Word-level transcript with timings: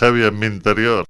heavy 0.00 0.24
en 0.24 0.38
mi 0.38 0.46
interior. 0.46 1.04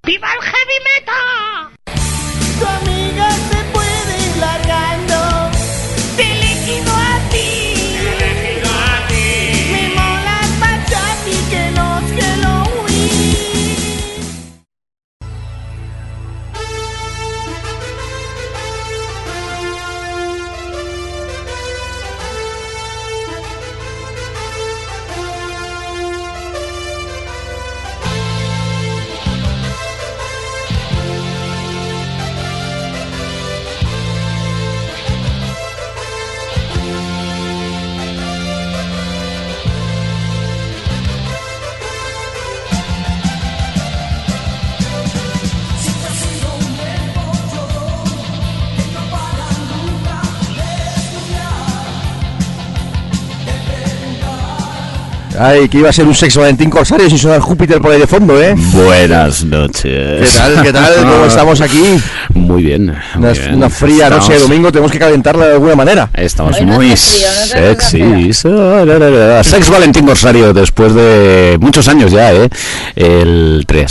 Ay, 55.39 55.69
que 55.69 55.79
iba 55.79 55.91
a 55.91 55.93
ser 55.93 56.07
un 56.07 56.15
sexo 56.15 56.41
Valentín 56.41 56.71
Corsario 56.71 57.09
sin 57.11 57.19
sonar 57.19 57.41
Júpiter 57.41 57.81
por 57.81 57.93
ahí 57.93 58.01
de 58.01 58.07
fondo, 58.07 58.41
¿eh? 58.41 58.55
Buenas 58.57 59.45
noches. 59.45 59.83
¿Qué 59.85 60.39
tal? 60.39 60.63
¿Qué 60.63 60.73
tal? 60.73 60.95
¿Cómo 60.97 61.27
estamos 61.29 61.61
aquí? 61.61 62.01
Muy 62.33 62.63
bien. 62.63 62.87
muy 62.87 62.95
Una, 63.17 63.33
bien. 63.33 63.55
una 63.55 63.69
fría 63.71 64.05
Estamos- 64.05 64.25
noche 64.25 64.33
de 64.35 64.41
domingo, 64.41 64.73
tenemos 64.73 64.91
que 64.91 64.99
calentarla 64.99 65.47
de 65.47 65.53
alguna 65.55 65.77
manera. 65.77 66.09
Estamos 66.15 66.59
no 66.63 66.67
muy 66.75 66.97
frío, 66.97 67.29
no 68.87 68.99
la. 69.11 69.45
Sex 69.45 69.69
Valentín 69.69 70.07
Corsario 70.07 70.55
después 70.55 70.95
de 70.95 71.59
muchos 71.61 71.87
años 71.89 72.11
ya, 72.13 72.33
¿eh? 72.33 72.49
El 72.95 73.65
3, 73.67 73.91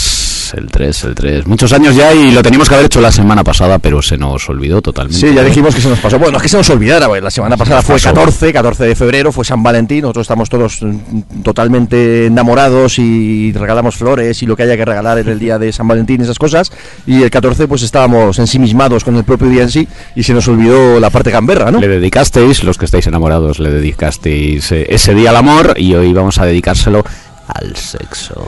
el 0.55 0.67
3, 0.67 1.03
el 1.03 1.15
3. 1.15 1.47
Muchos 1.47 1.73
años 1.73 1.95
ya 1.95 2.13
y 2.13 2.31
lo 2.31 2.41
teníamos 2.41 2.69
que 2.69 2.75
haber 2.75 2.85
hecho 2.85 3.01
la 3.01 3.11
semana 3.11 3.43
pasada, 3.43 3.77
pero 3.79 4.01
se 4.01 4.17
nos 4.17 4.47
olvidó 4.49 4.81
totalmente. 4.81 5.19
Sí, 5.19 5.33
ya 5.33 5.43
dijimos 5.43 5.75
que 5.75 5.81
se 5.81 5.89
nos 5.89 5.99
pasó. 5.99 6.17
Bueno, 6.17 6.37
es 6.37 6.43
que 6.43 6.49
se 6.49 6.57
nos 6.57 6.69
olvidara, 6.69 7.07
la 7.19 7.31
semana 7.31 7.57
pasada 7.57 7.81
fue 7.81 7.95
pasó. 7.95 8.13
14, 8.13 8.53
14 8.53 8.83
de 8.85 8.95
febrero, 8.95 9.31
fue 9.31 9.43
San 9.43 9.61
Valentín, 9.61 10.01
nosotros 10.01 10.23
estamos 10.23 10.49
todos 10.49 10.81
mm, 10.81 11.41
totalmente 11.43 12.27
enamorados 12.27 12.99
y 12.99 13.51
regalamos 13.53 13.95
flores 13.95 14.41
y 14.41 14.45
lo 14.45 14.55
que 14.55 14.63
haya 14.63 14.77
que 14.77 14.85
regalar 14.85 15.19
en 15.19 15.27
el 15.27 15.39
día 15.39 15.59
de 15.59 15.71
San 15.73 15.87
Valentín, 15.87 16.21
esas 16.21 16.39
cosas, 16.39 16.71
y 17.05 17.21
el 17.21 17.29
14 17.29 17.67
pues 17.67 17.81
estábamos 17.81 18.39
ensimismados 18.39 19.03
con 19.03 19.15
el 19.17 19.23
propio 19.23 19.49
día 19.49 19.63
en 19.63 19.71
sí 19.71 19.87
y 20.15 20.23
se 20.23 20.33
nos 20.33 20.47
olvidó 20.47 20.99
la 20.99 21.09
parte 21.09 21.31
gamberra, 21.31 21.71
¿no? 21.71 21.79
Le 21.79 21.87
dedicasteis, 21.87 22.63
los 22.63 22.77
que 22.77 22.85
estáis 22.85 23.07
enamorados, 23.07 23.59
le 23.59 23.71
dedicasteis 23.71 24.71
eh, 24.71 24.87
ese 24.89 25.13
día 25.13 25.31
al 25.31 25.37
amor 25.37 25.73
y 25.77 25.93
hoy 25.95 26.13
vamos 26.13 26.37
a 26.37 26.45
dedicárselo 26.45 27.03
al 27.47 27.75
sexo. 27.75 28.45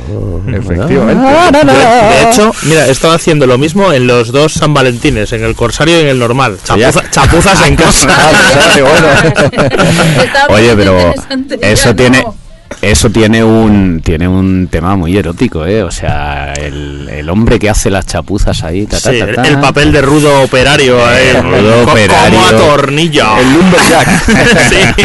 Efectivamente. 0.47 1.57
De, 1.57 1.63
de 1.73 2.29
hecho, 2.29 2.51
mira, 2.63 2.87
he 2.87 2.91
estado 2.91 3.13
haciendo 3.13 3.45
lo 3.47 3.57
mismo 3.57 3.91
en 3.93 4.07
los 4.07 4.31
dos 4.31 4.53
San 4.53 4.73
Valentines, 4.73 5.31
en 5.33 5.43
el 5.43 5.55
Corsario 5.55 5.97
y 5.97 6.01
en 6.01 6.07
el 6.07 6.19
normal. 6.19 6.57
Chapuza- 6.65 7.09
chapuzas 7.11 7.67
en 7.67 7.75
casa. 7.75 8.07
Ah, 8.09 8.31
Oye, 10.49 10.75
pero 10.75 11.13
eso 11.61 11.95
tiene 11.95 12.21
no. 12.23 12.35
Eso 12.81 13.09
tiene 13.09 13.43
un 13.43 14.01
tiene 14.03 14.27
un 14.27 14.67
tema 14.69 14.95
muy 14.95 15.17
erótico, 15.17 15.65
¿eh? 15.65 15.83
O 15.83 15.91
sea, 15.91 16.53
el, 16.53 17.09
el 17.09 17.29
hombre 17.29 17.59
que 17.59 17.69
hace 17.69 17.89
las 17.89 18.05
chapuzas 18.05 18.63
ahí, 18.63 18.85
ta, 18.85 18.99
ta, 18.99 19.11
Sí, 19.11 19.19
ta, 19.19 19.33
ta. 19.33 19.47
el 19.47 19.59
papel 19.59 19.91
de 19.91 20.01
rudo 20.01 20.41
operario. 20.43 21.03
ahí, 21.05 21.33
rudo 21.41 21.85
co- 21.85 21.91
operario. 21.91 22.37
Como 22.39 22.45
atornilla. 22.47 23.39
El 23.39 23.53
Lumberjack. 23.53 24.07
Sí. 24.69 25.03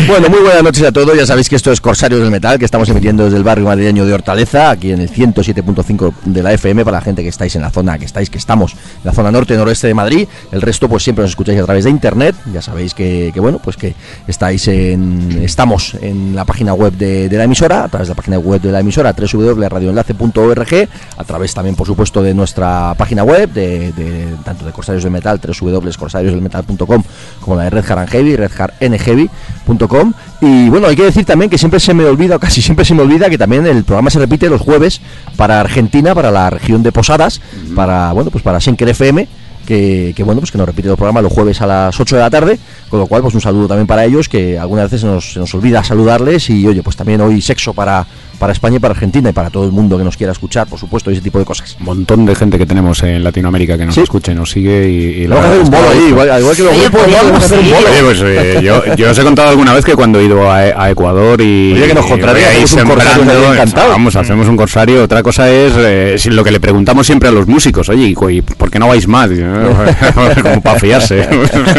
Bueno, 0.06 0.28
muy 0.28 0.40
buenas 0.40 0.62
noches 0.62 0.82
a 0.84 0.92
todos. 0.92 1.16
Ya 1.16 1.26
sabéis 1.26 1.48
que 1.48 1.56
esto 1.56 1.70
es 1.72 1.80
Corsarios 1.80 2.20
del 2.20 2.30
Metal, 2.30 2.58
que 2.58 2.64
estamos 2.64 2.88
emitiendo 2.88 3.24
desde 3.24 3.36
el 3.36 3.44
barrio 3.44 3.66
madrileño 3.66 4.04
de 4.04 4.12
Hortaleza, 4.12 4.70
aquí 4.70 4.92
en 4.92 5.00
el 5.00 5.10
107.5 5.10 6.12
de 6.24 6.42
la 6.42 6.52
FM, 6.52 6.84
para 6.84 6.98
la 6.98 7.00
gente 7.02 7.22
que 7.22 7.28
estáis 7.28 7.54
en 7.56 7.62
la 7.62 7.70
zona, 7.70 7.98
que 7.98 8.04
estáis, 8.04 8.30
que 8.30 8.38
estamos 8.38 8.72
en 8.72 8.78
la 9.04 9.12
zona 9.12 9.30
norte 9.30 9.56
noroeste 9.56 9.86
de 9.86 9.94
Madrid. 9.94 10.26
El 10.52 10.62
resto, 10.62 10.88
pues 10.88 11.02
siempre 11.02 11.22
nos 11.22 11.30
escucháis 11.30 11.60
a 11.60 11.64
través 11.64 11.84
de 11.84 11.90
internet. 11.90 12.34
Ya 12.52 12.62
sabéis 12.62 12.94
que, 12.94 13.30
que, 13.32 13.40
bueno, 13.40 13.60
pues 13.62 13.76
que 13.76 13.94
estáis 14.26 14.66
en, 14.68 15.40
estamos 15.44 15.94
en 16.00 16.34
la 16.34 16.44
página 16.44 16.74
web 16.74 16.79
de, 16.88 17.28
de 17.28 17.36
la 17.36 17.44
emisora, 17.44 17.84
a 17.84 17.88
través 17.88 18.08
de 18.08 18.12
la 18.12 18.16
página 18.16 18.38
web 18.38 18.60
de 18.62 18.72
la 18.72 18.80
emisora, 18.80 19.12
www.radioenlace.org, 19.12 20.88
a 21.18 21.24
través 21.24 21.52
también, 21.54 21.76
por 21.76 21.86
supuesto, 21.86 22.22
de 22.22 22.32
nuestra 22.32 22.94
página 22.96 23.22
web, 23.24 23.52
de, 23.52 23.92
de- 23.92 24.34
tanto 24.44 24.64
de 24.64 24.72
Corsarios 24.72 25.02
del 25.04 25.12
Metal, 25.12 25.38
www.corsariosdelmetal.com, 25.60 27.02
como 27.40 27.56
la 27.56 27.64
de 27.64 27.70
Red 27.70 27.90
Hard 27.90 28.08
Heavy, 28.08 28.36
redhardnheavy.com. 28.36 30.12
Y 30.40 30.68
bueno, 30.70 30.86
hay 30.86 30.96
que 30.96 31.04
decir 31.04 31.24
también 31.24 31.50
que 31.50 31.58
siempre 31.58 31.80
se 31.80 31.92
me 31.94 32.04
olvida, 32.04 32.36
o 32.36 32.38
casi 32.38 32.62
siempre 32.62 32.84
se 32.84 32.94
me 32.94 33.02
olvida, 33.02 33.28
que 33.28 33.38
también 33.38 33.66
el 33.66 33.84
programa 33.84 34.10
se 34.10 34.18
repite 34.18 34.48
los 34.48 34.60
jueves 34.60 35.00
para 35.36 35.60
Argentina, 35.60 36.14
para 36.14 36.30
la 36.30 36.48
región 36.50 36.82
de 36.82 36.92
Posadas, 36.92 37.40
para, 37.74 38.12
bueno, 38.12 38.30
pues 38.30 38.42
para 38.42 38.60
Senker 38.60 38.88
FM. 38.88 39.28
Que, 39.70 40.12
que, 40.16 40.24
bueno, 40.24 40.40
pues 40.40 40.50
que 40.50 40.58
nos 40.58 40.66
repite 40.66 40.88
el 40.88 40.96
programa 40.96 41.22
los 41.22 41.32
jueves 41.32 41.60
a 41.60 41.66
las 41.68 42.00
8 42.00 42.16
de 42.16 42.22
la 42.22 42.28
tarde, 42.28 42.58
con 42.88 42.98
lo 42.98 43.06
cual 43.06 43.22
pues 43.22 43.36
un 43.36 43.40
saludo 43.40 43.68
también 43.68 43.86
para 43.86 44.04
ellos, 44.04 44.28
que 44.28 44.58
algunas 44.58 44.86
veces 44.86 45.02
se 45.02 45.06
nos, 45.06 45.32
se 45.34 45.38
nos 45.38 45.54
olvida 45.54 45.84
saludarles 45.84 46.50
y 46.50 46.66
oye, 46.66 46.82
pues 46.82 46.96
también 46.96 47.20
hoy 47.20 47.40
sexo 47.40 47.72
para, 47.72 48.04
para 48.40 48.52
España 48.52 48.78
y 48.78 48.78
para 48.80 48.94
Argentina 48.94 49.30
y 49.30 49.32
para 49.32 49.48
todo 49.48 49.64
el 49.66 49.70
mundo 49.70 49.96
que 49.96 50.02
nos 50.02 50.16
quiera 50.16 50.32
escuchar, 50.32 50.66
por 50.66 50.80
supuesto, 50.80 51.10
y 51.10 51.14
ese 51.14 51.22
tipo 51.22 51.38
de 51.38 51.44
cosas. 51.44 51.76
Un 51.78 51.86
montón 51.86 52.26
de 52.26 52.34
gente 52.34 52.58
que 52.58 52.66
tenemos 52.66 53.00
en 53.04 53.22
Latinoamérica 53.22 53.78
que 53.78 53.86
nos 53.86 53.94
Sí. 53.94 54.00
escucha 54.00 54.32
y 54.32 54.34
nos 54.34 54.50
sigue 54.50 54.90
y, 54.90 54.94
y 55.22 55.26
la 55.28 55.36
Vamos 55.36 55.44
a 55.46 55.52
hacer 55.52 55.64
un 55.64 55.70
bolo 55.70 55.88
ahí, 55.88 56.08
igual, 56.08 56.30
al 56.32 56.40
igual 56.40 56.56
que 56.56 56.62
los 56.64 56.72
Oye, 56.72 56.80
grupos. 56.88 57.00
Vamos 57.12 57.32
a 57.42 57.44
hacer 57.46 57.58
un 57.60 57.70
bolo. 57.70 57.76
Oye, 57.90 58.02
pues 58.02 58.20
eh, 58.24 58.60
yo, 58.64 58.94
yo 58.96 59.10
os 59.12 59.18
he 59.18 59.22
contado 59.22 59.50
alguna 59.50 59.72
vez 59.72 59.84
que 59.84 59.94
cuando 59.94 60.18
he 60.18 60.24
ido 60.24 60.50
a, 60.50 60.56
a 60.58 60.90
Ecuador 60.90 61.40
y... 61.40 61.74
Oye, 61.74 61.86
que 61.86 61.94
nos 61.94 62.06
y 62.06 62.08
contraría, 62.08 62.48
voy 62.48 62.56
ahí 62.56 62.62
hacemos 62.64 62.82
un 62.86 62.90
corsario 62.90 63.14
sembrando, 63.18 63.46
ahí 63.46 63.52
encantado. 63.54 63.88
Vamos, 63.90 64.16
hacemos 64.16 64.48
un 64.48 64.56
corsario. 64.56 65.04
Otra 65.04 65.22
cosa 65.22 65.48
es 65.48 65.72
eh, 65.76 66.30
lo 66.30 66.42
que 66.42 66.50
le 66.50 66.58
preguntamos 66.58 67.06
siempre 67.06 67.28
a 67.28 67.32
los 67.32 67.46
músicos. 67.46 67.88
Oye, 67.88 68.06
¿y 68.08 68.14
cu- 68.14 68.30
y 68.30 68.42
por 68.42 68.68
qué 68.68 68.80
no 68.80 68.88
vais 68.88 69.06
más? 69.06 69.30
Como 70.42 70.60
para 70.60 70.78
fiarse. 70.78 71.28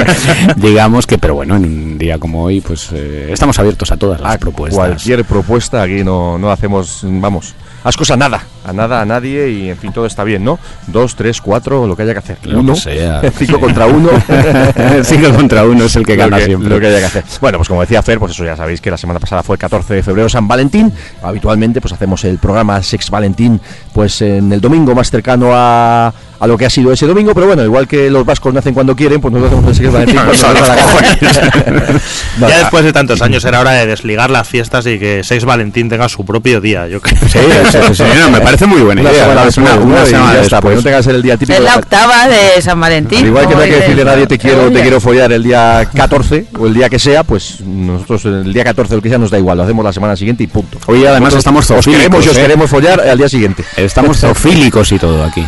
Digamos 0.56 1.07
que, 1.07 1.18
pero 1.18 1.36
bueno, 1.36 1.56
en 1.56 1.66
un 1.66 1.98
día 1.98 2.18
como 2.18 2.44
hoy, 2.44 2.61
pues 2.61 2.90
eh, 2.94 3.30
estamos 3.31 3.57
abiertos 3.59 3.92
a 3.92 3.97
todas 3.97 4.19
las 4.21 4.35
a 4.35 4.38
propuestas. 4.38 4.78
cualquier 4.78 5.26
propuesta 5.26 5.83
aquí 5.83 6.04
no, 6.04 6.38
no 6.38 6.52
hacemos 6.52 7.02
vamos 7.04 7.56
ascos 7.83 8.11
a 8.11 8.18
nada 8.18 8.44
a 8.63 8.73
nada 8.73 9.01
a 9.01 9.06
nadie 9.06 9.49
y 9.49 9.69
en 9.69 9.77
fin 9.77 9.91
todo 9.91 10.06
está 10.06 10.23
bien 10.23 10.44
no 10.44 10.59
dos 10.87 11.15
tres 11.15 11.41
cuatro 11.41 11.87
lo 11.87 11.95
que 11.95 12.03
haya 12.03 12.13
que 12.13 12.19
hacer 12.19 12.37
Lo 12.44 12.59
uno 12.59 12.73
que 12.73 12.80
sea. 12.80 13.21
cinco 13.37 13.59
contra 13.59 13.85
uno 13.87 14.09
Cinco 15.03 15.31
contra 15.33 15.65
uno 15.65 15.85
es 15.85 15.95
el 15.95 16.06
que 16.06 16.15
lo 16.15 16.23
gana 16.23 16.37
que, 16.37 16.45
siempre. 16.45 16.69
lo 16.69 16.80
que 16.80 16.87
haya 16.87 16.99
que 16.99 17.06
hacer 17.06 17.23
bueno 17.39 17.57
pues 17.57 17.68
como 17.68 17.81
decía 17.81 18.01
Fer 18.03 18.19
pues 18.19 18.31
eso 18.33 18.44
ya 18.45 18.56
sabéis 18.56 18.81
que 18.81 18.91
la 18.91 18.97
semana 18.97 19.19
pasada 19.19 19.44
fue 19.44 19.56
el 19.56 19.59
14 19.59 19.94
de 19.95 20.03
febrero 20.03 20.30
San 20.30 20.47
Valentín 20.47 20.91
habitualmente 21.23 21.81
pues 21.81 21.94
hacemos 21.94 22.23
el 22.25 22.37
programa 22.37 22.81
Sex 22.83 23.09
Valentín 23.09 23.59
pues 23.94 24.21
en 24.21 24.51
el 24.53 24.61
domingo 24.61 24.94
más 24.95 25.09
cercano 25.09 25.49
a 25.53 26.13
a 26.41 26.47
lo 26.47 26.57
que 26.57 26.65
ha 26.65 26.71
sido 26.71 26.91
ese 26.91 27.06
domingo, 27.06 27.35
pero 27.35 27.45
bueno, 27.45 27.63
igual 27.63 27.87
que 27.87 28.09
los 28.09 28.25
vascos 28.25 28.51
nacen 28.51 28.73
cuando 28.73 28.95
quieren, 28.95 29.21
pues 29.21 29.31
nosotros 29.31 29.59
hacemos 29.59 29.69
el 29.69 29.75
Sex 29.75 29.94
Valentín. 29.94 30.18
No, 32.39 32.49
Ya 32.49 32.57
después 32.59 32.83
de 32.83 32.94
tantos 32.94 33.21
años 33.21 33.44
era 33.45 33.59
hora 33.59 33.71
de 33.73 33.85
desligar 33.85 34.31
las 34.31 34.47
fiestas 34.47 34.87
y 34.87 34.97
que 34.97 35.21
Seis 35.23 35.45
Valentín 35.45 35.87
tenga 35.89 36.09
su 36.09 36.25
propio 36.25 36.59
día. 36.59 36.87
Yo 36.87 36.99
creo. 36.99 37.19
Sí, 37.30 37.37
sí, 37.71 37.77
sí, 37.89 37.94
sí, 37.95 38.03
no, 38.19 38.31
me 38.31 38.39
parece 38.41 38.50
muy 38.67 38.81
buena 38.81 39.01
una 39.01 39.11
idea. 39.11 39.27
después, 39.45 39.57
Una- 39.57 40.05
semana 40.05 40.33
ya 40.33 40.41
está, 40.41 40.61
no 40.61 40.81
tenga 40.81 40.97
que 40.97 41.03
ser 41.03 41.15
el 41.15 41.21
día 41.21 41.37
típico. 41.37 41.57
Es 41.57 41.63
la 41.63 41.75
octava 41.75 42.27
de 42.27 42.61
San 42.61 42.79
Valentín. 42.79 43.19
Al 43.19 43.25
igual 43.27 43.47
que 43.47 43.55
no 43.55 43.61
hay 43.61 43.69
que 43.69 43.75
decirle 43.77 44.01
a 44.01 44.05
nadie 44.05 44.27
te 44.27 44.37
quiero, 44.37 44.71
te 44.71 44.81
quiero 44.81 44.99
follar 44.99 45.31
el 45.31 45.43
día 45.43 45.87
14 45.93 46.45
o 46.59 46.67
el 46.67 46.73
día 46.73 46.89
que 46.89 46.99
sea, 46.99 47.23
pues 47.23 47.61
nosotros 47.61 48.25
el 48.25 48.53
día 48.53 48.63
14 48.63 48.93
o 48.93 48.97
el 48.97 49.03
que 49.03 49.09
sea 49.09 49.17
nos 49.17 49.31
da 49.31 49.37
igual, 49.37 49.57
lo 49.57 49.63
hacemos 49.63 49.83
la 49.83 49.93
semana 49.93 50.15
siguiente 50.15 50.43
y 50.43 50.47
punto. 50.47 50.77
Hoy 50.87 51.05
además 51.05 51.33
estamos 51.33 51.69
os 51.71 51.85
queremos 51.85 52.25
os 52.27 52.37
¿eh? 52.37 52.41
queremos 52.41 52.69
follar 52.69 52.99
al 53.01 53.17
día 53.17 53.29
siguiente. 53.29 53.63
Estamos 53.77 54.17
zoofílicos 54.21 54.91
y 54.91 54.99
todo 54.99 55.23
aquí. 55.23 55.45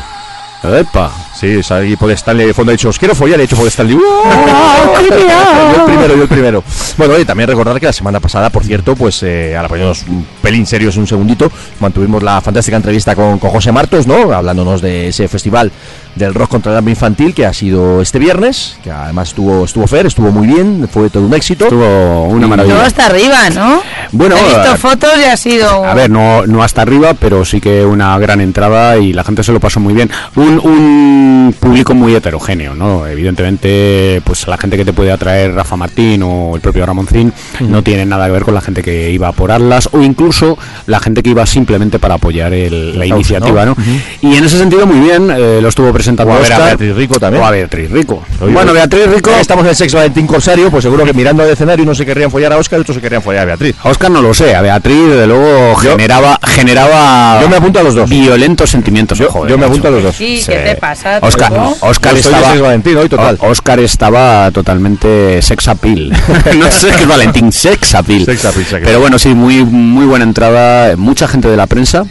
Epa. 0.64 1.12
Sí, 1.36 1.62
sea, 1.62 1.84
y 1.84 1.96
por 1.96 2.10
Stanley 2.12 2.48
de 2.48 2.54
fondo 2.54 2.72
ha 2.72 2.74
dicho, 2.74 2.90
os 2.90 2.98
quiero 2.98 3.14
follar, 3.14 3.40
he 3.40 3.44
hecho 3.44 3.58
por 3.58 3.68
Stanley. 3.68 3.98
¡Oh, 3.98 4.94
yo 5.00 5.02
el 5.02 5.86
primero, 5.86 6.16
yo 6.16 6.24
el 6.24 6.30
primero. 6.30 6.64
Bueno, 6.98 7.20
y 7.20 7.26
también 7.26 7.50
recordar 7.50 7.80
que 7.80 7.88
la 7.88 7.94
semana 7.94 8.20
pasada, 8.20 8.50
por 8.50 8.64
cierto, 8.64 8.96
pues 8.96 9.22
eh, 9.24 9.56
ahora 9.56 9.68
poniéndonos 9.68 10.04
un 10.08 10.26
pelín 10.42 10.66
serios 10.66 10.96
un 10.96 11.06
segundito, 11.06 11.52
mantuvimos 11.80 12.24
la 12.24 12.40
fantástica 12.40 12.78
entrevista 12.78 13.16
con, 13.16 13.40
con 13.40 13.50
José 13.50 13.72
Martos, 13.72 14.08
¿no? 14.08 14.32
Hablándonos 14.34 14.82
de 14.82 15.10
ese 15.10 15.28
festival 15.28 15.72
del 16.16 16.34
rock 16.34 16.50
contra 16.50 16.72
el 16.72 16.78
hambre 16.78 16.92
infantil 16.92 17.34
que 17.34 17.46
ha 17.46 17.54
sido 17.54 18.02
este 18.02 18.20
viernes, 18.20 18.78
que 18.84 18.92
además 18.92 19.30
estuvo, 19.30 19.66
estuvo 19.66 19.88
Fer, 19.88 20.06
estuvo 20.06 20.32
muy 20.32 20.48
bien, 20.48 20.88
fue 20.92 21.10
todo 21.10 21.26
un 21.26 21.34
éxito. 21.34 21.68
Tuvo 21.68 22.24
una 22.26 22.42
Todo 22.42 22.50
maravilla. 22.50 22.86
hasta 22.86 23.06
arriba, 23.08 23.50
¿no? 23.54 23.82
Bueno, 24.12 24.36
He 24.38 24.44
visto 24.56 24.78
fotos 24.78 25.12
y 25.20 25.24
ha 25.26 25.38
sido. 25.38 25.84
A 25.86 25.94
ver, 25.94 26.10
no, 26.10 26.46
no 26.46 26.62
hasta 26.64 26.82
arriba, 26.84 27.14
pero 27.16 27.46
sí 27.46 27.60
que 27.60 27.84
una 27.86 28.18
gran 28.20 28.42
entrada 28.42 28.98
y 28.98 29.14
la 29.14 29.24
gente 29.24 29.44
se 29.44 29.52
lo 29.52 29.60
pasó 29.60 29.80
muy 29.80 29.94
bien. 29.94 30.10
Un, 30.36 30.60
un 30.64 31.56
público 31.60 31.94
muy 31.94 32.14
heterogéneo, 32.16 32.76
¿no? 32.76 33.08
Evidentemente, 33.08 34.22
pues 34.24 34.48
la 34.48 34.58
gente 34.58 34.78
que 34.78 34.86
te 34.86 34.94
puede 34.94 35.12
atraer 35.12 35.54
Rafa 35.54 35.76
Martín 35.76 36.24
o 36.24 36.56
el 36.56 36.62
propio 36.62 36.86
Ramoncín 36.86 37.34
no 37.62 37.82
tiene 37.84 38.06
nada 38.06 38.26
que 38.28 38.32
ver 38.32 38.44
con 38.44 38.54
la 38.54 38.62
gente 38.62 38.82
que 38.82 39.12
iba 39.12 39.32
por 39.32 39.52
Atlas 39.52 39.90
o 39.92 40.02
incluso 40.02 40.58
la 40.88 41.00
gente 41.00 41.24
que 41.24 41.32
iba 41.32 41.46
simplemente 41.46 42.00
para 42.00 42.16
apoyar 42.16 42.54
el- 42.54 42.94
la 42.98 43.06
causa, 43.08 43.16
iniciativa, 43.16 43.66
¿no? 43.66 43.76
¿no? 43.78 44.30
Y 44.30 44.36
en 44.36 44.44
ese 44.44 44.58
sentido, 44.58 44.86
muy 44.86 45.00
bien, 45.00 45.30
eh, 45.32 45.60
lo 45.62 45.70
estuvo 45.70 45.92
presentando 46.04 46.34
O 46.34 46.36
a 46.36 46.40
ver 46.40 46.54
a. 46.54 46.60
Beatriz 46.60 46.96
Rico 46.96 47.20
también. 47.20 47.42
O 47.44 47.48
a 47.48 47.52
Beatriz 47.52 47.90
Rico. 47.90 48.24
Oye, 48.42 48.52
bueno. 48.54 48.74
Beatriz 48.74 49.08
Rico. 49.08 49.32
Estamos 49.40 49.64
en 49.64 49.70
el 49.70 49.76
sexo 49.76 49.98
Valentín 49.98 50.28
Corsario, 50.28 50.70
pues 50.70 50.84
seguro 50.84 51.06
que 51.06 51.14
mirando 51.14 51.44
al 51.44 51.50
escenario 51.50 51.84
unos 51.84 51.98
se 51.98 52.06
querrían 52.06 52.30
follar 52.30 52.52
a 52.54 52.58
Oscar 52.58 52.80
y 52.80 52.82
otros 52.82 52.96
se 52.96 53.02
querrían 53.02 53.22
follar 53.22 53.44
a 53.44 53.46
Beatriz. 53.46 53.76
A 53.82 53.90
Oscar 53.90 54.12
no 54.12 54.22
lo 54.22 54.34
sé, 54.34 54.54
a 54.56 54.62
Beatriz 54.62 55.08
desde 55.10 55.28
luego 55.28 55.76
generaba 55.76 56.40
generaba 56.46 57.40
Yo 57.42 57.50
me 57.50 57.56
apunto 57.58 57.80
a 57.80 57.84
los 57.84 57.96
dos. 57.96 58.10
violentos 58.10 58.70
sentimientos. 58.70 59.18
Yo, 59.18 59.30
Joder, 59.30 59.52
yo 59.52 59.58
me 59.58 59.62
macho. 59.62 59.72
apunto 59.72 59.88
a 59.88 59.92
los 59.92 60.04
dos. 60.04 60.16
Sí, 60.16 60.42
Sí. 60.42 60.52
¿qué 60.52 60.58
te 60.60 60.76
pasa? 60.76 61.20
Oscar, 61.22 61.52
no, 61.52 61.76
Oscar 61.82 62.14
de 62.14 62.20
estaba 62.20 62.50
sex 62.50 62.62
Valentín 62.62 62.98
hoy, 62.98 63.10
total. 63.10 63.38
O- 63.40 63.48
Oscar 63.48 63.80
estaba 63.80 64.52
totalmente 64.52 65.42
sex 65.42 65.68
appeal. 65.68 66.10
no 66.58 66.72
sé 66.72 66.88
qué 66.90 67.04
es 67.04 67.08
Valentín, 67.08 67.52
sex 67.52 67.96
appeal. 67.96 68.26
Sex 68.26 68.46
appeal, 68.46 68.64
sex 68.66 68.74
appeal. 68.74 68.84
Pero 68.86 69.00
bueno, 69.00 69.18
sí, 69.20 69.30
muy 69.34 69.64
muy 69.64 70.06
buena 70.06 70.26
entrada, 70.26 70.96
mucha 70.98 71.28
gente 71.28 71.48
de 71.48 71.58
la 71.58 71.68
prensa, 71.68 72.06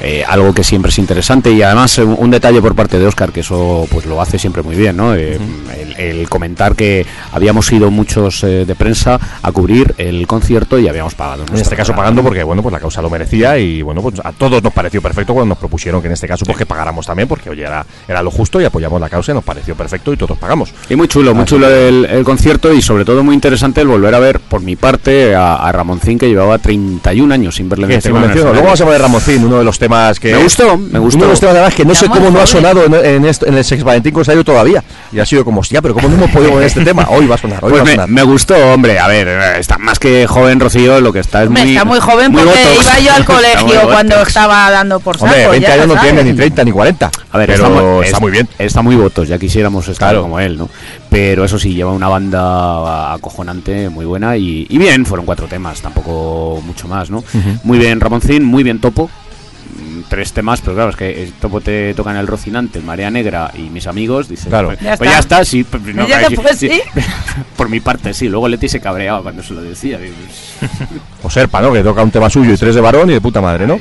eh, 0.00 0.24
algo 0.26 0.54
que 0.54 0.64
siempre 0.64 0.90
es 0.90 0.98
interesante 0.98 1.50
y 1.50 1.62
además 1.62 1.98
un 1.98 2.30
detalle 2.30 2.60
por 2.60 2.74
parte 2.74 2.98
de 2.98 3.06
Oscar 3.06 3.32
que 3.34 3.40
eso 3.40 3.86
pues 3.90 4.06
lo 4.06 4.20
hace 4.22 4.38
siempre 4.38 4.62
muy 4.62 4.76
bien, 4.76 4.96
¿no? 4.96 5.14
Eh, 5.14 5.38
el, 5.76 6.00
el 6.00 6.28
comentar 6.30 6.74
que 6.74 7.04
habíamos 7.32 7.70
ido 7.72 7.90
muchos 7.90 8.42
eh, 8.44 8.64
de 8.64 8.74
prensa 8.74 9.18
a 9.42 9.52
cubrir 9.52 9.94
el 9.98 10.26
concierto 10.26 10.78
y 10.78 10.88
habíamos 10.88 11.14
pagado. 11.14 11.44
En 11.52 11.58
este 11.58 11.76
caso 11.76 11.94
pagando 11.94 12.22
porque 12.22 12.42
bueno 12.42 12.62
pues 12.62 12.72
la 12.72 12.80
causa 12.80 13.02
lo 13.02 13.10
merecía 13.10 13.58
y 13.58 13.82
bueno 13.82 14.00
pues 14.00 14.14
a 14.24 14.32
todos 14.32 14.62
nos 14.62 14.72
pareció 14.72 15.02
perfecto 15.02 15.34
cuando 15.34 15.50
nos 15.50 15.58
propusieron 15.58 16.00
que 16.00 16.06
en 16.06 16.14
este 16.14 16.28
caso 16.28 16.46
pues 16.46 16.56
que 16.56 16.64
pagáramos 16.64 17.06
también 17.06 17.28
porque 17.28 17.50
oye 17.50 17.62
era, 17.62 17.84
era 18.08 18.22
lo 18.22 18.30
justo 18.30 18.60
y 18.60 18.64
apoyamos 18.64 19.00
la 19.00 19.08
causa 19.08 19.32
y 19.32 19.34
nos 19.34 19.44
pareció 19.44 19.74
perfecto 19.74 20.12
y 20.12 20.16
todos 20.16 20.38
pagamos. 20.38 20.72
Y 20.88 20.96
muy 20.96 21.08
chulo, 21.08 21.34
muy 21.34 21.44
chulo 21.44 21.68
el, 21.68 22.04
el 22.04 22.24
concierto 22.24 22.72
y 22.72 22.80
sobre 22.80 23.04
todo 23.04 23.24
muy 23.24 23.34
interesante 23.34 23.80
el 23.80 23.88
volver 23.88 24.14
a 24.14 24.20
ver, 24.20 24.38
por 24.40 24.60
mi 24.60 24.76
parte, 24.76 25.34
a, 25.34 25.56
a 25.56 25.72
Ramoncín 25.72 26.18
que 26.18 26.28
llevaba 26.28 26.58
31 26.58 27.34
años 27.34 27.56
sin 27.56 27.68
verle 27.68 27.86
en 27.86 27.90
¿Qué, 27.90 27.94
te 27.94 28.08
encima 28.08 28.18
en 28.18 28.24
el 28.24 28.30
convenció? 28.30 28.52
Luego 28.52 28.64
vamos 28.64 28.80
a 28.80 28.84
poner 28.84 29.00
Ramoncín, 29.00 29.44
uno 29.44 29.58
de 29.58 29.64
los 29.64 29.78
temas 29.78 30.20
que 30.20 30.32
Me 30.32 30.42
gustó, 30.42 30.76
me 30.76 30.98
gustó. 30.98 31.16
Uno 31.18 31.26
de 31.26 31.32
los 31.32 31.40
temas 31.40 31.54
además 31.56 31.74
que 31.74 31.84
no 31.84 31.94
sé 31.94 32.06
cómo 32.06 32.30
no 32.30 32.40
ha 32.40 32.46
sonado 32.46 32.84
en, 32.84 32.94
en 32.94 33.23
esto- 33.26 33.46
en 33.46 33.54
el 33.54 33.64
Sex 33.64 33.82
Valentín 33.84 34.14
Rosario 34.14 34.44
todavía 34.44 34.82
y 35.12 35.18
ha 35.18 35.26
sido 35.26 35.44
como 35.44 35.60
hostia, 35.60 35.80
pero 35.82 35.94
cómo 35.94 36.08
no 36.08 36.14
hemos 36.16 36.30
podido 36.30 36.50
poner 36.52 36.66
este 36.66 36.84
tema. 36.84 37.06
Hoy 37.10 37.26
va 37.26 37.34
a 37.34 37.38
sonar, 37.38 37.64
hoy 37.64 37.70
Pues 37.70 37.80
va 37.80 37.82
a 37.82 37.86
me, 37.86 37.90
sonar. 37.92 38.08
me 38.08 38.22
gustó, 38.22 38.54
hombre. 38.72 38.98
A 38.98 39.06
ver, 39.08 39.28
está 39.58 39.78
más 39.78 39.98
que 39.98 40.26
joven 40.26 40.60
Rocío, 40.60 41.00
lo 41.00 41.12
que 41.12 41.20
está 41.20 41.42
es 41.42 41.48
Hombre, 41.48 41.62
muy. 41.64 41.72
está 41.72 41.84
muy 41.84 42.00
joven 42.00 42.32
porque 42.32 42.46
botox. 42.48 42.82
iba 42.84 42.98
yo 43.00 43.12
al 43.14 43.24
colegio 43.26 43.82
cuando 43.84 44.14
botox. 44.16 44.28
estaba 44.28 44.70
dando 44.70 45.00
por 45.00 45.14
saco. 45.18 45.26
Hombre, 45.26 45.48
20 45.48 45.66
ya 45.68 45.74
años 45.74 45.86
no 45.88 45.96
tiene 46.00 46.24
ni 46.24 46.32
30 46.34 46.64
ni 46.64 46.72
40. 46.72 47.10
A 47.32 47.38
ver, 47.38 47.46
pero 47.48 47.64
está, 47.66 47.68
mu- 47.68 48.02
está 48.02 48.16
es- 48.16 48.20
muy 48.22 48.30
bien. 48.32 48.48
Está 48.58 48.82
muy 48.82 48.96
votos, 48.96 49.28
ya 49.28 49.38
quisiéramos 49.38 49.88
estar 49.88 50.10
Claro. 50.10 50.22
como 50.22 50.38
él, 50.40 50.56
¿no? 50.58 50.68
Pero 51.10 51.44
eso 51.44 51.58
sí, 51.58 51.74
lleva 51.74 51.92
una 51.92 52.08
banda 52.08 53.12
acojonante, 53.14 53.88
muy 53.88 54.04
buena 54.04 54.36
y, 54.36 54.66
y 54.68 54.78
bien, 54.78 55.06
fueron 55.06 55.24
cuatro 55.26 55.46
temas, 55.46 55.80
tampoco 55.80 56.60
mucho 56.66 56.88
más, 56.88 57.10
¿no? 57.10 57.22
Muy 57.62 57.78
bien 57.78 58.00
Ramoncín, 58.00 58.44
muy 58.44 58.62
bien 58.62 58.80
Topo. 58.80 59.10
Mm, 60.14 60.16
Tres 60.16 60.32
temas, 60.32 60.60
pero 60.60 60.74
claro, 60.74 60.90
es 60.90 60.96
que 60.96 61.22
el 61.24 61.32
Topo 61.32 61.60
te 61.60 61.92
tocan 61.94 62.16
el 62.16 62.26
Rocinante, 62.26 62.78
el 62.78 62.84
Marea 62.84 63.10
Negra 63.10 63.50
y 63.54 63.62
mis 63.70 63.86
amigos. 63.86 64.28
Dice, 64.28 64.48
Claro. 64.48 64.68
pues, 64.68 64.80
Ya 64.80 64.96
pues 64.96 65.08
está. 65.10 65.12
ya 65.12 65.18
está, 65.20 65.44
sí. 65.44 65.64
pues, 65.64 65.82
no, 65.94 66.02
Ya 66.08 66.18
claro, 66.20 66.28
te 66.28 66.36
sí, 66.36 66.42
pues, 66.42 66.58
sí. 66.58 66.68
sí. 66.68 66.80
Por 67.56 67.68
mi 67.68 67.80
parte, 67.80 68.14
sí. 68.14 68.28
Luego 68.28 68.48
Leti 68.48 68.68
se 68.68 68.80
cabreaba 68.80 69.22
cuando 69.22 69.42
se 69.42 69.54
lo 69.54 69.62
decía. 69.62 69.98
pues, 69.98 70.70
O 71.22 71.30
Serpa, 71.30 71.60
¿no? 71.60 71.72
Que 71.72 71.82
toca 71.82 72.02
un 72.02 72.10
tema 72.10 72.28
suyo 72.30 72.52
y 72.52 72.56
tres 72.56 72.74
de 72.74 72.80
varón 72.80 73.10
y 73.10 73.14
de 73.14 73.20
puta 73.20 73.40
madre, 73.40 73.66
¿no? 73.66 73.78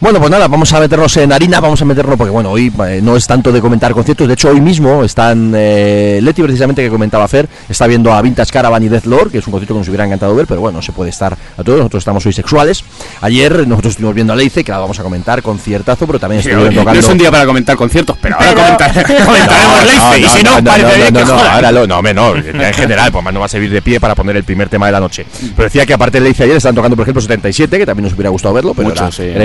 Bueno, 0.00 0.18
pues 0.18 0.30
nada, 0.30 0.48
vamos 0.48 0.72
a 0.72 0.80
meternos 0.80 1.14
en 1.18 1.30
harina, 1.30 1.60
vamos 1.60 1.82
a 1.82 1.84
meternos, 1.84 2.16
porque 2.16 2.30
bueno, 2.30 2.50
hoy 2.50 2.72
eh, 2.88 3.00
no 3.02 3.16
es 3.16 3.26
tanto 3.26 3.52
de 3.52 3.60
comentar 3.60 3.92
conciertos, 3.92 4.26
de 4.26 4.32
hecho 4.32 4.48
hoy 4.48 4.58
mismo 4.58 5.04
están, 5.04 5.52
eh, 5.54 6.20
Leti 6.22 6.40
precisamente 6.42 6.82
que 6.82 6.88
comentaba 6.88 7.28
Fer, 7.28 7.46
está 7.68 7.86
viendo 7.86 8.10
a 8.14 8.22
Vintage 8.22 8.50
Caravan 8.50 8.82
y 8.82 8.88
Death 8.88 9.04
Lord, 9.04 9.30
que 9.30 9.36
es 9.38 9.46
un 9.46 9.50
concierto 9.50 9.74
que 9.74 9.80
nos 9.80 9.88
hubiera 9.88 10.06
encantado 10.06 10.34
ver, 10.34 10.46
pero 10.46 10.62
bueno, 10.62 10.78
no 10.78 10.82
se 10.82 10.92
puede 10.92 11.10
estar 11.10 11.34
a 11.34 11.62
todos, 11.62 11.76
nosotros 11.80 12.00
estamos 12.00 12.24
hoy 12.24 12.32
sexuales. 12.32 12.82
Ayer 13.20 13.68
nosotros 13.68 13.90
estuvimos 13.92 14.14
viendo 14.14 14.32
a 14.32 14.36
Leice, 14.36 14.64
que 14.64 14.72
la 14.72 14.78
vamos 14.78 14.98
a 14.98 15.02
comentar, 15.02 15.42
conciertazo, 15.42 16.06
pero 16.06 16.18
también 16.18 16.38
estuvieron 16.40 16.74
no 16.74 16.80
tocando... 16.80 16.98
es 17.00 17.06
un 17.06 17.18
día 17.18 17.30
para 17.30 17.44
comentar 17.44 17.76
conciertos, 17.76 18.16
pero 18.22 18.36
ahora 18.36 18.48
Pero- 18.54 18.62
comentar- 18.62 19.26
comentaremos 19.26 19.84
Leicester, 19.84 20.20
y 20.20 20.28
si 20.38 20.42
no, 20.42 20.64
parece 20.64 21.02
que 21.04 21.12
no, 21.12 21.26
jodan. 21.26 21.46
ahora 21.54 21.72
lo- 21.72 21.86
no, 21.86 21.98
hombre, 21.98 22.14
no, 22.14 22.34
en 22.36 22.72
general, 22.72 23.12
pues 23.12 23.22
más 23.22 23.34
no 23.34 23.40
va 23.40 23.46
a 23.46 23.50
servir 23.50 23.70
de 23.70 23.82
pie 23.82 24.00
para 24.00 24.14
poner 24.14 24.34
el 24.34 24.44
primer 24.44 24.70
tema 24.70 24.86
de 24.86 24.92
la 24.92 25.00
noche. 25.00 25.26
Pero 25.54 25.64
decía 25.64 25.84
que 25.84 25.92
aparte 25.92 26.20
le 26.20 26.30
hice 26.30 26.44
ayer, 26.44 26.56
están 26.56 26.74
tocando, 26.74 26.96
por 26.96 27.02
ejemplo, 27.02 27.20
77, 27.20 27.76
que 27.76 27.84
también 27.84 28.04
nos 28.04 28.14
hubiera 28.14 28.30
gustado 28.30 28.54
verlo, 28.54 28.72
pero 28.72 28.88
Mucho, 28.88 29.02
era, 29.02 29.12
sí, 29.12 29.24
era 29.24 29.44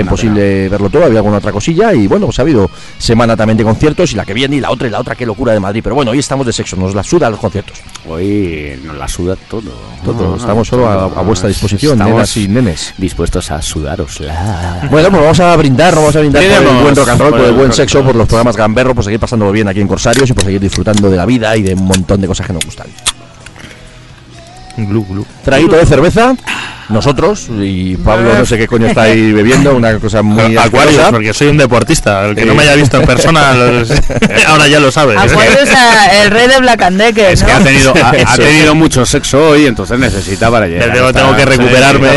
verlo 0.70 0.90
todo, 0.90 1.04
había 1.04 1.18
alguna 1.18 1.38
otra 1.38 1.52
cosilla, 1.52 1.92
y 1.94 2.06
bueno, 2.06 2.26
pues 2.26 2.38
ha 2.38 2.42
habido 2.42 2.70
semana 2.98 3.36
también 3.36 3.56
de 3.58 3.64
conciertos, 3.64 4.12
y 4.12 4.16
la 4.16 4.24
que 4.24 4.34
viene, 4.34 4.56
y 4.56 4.60
la 4.60 4.70
otra, 4.70 4.88
y 4.88 4.90
la 4.90 5.00
otra, 5.00 5.14
qué 5.14 5.26
locura 5.26 5.52
de 5.52 5.60
Madrid. 5.60 5.80
Pero 5.82 5.94
bueno, 5.94 6.10
hoy 6.10 6.18
estamos 6.18 6.46
de 6.46 6.52
sexo, 6.52 6.76
nos 6.76 6.94
la 6.94 7.02
suda 7.02 7.30
los 7.30 7.40
conciertos. 7.40 7.78
Hoy 8.08 8.80
nos 8.84 8.96
la 8.96 9.08
suda 9.08 9.36
todo. 9.48 9.70
Todo, 10.04 10.36
estamos 10.36 10.68
solo 10.68 10.88
a, 10.88 11.04
a 11.04 11.22
vuestra 11.22 11.48
disposición, 11.48 11.92
Estamos 11.94 12.14
nenas 12.14 12.36
y 12.36 12.48
nenes. 12.48 12.94
dispuestos 12.98 13.50
a 13.50 13.60
sudarosla. 13.60 14.88
Bueno, 14.90 15.10
pues 15.10 15.22
vamos 15.22 15.40
a 15.40 15.56
brindar, 15.56 15.94
vamos 15.94 16.14
a 16.16 16.20
brindar 16.20 16.42
por 16.44 16.74
el 16.74 16.82
buen 16.82 16.96
rock 16.96 17.08
and 17.08 17.20
roll, 17.20 17.30
por 17.30 17.44
el 17.44 17.52
buen 17.52 17.72
sexo, 17.72 18.02
por 18.04 18.14
los 18.14 18.26
programas 18.26 18.56
gamberros, 18.56 18.94
por 18.94 19.04
seguir 19.04 19.20
pasándolo 19.20 19.52
bien 19.52 19.68
aquí 19.68 19.80
en 19.80 19.88
Corsarios 19.88 20.28
y 20.30 20.32
por 20.32 20.44
seguir 20.44 20.60
disfrutando 20.60 21.10
de 21.10 21.16
la 21.16 21.26
vida 21.26 21.56
y 21.56 21.62
de 21.62 21.74
un 21.74 21.84
montón 21.84 22.20
de 22.20 22.26
cosas 22.26 22.46
que 22.46 22.52
nos 22.52 22.64
gustan. 22.64 22.86
Glu, 24.76 25.04
glu. 25.06 25.26
Traguito 25.44 25.76
de 25.76 25.86
cerveza, 25.86 26.34
nosotros 26.88 27.48
y 27.50 27.96
Pablo 27.96 28.34
no 28.36 28.44
sé 28.46 28.58
qué 28.58 28.66
coño 28.68 28.86
está 28.86 29.02
ahí 29.02 29.32
bebiendo, 29.32 29.74
una 29.74 29.98
cosa 29.98 30.22
muy 30.22 30.56
Aquarius, 30.56 30.74
asquerosa. 30.98 31.10
porque 31.10 31.32
soy 31.34 31.48
un 31.48 31.56
deportista. 31.56 32.26
El 32.26 32.36
que 32.36 32.44
no 32.44 32.54
me 32.54 32.62
haya 32.62 32.74
visto 32.74 32.98
en 32.98 33.06
persona, 33.06 33.54
los- 33.54 33.90
ahora 34.46 34.68
ya 34.68 34.78
lo 34.78 34.90
sabe. 34.92 35.16
Aquarius, 35.16 35.70
a- 35.74 36.22
el 36.22 36.30
rey 36.30 36.46
de 36.48 36.58
Black 36.58 36.82
and 36.82 37.00
Decker, 37.00 37.32
Es 37.32 37.40
¿no? 37.40 37.46
que 37.46 37.52
ha 37.52 37.58
tenido, 37.60 37.94
ha, 38.26 38.36
tenido 38.36 38.74
mucho 38.74 39.06
sexo 39.06 39.48
hoy, 39.50 39.66
entonces 39.66 39.98
necesita 39.98 40.50
para 40.50 40.66
llegar. 40.68 40.92
Tengo- 41.12 41.36
que 41.36 41.44
recuperarme, 41.44 42.08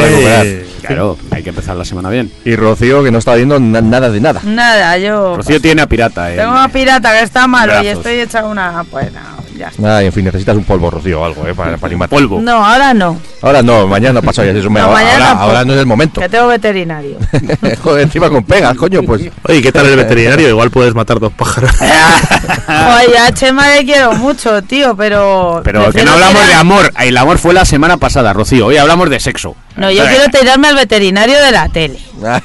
Sí, 0.41 0.65
Claro, 0.85 1.17
hay 1.31 1.43
que 1.43 1.49
empezar 1.49 1.75
la 1.75 1.85
semana 1.85 2.09
bien. 2.09 2.31
Y 2.45 2.55
Rocío 2.55 3.03
que 3.03 3.11
no 3.11 3.19
está 3.19 3.35
viendo 3.35 3.59
na- 3.59 3.81
nada 3.81 4.09
de 4.09 4.19
nada. 4.21 4.41
Nada, 4.43 4.97
yo... 4.97 5.35
Rocío 5.37 5.61
tiene 5.61 5.81
a 5.83 5.87
pirata, 5.87 6.33
eh. 6.33 6.37
Tengo 6.37 6.51
una 6.51 6.67
pirata 6.69 7.11
que 7.17 7.23
está 7.25 7.45
malo 7.47 7.83
y 7.83 7.87
estoy 7.87 8.19
hecha 8.21 8.43
una... 8.45 8.83
Pues 8.89 9.11
no, 9.11 9.19
ya 9.59 9.67
está. 9.67 10.01
En 10.01 10.11
fin, 10.11 10.25
necesitas 10.25 10.55
un 10.55 10.63
polvo, 10.63 10.89
Rocío, 10.89 11.21
o 11.21 11.25
algo, 11.25 11.45
¿eh? 11.47 11.53
Para, 11.53 11.77
para 11.77 11.87
animarte. 11.87 12.15
polvo. 12.15 12.39
No, 12.41 12.65
ahora 12.65 12.93
no, 12.93 13.19
Ahora 13.41 13.61
no, 13.61 13.85
mañana 13.87 14.21
pasa 14.21 14.43
ya. 14.45 14.51
Eso 14.51 14.69
me, 14.69 14.79
No, 14.79 14.87
ahora, 14.87 15.03
mañana 15.03 15.31
ahora, 15.31 15.65
no 15.65 15.73
es 15.73 15.79
el 15.79 15.85
momento. 15.85 16.19
que 16.21 16.29
tengo 16.29 16.47
veterinario. 16.47 17.17
Joder, 17.83 18.03
encima 18.03 18.29
con 18.29 18.43
pegas, 18.43 18.75
coño, 18.75 19.03
pues. 19.03 19.29
Oye, 19.43 19.61
¿qué 19.61 19.71
tal 19.71 19.85
el 19.85 19.95
veterinario? 19.97 20.49
Igual 20.49 20.71
puedes 20.71 20.95
matar 20.95 21.19
dos 21.19 21.31
pájaros. 21.33 21.71
Oye, 21.79 23.17
a 23.17 23.31
Chema 23.33 23.75
le 23.75 23.85
quiero 23.85 24.13
mucho, 24.13 24.61
tío, 24.63 24.95
pero... 24.95 25.61
Pero 25.63 25.91
que 25.91 26.03
no 26.03 26.13
hablamos 26.13 26.47
de 26.47 26.53
amor. 26.53 26.91
El 26.99 27.17
amor 27.17 27.37
fue 27.37 27.53
la 27.53 27.65
semana 27.65 27.97
pasada, 27.97 28.33
Rocío. 28.33 28.67
Hoy 28.67 28.77
hablamos 28.77 29.09
de 29.09 29.19
sexo. 29.19 29.55
No, 29.79 29.91
yo 29.91 30.05
quiero 30.05 30.29
tirarme 30.29 30.67
al 30.67 30.75
veterinario 30.75 31.39
de 31.41 31.51
la 31.51 31.69
tele. 31.69 31.99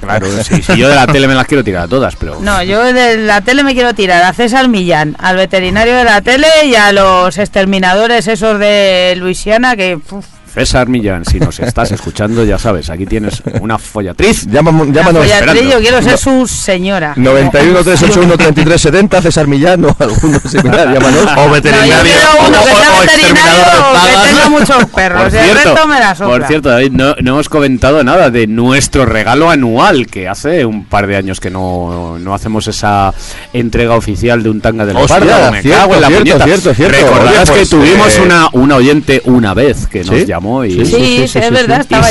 Claro, 0.00 0.26
sí, 0.42 0.62
si 0.62 0.76
yo 0.76 0.88
de 0.88 0.94
la 0.94 1.06
tele 1.06 1.28
me 1.28 1.34
las 1.34 1.46
quiero 1.46 1.62
tirar 1.62 1.84
a 1.84 1.88
todas, 1.88 2.16
pero. 2.16 2.40
No, 2.40 2.62
yo 2.62 2.82
de 2.82 3.16
la 3.18 3.40
tele 3.40 3.62
me 3.62 3.74
quiero 3.74 3.94
tirar 3.94 4.22
a 4.22 4.32
César 4.32 4.68
Millán, 4.68 5.16
al 5.18 5.36
veterinario 5.36 5.94
de 5.96 6.04
la 6.04 6.20
tele 6.22 6.48
y 6.64 6.74
a 6.74 6.92
los 6.92 7.38
exterminadores 7.38 8.26
esos 8.26 8.58
de 8.58 9.14
Luisiana 9.16 9.76
que... 9.76 9.96
uf, 10.10 10.26
César 10.58 10.88
Millán, 10.88 11.24
si 11.24 11.38
nos 11.38 11.58
estás 11.60 11.92
escuchando, 11.92 12.44
ya 12.44 12.58
sabes, 12.58 12.90
aquí 12.90 13.06
tienes 13.06 13.42
una 13.60 13.78
follatriz. 13.78 14.46
Llámanos, 14.46 14.88
llámanos. 14.92 15.22
follatriz, 15.24 15.70
yo 15.72 15.78
quiero 15.80 16.02
ser 16.02 16.12
No. 16.12 16.18
su 16.18 16.46
señora. 16.48 17.12
91 17.16 17.84
381 17.84 18.36
33 18.36 18.80
70 18.80 19.22
César 19.22 19.46
Millán 19.46 19.84
o 19.84 19.94
alguno 19.98 20.40
similar, 20.48 20.92
llámanos. 20.92 21.26
O 21.36 21.46
No, 21.46 21.50
veterinario. 21.52 22.02
quiero 22.02 22.48
uno 22.48 22.60
o- 22.60 22.64
que 22.64 22.72
o- 22.72 22.76
sea 22.76 22.96
o 22.96 23.00
veterinario 23.00 23.64
de 23.64 24.10
que 24.22 24.28
tenga 24.28 24.48
muchos 24.48 24.84
perros. 24.94 25.22
Por 25.24 25.34
el 25.34 25.44
cierto, 25.44 25.70
resto 25.74 25.86
me 25.88 26.00
la 26.00 26.14
sopla. 26.14 26.38
por 26.38 26.46
cierto, 26.46 26.68
David, 26.70 26.92
no, 26.92 27.14
no 27.20 27.30
hemos 27.34 27.48
comentado 27.48 28.02
nada 28.02 28.30
de 28.30 28.46
nuestro 28.48 29.06
regalo 29.06 29.50
anual, 29.50 30.06
que 30.08 30.28
hace 30.28 30.64
un 30.64 30.84
par 30.86 31.06
de 31.06 31.16
años 31.16 31.38
que 31.40 31.50
no, 31.50 32.18
no 32.18 32.34
hacemos 32.34 32.66
esa 32.66 33.14
entrega 33.52 33.94
oficial 33.94 34.42
de 34.42 34.50
un 34.50 34.60
tanga 34.60 34.84
de 34.84 34.92
Hostia, 34.94 35.20
leopardo. 35.20 35.52
Me 35.52 35.62
cierto, 35.62 35.80
cago 35.80 35.94
en 35.94 36.00
la 36.00 36.06
cierto, 36.08 36.24
puñeta. 36.24 36.44
cierto, 36.44 36.74
cierto. 36.74 36.96
Recordarás 36.98 37.50
Oye, 37.50 37.60
que 37.60 37.66
pues, 37.66 37.70
tuvimos 37.70 38.16
eh, 38.16 38.22
una, 38.22 38.48
una 38.52 38.76
oyente 38.76 39.22
una 39.26 39.54
vez 39.54 39.86
que 39.86 40.04
nos 40.04 40.16
¿Sí? 40.16 40.26
Llamó 40.48 40.64
y, 40.64 40.70
Sí, 40.72 40.84
Sí, 40.84 40.84
sí, 40.86 40.96
sí, 40.96 41.28
sí, 41.28 41.38
es 41.38 41.44
sí, 41.46 41.50
verdad, 41.52 41.76
sí. 41.76 41.94
y 41.94 41.94
estaba 41.94 42.04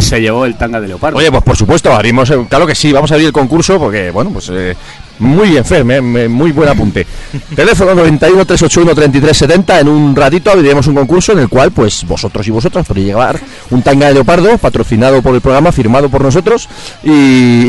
se, 0.00 0.16
y 0.18 0.20
llevó 0.20 0.44
el 0.44 0.56
tanga 0.56 0.80
de 0.80 0.88
leopardo. 0.88 1.18
Oye, 1.18 1.30
pues 1.30 1.42
por 1.42 1.56
supuesto, 1.56 1.92
abrimos, 1.92 2.30
eh, 2.30 2.38
claro 2.48 2.66
que 2.66 2.74
sí, 2.74 2.92
vamos 2.92 3.10
a 3.10 3.14
abrir 3.14 3.26
el 3.28 3.32
concurso 3.32 3.78
porque, 3.78 4.10
bueno, 4.10 4.30
pues 4.30 4.50
eh, 4.52 4.74
muy 5.18 5.50
bien, 5.50 5.64
Fer, 5.64 5.84
me- 5.84 6.00
me- 6.00 6.28
muy 6.28 6.50
buen 6.52 6.68
apunte. 6.68 7.06
Teléfono 7.54 7.94
91 7.94 8.44
381 8.44 8.94
33 8.94 9.36
70, 9.36 9.80
en 9.80 9.88
un 9.88 10.16
ratito 10.16 10.50
abriremos 10.50 10.86
un 10.86 10.94
concurso 10.94 11.32
en 11.32 11.40
el 11.40 11.48
cual, 11.48 11.70
pues 11.72 12.04
vosotros 12.06 12.46
y 12.46 12.50
vosotras 12.50 12.86
podéis 12.86 13.06
llevar 13.06 13.38
un 13.70 13.82
tanga 13.82 14.08
de 14.08 14.14
leopardo 14.14 14.56
patrocinado 14.58 15.20
por 15.22 15.34
el 15.34 15.40
programa, 15.40 15.72
firmado 15.72 16.08
por 16.08 16.22
nosotros 16.22 16.68
y, 17.04 17.10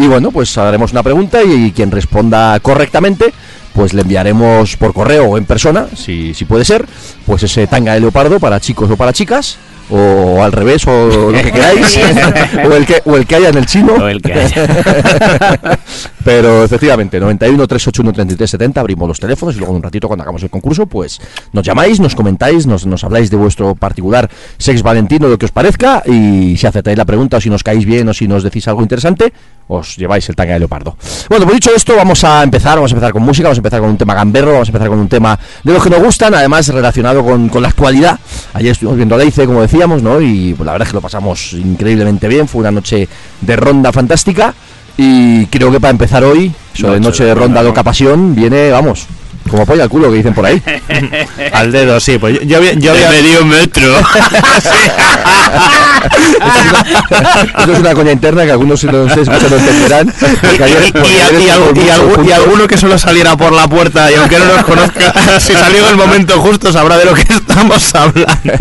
y 0.03 0.07
bueno, 0.07 0.31
pues 0.31 0.57
haremos 0.57 0.91
una 0.93 1.03
pregunta 1.03 1.43
y, 1.43 1.71
quien 1.71 1.91
responda 1.91 2.59
correctamente 2.61 3.33
pues 3.73 3.93
le 3.93 4.01
enviaremos 4.01 4.75
por 4.75 4.93
correo 4.93 5.25
o 5.29 5.37
en 5.37 5.45
persona, 5.45 5.87
si, 5.95 6.33
si 6.33 6.43
puede 6.43 6.65
ser, 6.65 6.85
pues 7.25 7.43
ese 7.43 7.67
tanga 7.67 7.93
de 7.93 8.01
leopardo 8.01 8.37
para 8.37 8.59
chicos 8.59 8.91
o 8.91 8.97
para 8.97 9.13
chicas, 9.13 9.57
o 9.91 10.41
al 10.41 10.51
revés, 10.51 10.87
o 10.87 11.31
lo 11.31 11.41
que 11.41 11.51
queráis, 11.51 11.99
o 12.65 12.73
el 12.73 12.85
que, 12.85 13.01
o 13.05 13.17
el 13.17 13.27
que 13.27 13.35
haya 13.35 13.49
en 13.49 13.57
el 13.57 13.65
chino. 13.65 13.93
O 13.93 14.07
el 14.07 14.21
que 14.21 14.33
haya. 14.33 15.79
Pero 16.23 16.63
efectivamente, 16.63 17.19
91 17.19 17.67
381 17.67 18.13
33 18.13 18.49
70, 18.49 18.79
abrimos 18.79 19.07
los 19.07 19.19
teléfonos 19.19 19.55
y 19.55 19.57
luego 19.57 19.73
en 19.73 19.77
un 19.77 19.83
ratito 19.83 20.07
cuando 20.07 20.23
hagamos 20.23 20.43
el 20.43 20.49
concurso, 20.49 20.85
pues 20.85 21.19
nos 21.51 21.65
llamáis, 21.65 21.99
nos 21.99 22.15
comentáis, 22.15 22.67
nos, 22.67 22.85
nos 22.85 23.03
habláis 23.03 23.31
de 23.31 23.37
vuestro 23.37 23.75
particular 23.75 24.29
sex 24.57 24.83
valentino, 24.83 25.27
lo 25.27 25.37
que 25.37 25.45
os 25.45 25.51
parezca, 25.51 26.03
y 26.05 26.55
si 26.57 26.67
aceptáis 26.67 26.97
la 26.97 27.05
pregunta 27.05 27.37
o 27.37 27.41
si 27.41 27.49
nos 27.49 27.63
caéis 27.63 27.85
bien 27.85 28.07
o 28.09 28.13
si 28.13 28.27
nos 28.27 28.43
decís 28.43 28.67
algo 28.67 28.81
interesante, 28.81 29.33
os 29.67 29.95
lleváis 29.95 30.27
el 30.29 30.35
tanga 30.35 30.53
de 30.53 30.59
leopardo. 30.59 30.97
Bueno, 31.29 31.45
pues 31.45 31.55
dicho 31.55 31.71
esto, 31.75 31.95
vamos 31.95 32.23
a 32.23 32.43
empezar, 32.43 32.75
vamos 32.75 32.91
a 32.91 32.95
empezar 32.95 33.13
con 33.13 33.23
música, 33.23 33.47
vamos 33.47 33.57
a 33.57 33.61
empezar 33.61 33.79
con 33.79 33.89
un 33.89 33.97
tema 33.97 34.13
gamberro, 34.13 34.53
vamos 34.53 34.67
a 34.67 34.71
empezar 34.71 34.89
con 34.89 34.99
un 34.99 35.07
tema 35.07 35.39
de 35.63 35.73
los 35.73 35.83
que 35.83 35.89
nos 35.89 36.03
gustan, 36.03 36.35
además 36.35 36.67
relacionado 36.67 37.23
con, 37.23 37.49
con 37.49 37.61
la 37.61 37.69
actualidad. 37.69 38.19
Ayer 38.53 38.71
estuvimos 38.71 38.97
viendo 38.97 39.17
Leice, 39.17 39.45
como 39.45 39.61
decíamos, 39.61 40.03
¿no? 40.03 40.21
Y 40.21 40.53
pues, 40.53 40.65
la 40.65 40.73
verdad 40.73 40.87
es 40.87 40.91
que 40.91 40.97
lo 40.97 41.01
pasamos 41.01 41.53
increíblemente 41.53 42.27
bien, 42.27 42.47
fue 42.47 42.61
una 42.61 42.71
noche 42.71 43.07
de 43.39 43.55
ronda 43.55 43.91
fantástica. 43.91 44.53
Y 44.97 45.45
creo 45.47 45.71
que 45.71 45.79
para 45.79 45.91
empezar 45.91 46.23
hoy, 46.23 46.51
de 46.75 46.83
Noche 46.83 46.99
noche 46.99 47.23
de 47.25 47.35
ronda, 47.35 47.63
loca 47.63 47.83
pasión, 47.83 48.35
viene, 48.35 48.69
vamos, 48.71 49.07
como 49.49 49.65
polla 49.65 49.83
al 49.83 49.89
culo 49.89 50.09
que 50.09 50.17
dicen 50.17 50.33
por 50.33 50.45
ahí. 50.45 50.61
Al 51.53 51.71
dedo, 51.71 51.99
sí. 51.99 52.17
Pues 52.17 52.35
yo, 52.39 52.41
yo 52.45 52.57
había, 52.57 52.73
yo 52.73 52.93
De 52.93 53.05
había- 53.05 53.21
medio 53.21 53.45
metro. 53.45 53.95
Esto 57.59 57.73
es 57.73 57.79
una 57.79 57.93
coña 57.93 58.11
interna 58.11 58.45
que 58.45 58.51
algunos 58.51 58.79
si 58.79 58.87
no 58.87 59.05
escuchando 59.05 59.55
entenderán. 59.57 60.13
Y, 62.25 62.31
alguno 62.31 62.67
que 62.67 62.77
solo 62.77 62.97
saliera 62.97 63.35
por 63.35 63.51
la 63.51 63.67
puerta 63.67 64.11
y 64.11 64.15
aunque 64.15 64.39
no 64.39 64.45
nos 64.45 64.63
conozca, 64.65 65.13
si 65.39 65.53
salió 65.53 65.83
en 65.85 65.89
el 65.91 65.97
momento 65.97 66.39
justo 66.39 66.71
sabrá 66.71 66.97
de 66.97 67.05
lo 67.05 67.13
que 67.13 67.21
estamos 67.21 67.93
hablando. 67.95 68.53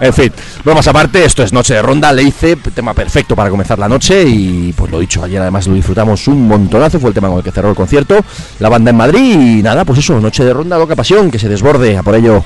En 0.00 0.12
fin, 0.12 0.32
bromas 0.64 0.86
aparte, 0.88 1.24
esto 1.24 1.42
es 1.42 1.52
Noche 1.52 1.74
de 1.74 1.82
Ronda, 1.82 2.12
le 2.12 2.22
hice 2.22 2.56
tema 2.56 2.94
perfecto 2.94 3.34
para 3.36 3.50
comenzar 3.50 3.78
la 3.78 3.88
noche 3.88 4.24
y 4.26 4.72
pues 4.72 4.90
lo 4.90 5.00
dicho, 5.00 5.22
ayer 5.24 5.40
además 5.40 5.66
lo 5.66 5.74
disfrutamos 5.74 6.26
un 6.28 6.46
montonazo, 6.48 7.00
fue 7.00 7.08
el 7.10 7.14
tema 7.14 7.28
con 7.28 7.38
el 7.38 7.44
que 7.44 7.50
cerró 7.50 7.70
el 7.70 7.76
concierto, 7.76 8.24
la 8.58 8.68
banda 8.68 8.90
en 8.90 8.96
Madrid 8.96 9.58
y 9.58 9.62
nada, 9.62 9.84
pues 9.84 9.98
eso, 9.98 10.09
Noche 10.18 10.44
de 10.44 10.52
Ronda, 10.52 10.78
loca 10.78 10.96
pasión, 10.96 11.30
que 11.30 11.38
se 11.38 11.48
desborde, 11.48 11.96
a 11.96 12.02
por 12.02 12.16
ello. 12.16 12.42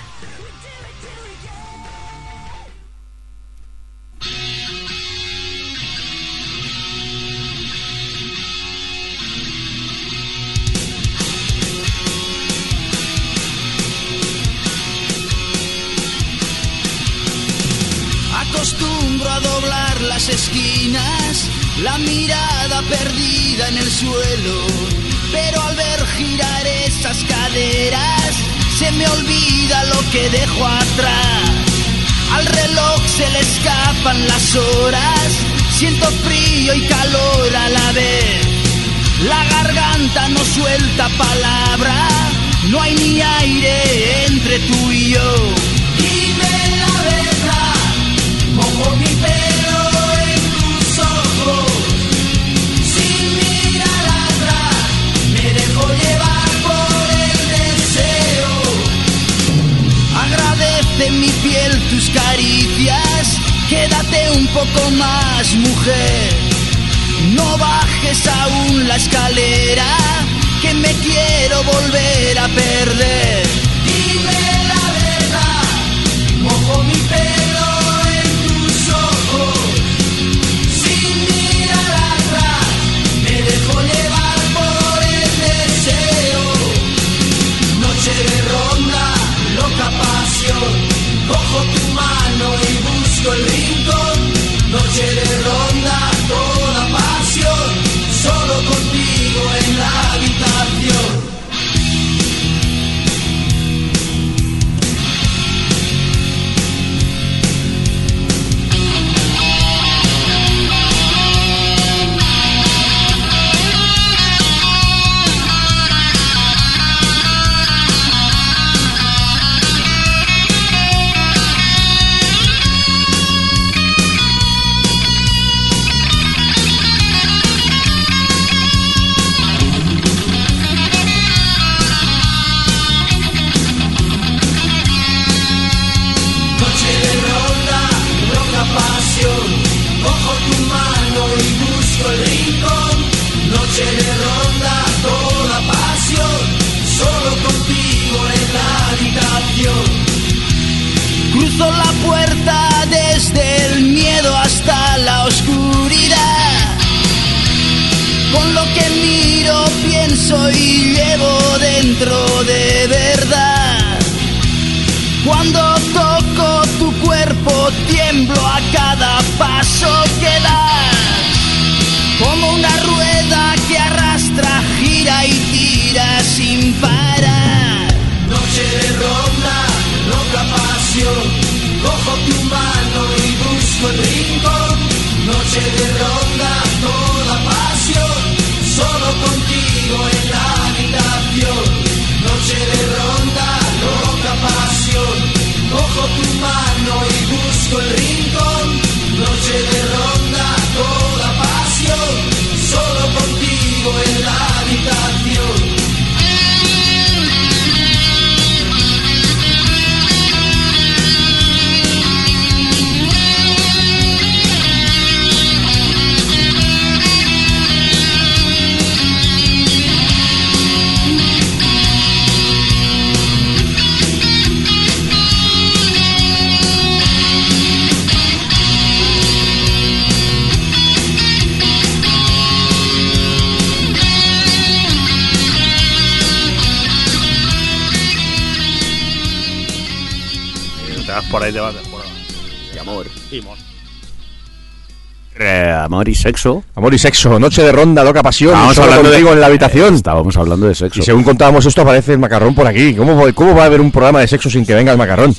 Amor 245.94 246.08
y 246.08 246.14
sexo. 246.14 246.62
Amor 246.74 246.92
y 246.94 246.98
sexo, 246.98 247.38
Noche 247.38 247.62
de 247.62 247.72
Ronda, 247.72 248.02
loca 248.04 248.22
pasión, 248.22 248.50
Estábamos 248.50 248.74
solo 248.76 248.86
hablando 248.86 249.08
de- 249.10 249.14
contigo 249.16 249.32
en 249.32 249.40
la 249.40 249.46
habitación. 249.46 249.94
Estábamos 249.94 250.36
hablando 250.36 250.66
de 250.66 250.74
sexo. 250.74 251.00
Y 251.00 251.02
según 251.04 251.22
contábamos 251.24 251.64
esto, 251.66 251.82
aparece 251.82 252.12
el 252.12 252.18
macarrón 252.18 252.54
por 252.54 252.66
aquí. 252.66 252.94
¿Cómo, 252.94 253.16
va- 253.16 253.32
¿Cómo 253.32 253.54
va 253.54 253.62
a 253.62 253.66
haber 253.66 253.80
un 253.80 253.90
programa 253.90 254.20
de 254.20 254.28
sexo 254.28 254.50
sin 254.50 254.66
que 254.66 254.74
venga 254.74 254.92
el 254.92 254.98
macarrón? 254.98 255.34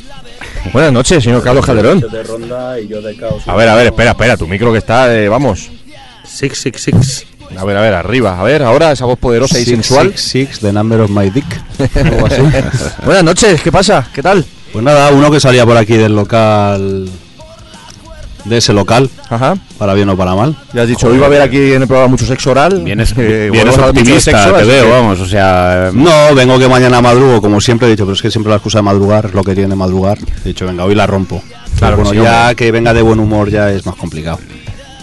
Buenas 0.73 0.91
noches, 0.91 1.23
señor 1.23 1.43
Carlos 1.43 1.65
Calderón. 1.65 1.99
de 1.99 2.23
ronda 2.23 2.79
y 2.79 2.87
yo 2.87 3.01
de 3.01 3.15
caos. 3.15 3.47
A 3.47 3.55
ver, 3.55 3.69
a 3.69 3.75
ver, 3.75 3.87
espera, 3.87 4.11
espera, 4.11 4.37
tu 4.37 4.47
micro 4.47 4.71
que 4.71 4.79
está, 4.79 5.13
eh, 5.15 5.29
vamos. 5.29 5.69
Six, 6.25 6.57
six, 6.57 6.81
six. 6.81 7.25
A 7.57 7.63
ver, 7.63 7.77
a 7.77 7.81
ver, 7.81 7.93
arriba. 7.93 8.39
A 8.39 8.43
ver, 8.43 8.63
ahora 8.63 8.91
esa 8.91 9.05
voz 9.05 9.19
poderosa 9.19 9.59
y 9.59 9.65
sensual. 9.65 10.09
Six, 10.15 10.21
six, 10.21 10.59
the 10.59 10.73
number 10.73 10.99
of 11.01 11.11
my 11.11 11.29
dick. 11.29 11.45
Algo 11.95 12.25
así. 12.25 12.41
Buenas 13.05 13.23
noches, 13.23 13.61
¿qué 13.61 13.71
pasa? 13.71 14.07
¿Qué 14.13 14.23
tal? 14.23 14.43
Pues 14.73 14.83
nada, 14.83 15.11
uno 15.11 15.29
que 15.31 15.39
salía 15.39 15.65
por 15.65 15.77
aquí 15.77 15.95
del 15.95 16.15
local 16.15 17.07
de 18.45 18.57
ese 18.57 18.73
local, 18.73 19.09
Ajá. 19.29 19.55
para 19.77 19.93
bien 19.93 20.07
o 20.09 20.15
para 20.17 20.35
mal. 20.35 20.55
Ya 20.73 20.83
has 20.83 20.87
dicho, 20.87 21.07
hoy 21.07 21.17
va 21.17 21.23
a 21.23 21.27
haber 21.27 21.41
aquí 21.41 21.73
en 21.73 21.81
el 21.81 21.87
programa 21.87 22.09
mucho 22.11 22.25
sexo 22.25 22.51
oral. 22.51 22.81
Vienes, 22.83 23.13
eh, 23.17 23.49
vienes 23.51 23.75
mucho 23.75 23.81
de 23.83 23.89
optimista, 23.99 24.19
sexo, 24.31 24.53
te 24.53 24.63
veo, 24.63 24.85
que- 24.85 24.91
vamos, 24.91 25.19
o 25.19 25.25
sea... 25.25 25.89
No, 25.93 26.33
vengo 26.35 26.57
que 26.59 26.67
mañana 26.67 27.01
madrugo, 27.01 27.41
como 27.41 27.59
siempre 27.59 27.87
he 27.87 27.91
dicho, 27.91 28.05
pero 28.05 28.13
es 28.13 28.21
que 28.21 28.31
siempre 28.31 28.49
la 28.51 28.57
excusa 28.57 28.77
de 28.79 28.83
madrugar 28.83 29.25
es 29.25 29.33
lo 29.33 29.43
que 29.43 29.55
tiene 29.55 29.75
madrugar. 29.75 30.17
He 30.43 30.49
dicho, 30.49 30.65
venga, 30.65 30.83
hoy 30.85 30.95
la 30.95 31.07
rompo. 31.07 31.41
Claro 31.79 31.97
Pero 31.97 32.09
bueno, 32.09 32.11
que 32.11 32.17
sí, 32.17 32.23
ya 32.23 32.55
que 32.55 32.71
venga 32.71 32.93
de 32.93 33.01
buen 33.01 33.19
humor 33.19 33.49
ya 33.49 33.71
es 33.71 33.85
más 33.85 33.95
complicado. 33.95 34.39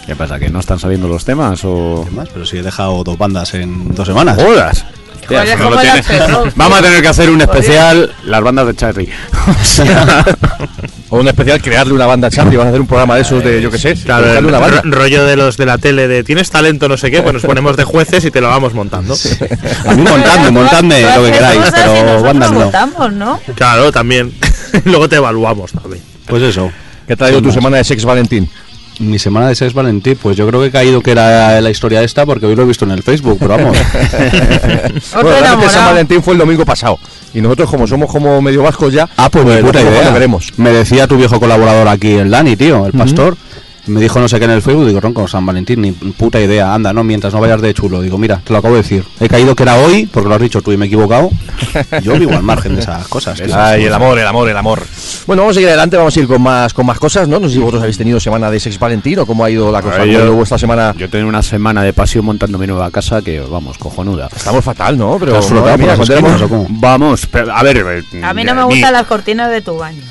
¿Qué 0.06 0.16
pasa, 0.16 0.38
que 0.38 0.48
no 0.50 0.60
están 0.60 0.78
saliendo 0.78 1.06
los 1.08 1.24
temas 1.24 1.60
o...? 1.64 2.04
¿Qué 2.08 2.14
más? 2.16 2.28
Pero 2.32 2.46
si 2.46 2.58
he 2.58 2.62
dejado 2.62 3.04
dos 3.04 3.18
bandas 3.18 3.54
en 3.54 3.94
dos 3.94 4.06
semanas. 4.06 4.36
¡Jodas! 4.36 4.84
Joder, 5.28 5.46
Eso 5.48 6.28
no. 6.28 6.44
Vamos 6.56 6.78
a 6.78 6.82
tener 6.82 7.00
que 7.00 7.08
hacer 7.08 7.30
un 7.30 7.40
especial, 7.40 8.12
las 8.24 8.42
bandas 8.42 8.66
de 8.66 8.74
Charlie. 8.74 9.08
O 11.14 11.18
un 11.20 11.28
especial, 11.28 11.60
crearle 11.60 11.92
una 11.92 12.06
banda 12.06 12.28
a 12.28 12.30
Charlie. 12.30 12.56
Van 12.56 12.68
a 12.68 12.70
hacer 12.70 12.80
un 12.80 12.86
programa 12.86 13.16
de 13.16 13.20
esos 13.20 13.44
de, 13.44 13.60
yo 13.60 13.70
qué 13.70 13.76
sé, 13.78 13.94
Claro, 13.96 14.32
el 14.32 14.46
una 14.46 14.58
banda. 14.58 14.80
ro- 14.82 14.90
rollo 14.92 15.26
de 15.26 15.36
los 15.36 15.58
de 15.58 15.66
la 15.66 15.76
tele 15.76 16.08
de 16.08 16.24
tienes 16.24 16.48
talento, 16.50 16.88
no 16.88 16.96
sé 16.96 17.10
qué, 17.10 17.20
pues 17.20 17.34
nos 17.34 17.42
ponemos 17.42 17.76
de 17.76 17.84
jueces 17.84 18.24
y 18.24 18.30
te 18.30 18.40
lo 18.40 18.48
vamos 18.48 18.72
montando. 18.72 19.14
A 19.86 19.94
mí 19.94 20.02
montadme, 20.02 20.50
montadme 20.50 21.02
lo 21.02 21.24
que 21.24 21.32
queráis, 21.32 21.60
pero 21.74 22.22
bandas 22.22 22.50
no. 22.52 22.58
¿no? 22.60 23.40
Claro, 23.54 23.92
también. 23.92 24.32
Luego 24.86 25.06
te 25.06 25.16
evaluamos 25.16 25.72
también. 25.72 26.02
Pues 26.26 26.42
eso. 26.42 26.72
¿Qué 27.06 27.14
te 27.14 27.24
ha 27.24 27.30
ido 27.30 27.42
tu 27.42 27.52
semana 27.52 27.76
de 27.76 27.84
Sex 27.84 28.04
Valentín? 28.06 28.48
Mi 29.02 29.18
semana 29.18 29.48
de 29.48 29.56
Sex 29.56 29.74
Valentín, 29.74 30.16
pues 30.20 30.36
yo 30.36 30.46
creo 30.46 30.60
que 30.60 30.68
he 30.68 30.70
caído 30.70 31.00
que 31.00 31.10
era 31.10 31.60
la 31.60 31.70
historia 31.70 32.02
esta 32.02 32.24
porque 32.24 32.46
hoy 32.46 32.54
lo 32.54 32.62
he 32.62 32.66
visto 32.66 32.84
en 32.84 32.92
el 32.92 33.02
Facebook, 33.02 33.36
pero 33.40 33.56
vamos. 33.56 33.76
Bueno, 35.22 35.68
San. 35.68 35.86
Valentín 35.86 36.22
fue 36.22 36.34
el 36.34 36.38
domingo 36.38 36.64
pasado. 36.64 36.98
Y 37.34 37.40
nosotros, 37.40 37.68
como 37.68 37.86
somos 37.86 38.10
como 38.10 38.40
medio 38.40 38.62
vascos 38.62 38.92
ya, 38.92 39.08
Ah, 39.16 39.28
pues, 39.28 39.44
mi 39.44 39.56
puta 39.56 39.80
tampoco 39.80 40.18
idea. 40.18 40.38
Me 40.56 40.70
decía 40.70 41.06
tu 41.08 41.16
viejo 41.16 41.40
colaborador 41.40 41.88
aquí, 41.88 42.12
el 42.12 42.30
Dani, 42.30 42.56
tío, 42.56 42.86
el 42.86 42.92
pastor. 42.92 43.36
Me 43.86 44.00
dijo 44.00 44.20
no 44.20 44.28
sé 44.28 44.38
qué 44.38 44.44
en 44.44 44.52
el 44.52 44.62
Facebook, 44.62 44.86
digo, 44.86 45.00
Ronco, 45.00 45.26
San 45.26 45.44
Valentín, 45.44 45.80
ni 45.82 45.90
puta 45.90 46.40
idea, 46.40 46.72
anda, 46.72 46.92
no, 46.92 47.02
mientras 47.02 47.32
no 47.34 47.40
vayas 47.40 47.60
de 47.60 47.74
chulo. 47.74 48.00
Digo, 48.00 48.16
mira, 48.16 48.40
te 48.44 48.52
lo 48.52 48.58
acabo 48.60 48.74
de 48.74 48.82
decir. 48.82 49.04
He 49.18 49.28
caído 49.28 49.56
que 49.56 49.64
era 49.64 49.76
hoy, 49.76 50.06
porque 50.06 50.28
lo 50.28 50.34
has 50.36 50.40
dicho 50.40 50.62
tú 50.62 50.70
y 50.70 50.76
me 50.76 50.84
he 50.84 50.88
equivocado. 50.88 51.30
Yo 52.02 52.12
vivo 52.18 52.32
al 52.32 52.42
margen 52.44 52.76
de 52.76 52.82
esas 52.82 53.08
cosas. 53.08 53.40
tío. 53.40 53.54
Ay, 53.58 53.84
el 53.84 53.92
amor, 53.92 54.18
el 54.18 54.26
amor, 54.26 54.48
el 54.48 54.56
amor. 54.56 54.82
Bueno, 55.26 55.42
vamos 55.42 55.54
a 55.54 55.54
seguir 55.54 55.68
adelante, 55.68 55.96
vamos 55.96 56.16
a 56.16 56.20
ir 56.20 56.28
con 56.28 56.40
más, 56.42 56.72
con 56.72 56.86
más 56.86 56.98
cosas, 57.00 57.26
¿no? 57.26 57.40
No 57.40 57.48
sé 57.48 57.54
si 57.54 57.58
vosotros 57.60 57.82
habéis 57.82 57.98
tenido 57.98 58.20
semana 58.20 58.50
de 58.52 58.60
Sex 58.60 58.78
Valentín 58.78 59.18
o 59.18 59.26
cómo 59.26 59.44
ha 59.44 59.50
ido 59.50 59.72
la 59.72 59.82
cosa. 59.82 59.96
Ay, 59.96 60.00
¿Cómo 60.02 60.12
ha 60.12 60.14
yo- 60.20 60.24
ido 60.26 60.34
vuestra 60.34 60.58
semana? 60.58 60.94
yo 60.96 61.08
tengo 61.10 61.28
una 61.28 61.42
semana 61.42 61.82
de 61.82 61.92
pasión 61.92 62.24
montando 62.24 62.58
mi 62.58 62.66
nueva 62.68 62.90
casa 62.92 63.20
que, 63.22 63.40
vamos, 63.40 63.78
cojonuda. 63.78 64.28
Estamos 64.34 64.64
fatal, 64.64 64.96
¿no? 64.96 65.16
Pero. 65.18 65.32
Vamos, 66.68 67.26
pero, 67.30 67.52
a 67.54 67.62
ver... 67.62 67.76
eh, 68.12 68.22
A 68.22 68.32
mí 68.34 68.44
no 68.44 68.54
me 68.54 68.62
ni- 68.62 68.74
gustan 68.74 68.92
las 68.92 69.06
cortinas 69.06 69.50
de 69.50 69.60
tu 69.60 69.76
baño. 69.76 70.02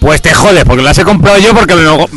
Pues 0.00 0.22
te 0.22 0.32
jode, 0.32 0.64
porque 0.64 0.82
las 0.82 0.96
he 0.98 1.04
comprado 1.04 1.38
yo 1.38 1.54
porque, 1.54 1.74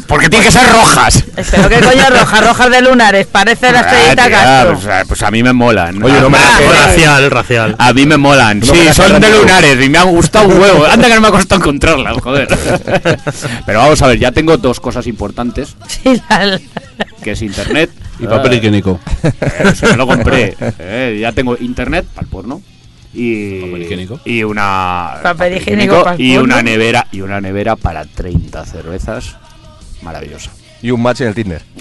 porque 0.08 0.30
tienen 0.30 0.46
que 0.48 0.52
ser 0.58 0.66
rojas. 0.72 1.22
Espero 1.36 1.68
que 1.68 1.82
coño 1.82 2.10
rojas, 2.10 2.48
rojas 2.48 2.72
de 2.72 2.82
lunares, 2.82 3.28
parece 3.28 3.74
la 3.74 3.82
estrellita 3.82 4.24
Ah, 4.24 4.28
tía, 4.28 4.30
Castro. 4.40 4.74
pues, 4.76 4.88
ah, 4.88 5.04
pues 5.06 5.22
a 5.24 5.32
mí 5.32 5.44
me 5.44 5.52
molan. 5.52 6.02
Oye, 6.02 6.22
no 6.22 6.30
me 6.30 6.38
Ah, 6.38 6.60
la- 6.62 6.66
eh, 6.66 6.70
racial, 6.88 7.30
racial. 7.32 7.76
A 7.78 7.92
mí 7.92 8.06
me 8.06 8.16
molan. 8.16 8.62
No 8.62 8.66
sí, 8.74 8.84
la 8.86 8.94
son 8.94 9.20
de 9.20 9.30
lunares 9.38 9.86
y 9.86 9.90
me 9.90 9.98
han 9.98 10.10
gustado 10.12 10.48
un 10.48 10.60
huevo. 10.62 10.86
Anda 10.86 11.10
que 11.10 11.16
no 11.16 11.22
me 11.22 11.28
ha 11.28 11.32
costado 11.32 11.60
encontrarlas, 11.62 12.18
joder. 12.22 12.48
Pero 13.66 13.80
vamos 13.80 14.02
a 14.02 14.08
ver, 14.08 14.18
ya 14.18 14.32
tengo 14.32 14.56
dos 14.58 14.80
cosas 14.80 15.06
importantes, 15.08 15.76
Sí, 15.88 16.22
la- 16.30 16.60
que 17.22 17.32
es 17.32 17.42
internet. 17.42 17.90
Y 18.20 18.28
papel 18.28 18.54
higiénico. 18.54 19.00
Eh, 19.24 19.74
se 19.76 19.88
me 19.88 19.98
lo 19.98 20.08
compré. 20.08 20.56
Eh, 20.80 21.18
ya 21.20 21.32
tengo 21.34 21.58
internet 21.60 22.06
para 22.14 22.24
el 22.26 22.32
porno. 22.32 22.62
Y, 23.14 23.62
Papel 23.62 23.84
higiénico. 23.84 24.20
y 24.26 24.44
una 24.44 25.20
Papel 25.22 25.58
higiénico 25.58 26.04
y 26.18 26.38
una 26.38 26.64
nevera 26.64 27.08
y 27.12 27.22
una 27.22 27.40
nevera 27.40 27.76
para 27.76 28.06
30 28.06 28.66
cervezas 28.66 29.36
maravillosa 30.02 30.52
Y 30.82 30.90
un 30.92 31.02
match 31.02 31.22
en 31.22 31.28
el 31.28 31.36
Tinder. 31.36 31.62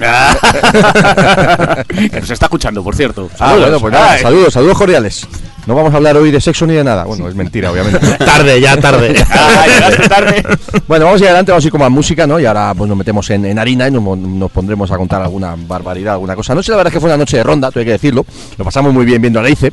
que 1.88 2.20
nos 2.20 2.30
está 2.30 2.46
escuchando 2.46 2.84
por 2.84 2.94
cierto 2.94 3.28
Ah, 3.34 3.38
Saludos. 3.50 3.60
bueno, 3.62 3.80
pues 3.80 3.92
nada, 3.92 4.18
saludos, 4.18 4.52
saludos 4.52 4.78
cordiales. 4.78 5.26
No 5.66 5.76
vamos 5.76 5.94
a 5.94 5.96
hablar 5.98 6.16
hoy 6.16 6.32
de 6.32 6.40
sexo 6.40 6.66
ni 6.66 6.74
de 6.74 6.82
nada. 6.82 7.04
Bueno, 7.04 7.28
es 7.28 7.36
mentira, 7.36 7.70
obviamente. 7.70 8.00
Tarde, 8.18 8.60
ya 8.60 8.76
tarde. 8.78 9.14
Ah, 9.30 9.64
tarde. 10.08 10.42
Bueno, 10.88 11.04
vamos 11.06 11.20
a 11.20 11.24
ir 11.24 11.28
adelante, 11.28 11.52
vamos 11.52 11.64
a 11.64 11.68
ir 11.68 11.70
con 11.70 11.80
más 11.80 11.90
música, 11.90 12.26
¿no? 12.26 12.40
Y 12.40 12.46
ahora 12.46 12.74
pues 12.76 12.88
nos 12.88 12.98
metemos 12.98 13.28
en, 13.30 13.44
en 13.46 13.58
harina 13.58 13.86
y 13.86 13.92
nos, 13.92 14.02
nos 14.18 14.50
pondremos 14.50 14.90
a 14.90 14.96
contar 14.96 15.22
alguna 15.22 15.54
barbaridad, 15.56 16.14
alguna 16.14 16.34
cosa. 16.34 16.52
Anoche 16.52 16.72
la 16.72 16.78
verdad 16.78 16.92
es 16.92 16.94
que 16.94 17.00
fue 17.00 17.10
una 17.10 17.16
noche 17.16 17.36
de 17.36 17.44
ronda, 17.44 17.70
tengo 17.70 17.84
que 17.84 17.92
decirlo. 17.92 18.26
Lo 18.58 18.64
pasamos 18.64 18.92
muy 18.92 19.04
bien 19.04 19.20
viendo 19.22 19.38
a 19.38 19.42
Leice. 19.44 19.72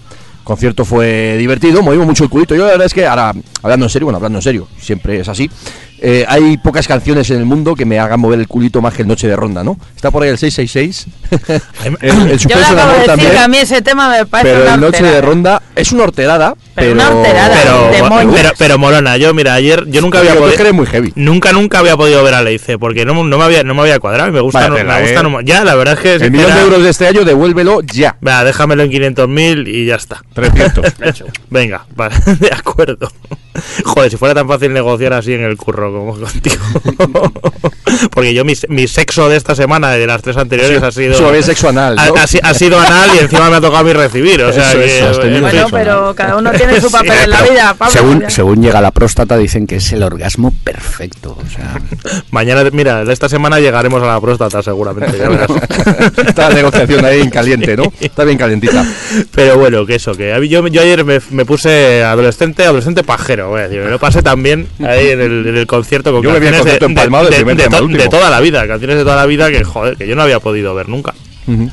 El 0.50 0.56
concierto 0.56 0.84
fue 0.84 1.36
divertido, 1.38 1.84
movimos 1.84 2.08
mucho 2.08 2.24
el 2.24 2.30
culito. 2.32 2.56
Yo 2.56 2.64
la 2.66 2.72
verdad 2.72 2.88
es 2.88 2.94
que 2.96 3.06
ahora, 3.06 3.34
hablando 3.62 3.86
en 3.86 3.90
serio, 3.92 4.08
bueno, 4.08 4.16
hablando 4.18 4.40
en 4.40 4.42
serio, 4.42 4.68
siempre 4.82 5.20
es 5.20 5.30
así. 5.30 5.48
eh, 6.02 6.26
hay 6.28 6.58
pocas 6.58 6.88
canciones 6.88 7.30
en 7.30 7.38
el 7.38 7.46
mundo 7.46 7.76
que 7.76 7.86
me 7.86 8.00
hagan 8.00 8.20
mover 8.20 8.40
el 8.40 8.48
culito 8.48 8.82
más 8.82 8.96
que 8.96 9.04
el 9.04 9.08
Noche 9.08 9.28
de 9.28 9.36
Ronda, 9.36 9.64
¿no? 9.64 9.78
Está 9.96 10.10
por 10.10 10.24
ahí 10.24 10.30
el 10.30 10.40
666. 10.40 11.06
el, 11.84 11.98
el 12.32 12.38
Yo 12.40 12.58
de 12.58 12.66
decir 12.66 13.06
también. 13.06 13.32
que 13.32 13.38
a 13.38 13.48
mí 13.48 13.58
ese 13.60 13.84
tema 13.84 14.10
me 14.10 14.26
parece 14.26 14.50
Pero 14.56 14.64
una 14.66 14.74
el 14.74 14.82
Noche 14.82 15.04
de. 15.04 15.22
Ronda 15.22 15.62
es 15.76 15.92
una 15.92 16.04
horterada, 16.06 16.56
Pero 16.80 16.94
pero. 16.96 17.10
una 17.10 17.10
horterada. 17.10 17.56
Pero, 17.62 17.92
Demonio. 17.92 18.34
pero, 18.36 18.50
pero 18.58 18.78
molona, 18.78 19.18
yo 19.18 19.34
mira, 19.34 19.54
ayer 19.54 19.86
yo 19.88 20.02
nunca 20.02 20.20
había 20.20 20.34
es 20.34 20.38
podido 20.38 20.74
muy 20.74 20.86
heavy. 20.86 21.12
Nunca, 21.16 21.52
nunca 21.54 21.80
había 21.80 21.96
podido 21.98 22.24
ver 22.24 22.34
a 22.34 22.42
Leice, 22.42 22.78
porque 22.78 23.06
no, 23.06 23.24
no 23.24 23.38
me 23.38 23.44
había, 23.44 23.64
no 23.64 23.74
me 23.74 23.82
había 23.82 24.00
cuadrado 24.00 24.30
y 24.30 24.32
me 24.32 24.40
gusta, 24.42 24.60
Vaya 24.60 24.70
no, 24.70 24.76
tela, 24.76 24.96
me 24.96 25.02
gusta 25.02 25.20
eh. 25.20 25.24
no- 25.24 25.42
ya, 25.42 25.64
la 25.64 25.76
verdad 25.76 25.94
es 25.96 26.00
que 26.00 26.26
El 26.26 26.32
millón 26.32 26.54
de 26.54 26.62
euros 26.62 26.84
de 26.84 26.90
este 26.90 27.08
año, 27.08 27.24
devuélvelo 27.26 27.82
ya. 27.82 28.18
Venga, 28.22 28.44
déjamelo 28.44 28.84
en 28.84 28.92
500.000 28.92 29.68
y 29.68 29.86
ya 29.86 29.96
está. 29.96 30.22
300. 30.34 30.94
Venga, 31.50 31.86
vale, 31.96 32.16
de 32.40 32.52
acuerdo. 32.54 33.12
Joder, 33.84 34.10
si 34.12 34.18
fuera 34.18 34.34
tan 34.34 34.48
fácil 34.48 34.72
negociar 34.74 35.14
así 35.14 35.34
en 35.34 35.44
el 35.44 35.58
curro 35.58 35.92
como 35.92 36.18
contigo. 36.20 36.64
Porque 38.12 38.34
yo 38.34 38.46
mi, 38.46 38.54
mi 38.70 38.88
sexo 38.88 39.28
de 39.30 39.36
esta 39.36 39.56
semana 39.56 39.96
y 39.98 40.00
de 40.00 40.08
las 40.08 40.22
tres 40.22 40.38
anteriores 40.38 40.82
ha 40.82 40.92
sido 40.92 41.16
Suave 41.16 41.44
sexo 41.44 41.70
anal. 41.70 41.98
ha, 41.98 42.08
¿no? 42.08 42.16
ha 42.16 42.24
ha 42.50 42.54
sido 42.54 42.80
anal 42.80 43.10
y 43.16 43.20
encima 43.20 43.50
me 43.50 43.58
ha 43.58 43.62
tocado 43.62 43.80
a 43.80 43.84
mí 43.84 43.94
recibir, 43.94 44.42
o 44.44 44.54
sea 44.54 44.70
Eso, 44.70 44.78
que 44.80 45.00
eso, 45.00 45.24
eh, 45.24 45.42
Bueno, 45.42 45.68
pero 45.72 46.14
cada 46.16 46.38
uno 46.38 46.52
tiene 46.52 46.69
su 46.82 46.88
Sí, 46.88 46.94
papel 46.94 47.12
en 47.24 47.30
la 47.30 47.38
Pero 47.40 47.52
vida, 47.52 47.74
Pablo. 47.78 47.92
según, 47.94 48.20
Ya. 48.22 48.30
según 48.30 48.62
llega 48.62 48.82
la 48.82 48.92
próstata 48.92 49.38
dicen 49.38 49.68
que 49.68 49.76
es 49.78 49.92
el 49.92 50.04
orgasmo 50.04 50.54
perfecto 50.64 51.38
o 51.42 51.50
sea 51.50 51.80
mañana, 52.32 52.64
mira, 52.72 53.04
esta 53.12 53.28
semana 53.30 53.60
llegaremos 53.60 54.02
a 54.04 54.08
la 54.08 54.22
próstata 54.22 54.62
seguramente, 54.64 55.18
ya 55.18 55.30
verás. 55.30 55.50
Está 56.28 56.50
la 56.50 56.56
negociación 56.56 57.04
ahí 57.06 57.22
en 57.22 57.30
caliente, 57.30 57.76
¿no? 57.78 57.84
Está 58.00 58.24
bien 58.24 58.38
calentita. 58.38 58.86
Pero 59.34 59.58
bueno, 59.58 59.86
que 59.86 59.96
eso, 59.96 60.14
que 60.14 60.34
yo, 60.50 60.68
yo 60.68 60.82
ayer 60.82 61.04
me, 61.06 61.20
me 61.32 61.46
puse 61.46 62.04
adolescente, 62.04 62.64
adolescente 62.64 63.04
pajero, 63.04 63.50
voy 63.50 63.62
a 63.62 63.64
decir, 63.68 63.82
me 63.84 63.90
lo 63.90 64.00
pasé 64.00 64.22
también 64.22 64.68
ahí 64.86 65.10
en 65.10 65.22
el, 65.22 65.48
en 65.48 65.58
el 65.58 65.68
concierto 65.68 66.12
con 66.12 66.22
Yo 66.24 66.32
me 66.32 66.40
vi 66.40 66.48
el 66.48 66.54
canciones 66.54 66.80
concierto 66.80 66.86
empalmado 66.86 67.26
to- 67.30 67.88
de 67.98 68.08
toda 68.10 68.30
la 68.30 68.40
vida, 68.40 68.68
canciones 68.68 68.98
de 68.98 69.04
toda 69.04 69.16
la 69.16 69.26
vida 69.26 69.50
que 69.52 69.64
joder, 69.64 69.96
que 69.98 70.08
yo 70.08 70.16
no 70.16 70.22
había 70.24 70.40
podido 70.40 70.74
ver 70.76 70.90
nunca. 70.90 71.14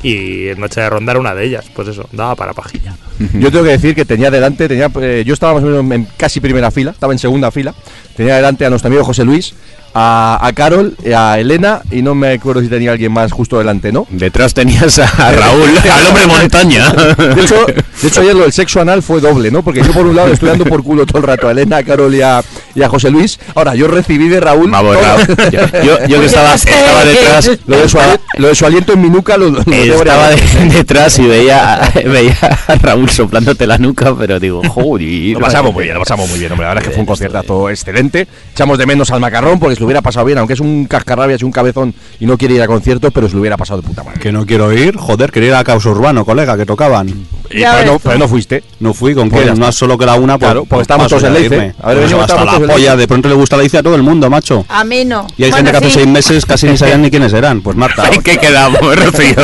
Y 0.03 0.47
en 0.49 0.59
Noche 0.59 0.81
de 0.81 0.89
Ronda 0.89 1.11
era 1.11 1.19
una 1.19 1.35
de 1.35 1.45
ellas, 1.45 1.65
pues 1.73 1.87
eso, 1.87 2.07
daba 2.11 2.35
para 2.35 2.53
pajilla. 2.53 2.95
Yo 3.33 3.51
tengo 3.51 3.63
que 3.63 3.71
decir 3.71 3.95
que 3.95 4.05
tenía 4.05 4.29
delante, 4.31 4.67
tenía, 4.67 4.91
eh, 5.01 5.23
yo 5.25 5.33
estaba 5.33 5.53
más 5.53 5.63
o 5.63 5.67
menos 5.67 5.91
en 5.91 6.07
casi 6.17 6.39
primera 6.39 6.71
fila, 6.71 6.91
estaba 6.91 7.13
en 7.13 7.19
segunda 7.19 7.51
fila. 7.51 7.73
Tenía 8.15 8.35
delante 8.35 8.65
a 8.65 8.69
nuestro 8.69 8.87
amigo 8.87 9.03
José 9.03 9.23
Luis, 9.23 9.53
a, 9.99 10.37
a 10.45 10.53
Carol, 10.53 10.95
a 11.15 11.39
Elena 11.39 11.81
y 11.91 12.03
no 12.03 12.13
me 12.13 12.33
acuerdo 12.33 12.61
si 12.61 12.67
tenía 12.67 12.91
alguien 12.91 13.11
más 13.11 13.31
justo 13.31 13.57
delante, 13.57 13.91
¿no? 13.91 14.05
detrás 14.11 14.53
tenías 14.53 14.99
a 14.99 15.31
Raúl 15.31 15.69
al 15.91 16.05
hombre 16.07 16.27
montaña 16.27 16.89
De 16.91 17.41
hecho, 17.41 17.65
de 17.65 18.07
hecho, 18.07 18.21
ayer 18.21 18.35
lo 18.35 18.43
del 18.43 18.51
sexo 18.53 18.79
anal 18.79 19.01
fue 19.01 19.19
doble, 19.21 19.49
¿no? 19.49 19.63
Porque 19.63 19.81
yo 19.81 19.91
por 19.91 20.05
un 20.05 20.15
lado 20.15 20.31
estoy 20.31 20.49
dando 20.49 20.65
por 20.65 20.83
culo 20.83 21.05
todo 21.07 21.17
el 21.17 21.23
rato 21.23 21.47
a 21.47 21.51
Elena, 21.51 21.77
a 21.77 21.83
Carol 21.83 22.13
y 22.13 22.21
a, 22.21 22.43
y 22.75 22.83
a 22.83 22.89
José 22.89 23.09
Luis. 23.09 23.39
Ahora, 23.55 23.73
yo 23.73 23.87
recibí 23.87 24.27
de 24.27 24.39
Raúl 24.39 24.69
Vamos, 24.69 24.95
todo. 24.95 25.03
Raúl. 25.03 25.51
Yo, 25.51 25.81
yo- 25.83 26.07
yo 26.07 26.19
que 26.19 26.25
estaba, 26.27 26.53
estaba 26.53 27.05
detrás 27.05 27.49
lo, 27.65 27.77
de 27.79 27.89
su, 27.89 27.97
lo 28.37 28.47
de 28.49 28.55
su 28.55 28.65
aliento 28.67 28.93
en 28.93 29.01
mi 29.01 29.09
nuca 29.09 29.35
lo, 29.37 29.49
lo 29.49 29.61
estaba 29.61 30.29
de- 30.29 30.35
de- 30.35 30.65
detrás 30.77 31.17
y 31.17 31.25
veía, 31.25 31.79
veía 32.05 32.37
a 32.67 32.75
Raúl 32.75 33.09
soplándote 33.09 33.65
la 33.65 33.79
nuca, 33.79 34.13
pero 34.15 34.39
digo, 34.39 34.61
joder. 34.67 35.33
Lo 35.33 35.39
pasamos 35.39 35.73
muy 35.73 35.83
bien, 35.85 35.95
lo 35.95 36.01
pasamos 36.01 36.29
muy 36.29 36.37
bien, 36.39 36.51
hombre. 36.51 36.65
La 36.67 36.73
verdad 36.75 36.83
es 36.83 36.89
que 36.89 36.93
fue 36.93 37.01
un 37.01 37.07
conciertazo 37.07 37.69
excelente. 37.71 38.27
Echamos 38.53 38.77
de 38.77 38.85
menos 38.85 39.09
al 39.09 39.19
macarrón 39.21 39.59
porque 39.59 39.79
lo 39.79 39.86
hubiera 39.87 40.01
pasado 40.01 40.25
bien, 40.25 40.37
aunque 40.37 40.53
es 40.53 40.59
un 40.59 40.85
cascarrabias 40.85 41.41
y 41.41 41.45
un 41.45 41.51
cabezón 41.51 41.93
y 42.19 42.25
no 42.25 42.37
quiere 42.37 42.53
ir 42.55 42.61
a 42.61 42.67
conciertos, 42.67 43.11
pero 43.13 43.27
se 43.27 43.33
lo 43.35 43.41
hubiera 43.41 43.57
pasado 43.57 43.81
de 43.81 43.87
puta 43.87 44.03
madre. 44.03 44.19
Que 44.19 44.31
no 44.31 44.45
quiero 44.45 44.71
ir, 44.73 44.95
joder, 44.97 45.31
quería 45.31 45.49
ir 45.49 45.55
a 45.55 45.63
Caos 45.63 45.85
Urbano, 45.85 46.23
colega, 46.25 46.55
que 46.57 46.65
tocaban. 46.65 47.09
Y 47.49 47.59
Ya 47.59 47.77
pero, 47.79 47.93
no, 47.93 47.99
pero 47.99 48.17
no 48.19 48.27
fuiste. 48.27 48.63
No 48.79 48.93
fui, 48.93 49.15
¿con 49.15 49.29
Pues 49.29 49.49
qué? 49.49 49.55
Más 49.55 49.75
solo 49.75 49.97
que 49.97 50.05
la 50.05 50.15
una, 50.15 50.37
pues, 50.37 50.47
Claro, 50.47 50.65
porque 50.65 50.81
estábamos 50.81 51.11
paso 51.11 51.25
todos 51.25 51.35
en 51.35 51.41
Leice. 51.41 51.55
A 51.81 51.87
ver, 51.87 51.97
Pues 51.97 51.99
venimos, 52.09 52.23
hasta 52.29 52.45
la 52.45 52.59
polla, 52.73 52.95
de 52.95 53.07
pronto 53.07 53.29
le 53.29 53.35
gusta 53.35 53.55
la 53.55 53.63
Leice 53.63 53.77
a 53.77 53.83
todo 53.83 53.95
el 53.95 54.03
mundo, 54.03 54.29
macho. 54.29 54.65
A 54.69 54.83
mí 54.83 55.05
no. 55.05 55.25
Y 55.37 55.43
hay 55.45 55.51
Bueno, 55.51 55.65
gente 55.67 55.71
que 55.71 55.77
hace 55.77 55.87
sí. 55.87 55.93
seis 56.03 56.07
meses 56.07 56.45
casi 56.45 56.67
ni 56.67 56.77
sabían 56.77 57.01
ni 57.01 57.09
quiénes 57.09 57.31
eran. 57.33 57.61
Pues 57.61 57.75
Marta. 57.77 58.09
¿En 58.11 58.21
qué 58.21 58.37
quedamos, 58.37 58.79
Rocío? 58.81 59.35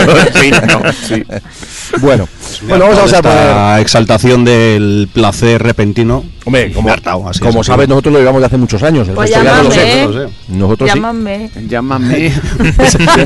Sí, 0.42 0.52
no, 0.68 0.82
sí. 1.08 1.24
Bueno, 2.02 2.28
bueno, 2.62 2.88
vamos 2.88 3.14
a 3.14 3.18
esta 3.18 3.82
exaltación 3.82 4.46
del 4.46 5.10
placer 5.12 5.62
repentino. 5.62 6.24
Hombre, 6.46 6.72
como, 6.72 6.88
Me 6.88 6.92
ha 6.92 6.94
hartado, 6.94 7.28
así 7.28 7.40
como 7.40 7.62
es, 7.62 7.68
sabes, 7.68 7.88
nosotros 7.88 8.14
lo 8.14 8.20
llevamos 8.20 8.42
de 8.42 8.46
hace 8.48 8.58
muchos 8.58 8.84
años. 8.84 9.08
Pues 9.14 9.32
no 9.32 9.44
lo 9.44 9.44
llámame, 9.44 9.76
sé. 9.76 10.02
¿eh? 10.02 10.06
no 10.06 10.12
lo 10.12 10.28
sé. 10.28 10.34
Nosotros 10.50 10.90
sí. 10.90 10.96
Llámame. 10.96 11.50
Llámame. 11.68 12.16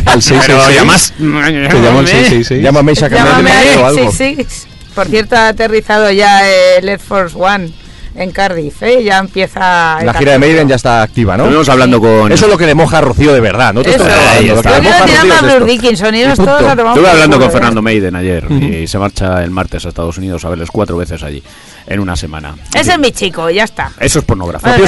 Al 0.05 0.21
666. 0.21 0.41
Pero 0.45 0.69
llamas. 0.71 1.13
Al 1.19 2.07
666. 2.07 2.63
Llámame 2.63 2.91
y 2.91 2.95
sácame 2.95 3.29
Llámame 3.29 3.49
de 3.49 3.77
o 3.77 3.79
al 3.79 3.97
algo. 3.97 4.11
66. 4.11 4.67
Por 4.93 5.07
cierto, 5.07 5.35
ha 5.35 5.49
aterrizado 5.49 6.11
ya 6.11 6.49
el 6.77 6.89
Air 6.89 6.99
Force 6.99 7.35
One 7.37 7.71
en 8.17 8.31
Cardiff, 8.31 8.81
¿eh? 8.83 9.03
Ya 9.03 9.19
empieza... 9.19 9.99
La 10.03 10.13
gira 10.13 10.33
de 10.33 10.39
Maiden 10.39 10.67
ya 10.67 10.75
está 10.75 11.01
activa, 11.03 11.37
¿no? 11.37 11.43
Estuvimos 11.43 11.69
hablando 11.69 11.99
con. 12.01 12.31
Eso 12.31 12.45
es 12.45 12.51
lo 12.51 12.57
que 12.57 12.65
le 12.65 12.75
moja 12.75 12.97
a 12.97 13.01
Rocío 13.01 13.31
de 13.33 13.39
verdad, 13.39 13.73
¿no? 13.73 13.83
Te 13.83 13.91
Eso 13.95 14.03
estoy 14.05 14.11
es. 14.11 14.17
hablando, 14.17 14.39
Ahí 14.39 14.47
lo 14.47 14.53
que 14.53 14.59
está. 14.59 14.69
le 14.71 14.77
Yo 14.77 14.89
moja 14.89 15.03
a 15.03 15.05
tirando 15.05 15.33
Rocío 15.33 15.33
a 15.33 15.37
es 15.37 15.41
Bruce 15.41 15.55
esto. 15.57 15.65
Dickinson 15.65 16.15
y 16.15 16.19
ellos 16.21 16.33
Y 16.33 16.35
punto. 16.37 16.51
todos 16.57 16.71
a 16.71 16.75
tomar 16.75 16.93
Estuve 16.93 17.09
hablando 17.09 17.37
con 17.39 17.47
¿eh? 17.47 17.51
Fernando 17.51 17.81
Maiden 17.81 18.15
ayer 18.15 18.51
y 18.51 18.87
se 18.87 18.97
marcha 18.99 19.43
el 19.43 19.51
martes 19.51 19.85
a 19.85 19.89
Estados 19.89 20.17
Unidos 20.17 20.43
a 20.45 20.49
verles 20.49 20.69
cuatro 20.71 20.97
veces 20.97 21.21
allí 21.23 21.41
en 21.87 21.99
una 21.99 22.15
semana. 22.15 22.55
Ese 22.73 22.91
es 22.91 22.99
mi 22.99 23.11
chico, 23.11 23.49
ya 23.49 23.63
está. 23.63 23.91
Eso 23.99 24.19
es 24.19 24.25
pornografía. 24.25 24.75
Bueno, 24.77 24.85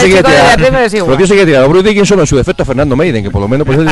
el. 0.80 1.06
Rocío 1.08 1.28
sigue 1.28 1.46
tirando. 1.46 1.70
Bruce 1.70 1.88
Dickinson 1.88 2.20
en 2.20 2.28
su 2.28 2.36
defecto 2.36 2.64
a 2.64 2.66
Fernando 2.66 2.96
Maiden, 2.96 3.24
que 3.24 3.32
por 3.32 3.42
lo 3.42 3.48
menos 3.48 3.66
pues, 3.66 3.80
es, 3.80 3.86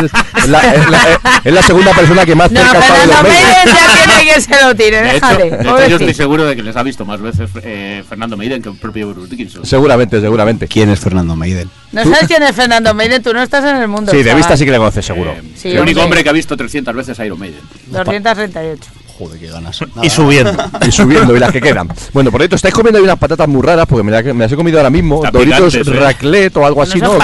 es 0.43 0.49
la, 0.49 0.59
es 0.73 0.89
la- 0.89 1.21
es 1.43 1.53
la 1.53 1.61
segunda 1.61 1.93
persona 1.93 2.25
que 2.25 2.35
más 2.35 2.51
No, 2.51 2.59
cerca 2.61 2.79
está 2.79 2.93
de 2.99 3.07
los 3.07 3.15
Fernando 3.15 3.29
Maiden. 3.29 3.47
Maiden 3.47 3.75
ya 3.75 4.13
tiene 4.15 4.33
que 4.33 4.41
se 4.41 4.61
lo 4.63 4.75
tire, 4.75 5.01
De 5.01 5.09
hecho, 5.09 5.27
déjale. 5.27 5.49
de 5.51 5.61
hecho, 5.61 5.87
yo 5.87 5.95
estoy 5.97 6.13
seguro 6.13 6.45
de 6.45 6.55
que 6.55 6.63
les 6.63 6.75
ha 6.75 6.83
visto 6.83 7.05
más 7.05 7.21
veces 7.21 7.49
eh, 7.63 8.03
Fernando 8.07 8.35
Maiden 8.37 8.61
que 8.61 8.69
el 8.69 8.75
propio 8.75 9.09
Bruce 9.13 9.29
Dickinson. 9.29 9.65
Seguramente, 9.65 10.19
seguramente. 10.19 10.67
¿Quién 10.67 10.89
es 10.89 10.99
Fernando 10.99 11.35
Maiden? 11.35 11.69
No 11.93 12.03
sabes 12.03 12.27
quién 12.27 12.43
es 12.43 12.53
Fernando 12.55 12.93
Maiden, 12.93 13.23
tú 13.23 13.33
no 13.33 13.41
estás 13.41 13.63
en 13.63 13.77
el 13.77 13.87
mundo. 13.87 14.11
Sí, 14.11 14.17
de 14.17 14.23
chaval. 14.25 14.37
vista 14.37 14.57
sí 14.57 14.65
que 14.65 14.71
le 14.71 14.77
conoces, 14.77 15.05
seguro. 15.05 15.31
Eh, 15.31 15.41
Sí, 15.55 15.69
el 15.69 15.79
único 15.79 16.01
hombre. 16.01 16.03
hombre 16.03 16.23
que 16.23 16.29
ha 16.29 16.33
visto 16.33 16.57
300 16.57 16.93
veces 16.95 17.17
a 17.19 17.25
Iron 17.25 17.39
Maiden. 17.39 17.61
238. 17.87 18.89
Joder, 19.17 19.39
qué 19.39 19.47
ganas. 19.47 19.79
Y 20.03 20.09
subiendo. 20.09 20.53
Y 20.87 20.91
subiendo, 20.91 21.35
y 21.35 21.39
las 21.39 21.51
que 21.51 21.59
quedan. 21.59 21.89
Bueno, 22.13 22.31
por 22.31 22.39
cierto, 22.41 22.55
estáis 22.55 22.73
comiendo 22.73 22.99
ahí 22.99 23.03
unas 23.03 23.17
patatas 23.17 23.47
muy 23.47 23.61
raras, 23.63 23.85
porque 23.87 24.03
me, 24.03 24.11
la- 24.11 24.21
me 24.21 24.43
las 24.45 24.51
he 24.51 24.55
comido 24.55 24.77
ahora 24.77 24.89
mismo. 24.91 25.25
Está 25.25 25.37
Doritos 25.37 25.73
picantes, 25.73 25.87
¿eh? 25.95 25.99
raclette 25.99 26.57
o 26.57 26.65
algo 26.65 26.81
así, 26.83 26.99
No 26.99 27.17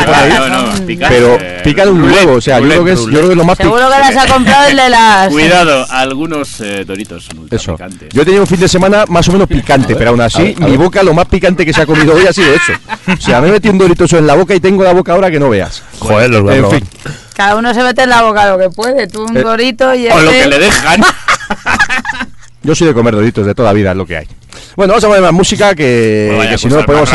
Pero 1.10 1.38
pican 1.64 1.90
un 1.90 2.04
huevo, 2.04 2.34
o 2.34 2.42
sea, 2.42 2.60
yo 2.60 2.68
creo 2.68 2.86
que 2.86 2.92
es, 2.94 3.00
yo 3.02 3.08
creo 3.10 3.24
que 3.26 3.32
es 3.32 3.38
lo 3.38 3.44
más 3.44 3.58
Seguro 3.58 3.84
que 3.84 3.90
las 3.90 4.18
ha 4.18 4.28
comprado 4.34 4.68
el 4.70 4.76
de 4.78 4.90
las... 4.90 5.30
Cuidado, 5.30 5.86
algunos 5.92 6.60
eh, 6.62 6.84
doritos 6.86 7.26
son 7.26 7.40
ultra 7.40 7.56
Eso. 7.58 7.74
picantes. 7.74 8.10
Yo 8.12 8.22
he 8.22 8.26
tenido 8.26 8.44
un 8.44 8.48
fin 8.48 8.60
de 8.60 8.68
semana 8.68 9.06
más 9.08 9.28
o 9.30 9.32
menos 9.32 9.48
picante, 9.48 9.96
pero 9.96 10.10
aún 10.12 10.22
a 10.22 10.26
así, 10.26 10.42
ver, 10.44 10.56
a 10.58 10.60
mi 10.66 10.72
ver. 10.72 10.80
boca 10.80 11.04
lo 11.04 11.14
más 11.14 11.28
picante 11.28 11.66
que 11.66 11.74
se 11.74 11.82
ha 11.82 11.86
comido 11.86 12.14
hoy 12.16 12.26
ha 12.28 12.34
sido 12.34 12.54
eso. 12.54 12.74
O 13.08 13.22
sea, 13.22 13.40
me 13.42 13.50
he 13.50 13.52
metido 13.52 13.72
un 13.72 13.78
doritoso 13.80 14.18
en 14.18 14.28
la 14.28 14.36
boca 14.36 14.54
y 14.56 14.60
tengo 14.60 14.84
la 14.84 14.94
boca 14.94 15.14
ahora 15.14 15.30
que 15.32 15.40
no 15.40 15.50
veas. 15.50 15.84
Joder, 16.00 16.30
los 16.30 16.42
voy 16.42 16.54
a 16.54 16.56
En 16.56 16.62
probar. 16.62 16.80
fin, 16.80 16.90
Cada 17.36 17.56
uno 17.56 17.74
se 17.74 17.82
mete 17.84 18.04
en 18.04 18.10
la 18.10 18.22
boca 18.24 18.48
lo 18.50 18.58
que 18.58 18.70
puede. 18.70 19.08
Tú 19.08 19.24
un 19.24 19.36
Eh, 19.38 19.42
dorito 19.44 19.94
y 19.96 20.08
O 20.08 20.20
lo 20.20 20.30
este- 20.30 20.44
que 20.44 20.48
le 20.48 20.60
dejan. 20.60 21.02
yo 22.64 22.76
soy 22.76 22.88
de 22.88 22.94
comer 22.94 23.16
doritos 23.16 23.46
de 23.46 23.56
toda 23.56 23.70
la 23.70 23.74
vida, 23.74 23.92
es 23.92 23.98
lo 23.98 24.06
que 24.06 24.18
hay. 24.18 24.28
Bueno, 24.76 24.94
vamos 24.94 25.04
a 25.04 25.08
poner 25.08 25.22
más 25.24 25.34
música 25.34 25.76
que, 25.76 26.34
Pues 26.36 26.62
si 26.62 26.68
no 26.68 26.76
cosas 26.76 26.82
lo 26.82 26.86
podemos 26.86 27.10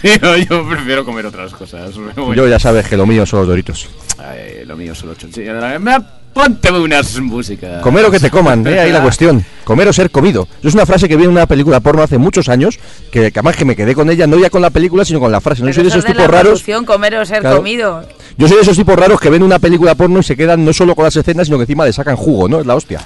tío. 0.00 0.36
Yo 0.48 0.68
prefiero 0.68 1.04
comer 1.04 1.26
otras 1.26 1.52
cosas. 1.52 1.90
Yo 2.34 2.46
ya 2.48 2.58
sabes 2.58 2.86
que 2.88 2.96
lo 2.96 3.06
mío 3.06 3.26
son 3.26 3.40
los 3.40 3.48
doritos. 3.48 3.88
Ay, 4.18 4.64
lo 4.64 4.76
mío 4.76 4.94
son 4.94 5.08
los 5.10 5.18
chonchillos. 5.18 5.56
Ponte 6.38 6.70
unas 6.70 7.18
músicas. 7.18 7.82
Comer 7.82 8.04
o 8.04 8.10
que 8.12 8.20
te 8.20 8.30
coman, 8.30 8.64
¿eh? 8.64 8.78
ahí 8.78 8.92
la 8.92 9.02
cuestión. 9.02 9.44
Comer 9.64 9.88
o 9.88 9.92
ser 9.92 10.08
comido. 10.10 10.46
Es 10.62 10.72
una 10.72 10.86
frase 10.86 11.08
que 11.08 11.16
vi 11.16 11.24
en 11.24 11.30
una 11.30 11.46
película 11.46 11.80
porno 11.80 12.02
hace 12.02 12.16
muchos 12.16 12.48
años, 12.48 12.78
que, 13.10 13.32
que 13.32 13.40
además 13.40 13.56
que 13.56 13.64
me 13.64 13.74
quedé 13.74 13.94
con 13.94 14.08
ella, 14.08 14.26
no 14.28 14.38
ya 14.38 14.48
con 14.48 14.62
la 14.62 14.70
película, 14.70 15.04
sino 15.04 15.18
con 15.18 15.32
la 15.32 15.40
frase. 15.40 15.62
No 15.62 15.66
Pero 15.66 15.74
soy 15.74 15.82
de 15.82 15.88
eso 15.88 15.98
esos 15.98 16.08
de 16.08 16.14
tipos 16.14 16.30
la 16.30 16.38
raros. 16.38 16.64
comer 16.86 17.16
o 17.16 17.26
ser 17.26 17.40
Claro. 17.40 17.56
comido. 17.56 18.02
Yo 18.38 18.46
soy 18.46 18.56
de 18.58 18.62
esos 18.62 18.76
tipos 18.76 18.94
raros 18.96 19.20
que 19.20 19.28
ven 19.30 19.42
una 19.42 19.58
película 19.58 19.96
porno 19.96 20.20
y 20.20 20.22
se 20.22 20.36
quedan 20.36 20.64
no 20.64 20.72
solo 20.72 20.94
con 20.94 21.04
las 21.04 21.16
escenas, 21.16 21.48
sino 21.48 21.58
que 21.58 21.64
encima 21.64 21.84
le 21.84 21.92
sacan 21.92 22.14
jugo, 22.16 22.48
¿no? 22.48 22.60
Es 22.60 22.66
la 22.66 22.76
hostia. 22.76 23.00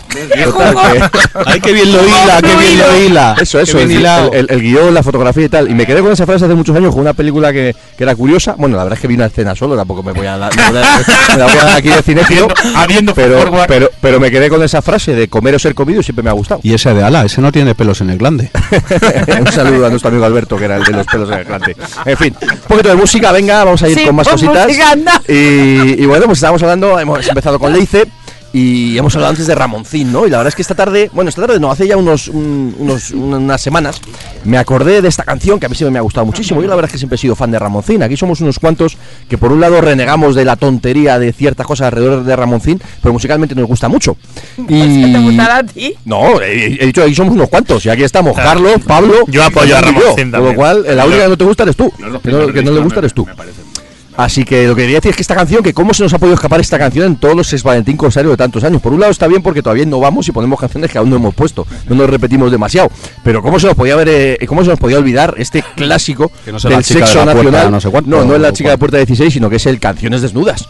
Total, 0.44 0.76
que- 1.10 1.18
¡Ay, 1.46 1.60
qué 1.60 1.72
bien 1.72 1.90
lo 1.90 2.04
hila! 2.04 2.40
¡Qué 2.42 2.56
bien 2.56 2.78
lo 2.78 2.98
hila! 3.00 3.36
Eso, 3.40 3.56
Qué 3.58 3.64
eso, 3.64 3.78
el, 3.80 3.90
el- 3.90 4.06
el- 4.34 4.46
el 4.50 4.60
guion, 4.60 4.92
la 4.94 5.02
fotografía 5.02 5.46
y 5.46 5.48
tal. 5.48 5.70
Y 5.70 5.74
me 5.74 5.86
quedé 5.86 6.00
con 6.02 6.12
esa 6.12 6.26
frase 6.26 6.44
hace 6.44 6.54
muchos 6.54 6.76
años 6.76 6.92
con 6.92 7.00
una 7.00 7.14
película 7.14 7.50
que, 7.52 7.74
que 7.96 8.04
era 8.04 8.14
curiosa. 8.14 8.54
Bueno, 8.58 8.76
la 8.76 8.84
verdad 8.84 8.98
es 8.98 9.00
que 9.00 9.08
vi 9.08 9.14
una 9.14 9.26
escena 9.26 9.56
solo, 9.56 9.74
tampoco 9.74 10.02
me 10.02 10.12
voy 10.12 10.26
a 10.26 10.36
dar, 10.36 10.54
me 10.54 10.68
voy 10.70 10.78
a- 10.82 11.32
me 11.32 11.38
la 11.38 11.44
voy 11.46 11.56
a 11.58 11.64
dar 11.64 11.76
aquí 11.78 11.88
de 11.88 12.02
cinéfilo. 12.02 12.46
Habiendo- 12.76 12.78
habiendo 12.78 13.14
pero, 13.22 13.38
forward. 13.40 13.66
pero, 13.68 13.90
pero 14.00 14.20
me 14.20 14.30
quedé 14.30 14.48
con 14.48 14.62
esa 14.62 14.82
frase 14.82 15.14
de 15.14 15.28
comer 15.28 15.54
o 15.54 15.58
ser 15.58 15.74
comido 15.74 16.00
y 16.00 16.04
siempre 16.04 16.22
me 16.22 16.30
ha 16.30 16.34
gustado. 16.34 16.60
Y 16.62 16.74
ese 16.74 16.92
de 16.94 17.02
ala, 17.02 17.24
ese 17.24 17.40
no 17.40 17.50
tiene 17.52 17.74
pelos 17.74 18.00
en 18.00 18.10
el 18.10 18.18
glande. 18.18 18.50
un 19.40 19.46
saludo 19.52 19.86
a 19.86 19.90
nuestro 19.90 20.08
amigo 20.10 20.24
Alberto, 20.24 20.56
que 20.56 20.64
era 20.64 20.76
el 20.76 20.84
de 20.84 20.92
los 20.92 21.06
pelos 21.06 21.30
en 21.30 21.38
el 21.38 21.44
glande. 21.44 21.76
En 22.04 22.16
fin, 22.16 22.36
un 22.42 22.58
poquito 22.68 22.88
de 22.88 22.94
música, 22.96 23.32
venga, 23.32 23.64
vamos 23.64 23.82
a 23.82 23.88
ir 23.88 23.98
Sí, 23.98 24.04
con 24.06 24.16
más 24.16 24.28
cositas. 24.28 24.66
música. 24.66 24.94
Y, 25.28 26.02
y 26.02 26.06
bueno, 26.06 26.26
pues 26.26 26.38
estábamos 26.38 26.62
hablando, 26.62 26.98
hemos 26.98 27.26
empezado 27.26 27.58
con 27.58 27.72
Leice. 27.72 28.06
Y 28.54 28.98
hemos 28.98 29.14
hablado 29.14 29.30
antes 29.30 29.46
de 29.46 29.54
Ramoncín, 29.54 30.12
¿no? 30.12 30.26
Y 30.26 30.30
la 30.30 30.36
verdad 30.36 30.48
es 30.48 30.54
que 30.54 30.60
esta 30.62 30.74
tarde, 30.74 31.10
bueno, 31.14 31.30
esta 31.30 31.40
tarde 31.40 31.58
no, 31.58 31.70
hace 31.70 31.86
ya 31.88 31.96
unos, 31.96 32.28
un- 32.28 32.74
unos 32.78 33.10
unas 33.12 33.60
semanas, 33.62 34.00
me 34.44 34.58
acordé 34.58 35.00
de 35.00 35.08
esta 35.08 35.24
canción 35.24 35.58
que 35.58 35.66
a 35.66 35.68
mí 35.70 35.74
siempre 35.74 35.92
me 35.92 35.98
ha 35.98 36.02
gustado 36.02 36.26
muchísimo. 36.26 36.60
Yo 36.60 36.68
la 36.68 36.74
verdad 36.74 36.88
es 36.90 36.92
que 36.92 36.98
siempre 36.98 37.14
he 37.16 37.18
sido 37.18 37.34
fan 37.34 37.50
de 37.50 37.58
Ramoncín. 37.58 38.02
Aquí 38.02 38.16
somos 38.16 38.40
unos 38.42 38.58
cuantos 38.58 38.98
que 39.28 39.38
por 39.38 39.52
un 39.52 39.60
lado 39.60 39.80
renegamos 39.80 40.34
de 40.34 40.44
la 40.44 40.56
tontería 40.56 41.18
de 41.18 41.32
ciertas 41.32 41.66
cosas 41.66 41.86
alrededor 41.86 42.24
de 42.24 42.36
Ramoncín, 42.36 42.80
pero 43.02 43.12
musicalmente 43.14 43.54
nos 43.54 43.66
gusta 43.66 43.88
mucho. 43.88 44.16
Y... 44.68 45.12
¿Te 45.12 45.18
gustará 45.18 45.56
a 45.58 45.62
ti? 45.64 45.94
No, 46.04 46.40
he, 46.42 46.66
he 46.82 46.86
dicho 46.86 47.02
aquí 47.02 47.14
somos 47.14 47.34
unos 47.34 47.48
cuantos 47.48 47.84
y 47.86 47.88
aquí 47.88 48.02
estamos, 48.02 48.36
Carlos, 48.36 48.82
Pablo. 48.86 49.14
Yo 49.28 49.42
apoyo 49.44 49.76
a 49.76 49.80
yo. 49.80 49.86
Ramoncín 49.86 50.30
Con 50.30 50.44
lo 50.44 50.54
cual, 50.54 50.84
la 50.94 51.06
única 51.06 51.22
que 51.22 51.28
no 51.30 51.36
te 51.38 51.44
gusta 51.44 51.62
eres 51.62 51.76
tú. 51.76 51.90
Dos 51.98 52.20
Que 52.22 52.30
no, 52.30 52.46
que 52.52 52.62
no 52.62 52.70
le 52.72 52.80
gusta 52.80 52.98
eres 52.98 53.14
tú. 53.14 53.24
me 53.24 53.34
parecen. 53.34 53.71
Así 54.16 54.44
que 54.44 54.66
lo 54.66 54.74
que 54.74 54.82
quería 54.82 54.96
decir 54.96 55.10
es 55.10 55.16
que 55.16 55.22
esta 55.22 55.34
canción, 55.34 55.62
que 55.62 55.72
cómo 55.72 55.94
se 55.94 56.02
nos 56.02 56.12
ha 56.12 56.18
podido 56.18 56.34
escapar 56.34 56.60
esta 56.60 56.78
canción 56.78 57.06
en 57.06 57.16
todos 57.16 57.34
los 57.34 57.46
Sex 57.46 57.62
Valentín 57.62 57.96
Corsario 57.96 58.30
de 58.30 58.36
tantos 58.36 58.62
años. 58.62 58.82
Por 58.82 58.92
un 58.92 59.00
lado 59.00 59.10
está 59.10 59.26
bien 59.26 59.42
porque 59.42 59.62
todavía 59.62 59.86
no 59.86 60.00
vamos 60.00 60.28
y 60.28 60.32
ponemos 60.32 60.60
canciones 60.60 60.90
que 60.90 60.98
aún 60.98 61.08
no 61.08 61.16
hemos 61.16 61.34
puesto, 61.34 61.66
no 61.88 61.96
nos 61.96 62.10
repetimos 62.10 62.52
demasiado. 62.52 62.90
Pero 63.24 63.40
cómo 63.42 63.58
se 63.58 63.68
nos 63.68 63.74
podía 63.76 63.96
ver, 63.96 64.08
eh, 64.10 64.38
cómo 64.46 64.62
se 64.64 64.70
nos 64.70 64.78
podía 64.78 64.98
olvidar 64.98 65.34
este 65.38 65.64
clásico 65.76 66.30
Que 66.44 66.52
no 66.52 66.60
sea 66.60 66.70
del 66.70 66.80
de 66.80 66.84
sexo 66.84 67.14
puerta 67.24 67.34
nacional. 67.34 67.70
no 67.70 67.80
sé 67.80 67.88
cuánto, 67.88 68.10
no, 68.10 68.22
no 68.24 68.34
es 68.34 68.40
la 68.40 68.52
chica 68.52 68.68
de 68.70 68.78
puerta 68.78 68.98
16, 68.98 69.32
sino 69.32 69.48
que 69.48 69.56
es 69.56 69.64
el 69.66 69.80
Canciones 69.80 70.20
Desnudas, 70.20 70.68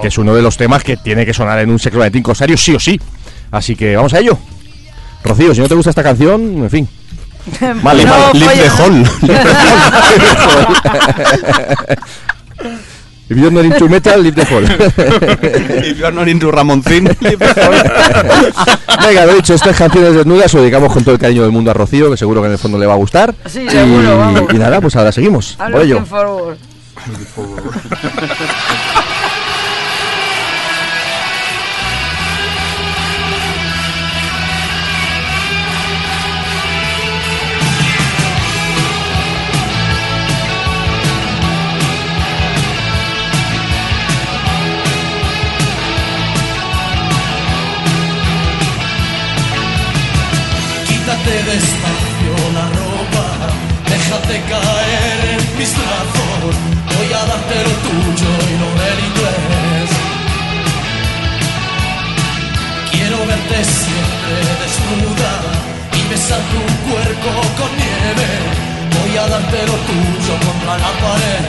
que 0.00 0.08
es 0.08 0.16
uno 0.16 0.34
de 0.34 0.40
los 0.40 0.56
temas 0.56 0.82
que 0.82 0.96
tiene 0.96 1.26
que 1.26 1.34
sonar 1.34 1.58
en 1.58 1.70
un 1.70 1.78
Sex 1.78 1.94
Valentín 1.94 2.22
Corsario 2.22 2.56
sí 2.56 2.74
o 2.74 2.80
sí. 2.80 2.98
Así 3.50 3.76
que 3.76 3.96
vamos 3.96 4.14
a 4.14 4.20
ello. 4.20 4.38
Rocío, 5.24 5.54
si 5.54 5.60
no 5.60 5.68
te 5.68 5.74
gusta 5.74 5.90
esta 5.90 6.02
canción, 6.02 6.40
en 6.64 6.70
fin. 6.70 6.88
Vale, 7.82 8.04
No, 8.04 8.12
vale. 8.12 8.38
Leave 8.38 8.62
the 8.62 8.70
hall. 8.70 9.04
If 13.30 13.36
you're 13.36 13.50
not 13.50 13.64
into 13.66 13.88
metal, 13.90 14.20
leave 14.22 14.34
the 14.34 14.44
hall. 14.46 14.64
If 15.84 15.98
you 15.98 16.06
are 16.06 16.14
not 16.14 16.28
into 16.28 16.50
Ramoncín, 16.50 17.04
leave 17.20 17.38
the 17.38 17.52
hall. 17.52 17.74
Venga, 19.06 19.26
lo 19.26 19.34
dicho, 19.34 19.52
estas 19.52 19.76
canciones 19.76 20.14
desnudas 20.14 20.54
lo 20.54 20.62
dedicamos 20.62 20.90
con 20.92 21.04
todo 21.04 21.14
el 21.14 21.20
cariño 21.20 21.42
del 21.42 21.52
mundo 21.52 21.70
a 21.70 21.74
Rocío, 21.74 22.10
que 22.10 22.16
seguro 22.16 22.40
que 22.40 22.46
en 22.46 22.52
el 22.52 22.58
fondo 22.58 22.78
le 22.78 22.86
va 22.86 22.94
a 22.94 22.96
gustar. 22.96 23.34
Sí, 23.46 23.66
y, 23.66 23.70
seguro, 23.70 24.16
vamos. 24.16 24.42
y 24.54 24.56
nada, 24.56 24.80
pues 24.80 24.96
ahora 24.96 25.12
seguimos. 25.12 25.58
I'm 25.60 25.72
Por 25.72 25.82
ello. 25.82 26.02
Déjate 54.28 54.40
caer 54.48 55.38
en 55.38 55.58
mis 55.58 55.72
brazos. 55.74 56.54
Voy 56.96 57.12
a 57.12 57.24
darte 57.26 57.54
lo 57.64 57.74
tuyo 57.86 58.30
y 58.48 58.58
lo 58.62 58.70
del 58.80 58.98
inglés. 59.08 59.90
Quiero 62.90 63.18
verte 63.26 63.64
siempre 63.64 64.36
desnuda 64.62 65.32
y 65.92 66.08
besar 66.10 66.40
tu 66.52 66.60
cuerpo 66.90 67.30
con 67.58 67.70
nieve. 67.76 68.28
Voy 68.96 69.16
a 69.16 69.26
darte 69.28 69.66
lo 69.66 69.76
tuyo 69.88 70.34
contra 70.46 70.78
la 70.78 70.92
pared. 71.02 71.44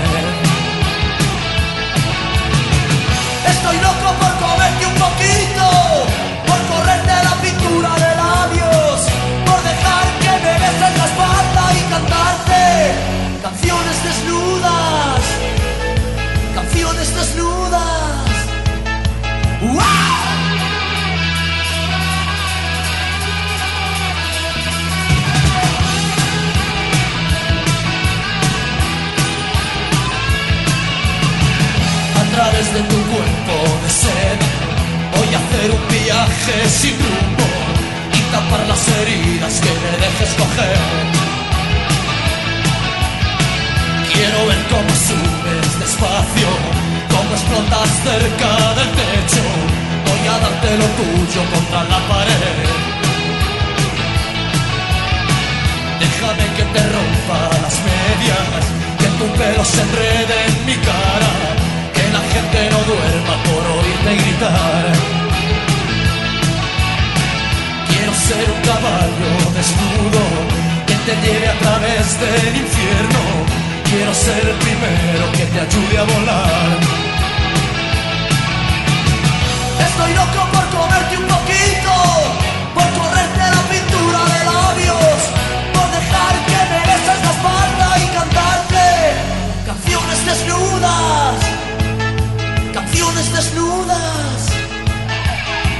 Estoy 3.51 3.77
loco 3.77 4.09
por 4.19 4.38
desnudas. 17.29 17.79
¡Wow! 19.61 19.83
a 32.15 32.35
través 32.35 32.73
de 32.73 32.81
tu 32.81 32.95
cuerpo 32.95 33.55
de 33.83 33.89
seda. 33.89 34.47
Voy 35.15 35.35
a 35.35 35.39
hacer 35.39 35.71
un 35.71 35.87
viaje 35.87 36.69
sin 36.69 36.95
rumbo 36.97 37.47
y 38.13 38.19
tapar 38.31 38.65
las 38.67 38.87
heridas 38.87 39.59
que 39.59 39.69
me 39.69 39.91
dejes 39.97 40.29
coger. 40.37 41.29
Quiero 44.13 44.47
ver 44.47 44.61
cómo 44.69 44.89
subes 45.07 45.79
despacio, 45.79 46.49
cómo 47.29 47.35
explotas 47.35 47.89
cerca 48.03 48.73
del 48.75 48.89
techo. 48.91 49.45
Voy 50.05 50.27
a 50.27 50.39
darte 50.39 50.77
lo 50.77 50.87
tuyo 50.97 51.41
contra 51.53 51.83
la 51.83 51.99
pared. 52.09 52.57
Déjame 55.99 56.45
que 56.57 56.63
te 56.73 56.81
rompa 56.95 57.41
las 57.61 57.75
medias, 57.89 58.61
que 58.99 59.07
tu 59.17 59.25
pelo 59.37 59.63
se 59.63 59.81
enrede 59.81 60.37
en 60.47 60.65
mi 60.65 60.75
cara, 60.75 61.31
que 61.93 62.05
la 62.15 62.23
gente 62.33 62.59
no 62.71 62.79
duerma 62.91 63.35
por 63.45 63.63
oírte 63.77 64.11
gritar. 64.23 64.85
Quiero 67.89 68.13
ser 68.27 68.45
un 68.55 68.61
caballo 68.71 69.31
desnudo 69.57 70.23
que 70.87 70.95
te 71.05 71.13
lleve 71.23 71.47
a 71.47 71.59
través 71.59 72.19
del 72.19 72.55
infierno. 72.63 73.21
Quiero 73.89 74.13
ser 74.13 74.41
el 74.47 74.57
primero 74.65 75.31
que 75.33 75.45
te 75.45 75.59
ayude 75.59 75.97
a 75.97 76.03
volar. 76.03 77.08
Estoy 79.99 80.13
loco 80.13 80.47
por 80.53 80.65
comerte 80.69 81.17
un 81.17 81.27
poquito, 81.27 81.91
por 82.73 82.89
correrte 82.97 83.39
la 83.39 83.61
pintura 83.69 84.19
de 84.33 84.45
labios, 84.45 85.19
por 85.73 85.91
dejar 85.91 86.35
que 86.47 86.59
me 86.71 86.79
beses 86.87 87.19
la 87.21 87.31
espalda 87.31 87.99
y 87.99 88.07
cantarte 88.15 88.85
canciones 89.65 90.25
desnudas, 90.25 91.35
canciones 92.73 93.33
desnudas. 93.33 94.39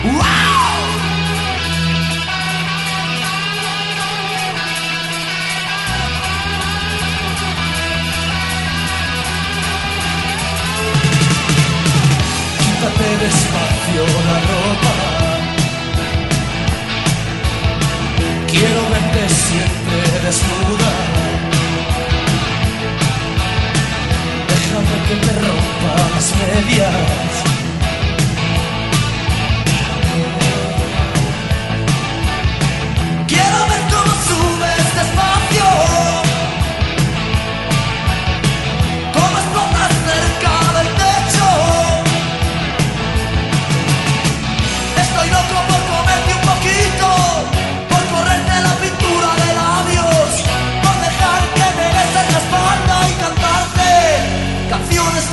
¡Wow! 0.03 0.48
Despacio 13.29 14.03
la 14.27 14.37
ropa. 14.49 14.93
Quiero 18.51 18.81
verte 18.93 19.23
siempre 19.45 20.01
desnuda. 20.25 20.91
Déjame 24.51 24.95
que 25.07 25.15
te 25.23 25.31
rompa 25.43 25.93
las 26.13 26.27
medias. 26.41 27.33
Quiero 33.31 33.59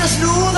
canciones 0.07 0.21
desnudas. 0.21 0.56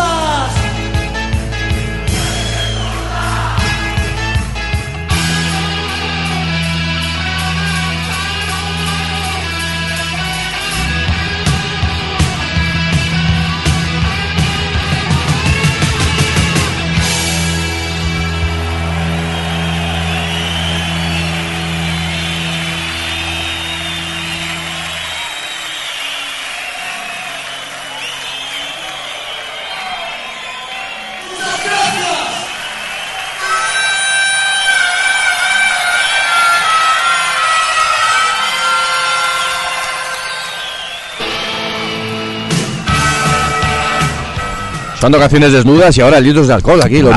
Sonando 44.99 45.21
canciones 45.21 45.53
desnudas 45.53 45.97
y 45.97 46.01
ahora 46.01 46.19
litros 46.19 46.49
de 46.49 46.55
alcohol 46.55 46.81
aquí. 46.83 47.01
Los 47.03 47.15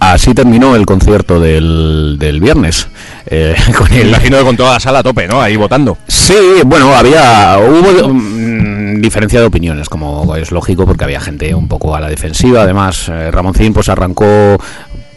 Así, 0.00 0.34
terminó 0.34 0.76
el 0.76 0.84
concierto 0.84 1.40
del, 1.40 2.16
del 2.18 2.40
viernes. 2.40 2.88
eh, 3.24 3.54
con 3.78 3.90
el, 3.90 4.08
imagino 4.08 4.36
que 4.36 4.44
con 4.44 4.56
toda 4.56 4.74
la 4.74 4.80
sala 4.80 4.98
a 4.98 5.02
tope, 5.02 5.26
¿no? 5.26 5.40
Ahí 5.40 5.56
votando. 5.56 5.96
Sí, 6.06 6.34
bueno, 6.66 6.94
había 6.94 7.56
hubo 7.58 8.12
mm, 8.12 9.00
diferencia 9.00 9.40
de 9.40 9.46
opiniones, 9.46 9.88
como 9.88 10.36
es 10.36 10.52
lógico, 10.52 10.84
porque 10.84 11.04
había 11.04 11.20
gente 11.20 11.54
un 11.54 11.68
poco 11.68 11.96
a 11.96 12.00
la 12.00 12.10
defensiva. 12.10 12.62
Además, 12.64 13.08
eh, 13.08 13.30
Ramoncín 13.30 13.72
pues 13.72 13.88
arrancó 13.88 14.58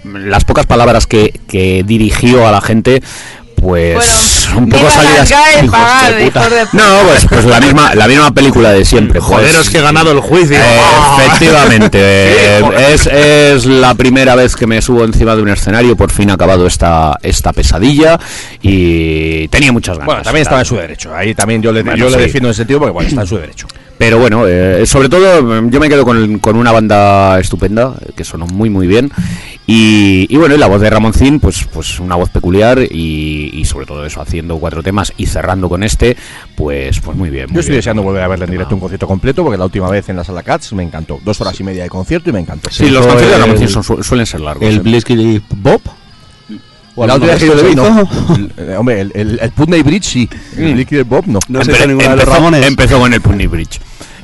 las 0.06 0.46
pocas 0.46 0.66
palabras 0.66 1.06
que, 1.06 1.38
que 1.50 1.84
dirigió 1.86 2.48
a 2.48 2.52
la 2.52 2.62
gente. 2.62 3.02
Pues 3.62 4.48
un 4.56 4.70
poco 4.70 4.90
salidas 4.90 5.30
de 5.30 5.64
puta. 5.64 6.12
de 6.12 6.26
puta. 6.26 6.70
No, 6.74 6.84
pues, 7.08 7.26
pues 7.28 7.46
la 7.46 7.60
misma 7.60 7.96
la 7.96 8.08
misma 8.08 8.32
película 8.32 8.72
de 8.72 8.86
siempre. 8.86 9.20
pues. 9.20 9.30
Joderos 9.30 9.70
que 9.70 9.80
he 9.80 9.82
ganado 9.82 10.12
el 10.12 10.20
juicio. 10.20 10.58
Eh, 10.58 10.62
Ah. 11.00 11.18
efectivamente, 11.26 12.00
eh, 12.02 12.62
es, 12.94 13.08
es 13.08 13.66
la 13.66 13.94
primera 13.96 14.36
vez 14.36 14.56
que 14.56 14.68
me 14.68 14.82
subo 14.82 15.04
encima 15.04 15.36
de 15.36 15.42
un 15.42 15.50
escenario, 15.50 15.96
por 15.98 16.12
fin 16.12 16.30
ha 16.30 16.34
acabado 16.34 16.66
esta, 16.68 17.18
esta 17.22 17.52
pesadilla 17.54 18.20
y 18.62 19.48
tenía 19.50 19.72
muchas 19.72 19.96
ganas. 19.98 20.06
Bueno, 20.06 20.22
también 20.22 20.44
estaba 20.44 20.62
en 20.62 20.66
su 20.66 20.76
derecho. 20.76 21.14
Ahí 21.16 21.34
también 21.34 21.62
yo 21.62 21.72
le, 21.72 21.84
Bueno, 21.84 21.98
yo 21.98 22.10
le 22.10 22.18
defiendo 22.18 22.50
en 22.50 22.52
ese 22.52 22.60
sentido 22.60 22.80
porque 22.80 22.94
bueno, 22.94 23.10
está 23.10 23.22
en 23.22 23.28
su 23.28 23.38
derecho. 23.38 23.68
Pero 23.98 24.20
bueno, 24.20 24.46
eh, 24.48 24.86
sobre 24.86 25.10
todo 25.10 25.42
mm, 25.42 25.70
yo 25.72 25.80
me 25.80 25.90
quedo 25.90 26.06
con, 26.06 26.38
con 26.40 26.56
una 26.56 26.72
banda 26.72 27.40
estupenda, 27.40 27.96
que 28.16 28.24
sonó 28.24 28.46
muy 28.46 28.70
muy 28.70 28.86
bien. 28.88 29.12
Y, 29.66 30.28
y 30.30 30.38
bueno, 30.38 30.56
y 30.56 30.58
la 30.58 30.68
voz 30.68 30.80
de 30.80 30.90
Ramoncín, 30.90 31.40
pues, 31.40 31.66
pues 31.74 32.00
una 32.00 32.16
voz 32.16 32.30
peculiar 32.30 32.80
y, 32.80 33.50
y 33.54 33.66
sobre 33.66 33.86
todo 33.86 34.06
eso, 34.06 34.22
haciendo 34.22 34.58
cuatro 34.60 34.82
temas 34.84 35.12
y 35.18 35.26
cerrando 35.26 35.68
con 35.68 35.84
este, 35.84 36.16
pues, 36.56 37.00
pues 37.02 37.18
muy 37.18 37.30
bien. 37.30 37.48
muy 37.48 37.56
Yo 37.56 37.60
estoy 37.62 37.72
bien. 37.72 37.80
deseando 37.80 38.02
volver 38.04 38.22
a 38.24 38.28
verle 38.30 38.46
en 38.46 38.52
directo 38.52 38.76
un 38.76 38.82
concierto 38.82 39.08
completo 39.08 39.44
porque 39.44 39.58
la 39.58 39.66
última 39.66 39.90
vez 39.90 40.08
en 40.10 40.16
la 40.16 40.24
sala 40.24 40.44
Cats 40.44 40.72
me 40.74 40.84
encantó. 40.84 41.20
Dos 41.26 41.42
horas 41.42 41.60
y 41.60 41.64
media 41.64 41.84
de 41.84 41.90
concierto 41.90 42.30
y 42.30 42.34
me 42.34 42.40
encantó. 42.40 42.70
Sí, 42.72 42.90
los 42.90 43.06
conciertos 43.06 43.30
de 43.30 43.36
el- 43.36 43.42
Ramoncín 43.42 43.68
son- 43.68 43.84
su- 43.84 44.04
suelen 44.04 44.26
ser 44.26 44.40
largos. 44.42 44.64
El 44.64 44.76
eh. 44.78 44.80
Blitzkrieg 44.80 45.42
Bob. 45.56 45.82
La 46.96 47.14
última 47.14 47.34
vez 47.34 47.40
que 47.42 47.48
yo 47.48 47.54
le 47.56 47.62
vi, 47.64 47.72
¿Eso 47.74 47.76
¿no? 47.76 48.36
El- 48.36 48.52
eh, 48.70 48.76
Hombre, 48.76 49.02
el, 49.02 49.12
el, 49.14 49.40
el 49.40 49.52
Putney 49.52 49.84
Bridge 49.84 50.04
sí. 50.06 50.30
El 50.58 50.76
Liquid 50.78 51.04
Bob 51.06 51.26
no. 51.28 51.38
No 51.48 51.62
hizo 51.62 51.88
ninguna 51.88 52.10
de 52.12 52.16
los 52.16 52.26
Ramones. 52.26 52.66
empezó 52.66 52.98
con 53.00 53.14
el 53.14 53.22
Putney 53.22 53.46
Bridge 53.48 53.80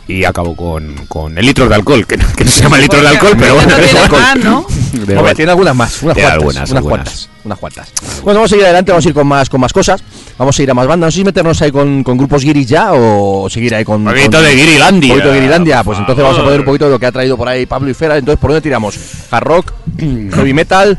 y 0.08 0.24
acabó 0.26 0.56
con, 0.56 0.94
con 1.08 1.38
el 1.38 1.46
litro 1.46 1.68
de 1.70 1.76
alcohol, 1.76 2.06
que, 2.06 2.18
no- 2.18 2.26
que 2.36 2.44
no 2.44 2.52
se 2.52 2.62
llama 2.62 2.78
litro 2.78 3.02
de 3.02 3.08
alcohol, 3.08 3.36
pero 3.40 3.56
bueno, 3.56 3.76
tiene 3.76 4.00
alcohol. 4.00 4.22
más, 4.22 4.38
¿no? 4.38 4.66
De 4.94 5.36
tiene 5.36 5.52
algunas 5.52 5.76
más, 5.76 6.04
unas 6.04 6.14
cuantas, 6.16 6.34
algunas, 6.34 6.56
unas 6.70 6.72
algunas. 6.72 6.84
cuantas, 6.98 7.30
unas 7.46 7.58
cuantas. 7.60 7.88
Bueno, 8.24 8.40
vamos 8.42 8.52
a 8.54 8.56
ir 8.58 8.64
adelante, 8.64 8.92
vamos 8.92 9.06
a 9.06 9.10
ir 9.10 9.14
con 9.16 9.28
más, 9.28 9.50
con 9.50 9.60
más 9.60 9.74
cosas. 9.74 10.04
Vamos 10.38 10.58
a 10.60 10.64
ir 10.64 10.70
a 10.70 10.74
más 10.76 10.86
bandas. 10.88 11.08
No 11.08 11.12
sé 11.12 11.18
si 11.18 11.24
meternos 11.24 11.60
ahí 11.64 11.72
con, 11.72 12.04
con 12.04 12.16
grupos 12.18 12.44
guiris 12.44 12.68
ya 12.68 12.92
o 12.94 13.50
seguir 13.50 13.74
ahí 13.74 13.84
con. 13.84 14.02
Un 14.06 14.14
poquito 14.14 14.38
con- 14.38 14.44
de 14.46 14.56
Guirilandia, 14.56 15.14
Un 15.14 15.20
poquito 15.20 15.34
de 15.34 15.40
Guirilandia. 15.40 15.84
Pues 15.84 15.98
entonces 15.98 16.24
vamos 16.24 16.40
a 16.40 16.44
poner 16.44 16.60
un 16.60 16.66
poquito 16.66 16.86
de 16.86 16.92
lo 16.92 17.00
que 17.00 17.06
ha 17.08 17.12
traído 17.12 17.36
por 17.38 17.48
ahí 17.50 17.66
Pablo 17.66 17.90
y 17.90 17.94
Fera. 17.96 18.18
Entonces, 18.18 18.40
¿por 18.40 18.52
dónde 18.52 18.62
tiramos? 18.62 18.96
Hard 19.32 19.44
rock, 19.44 19.74
heavy 20.00 20.54
metal. 20.54 20.98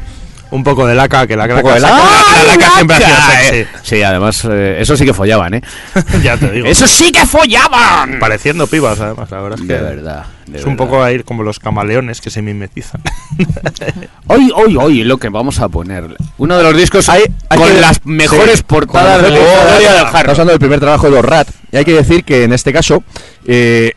Un 0.55 0.63
poco 0.63 0.87
de 0.87 0.95
laca, 0.95 1.27
que 1.27 1.37
la 1.37 1.49
poco 1.49 1.73
de 1.73 1.81
laca, 1.81 1.95
laca. 1.99 2.11
la, 2.37 2.43
la 2.45 2.57
laca 2.57 2.71
siempre 2.75 2.97
ha 2.97 3.01
sido 3.01 3.17
Ah, 3.19 3.31
sexy. 3.41 3.57
eh, 3.57 3.67
Sí, 3.83 4.03
además, 4.03 4.45
eh, 4.49 4.77
eso 4.79 4.97
sí 4.97 5.05
que 5.05 5.13
follaban, 5.13 5.55
¿eh? 5.55 5.63
ya 6.23 6.37
te 6.37 6.51
digo. 6.53 6.67
¡Eso 6.67 6.87
sí 6.87 7.11
que 7.11 7.27
follaban! 7.27 8.19
Pareciendo 8.21 8.67
pibas, 8.69 9.01
además, 9.01 9.29
la 9.33 9.41
verdad 9.41 9.59
es 9.61 9.67
que. 9.67 9.73
De 9.75 9.81
verdad. 9.83 10.27
de 10.47 10.59
Es 10.59 10.65
un 10.65 10.77
verdad. 10.77 10.87
poco 10.87 11.03
ahí 11.03 11.23
como 11.25 11.43
los 11.43 11.59
camaleones 11.59 12.21
que 12.21 12.31
se 12.31 12.41
mimetizan. 12.41 13.01
Hoy, 14.29 14.51
hoy, 14.55 14.77
hoy, 14.77 15.05
lo 15.05 15.19
que 15.19 15.29
vamos 15.29 15.59
a 15.61 15.69
poner. 15.69 16.17
Uno 16.39 16.57
de 16.57 16.63
los 16.63 16.77
discos 16.77 17.09
Hay- 17.09 17.25
hay 17.49 17.59
con 17.59 17.69
que- 17.69 17.81
las 17.81 18.05
mejores 18.07 18.59
sí, 18.59 18.65
portadas 18.67 19.23
de 19.23 19.31
la 19.31 19.39
historia 19.39 19.93
del 19.93 20.05
Estamos 20.07 20.29
hablando 20.31 20.53
del 20.53 20.59
primer 20.61 20.81
trabajo 20.81 21.07
de 21.07 21.13
los 21.17 21.25
Rat. 21.25 21.49
Y 21.73 21.77
hay 21.77 21.85
que 21.85 21.93
decir 21.95 22.25
que 22.25 22.45
en 22.45 22.53
este 22.53 22.73
caso. 22.73 23.03
eh, 23.47 23.93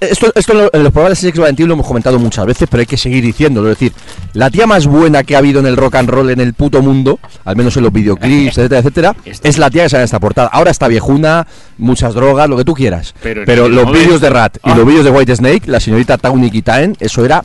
esto, 0.00 0.32
esto 0.34 0.52
en 0.52 0.58
lo- 0.58 0.70
en 0.72 0.82
los 0.82 0.92
programas 0.92 1.20
de 1.20 1.28
Sex 1.28 1.38
Valentín 1.38 1.68
lo 1.68 1.74
hemos 1.74 1.86
comentado 1.86 2.18
muchas 2.18 2.44
veces, 2.46 2.68
pero 2.70 2.80
hay 2.80 2.86
que 2.86 2.96
seguir 2.96 3.22
diciéndolo. 3.24 3.70
Es 3.70 3.78
decir, 3.78 3.92
la 4.32 4.50
tía 4.50 4.66
más 4.66 4.86
buena 4.86 5.22
que 5.22 5.34
ha 5.36 5.38
habido 5.38 5.60
en 5.60 5.66
el 5.66 5.76
rock 5.76 5.94
and 5.96 6.08
roll 6.10 6.30
en 6.30 6.40
el 6.40 6.54
puto 6.54 6.82
mundo, 6.82 7.18
al 7.44 7.54
menos 7.56 7.76
en 7.76 7.84
los 7.84 7.92
videoclips, 7.92 8.58
etcétera, 8.58 8.80
etcétera, 8.80 9.16
Esta- 9.24 9.48
es 9.48 9.58
la 9.58 9.70
tía 9.70 9.84
que 9.84 9.88
sale 9.90 10.02
en 10.02 10.06
esta 10.06 10.18
portada. 10.20 10.48
Ahora 10.52 10.70
está 10.70 10.88
viejuna, 10.88 11.46
muchas 11.78 12.14
drogas, 12.14 12.48
lo 12.48 12.56
que 12.56 12.64
tú 12.64 12.74
quieras. 12.74 13.14
Pero 13.22 13.42
Pero, 13.46 13.68
los 13.68 13.90
vídeos 13.92 14.20
de 14.20 14.30
Rat 14.30 14.56
y 14.64 14.70
Ah. 14.70 14.74
los 14.76 14.86
vídeos 14.86 15.04
de 15.04 15.10
White 15.10 15.36
Snake, 15.36 15.62
la 15.66 15.78
señorita 15.80 16.18
Tawny 16.18 16.50
Kitaen, 16.50 16.96
eso 17.00 17.24
era. 17.24 17.42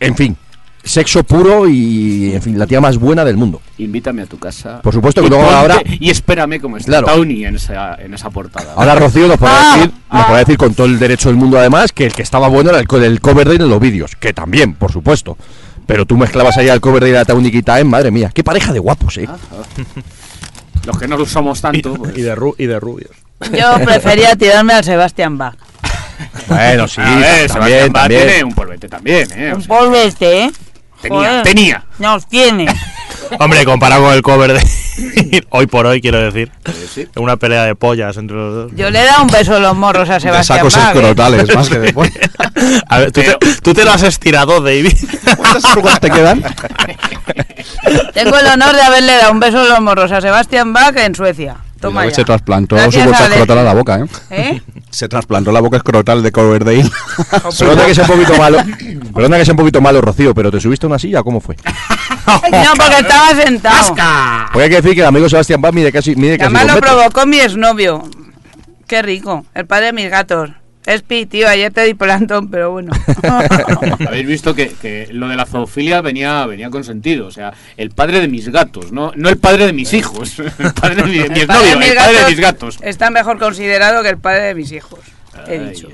En 0.00 0.16
fin, 0.16 0.36
sexo 0.84 1.24
puro 1.24 1.66
y, 1.68 2.32
en 2.34 2.42
fin, 2.42 2.58
la 2.58 2.66
tía 2.66 2.80
más 2.80 2.98
buena 2.98 3.24
del 3.24 3.36
mundo. 3.36 3.60
Invítame 3.78 4.22
a 4.22 4.26
tu 4.26 4.38
casa. 4.38 4.80
Por 4.82 4.92
supuesto 4.92 5.20
que 5.22 5.26
y 5.26 5.30
luego 5.30 5.44
ponte- 5.44 5.56
ahora- 5.56 5.82
Y 5.98 6.10
espérame 6.10 6.60
como 6.60 6.76
está 6.76 6.90
Claro. 6.90 7.06
Tony 7.06 7.44
en 7.46 7.56
esa, 7.56 7.94
en 7.96 8.12
esa 8.14 8.30
portada. 8.30 8.74
Ahora 8.76 8.94
Rocío 8.94 9.26
nos 9.26 9.38
podrá, 9.38 9.54
Ah, 9.72 9.76
decir, 9.76 9.90
nos 10.12 10.22
ah. 10.22 10.26
podrá 10.26 10.38
decir 10.40 10.56
con 10.58 10.74
todo 10.74 10.86
el 10.86 10.98
derecho 10.98 11.28
del 11.30 11.36
mundo 11.36 11.58
además 11.58 11.90
que 11.92 12.06
el 12.06 12.12
que 12.12 12.22
estaba 12.22 12.48
bueno 12.48 12.70
era 12.70 12.78
el, 12.80 13.02
el 13.02 13.20
cover 13.20 13.48
de 13.48 13.54
en 13.56 13.68
los 13.68 13.80
vídeos, 13.80 14.14
que 14.16 14.32
también, 14.32 14.74
por 14.74 14.92
supuesto. 14.92 15.36
Pero 15.86 16.06
tú 16.06 16.16
mezclabas 16.16 16.56
ahí 16.58 16.68
al 16.68 16.80
cover 16.80 17.04
de 17.04 17.12
la 17.12 17.24
Tawny 17.24 17.50
Time, 17.62 17.84
madre 17.84 18.10
mía, 18.10 18.30
qué 18.34 18.42
pareja 18.44 18.72
de 18.72 18.78
guapos, 18.78 19.16
eh. 19.18 19.28
Los 20.86 20.98
que 20.98 21.08
no 21.08 21.16
lo 21.16 21.24
somos 21.26 21.60
tanto, 21.60 21.94
pues... 21.94 22.16
Y 22.16 22.22
de, 22.22 22.34
ru- 22.36 22.54
y 22.58 22.66
de 22.66 22.78
rubios. 22.78 23.10
Yo 23.52 23.78
prefería 23.84 24.36
tirarme 24.36 24.74
al 24.74 24.84
Sebastian 24.84 25.38
Bach. 25.38 25.56
Bueno, 26.46 26.86
sí, 26.86 27.00
a 27.00 27.16
ver, 27.16 27.48
también, 27.48 27.48
Sebastián 27.50 28.08
tiene 28.08 28.44
un 28.44 28.54
polvete 28.54 28.88
también, 28.88 29.28
¿eh? 29.34 29.52
O 29.68 29.86
Un 29.88 29.94
este, 29.94 30.44
¿eh? 30.44 30.52
Tenía, 31.08 31.28
Joder. 31.28 31.42
tenía. 31.42 31.84
Nos 31.98 32.26
tiene. 32.28 32.66
Hombre, 33.38 33.64
comparado 33.64 34.04
con 34.04 34.12
el 34.14 34.22
cover 34.22 34.52
de. 34.52 35.44
hoy 35.50 35.66
por 35.66 35.86
hoy, 35.86 36.00
quiero 36.00 36.18
decir. 36.20 36.50
Una 37.16 37.36
pelea 37.36 37.64
de 37.64 37.74
pollas 37.74 38.16
entre 38.16 38.36
los 38.36 38.54
dos. 38.54 38.72
Yo 38.76 38.90
le 38.90 39.00
he 39.00 39.04
dado 39.04 39.22
un 39.22 39.28
beso 39.28 39.56
en 39.56 39.62
los 39.62 39.74
morros 39.76 40.08
a 40.10 40.14
De 40.14 40.20
Sebastián 40.20 40.58
sacos 40.58 40.76
Bach. 40.76 40.84
¿eh? 40.84 40.98
escrotales, 40.98 41.54
más 41.54 41.68
que 41.68 41.78
de 41.78 41.92
pollo. 41.94 42.10
A 42.88 42.98
ver, 42.98 43.12
¿tú, 43.12 43.20
te, 43.22 43.36
tú 43.62 43.74
te 43.74 43.84
lo 43.84 43.92
has 43.92 44.02
estirado, 44.02 44.60
David. 44.60 44.92
¿Cuántas 45.36 45.64
arrugas 45.64 46.00
te 46.00 46.10
quedan? 46.10 46.42
Tengo 48.12 48.38
el 48.38 48.46
honor 48.46 48.74
de 48.74 48.82
haberle 48.82 49.12
dado 49.16 49.32
un 49.32 49.40
beso 49.40 49.62
en 49.62 49.68
los 49.70 49.80
morros 49.80 50.12
a 50.12 50.20
Sebastián 50.20 50.72
Bach 50.72 50.96
en 50.96 51.14
Suecia. 51.14 51.56
Toma 51.84 52.06
ya. 52.06 52.14
se 52.14 52.24
trasplantó 52.24 52.76
Gracias 52.76 53.02
su 53.04 53.08
bolsa 53.10 53.26
escrotal 53.26 53.58
a 53.58 53.62
la 53.62 53.74
boca, 53.74 53.98
¿eh? 53.98 54.06
¿Eh? 54.30 54.62
Se 54.90 55.08
trasplantó 55.08 55.50
la 55.50 55.60
boca 55.60 55.76
escrotal 55.76 56.22
de 56.22 56.30
Coverdale. 56.30 56.84
Perdona 57.58 57.84
que 57.86 57.94
sea 57.96 58.04
un 58.04 58.10
poquito 58.10 58.36
malo. 58.36 58.58
Perdona 59.12 59.38
que 59.38 59.44
sea 59.44 59.52
un 59.52 59.58
poquito 59.58 59.80
malo, 59.80 60.00
Rocío, 60.00 60.32
pero 60.34 60.52
¿te 60.52 60.60
subiste 60.60 60.86
a 60.86 60.88
una 60.88 60.98
silla 60.98 61.22
cómo 61.22 61.40
fue? 61.40 61.56
No, 62.26 62.72
porque 62.76 63.00
estaba 63.00 63.34
sentado. 63.34 63.94
Porque 64.50 64.62
hay 64.62 64.70
que 64.70 64.76
decir 64.76 64.94
que 64.94 65.00
el 65.00 65.06
amigo 65.06 65.28
Sebastián 65.28 65.60
Bach 65.60 65.74
mide 65.74 65.92
casi, 65.92 66.16
mide 66.16 66.38
casi 66.38 66.46
además 66.46 66.62
dos 66.62 66.70
lo 66.70 66.74
metros. 66.80 66.94
provocó 66.94 67.26
mi 67.26 67.38
exnovio. 67.38 68.02
Qué 68.86 69.02
rico. 69.02 69.44
El 69.52 69.66
padre 69.66 69.86
de 69.86 69.92
mis 69.92 70.08
gatos. 70.10 70.50
Espi, 70.86 71.24
tío, 71.26 71.48
ayer 71.48 71.72
te 71.72 71.82
di 71.84 71.94
plantón, 71.94 72.50
pero 72.50 72.70
bueno. 72.70 72.92
Habéis 74.06 74.26
visto 74.26 74.54
que, 74.54 74.68
que 74.68 75.08
lo 75.12 75.28
de 75.28 75.36
la 75.36 75.46
zoofilia 75.46 76.02
venía, 76.02 76.44
venía 76.46 76.68
con 76.68 76.84
sentido. 76.84 77.26
O 77.26 77.30
sea, 77.30 77.54
el 77.76 77.90
padre 77.90 78.20
de 78.20 78.28
mis 78.28 78.48
gatos, 78.50 78.92
no, 78.92 79.12
no 79.16 79.28
el 79.30 79.38
padre 79.38 79.66
de 79.66 79.72
mis 79.72 79.92
hijos. 79.94 80.38
El 80.58 80.74
padre 80.74 80.96
de 80.96 81.02
mi, 81.04 81.10
mi 81.10 81.18
El 81.18 81.46
padre 81.46 81.70
exnovio, 81.70 81.70
de 81.70 81.76
mis 81.76 81.88
el 81.88 81.96
padre 81.96 82.12
de 82.12 82.18
gatos 82.18 82.30
mis 82.30 82.40
gatos. 82.40 82.78
Está 82.82 83.10
mejor 83.10 83.38
considerado 83.38 84.02
que 84.02 84.10
el 84.10 84.18
padre 84.18 84.42
de 84.42 84.54
mis 84.54 84.72
hijos. 84.72 85.00
He 85.46 85.58
dicho. 85.58 85.88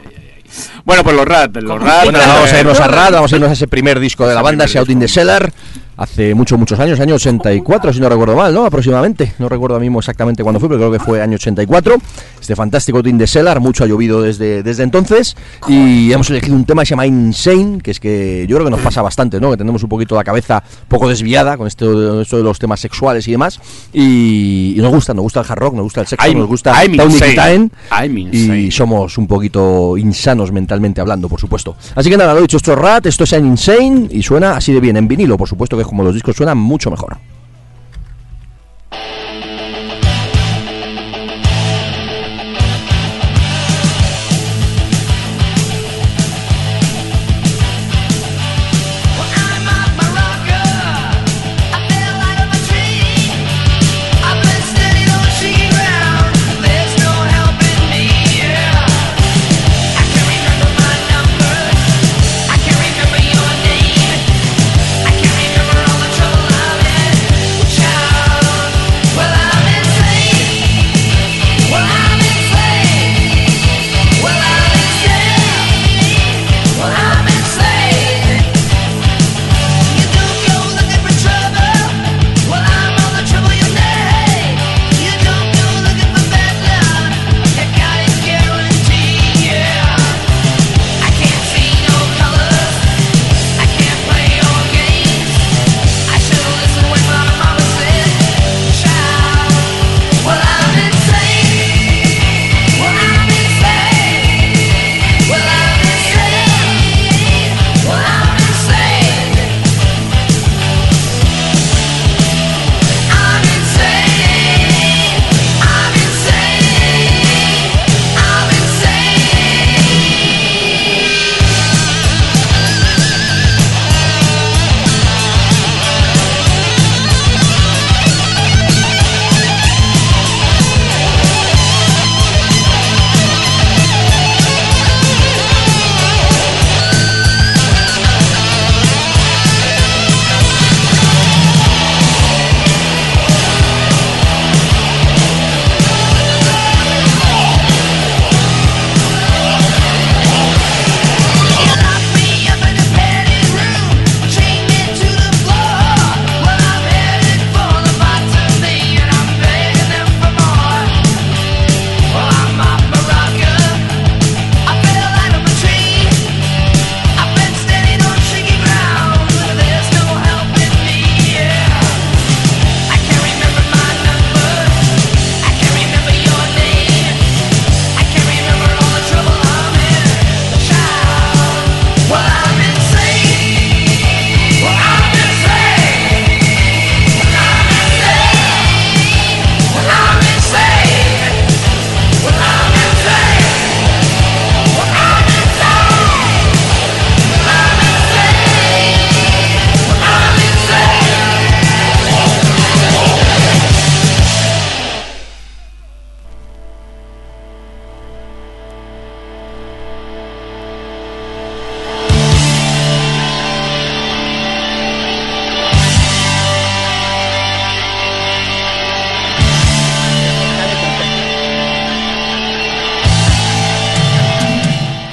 Bueno, 0.84 1.04
pues 1.04 1.16
los 1.16 1.26
rat, 1.26 1.56
los 1.56 1.80
rat. 1.80 2.04
Bueno, 2.04 2.18
vamos 2.18 2.52
a 2.52 2.60
irnos 2.60 2.80
a 2.80 2.88
RAD, 2.88 3.12
vamos 3.12 3.32
a 3.32 3.36
irnos 3.36 3.50
a 3.50 3.52
ese 3.52 3.68
primer 3.68 4.00
disco 4.00 4.26
de 4.26 4.34
la 4.34 4.42
banda, 4.42 4.64
ese 4.64 4.78
Out 4.78 4.90
in 4.90 5.00
the 5.00 5.08
Cellar, 5.08 5.52
hace 6.00 6.34
muchos, 6.34 6.58
muchos 6.58 6.80
años, 6.80 6.98
año 6.98 7.14
84, 7.16 7.92
si 7.92 8.00
no 8.00 8.08
recuerdo 8.08 8.34
mal, 8.34 8.54
¿no? 8.54 8.64
Aproximadamente, 8.64 9.34
no 9.38 9.48
recuerdo 9.50 9.74
ahora 9.74 9.82
mismo 9.82 9.98
exactamente 9.98 10.42
cuándo 10.42 10.58
fue, 10.58 10.68
pero 10.68 10.78
creo 10.80 10.90
que 10.92 10.98
fue 10.98 11.20
año 11.20 11.34
84. 11.34 11.94
Este 12.40 12.56
fantástico 12.56 12.96
Out 12.98 13.06
in 13.06 13.18
the 13.18 13.26
Cellar, 13.26 13.60
mucho 13.60 13.84
ha 13.84 13.86
llovido 13.86 14.22
desde, 14.22 14.62
desde 14.62 14.82
entonces, 14.82 15.36
y 15.68 16.10
hemos 16.10 16.30
elegido 16.30 16.56
un 16.56 16.64
tema 16.64 16.82
que 16.82 16.86
se 16.86 16.90
llama 16.92 17.06
Insane, 17.06 17.80
que 17.82 17.90
es 17.90 18.00
que 18.00 18.46
yo 18.48 18.56
creo 18.56 18.64
que 18.64 18.70
nos 18.70 18.80
pasa 18.80 19.02
bastante, 19.02 19.38
¿no? 19.40 19.50
Que 19.50 19.58
tenemos 19.58 19.82
un 19.82 19.90
poquito 19.90 20.14
la 20.16 20.24
cabeza 20.24 20.62
poco 20.88 21.06
desviada 21.06 21.56
con 21.58 21.66
esto, 21.66 22.22
esto 22.22 22.38
de 22.38 22.42
los 22.44 22.58
temas 22.58 22.80
sexuales 22.80 23.28
y 23.28 23.32
demás, 23.32 23.60
y, 23.92 24.74
y 24.76 24.80
nos 24.80 24.90
gusta, 24.92 25.12
nos 25.12 25.22
gusta 25.24 25.40
el 25.40 25.46
hard 25.50 25.58
rock, 25.58 25.74
nos 25.74 25.84
gusta 25.84 26.00
el 26.00 26.06
sexo, 26.06 26.26
I'm- 26.26 26.38
nos 26.38 26.48
gusta 26.48 26.72
I'm 26.82 26.94
insane. 26.94 27.70
I'm 27.90 28.18
insane. 28.18 28.60
y 28.62 28.70
somos 28.70 29.18
un 29.18 29.26
poquito 29.26 29.98
insanos 29.98 30.50
mentalmente 30.50 31.00
hablando, 31.00 31.28
por 31.28 31.38
supuesto. 31.38 31.76
Así 31.94 32.08
que 32.08 32.16
nada, 32.16 32.32
lo 32.32 32.38
he 32.38 32.42
dicho, 32.42 32.56
esto 32.56 32.72
es 32.72 32.78
Rat, 32.78 33.06
esto 33.06 33.24
es 33.24 33.32
Insane 33.32 34.08
y 34.10 34.22
suena 34.22 34.56
así 34.56 34.72
de 34.72 34.80
bien 34.80 34.96
en 34.96 35.06
vinilo, 35.06 35.36
por 35.36 35.48
supuesto 35.48 35.76
que 35.76 35.84
como 35.90 36.04
los 36.04 36.14
discos 36.14 36.36
suenan 36.36 36.56
mucho 36.56 36.88
mejor. 36.88 37.18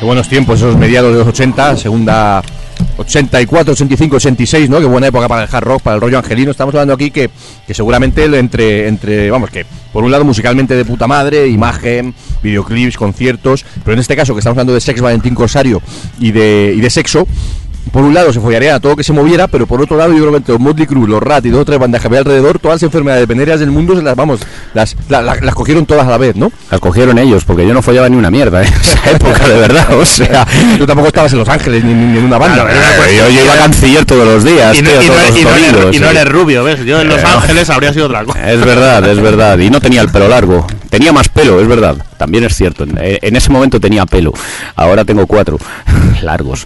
Buenos 0.07 0.29
tiempos, 0.29 0.59
esos 0.59 0.77
mediados 0.77 1.11
de 1.11 1.19
los 1.19 1.27
80, 1.27 1.75
segunda 1.75 2.41
84, 2.97 3.73
85, 3.73 4.15
86, 4.15 4.69
¿no? 4.69 4.79
Qué 4.79 4.85
buena 4.85 5.07
época 5.07 5.27
para 5.27 5.43
el 5.43 5.49
hard 5.51 5.63
rock, 5.65 5.81
para 5.81 5.95
el 5.95 6.01
rollo 6.01 6.17
angelino. 6.17 6.51
Estamos 6.51 6.73
hablando 6.73 6.93
aquí 6.93 7.11
que, 7.11 7.29
que 7.67 7.73
seguramente 7.73 8.23
entre, 8.23 8.87
entre, 8.87 9.29
vamos, 9.29 9.49
que 9.49 9.65
por 9.91 10.05
un 10.05 10.11
lado 10.11 10.23
musicalmente 10.23 10.75
de 10.75 10.85
puta 10.85 11.07
madre, 11.07 11.47
imagen, 11.49 12.13
videoclips, 12.41 12.95
conciertos, 12.95 13.65
pero 13.83 13.95
en 13.95 13.99
este 13.99 14.15
caso 14.15 14.33
que 14.33 14.39
estamos 14.39 14.55
hablando 14.55 14.73
de 14.73 14.79
Sex 14.79 15.01
Valentín 15.01 15.35
Corsario 15.35 15.81
y 16.21 16.31
de, 16.31 16.73
y 16.73 16.79
de 16.79 16.89
sexo, 16.89 17.27
por 17.91 18.03
un 18.03 18.13
lado 18.13 18.31
se 18.33 18.39
follaría 18.39 18.75
a 18.75 18.79
todo 18.79 18.95
que 18.95 19.03
se 19.03 19.13
moviera, 19.13 19.47
pero 19.47 19.65
por 19.67 19.81
otro 19.81 19.97
lado 19.97 20.11
yo 20.13 20.19
creo 20.19 20.31
que 20.31 20.37
entre 20.37 20.53
los 20.53 20.61
Motley 20.61 20.87
Crue, 20.87 21.07
los 21.07 21.21
Rat 21.21 21.45
y 21.45 21.49
dos 21.49 21.61
o 21.61 21.65
tres 21.65 21.79
bandas 21.79 22.01
que 22.01 22.07
había 22.07 22.19
alrededor, 22.19 22.59
todas 22.59 22.75
las 22.75 22.83
enfermedades 22.83 23.27
venéreas 23.27 23.59
del 23.59 23.71
mundo 23.71 23.95
se 23.95 24.01
las, 24.01 24.15
vamos, 24.15 24.39
las, 24.73 24.95
la- 25.09 25.21
la- 25.21 25.35
las 25.35 25.55
cogieron 25.55 25.85
todas 25.85 26.07
a 26.07 26.09
la 26.11 26.17
vez, 26.17 26.35
¿no? 26.35 26.51
Las 26.71 26.79
cogieron 26.79 27.17
ellos, 27.17 27.43
porque 27.45 27.67
yo 27.67 27.73
no 27.73 27.81
follaba 27.81 28.09
ni 28.09 28.15
una 28.17 28.29
mierda 28.31 28.63
¿eh? 28.63 28.67
en 28.67 28.73
esa 28.81 29.11
época, 29.11 29.47
de 29.47 29.57
verdad. 29.59 29.87
O 29.97 30.05
sea, 30.05 30.45
Tú 30.77 30.85
tampoco 30.85 31.07
estabas 31.07 31.31
en 31.33 31.39
Los 31.39 31.49
Ángeles 31.49 31.83
ni, 31.83 31.93
ni 31.93 32.17
en 32.17 32.25
una 32.25 32.37
banda. 32.37 32.63
Claro, 32.63 32.69
Eh, 32.71 32.97
cuestión- 32.97 33.25
yo, 33.27 33.29
yo 33.35 33.43
iba 33.45 33.53
a 33.53 33.57
canciller 33.57 34.05
todos 34.05 34.25
los 34.27 34.43
días, 34.43 34.77
Y 34.77 34.81
no, 34.81 34.89
tío, 34.89 35.01
y 35.01 35.05
no- 35.07 35.13
todos 35.13 35.29
los 35.29 35.37
y 35.39 35.43
no 35.43 35.49
eres, 35.49 35.71
domingos, 35.71 35.95
y 35.95 35.99
no 35.99 36.09
sí. 36.09 36.17
eres 36.17 36.29
rubio, 36.31 36.63
¿ves? 36.63 36.85
Yo 36.85 37.01
en 37.01 37.07
Los 37.09 37.19
Eh, 37.21 37.25
Ángeles 37.25 37.69
habría 37.69 37.93
sido 37.93 38.05
otra 38.07 38.23
cosa. 38.25 38.51
Es 38.51 38.63
verdad, 38.63 39.07
es 39.07 39.19
verdad. 39.21 39.57
Y 39.59 39.69
no 39.69 39.79
tenía 39.81 40.01
el 40.01 40.09
pelo 40.09 40.27
largo. 40.27 40.65
Tenía 40.89 41.11
más 41.11 41.29
pelo, 41.29 41.59
es 41.61 41.67
verdad. 41.67 41.95
También 42.17 42.43
es 42.45 42.55
cierto. 42.55 42.83
En, 42.83 42.97
eh, 42.99 43.19
en 43.21 43.35
ese 43.35 43.49
momento 43.49 43.79
tenía 43.79 44.05
pelo. 44.05 44.33
Ahora 44.75 45.03
tengo 45.05 45.25
cuatro. 45.27 45.57
Largos. 46.21 46.65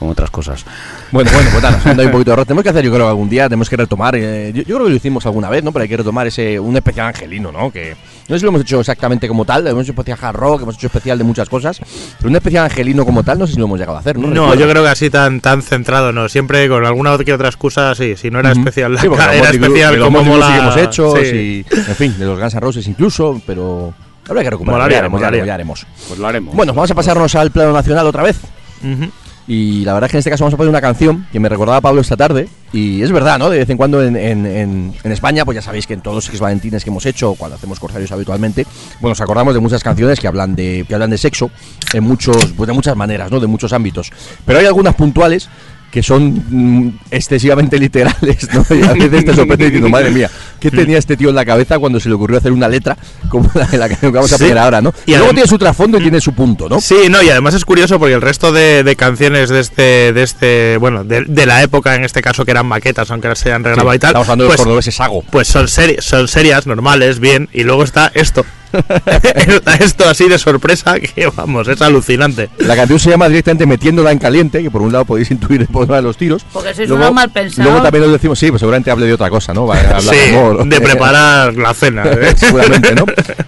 Como 0.00 0.12
otras 0.12 0.30
cosas. 0.30 0.64
Bueno, 1.12 1.30
bueno, 1.32 1.50
pues 1.52 1.62
nada, 1.62 1.76
nos 1.76 1.86
han 1.86 1.96
dado 1.96 2.08
un 2.08 2.12
poquito 2.12 2.30
de 2.30 2.36
rock. 2.36 2.46
Tenemos 2.46 2.64
que 2.64 2.70
hacer, 2.70 2.82
yo 2.84 2.90
creo, 2.90 3.04
que 3.04 3.08
algún 3.10 3.28
día, 3.28 3.44
tenemos 3.44 3.68
que 3.68 3.76
retomar. 3.76 4.16
eh, 4.16 4.50
yo, 4.52 4.62
yo 4.62 4.74
creo 4.76 4.84
que 4.86 4.90
lo 4.90 4.96
hicimos 4.96 5.26
alguna 5.26 5.50
vez, 5.50 5.62
¿no? 5.62 5.72
Pero 5.72 5.82
hay 5.82 5.88
que 5.90 5.96
retomar 5.98 6.26
ese 6.26 6.58
un 6.58 6.74
especial 6.74 7.08
angelino, 7.08 7.52
¿no? 7.52 7.70
Que 7.70 7.90
no 8.26 8.34
sé 8.34 8.38
si 8.38 8.44
lo 8.44 8.48
hemos 8.48 8.62
hecho 8.62 8.80
exactamente 8.80 9.28
como 9.28 9.44
tal. 9.44 9.66
Hemos 9.66 9.82
hecho 9.84 9.92
especial 9.92 10.18
hard 10.20 10.36
rock, 10.36 10.62
hemos 10.62 10.74
hecho 10.76 10.86
especial 10.86 11.18
de 11.18 11.24
muchas 11.24 11.50
cosas. 11.50 11.78
Pero 12.16 12.30
un 12.30 12.34
especial 12.36 12.64
angelino 12.64 13.04
como 13.04 13.22
tal, 13.22 13.38
no 13.38 13.46
sé 13.46 13.52
si 13.52 13.58
lo 13.58 13.66
hemos 13.66 13.78
llegado 13.78 13.98
a 13.98 14.00
hacer, 14.00 14.16
¿no? 14.18 14.28
No, 14.28 14.34
Recuerdo. 14.52 14.54
yo 14.64 14.70
creo 14.70 14.82
que 14.84 14.88
así 14.88 15.10
tan 15.10 15.40
tan 15.42 15.60
centrado, 15.60 16.12
no. 16.12 16.30
Siempre 16.30 16.66
con 16.70 16.84
alguna 16.86 17.12
otra 17.12 17.24
que 17.26 17.34
otra 17.34 17.48
excusa, 17.48 17.94
sí. 17.94 18.16
Si 18.16 18.30
no 18.30 18.40
era 18.40 18.52
especial, 18.52 18.98
Sí, 18.98 19.06
porque 19.06 19.22
era 19.22 19.50
especial 19.50 19.94
de 19.96 20.00
como 20.00 20.22
mola. 20.24 20.56
hemos 20.56 20.76
hecho, 20.78 21.14
sí. 21.22 21.64
y, 21.70 21.74
en 21.76 21.94
fin, 21.96 22.18
de 22.18 22.24
los 22.24 22.38
Guns 22.40 22.54
N' 22.54 22.60
Roses 22.60 22.86
incluso, 22.88 23.38
pero 23.46 23.92
habrá 24.26 24.42
que 24.44 24.48
recuperarlo. 24.48 24.88
Ya 24.88 24.98
haremos, 25.00 25.20
ya 25.20 25.26
haremos, 25.26 25.46
ya 25.46 25.54
haremos. 25.54 25.86
Pues 26.08 26.18
lo 26.18 26.26
haremos. 26.26 26.54
Bueno, 26.54 26.72
vamos 26.72 26.90
a 26.90 26.94
pasarnos 26.94 27.34
al 27.34 27.50
plano 27.50 27.74
nacional 27.74 28.06
otra 28.06 28.22
vez. 28.22 28.38
Ujú. 28.82 29.10
Y 29.48 29.84
la 29.84 29.94
verdad 29.94 30.06
es 30.06 30.10
que 30.12 30.16
en 30.16 30.20
este 30.20 30.30
caso 30.30 30.44
vamos 30.44 30.54
a 30.54 30.56
poner 30.56 30.70
una 30.70 30.80
canción 30.80 31.26
que 31.32 31.40
me 31.40 31.48
recordaba 31.48 31.78
a 31.78 31.80
Pablo 31.80 32.00
esta 32.00 32.16
tarde. 32.16 32.48
Y 32.72 33.02
es 33.02 33.10
verdad, 33.10 33.38
¿no? 33.38 33.50
De 33.50 33.58
vez 33.58 33.68
en 33.70 33.76
cuando 33.76 34.00
en, 34.02 34.14
en- 34.16 34.46
en- 34.46 34.94
España, 35.12 35.44
pues 35.44 35.56
ya 35.56 35.62
sabéis 35.62 35.86
que 35.88 35.94
en 35.94 36.02
todos 36.02 36.28
los 36.30 36.40
Valentines 36.40 36.84
que 36.84 36.90
hemos 36.90 37.04
hecho, 37.04 37.34
cuando 37.34 37.56
hacemos 37.56 37.80
corsarios 37.80 38.12
habitualmente, 38.12 38.64
bueno, 39.00 39.10
nos 39.12 39.20
acordamos 39.20 39.52
de 39.54 39.60
muchas 39.60 39.82
canciones 39.82 40.20
que 40.20 40.28
hablan 40.28 40.54
de, 40.54 40.84
que 40.86 40.94
hablan 40.94 41.10
de 41.10 41.18
sexo 41.18 41.50
en 41.92 42.04
muchos, 42.04 42.52
pues 42.56 42.68
de 42.68 42.72
muchas 42.72 42.94
maneras, 42.96 43.30
¿no? 43.32 43.40
De 43.40 43.48
muchos 43.48 43.72
ámbitos. 43.72 44.12
Pero 44.46 44.60
hay 44.60 44.66
algunas 44.66 44.94
puntuales 44.94 45.48
que 45.90 46.02
son 46.02 46.44
mm, 46.48 46.98
excesivamente 47.10 47.78
literales, 47.78 48.48
¿no? 48.54 48.64
Y 48.76 48.82
a 48.84 48.92
veces 48.92 49.24
te 49.24 49.34
sorprende 49.34 49.64
diciendo, 49.66 49.88
madre 49.88 50.10
mía, 50.10 50.30
¿qué 50.60 50.70
tenía 50.70 50.98
este 50.98 51.16
tío 51.16 51.30
en 51.30 51.34
la 51.34 51.44
cabeza 51.44 51.78
cuando 51.78 51.98
se 51.98 52.08
le 52.08 52.14
ocurrió 52.14 52.38
hacer 52.38 52.52
una 52.52 52.68
letra 52.68 52.96
como 53.28 53.50
la, 53.54 53.66
la 53.76 53.88
que 53.88 54.08
vamos 54.08 54.32
a 54.32 54.36
Sí. 54.38 54.44
poner 54.44 54.58
ahora, 54.58 54.80
¿no? 54.80 54.94
Y 55.06 55.12
Y 55.12 55.16
luego 55.16 55.32
tiene 55.32 55.48
su 55.48 55.58
trasfondo 55.58 55.98
y 55.98 56.02
tiene 56.02 56.20
su 56.20 56.32
punto, 56.32 56.68
¿no? 56.68 56.80
Sí, 56.80 57.08
no, 57.10 57.22
y 57.22 57.28
además 57.30 57.54
es 57.54 57.64
curioso 57.64 57.98
porque 57.98 58.14
el 58.14 58.22
resto 58.22 58.52
de, 58.52 58.84
de 58.84 58.96
canciones 58.96 59.48
de 59.50 59.60
este, 59.60 60.12
de 60.12 60.22
este, 60.22 60.76
bueno, 60.78 61.02
de, 61.04 61.24
de 61.24 61.46
la 61.46 61.62
época, 61.62 61.94
en 61.96 62.04
este 62.04 62.22
caso 62.22 62.44
que 62.44 62.52
eran 62.52 62.66
maquetas, 62.66 63.10
aunque 63.10 63.34
se 63.34 63.52
han 63.52 63.64
regrabado 63.64 63.90
Sí, 63.92 63.96
y 63.96 63.98
tal, 63.98 64.10
Estamos 64.10 64.28
hablando 64.28 64.44
de 64.44 64.48
pues, 64.48 64.58
los 64.58 64.64
cordobeses 64.64 64.94
Sago. 64.94 65.24
pues 65.30 65.48
son, 65.48 65.66
seri- 65.66 66.00
son 66.00 66.28
serias, 66.28 66.66
normales, 66.66 67.18
bien, 67.20 67.48
y 67.52 67.64
luego 67.64 67.82
está 67.82 68.10
esto. 68.14 68.46
esto 69.80 70.08
así 70.08 70.28
de 70.28 70.38
sorpresa 70.38 70.98
que, 70.98 71.26
vamos, 71.34 71.68
es 71.68 71.80
alucinante. 71.82 72.50
La 72.58 72.76
canción 72.76 72.98
se 72.98 73.10
llama 73.10 73.28
directamente 73.28 73.66
Metiéndola 73.66 74.12
en 74.12 74.18
caliente, 74.18 74.62
que 74.62 74.70
por 74.70 74.82
un 74.82 74.92
lado 74.92 75.04
podéis 75.04 75.30
intuir 75.30 75.60
el 75.62 75.66
problema 75.68 75.96
de 75.96 76.02
los 76.02 76.16
tiros. 76.16 76.44
Porque 76.52 76.74
sois 76.74 76.90
unos 76.90 77.12
mal 77.12 77.30
pensados. 77.30 77.64
Luego 77.70 77.82
también 77.82 78.04
os 78.04 78.12
decimos, 78.12 78.38
sí, 78.38 78.48
pues 78.50 78.60
seguramente 78.60 78.90
hable 78.90 79.06
de 79.06 79.14
otra 79.14 79.30
cosa, 79.30 79.52
¿no? 79.54 79.66
Va 79.66 79.76
a 79.76 79.80
hablar 79.80 80.02
Sí, 80.02 80.16
de 80.30 80.38
amor. 80.38 80.64
de 80.66 80.80
preparar 80.80 81.54
la 81.56 81.74
cena. 81.74 82.04
¿eh? 82.06 82.34
Seguramente, 82.36 82.94
¿no? 82.94 83.04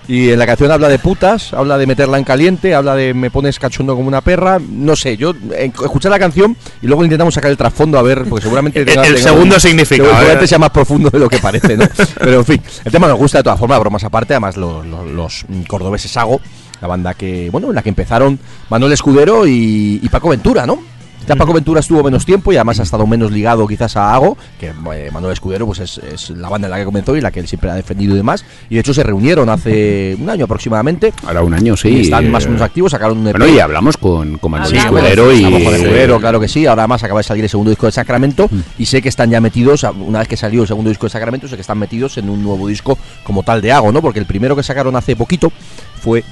Y 0.08 0.30
en 0.30 0.38
la 0.38 0.46
canción 0.46 0.70
habla 0.70 0.88
de 0.88 0.98
putas, 0.98 1.52
habla 1.52 1.78
de 1.78 1.86
meterla 1.86 2.18
en 2.18 2.24
caliente, 2.24 2.74
habla 2.74 2.94
de 2.94 3.14
me 3.14 3.30
pones 3.30 3.58
cachondo 3.58 3.94
como 3.94 4.08
una 4.08 4.20
perra. 4.20 4.58
No 4.60 4.96
sé, 4.96 5.16
yo 5.16 5.34
eh, 5.52 5.70
escuché 5.84 6.08
la 6.08 6.18
canción 6.18 6.56
y 6.80 6.86
luego 6.86 7.04
intentamos 7.04 7.34
sacar 7.34 7.50
el 7.50 7.56
trasfondo 7.56 7.98
a 7.98 8.02
ver, 8.02 8.24
porque 8.28 8.42
seguramente. 8.42 8.80
El- 8.80 8.86
tenga- 8.86 9.06
el 9.06 9.14
tenga- 9.16 9.22
segundo 9.22 9.60
significado, 9.60 10.08
Seguramente 10.10 10.44
¿eh? 10.44 10.48
sea 10.48 10.58
más 10.58 10.70
profundo 10.70 11.10
de 11.10 11.18
lo 11.18 11.28
que 11.28 11.38
parece, 11.38 11.76
¿no? 11.76 11.86
Pero 12.18 12.38
en 12.40 12.44
fin, 12.44 12.62
el 12.84 12.92
tema 12.92 13.06
nos 13.08 13.18
gusta 13.18 13.38
de 13.38 13.44
todas 13.44 13.58
formas, 13.58 13.78
bromas 13.80 14.04
aparte. 14.04 14.34
Además, 14.34 14.56
los, 14.56 14.84
los, 14.86 15.06
los, 15.12 15.44
cordobeses 15.68 16.10
Sago, 16.10 16.40
la 16.80 16.88
banda 16.88 17.14
que, 17.14 17.50
bueno, 17.50 17.68
en 17.68 17.74
la 17.74 17.82
que 17.82 17.90
empezaron 17.90 18.38
Manuel 18.70 18.92
Escudero 18.92 19.46
y 19.46 20.08
Paco 20.10 20.28
Ventura, 20.28 20.66
¿no? 20.66 20.91
Ya 21.26 21.36
Paco 21.36 21.52
Ventura 21.52 21.80
estuvo 21.80 22.02
menos 22.02 22.26
tiempo 22.26 22.52
y 22.52 22.56
además 22.56 22.80
ha 22.80 22.82
estado 22.82 23.06
menos 23.06 23.30
ligado 23.30 23.66
quizás 23.66 23.96
a 23.96 24.14
Ago, 24.14 24.36
que 24.58 24.68
eh, 24.68 25.10
Manuel 25.12 25.32
Escudero 25.32 25.66
pues 25.66 25.78
es, 25.78 25.98
es 25.98 26.30
la 26.30 26.48
banda 26.48 26.66
en 26.66 26.70
la 26.72 26.78
que 26.78 26.84
comenzó 26.84 27.16
y 27.16 27.20
la 27.20 27.30
que 27.30 27.40
él 27.40 27.48
siempre 27.48 27.70
ha 27.70 27.74
defendido 27.74 28.14
y 28.14 28.16
demás. 28.16 28.44
Y 28.68 28.74
de 28.74 28.80
hecho 28.80 28.92
se 28.92 29.02
reunieron 29.02 29.48
hace 29.48 30.16
un 30.18 30.28
año 30.28 30.44
aproximadamente. 30.46 31.12
Ahora 31.24 31.42
un 31.42 31.54
año, 31.54 31.76
sí. 31.76 31.88
y 31.88 32.00
están 32.02 32.30
más 32.30 32.44
o 32.44 32.48
menos 32.48 32.62
activos, 32.62 32.92
sacaron 32.92 33.18
un 33.18 33.28
EP. 33.28 33.38
Bueno, 33.38 33.52
y 33.52 33.60
hablamos 33.60 33.96
con, 33.96 34.38
con 34.38 34.50
Manuel 34.50 34.78
Hablamos. 34.78 35.02
Escudero 35.02 35.32
y. 35.32 35.42
Con 35.42 35.74
Escudero, 35.74 36.20
claro 36.20 36.40
que 36.40 36.48
sí. 36.48 36.66
Ahora 36.66 36.82
además 36.82 37.02
acaba 37.04 37.20
de 37.20 37.24
salir 37.24 37.44
el 37.44 37.50
segundo 37.50 37.70
disco 37.70 37.86
de 37.86 37.92
Sacramento 37.92 38.48
y 38.78 38.86
sé 38.86 39.00
que 39.00 39.08
están 39.08 39.30
ya 39.30 39.40
metidos, 39.40 39.84
una 39.84 40.20
vez 40.20 40.28
que 40.28 40.36
salió 40.36 40.62
el 40.62 40.68
segundo 40.68 40.90
disco 40.90 41.06
de 41.06 41.10
Sacramento, 41.10 41.48
sé 41.48 41.54
que 41.54 41.60
están 41.60 41.78
metidos 41.78 42.18
en 42.18 42.28
un 42.28 42.42
nuevo 42.42 42.66
disco 42.66 42.98
como 43.22 43.42
tal 43.42 43.60
de 43.60 43.72
Ago, 43.72 43.92
¿no? 43.92 44.02
Porque 44.02 44.18
el 44.18 44.26
primero 44.26 44.56
que 44.56 44.62
sacaron 44.62 44.96
hace 44.96 45.16
poquito 45.16 45.52
fue 46.00 46.24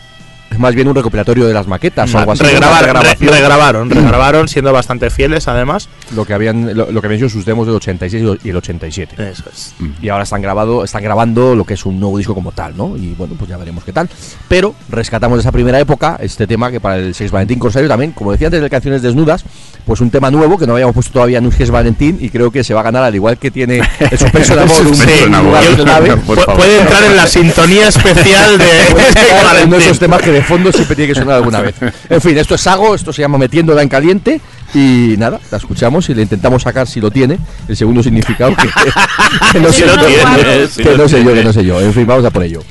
más 0.59 0.75
bien 0.75 0.89
un 0.89 0.95
recopilatorio 0.95 1.47
de 1.47 1.55
las 1.55 1.67
maquetas 1.67 2.13
o 2.15 2.19
algo 2.19 2.33
así. 2.33 2.43
Regrabar- 2.45 2.61
una 2.61 2.81
re- 2.81 2.87
regrabación. 2.87 3.31
regrabaron, 3.35 3.91
regrabaron 3.91 4.49
siendo 4.49 4.73
bastante 4.73 5.09
fieles 5.11 5.49
además. 5.49 5.89
lo 6.15 6.25
que 6.25 6.35
habían 6.35 6.77
lo, 6.77 6.91
lo 6.91 7.01
que 7.01 7.07
habían 7.07 7.19
sido 7.21 7.29
sus 7.31 7.45
demos 7.45 7.67
del 7.67 7.77
86 7.77 8.39
y 8.45 8.49
el 8.51 8.57
87. 8.57 9.31
Eso 9.31 9.45
es. 9.51 9.75
Y 10.03 10.09
ahora 10.09 10.25
están 10.25 10.43
grabado, 10.43 10.85
están 10.85 11.03
grabando 11.03 11.55
lo 11.55 11.65
que 11.65 11.75
es 11.75 11.87
un 11.87 11.99
nuevo 12.01 12.19
disco 12.19 12.35
como 12.35 12.53
tal, 12.53 12.77
¿no? 12.77 12.97
Y 12.97 13.15
bueno, 13.17 13.35
pues 13.39 13.49
ya 13.49 13.57
veremos 13.57 13.85
qué 13.85 13.93
tal. 13.93 14.09
Pero 14.49 14.75
rescatamos 14.89 15.39
de 15.39 15.41
esa 15.41 15.53
primera 15.53 15.79
época 15.81 16.19
este 16.21 16.47
tema 16.47 16.71
que 16.71 16.81
para 16.81 16.97
el 16.97 17.15
6 17.15 17.31
Valentín 17.31 17.59
Corsario 17.59 17.89
también, 17.89 18.13
como 18.13 18.33
decía 18.33 18.49
antes 18.49 18.61
de 18.61 18.69
canciones 18.71 19.03
desnudas, 19.03 19.45
pues 19.87 20.01
un 20.01 20.11
tema 20.11 20.31
nuevo 20.31 20.59
que 20.59 20.67
no 20.67 20.75
habíamos 20.75 20.95
puesto 20.95 21.13
todavía 21.13 21.39
en 21.39 21.47
un 21.47 21.53
6 21.53 21.71
Valentín 21.71 22.19
y 22.21 22.29
creo 22.29 22.51
que 22.51 22.63
se 22.65 22.75
va 22.75 22.81
a 22.81 22.85
ganar 22.85 23.03
al 23.05 23.15
igual 23.15 23.39
que 23.39 23.51
tiene 23.51 23.81
el 23.99 24.19
suspenso 24.19 24.55
de 24.57 24.63
amor, 24.63 24.77
un, 24.87 25.45
lugar 25.47 25.77
de 25.77 25.85
nave. 25.85 26.17
Puede 26.27 26.81
entrar 26.81 27.05
en 27.05 27.17
la 27.17 27.27
sintonía 27.27 27.89
especial 27.89 28.59
de, 28.59 28.65
de 29.69 29.77
esos 29.79 29.99
temas 29.99 30.21
que 30.23 30.33
de 30.41 30.47
fondo 30.47 30.73
siempre 30.73 30.97
tiene 30.97 31.13
que 31.13 31.19
sonar 31.19 31.37
alguna 31.37 31.61
vez. 31.61 31.75
En 32.09 32.21
fin, 32.21 32.37
esto 32.39 32.55
es 32.55 32.61
Sago, 32.61 32.95
esto 32.95 33.13
se 33.13 33.23
llama 33.23 33.39
Metiéndola 33.39 33.83
en 33.83 33.89
caliente 33.89 34.41
y 34.75 35.15
nada, 35.19 35.39
la 35.51 35.59
escuchamos 35.59 36.09
y 36.09 36.15
le 36.15 36.23
intentamos 36.23 36.63
sacar 36.63 36.87
si 36.87 37.01
lo 37.01 37.11
tiene, 37.11 37.39
el 37.69 37.77
segundo 37.77 38.03
significado 38.03 38.55
que, 38.57 38.69
que 39.53 39.61
no 39.61 39.73
sé 39.73 39.87
yo, 39.87 39.95
que 39.97 40.97
no 40.97 41.09
sé 41.09 41.19
yo, 41.19 41.25
tiene. 41.25 41.35
que 41.35 41.45
no 41.45 41.53
sé 41.53 41.65
yo. 41.65 41.81
En 41.81 41.93
fin, 41.93 42.07
vamos 42.07 42.25
a 42.25 42.31
por 42.31 42.43
ello. 42.43 42.63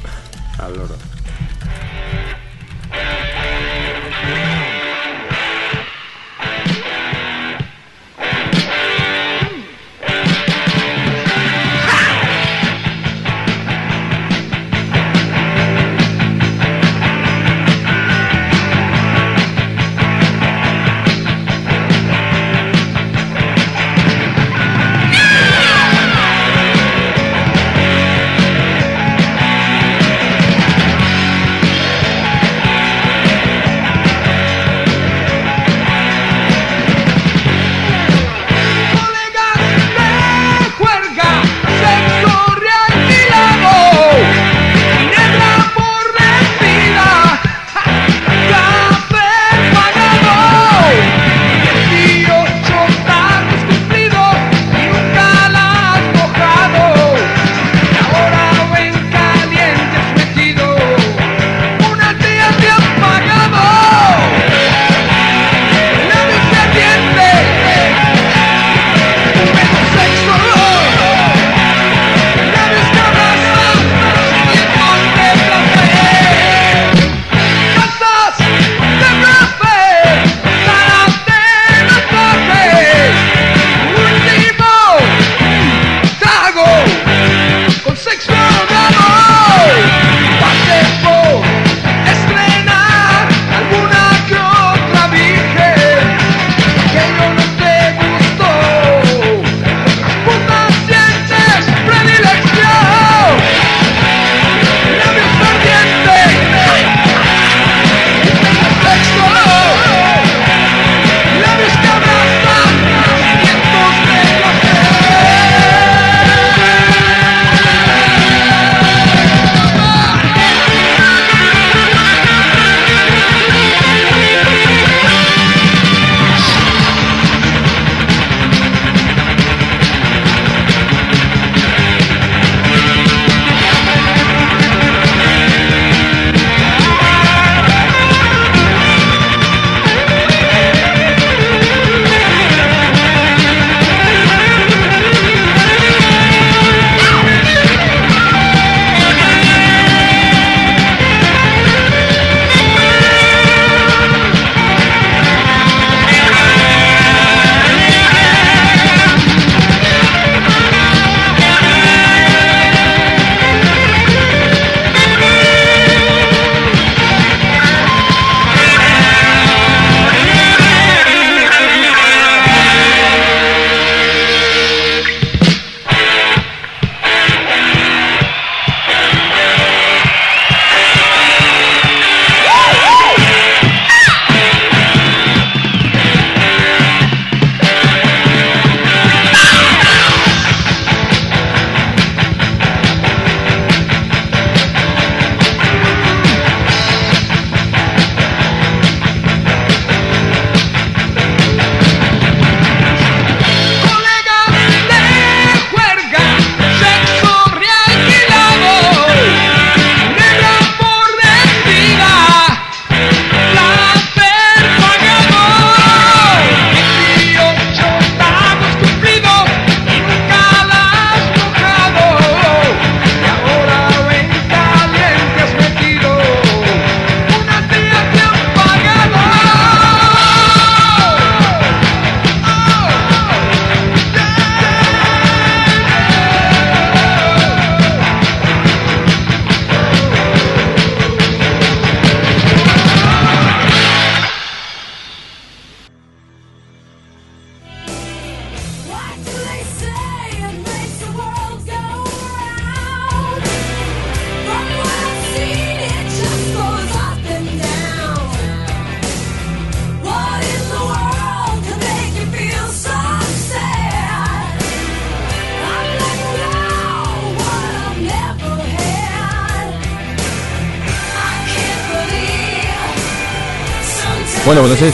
Pues 274.70 274.82
no 274.82 274.88
sé, 274.88 274.94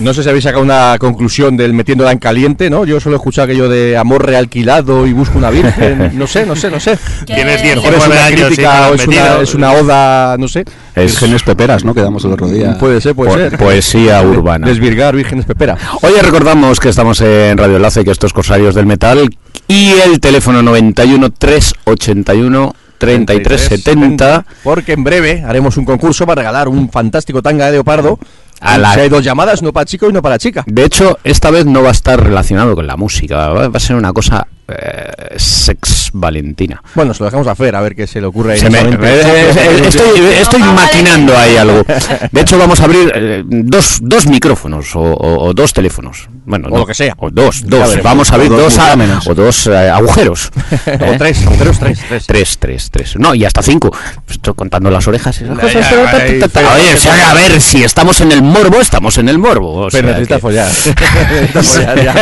no 0.00 0.14
sé 0.14 0.22
si 0.24 0.28
habéis 0.28 0.44
sacado 0.44 0.62
una 0.64 0.96
conclusión 0.98 1.56
del 1.56 1.72
metiéndola 1.74 2.10
en 2.10 2.18
caliente, 2.18 2.68
¿no? 2.70 2.84
Yo 2.84 2.98
solo 2.98 3.14
he 3.16 3.18
escuchado 3.18 3.44
aquello 3.44 3.68
de 3.68 3.96
amor 3.96 4.26
realquilado 4.26 5.06
y 5.06 5.12
busco 5.12 5.38
una 5.38 5.50
virgen. 5.50 6.10
No 6.18 6.26
sé, 6.26 6.44
no 6.44 6.56
sé, 6.56 6.70
no 6.70 6.80
sé. 6.80 6.98
Tienes 7.24 7.58
Que- 7.62 7.74
10 7.74 7.76
Mejor 7.76 7.94
es 7.94 8.06
una 8.06 8.24
años 8.26 8.46
crítica 8.46 8.88
o 8.90 8.94
es 8.94 9.06
una, 9.06 9.16
metido. 9.16 9.42
es 9.42 9.54
una 9.54 9.72
oda, 9.72 10.36
no 10.38 10.48
sé. 10.48 10.64
Es 10.96 11.12
Vírgenes 11.12 11.42
peperas, 11.44 11.84
¿no? 11.84 11.94
Quedamos 11.94 12.24
el 12.24 12.32
otro 12.32 12.48
día. 12.48 12.76
Puede 12.78 13.00
ser, 13.00 13.14
puede 13.14 13.30
po- 13.30 13.36
ser. 13.38 13.58
poesía 13.58 14.20
urbana. 14.22 14.66
Desvirgar 14.66 15.14
vírgenes 15.14 15.44
pepera. 15.44 15.76
Oye, 16.02 16.20
recordamos 16.20 16.80
que 16.80 16.88
estamos 16.88 17.20
en 17.20 17.56
Radio 17.56 17.76
Enlace, 17.76 18.04
que 18.04 18.10
esto 18.10 18.26
es 18.26 18.32
Corsarios 18.32 18.74
del 18.74 18.86
Metal, 18.86 19.28
y 19.68 19.92
el 20.04 20.18
teléfono 20.20 20.62
91 20.62 21.30
381 21.30 22.74
3370. 22.98 24.44
Porque 24.62 24.92
en 24.92 25.02
breve 25.04 25.42
haremos 25.46 25.76
un 25.76 25.84
concurso 25.84 26.24
para 26.26 26.42
regalar 26.42 26.68
un 26.68 26.88
fantástico 26.90 27.42
tanga 27.42 27.66
de 27.66 27.72
leopardo. 27.72 28.18
A 28.62 28.78
la- 28.78 28.94
Si 28.94 29.00
hay 29.00 29.08
dos 29.08 29.24
llamadas, 29.24 29.60
uno 29.62 29.72
para 29.72 29.84
chico 29.84 30.06
y 30.06 30.10
uno 30.10 30.22
para 30.22 30.38
chica. 30.38 30.62
De 30.66 30.84
hecho, 30.84 31.18
esta 31.24 31.50
vez 31.50 31.66
no 31.66 31.82
va 31.82 31.88
a 31.88 31.92
estar 31.92 32.22
relacionado 32.22 32.74
con 32.74 32.86
la 32.86 32.96
música, 32.96 33.48
va, 33.48 33.66
a 33.74 33.80
ser 33.80 33.96
una 33.96 34.12
cosa 34.12 34.46
eh, 34.68 35.34
sex 35.36 36.10
valentina. 36.14 36.82
Bueno, 36.94 37.12
se 37.12 37.20
lo 37.20 37.26
dejamos 37.26 37.46
a 37.48 37.54
Fer, 37.54 37.74
a 37.76 37.80
ver 37.80 37.94
qué 37.94 38.06
se 38.06 38.20
le 38.20 38.26
ocurre 38.28 38.52
ahí. 38.54 38.58
Se 38.60 38.70
me- 38.70 38.78
solamente. 38.78 39.06
eh, 39.06 39.50
eh, 39.56 39.82
estoy 39.86 40.20
estoy 40.40 40.60
No, 40.60 40.66
vale. 40.74 40.80
maquinando 40.86 41.36
ahí 41.36 41.56
algo. 41.56 41.82
De 42.32 42.40
hecho, 42.40 42.56
vamos 42.56 42.80
a 42.80 42.84
abrir 42.84 43.12
eh, 43.14 43.42
dos, 43.44 43.98
dos 44.00 44.26
micrófonos 44.26 44.94
o, 44.96 45.00
o- 45.00 45.46
o 45.48 45.52
dos 45.54 45.72
teléfonos. 45.72 46.28
Bueno, 46.44 46.68
O 46.72 46.78
lo 46.78 46.86
que 46.86 46.94
sea. 46.94 47.14
O 47.18 47.30
dos, 47.30 47.62
dos. 47.64 47.80
veremos. 47.90 48.02
Vamos 48.02 48.32
a 48.32 48.36
O 48.36 48.38
dos 48.40 48.48
dos, 48.48 48.76
multámenes. 48.76 49.26
o 49.28 49.34
dos 49.34 49.66
eh, 49.68 49.88
agujeros. 49.90 50.50
O 50.86 51.04
¿eh? 51.04 51.14
tres, 51.18 51.46
agujeros 51.46 51.78
tres, 51.78 51.98
tres. 52.08 52.26
Tres, 52.26 52.58
tres, 52.58 52.90
tres. 52.90 53.16
No, 53.16 53.34
y 53.34 53.44
hasta 53.44 53.62
cinco. 53.62 53.90
Estoy 54.28 54.54
contando 54.54 54.90
las 54.90 55.06
orejas 55.06 55.40
y 55.40 55.44
esas 55.44 55.56
Ya, 55.56 55.62
cosas. 55.62 55.82
ya, 55.84 55.90
pero 55.90 56.04
ta, 56.04 56.16
ahí, 56.16 56.38
ta, 56.40 56.48
ta, 56.48 56.60
Fer, 56.60 56.68
Oye, 56.74 56.84
Fer, 56.88 56.94
o 56.96 56.98
sea, 57.00 57.30
a 57.30 57.34
ver, 57.34 57.60
si 57.60 57.84
estamos 57.84 58.20
en 58.20 58.32
el 58.32 58.42
morbo, 58.42 58.80
estamos 58.80 59.16
en 59.18 59.28
el 59.28 59.38
morbo. 59.38 59.86
o 59.86 59.88
Pero 59.88 60.08
necesitas 60.08 60.36
que- 60.36 60.40
follar. 60.42 60.68
Necesitas 61.30 61.66
follar 61.68 62.02
ya. 62.02 62.14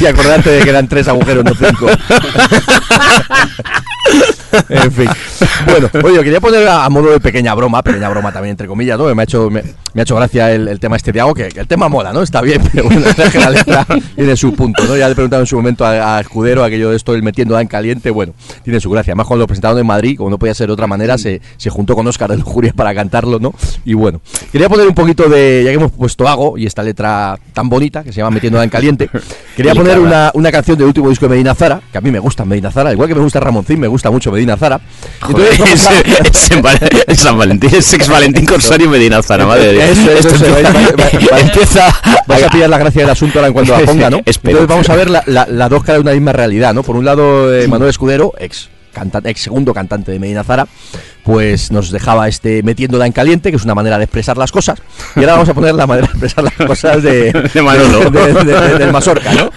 y 0.00 0.06
acordarte 0.06 0.50
de 0.50 0.62
que 0.62 0.70
eran 0.70 0.86
tres 0.88 1.08
agujeros, 1.08 1.44
no 1.44 1.52
cinco. 1.54 1.88
en 4.68 4.92
fin. 4.92 5.08
Bueno, 5.66 5.88
oye, 6.04 6.22
quería 6.22 6.40
poner 6.40 6.66
a, 6.68 6.84
a 6.84 6.90
modo 6.90 7.10
de 7.10 7.20
pequeña 7.20 7.54
broma, 7.54 7.82
pequeña 7.82 8.08
broma 8.08 8.32
también 8.32 8.52
entre 8.52 8.66
comillas, 8.66 8.98
¿no? 8.98 9.12
Me 9.14 9.22
ha 9.22 9.24
hecho, 9.24 9.50
me, 9.50 9.62
me 9.94 10.00
ha 10.00 10.02
hecho 10.02 10.16
gracia 10.16 10.52
el, 10.52 10.68
el 10.68 10.78
tema 10.80 10.96
este 10.96 11.12
de 11.12 11.22
que, 11.34 11.48
que 11.48 11.60
el 11.60 11.66
tema 11.66 11.88
mola, 11.88 12.12
¿no? 12.12 12.22
Está 12.22 12.40
bien, 12.40 12.62
pero 12.72 12.84
bueno, 12.84 13.06
la 13.34 13.50
letra 13.50 13.86
tiene 14.14 14.36
su 14.36 14.54
punto, 14.54 14.84
¿no? 14.84 14.96
Ya 14.96 15.06
le 15.06 15.12
he 15.12 15.14
preguntado 15.14 15.42
en 15.42 15.46
su 15.46 15.56
momento 15.56 15.84
a, 15.84 16.16
a 16.16 16.20
Escudero 16.20 16.64
aquello 16.64 16.90
de 16.90 16.96
esto, 16.96 17.14
el 17.14 17.22
metiendo 17.22 17.58
en 17.58 17.66
caliente, 17.66 18.10
bueno, 18.10 18.34
tiene 18.62 18.80
su 18.80 18.90
gracia. 18.90 19.12
Además, 19.12 19.26
cuando 19.26 19.44
lo 19.44 19.46
presentaron 19.46 19.78
en 19.78 19.86
Madrid, 19.86 20.16
como 20.16 20.30
no 20.30 20.38
podía 20.38 20.54
ser 20.54 20.68
de 20.68 20.72
otra 20.72 20.86
manera, 20.86 21.18
se, 21.18 21.40
se 21.56 21.70
juntó 21.70 21.94
con 21.94 22.06
Oscar 22.06 22.30
de 22.30 22.36
Lujuria 22.36 22.72
para 22.74 22.94
cantarlo, 22.94 23.38
¿no? 23.38 23.54
Y 23.84 23.94
bueno, 23.94 24.20
quería 24.52 24.68
poner 24.68 24.86
un 24.86 24.94
poquito 24.94 25.28
de, 25.28 25.62
ya 25.64 25.70
que 25.70 25.76
hemos 25.76 25.92
puesto 25.92 26.28
Ago 26.28 26.56
y 26.56 26.66
esta 26.66 26.82
letra 26.82 27.38
tan 27.52 27.68
bonita 27.68 28.02
que 28.02 28.12
se 28.12 28.18
llama 28.18 28.30
Metiendo 28.30 28.62
en 28.62 28.70
caliente, 28.70 29.10
quería 29.56 29.74
poner 29.74 29.98
una, 29.98 30.30
una 30.34 30.50
canción 30.50 30.78
del 30.78 30.86
último 30.86 31.08
disco 31.08 31.26
de 31.26 31.30
Medina 31.30 31.54
Zara, 31.54 31.80
que 31.90 31.98
a 31.98 32.00
mí 32.00 32.10
me 32.10 32.18
gusta 32.18 32.44
Medina 32.44 32.70
Zara, 32.70 32.92
igual 32.92 33.08
que 33.08 33.14
me 33.14 33.20
gusta 33.20 33.40
Ramoncín, 33.40 33.80
me 33.80 33.88
gusta 33.88 34.10
mucho 34.10 34.32
Medina 34.32 34.56
Zara. 34.56 34.80
Es, 37.06 37.18
San 37.20 37.38
Valentín, 37.38 37.70
es 37.74 37.86
Sex 37.86 38.08
Valentín 38.08 38.44
Corsario 38.46 38.88
Medina 38.90 39.22
Zara, 39.22 39.46
madre 39.46 39.72
de 39.72 39.72
Dios. 39.72 39.98
Esto 39.98 40.28
empieza, 40.34 40.72
va- 40.72 40.80
va- 40.80 41.32
va- 41.32 41.40
empieza 41.40 42.00
Vas 42.26 42.42
a 42.42 42.50
pillar 42.50 42.70
la 42.70 42.78
gracia 42.78 43.00
del 43.02 43.10
asunto 43.10 43.38
ahora 43.38 43.48
en 43.48 43.52
cuando 43.54 43.72
la 43.78 43.80
ponga, 43.86 44.10
¿no? 44.10 44.20
Entonces 44.50 44.68
vamos 44.68 44.88
a 44.90 44.96
ver 44.96 45.10
la- 45.10 45.22
la- 45.26 45.46
las 45.46 45.70
dos 45.70 45.82
caras 45.82 45.98
de 45.98 46.02
una 46.02 46.12
misma 46.12 46.32
realidad, 46.32 46.74
¿no? 46.74 46.82
Por 46.82 46.96
un 46.96 47.04
lado, 47.04 47.54
eh, 47.54 47.66
Manuel 47.68 47.90
Escudero, 47.90 48.32
ex, 48.38 48.68
cantante, 48.92 49.30
ex 49.30 49.40
segundo 49.40 49.72
cantante 49.74 50.12
de 50.12 50.18
Medina 50.18 50.44
Zara, 50.44 50.66
pues 51.24 51.72
nos 51.72 51.90
dejaba 51.90 52.28
este 52.28 52.62
metiéndola 52.62 53.06
en 53.06 53.12
caliente, 53.12 53.50
que 53.50 53.56
es 53.56 53.64
una 53.64 53.74
manera 53.74 53.96
de 53.98 54.04
expresar 54.04 54.36
las 54.36 54.52
cosas. 54.52 54.78
Y 55.16 55.20
ahora 55.20 55.32
vamos 55.32 55.48
a 55.48 55.54
poner 55.54 55.74
la 55.74 55.86
manera 55.86 56.06
de 56.06 56.12
expresar 56.12 56.44
las 56.44 56.54
cosas 56.68 57.02
de, 57.02 57.32
De 57.54 57.62
Manolo. 57.62 58.10
de- 58.10 58.32
de- 58.32 58.44
de- 58.44 58.78
del 58.78 58.92
Mazorca, 58.92 59.32
¿no? 59.34 59.50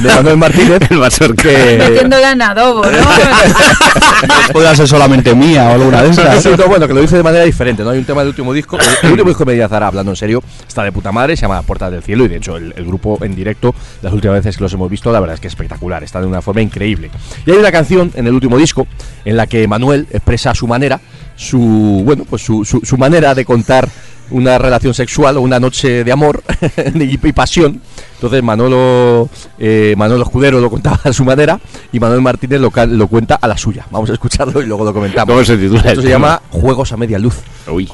De 0.00 0.08
Manuel 0.08 0.36
Martínez. 0.38 0.80
El 0.90 0.98
Mazorca. 0.98 1.42
que- 1.42 1.76
Metiéndola 1.78 2.32
en 2.32 2.42
adobo, 2.42 2.82
¿no? 2.84 2.90
Puede 4.52 4.74
ser 4.76 4.88
solamente 4.88 5.34
mía 5.34 5.68
o 5.68 5.72
alguna 5.74 6.02
de 6.02 6.10
esas. 6.10 6.42
Sí, 6.42 6.50
no, 6.56 6.66
bueno, 6.66 6.86
que 6.86 6.94
lo 6.94 7.00
dice 7.00 7.16
de 7.16 7.22
manera 7.22 7.44
diferente, 7.44 7.82
¿no? 7.82 7.90
Hay 7.90 7.98
un 7.98 8.04
tema 8.04 8.20
del 8.22 8.28
último 8.28 8.52
disco. 8.52 8.78
El, 9.02 9.10
último 9.12 9.28
disco 9.28 9.44
de 9.44 9.52
Medina 9.52 9.68
Zara, 9.68 9.86
hablando 9.88 10.12
en 10.12 10.16
serio, 10.16 10.42
está 10.66 10.82
de 10.82 10.92
puta 10.92 11.12
madre, 11.12 11.36
se 11.36 11.42
llama 11.42 11.62
Puertas 11.62 11.90
del 11.90 12.02
Cielo 12.02 12.24
y 12.24 12.28
de 12.28 12.36
hecho 12.36 12.56
el, 12.56 12.72
el 12.76 12.84
grupo 12.86 13.18
en 13.22 13.34
directo, 13.34 13.74
las 14.00 14.12
últimas 14.12 14.36
veces 14.38 14.56
que 14.56 14.62
los 14.62 14.72
hemos 14.72 14.88
visto, 14.90 15.10
la 15.12 15.20
verdad 15.20 15.34
es 15.34 15.40
que 15.40 15.48
es 15.48 15.52
espectacular, 15.52 16.02
está 16.04 16.20
de 16.20 16.26
una 16.26 16.40
forma 16.42 16.60
increíble. 16.62 17.10
Y 17.46 17.50
hay 17.50 17.56
una 17.58 17.72
canción 17.72 18.10
en 18.14 18.26
el 18.26 18.32
último 18.34 18.56
disco 18.56 18.86
en 19.24 19.36
la 19.36 19.46
que 19.46 19.66
Manuel 19.68 20.06
expresa 20.10 20.54
su 20.54 20.66
manera, 20.66 21.00
su, 21.42 22.02
bueno, 22.04 22.24
pues 22.28 22.42
su, 22.42 22.64
su, 22.64 22.80
su 22.80 22.96
manera 22.96 23.34
de 23.34 23.44
contar 23.44 23.88
una 24.32 24.58
relación 24.58 24.94
sexual 24.94 25.36
o 25.36 25.40
una 25.42 25.60
noche 25.60 26.04
de 26.04 26.12
amor 26.12 26.42
y, 26.94 27.16
pasión. 27.32 27.80
Entonces 28.14 28.42
Manolo 28.42 29.28
eh, 29.58 29.94
Manolo 29.96 30.22
Escudero 30.22 30.60
lo 30.60 30.70
contaba 30.70 31.00
a 31.04 31.12
su 31.12 31.24
manera 31.24 31.58
y 31.92 32.00
Manuel 32.00 32.22
Martínez 32.22 32.60
lo, 32.60 32.72
lo 32.86 33.08
cuenta 33.08 33.36
a 33.36 33.48
la 33.48 33.56
suya. 33.56 33.86
Vamos 33.90 34.10
a 34.10 34.14
escucharlo 34.14 34.62
y 34.62 34.66
luego 34.66 34.84
lo 34.84 34.92
comentamos. 34.92 35.32
¿Cómo 35.32 35.44
se 35.44 35.56
titula 35.56 35.82
Esto 35.82 36.02
se 36.02 36.08
llama 36.08 36.40
Juegos 36.50 36.92
a 36.92 36.96
media 36.96 37.18
luz. 37.18 37.36
Uy. 37.70 37.88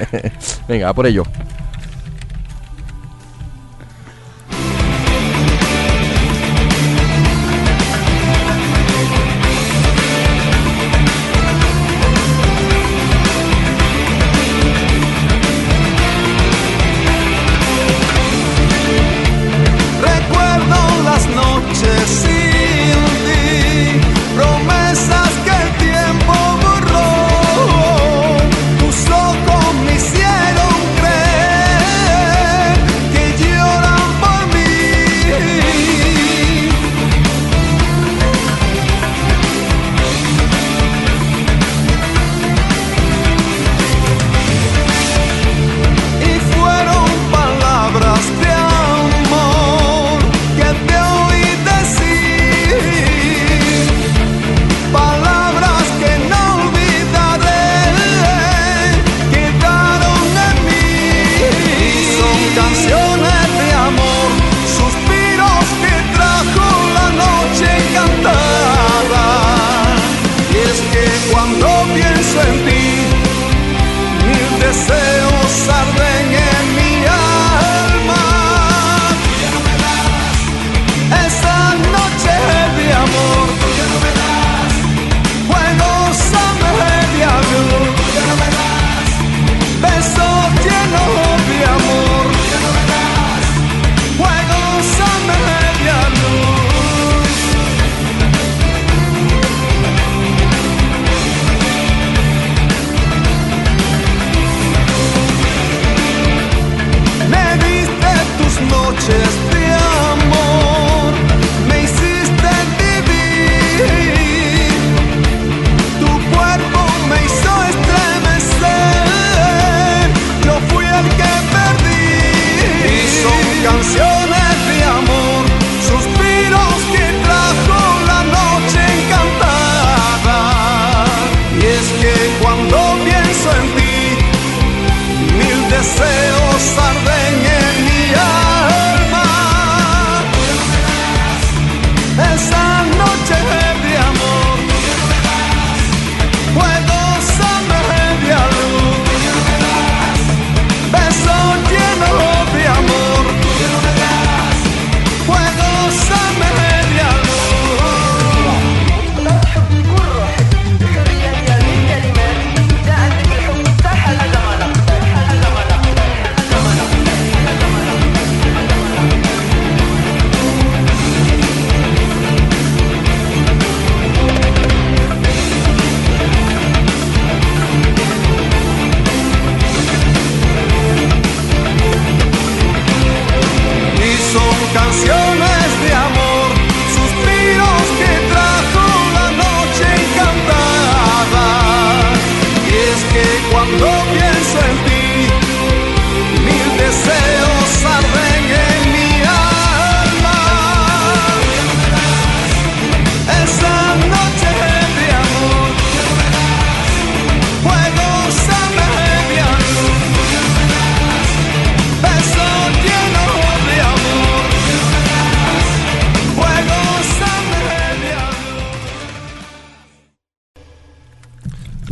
Venga, 0.68 0.86
va 0.86 0.94
por 0.94 1.06
ello. 1.06 1.24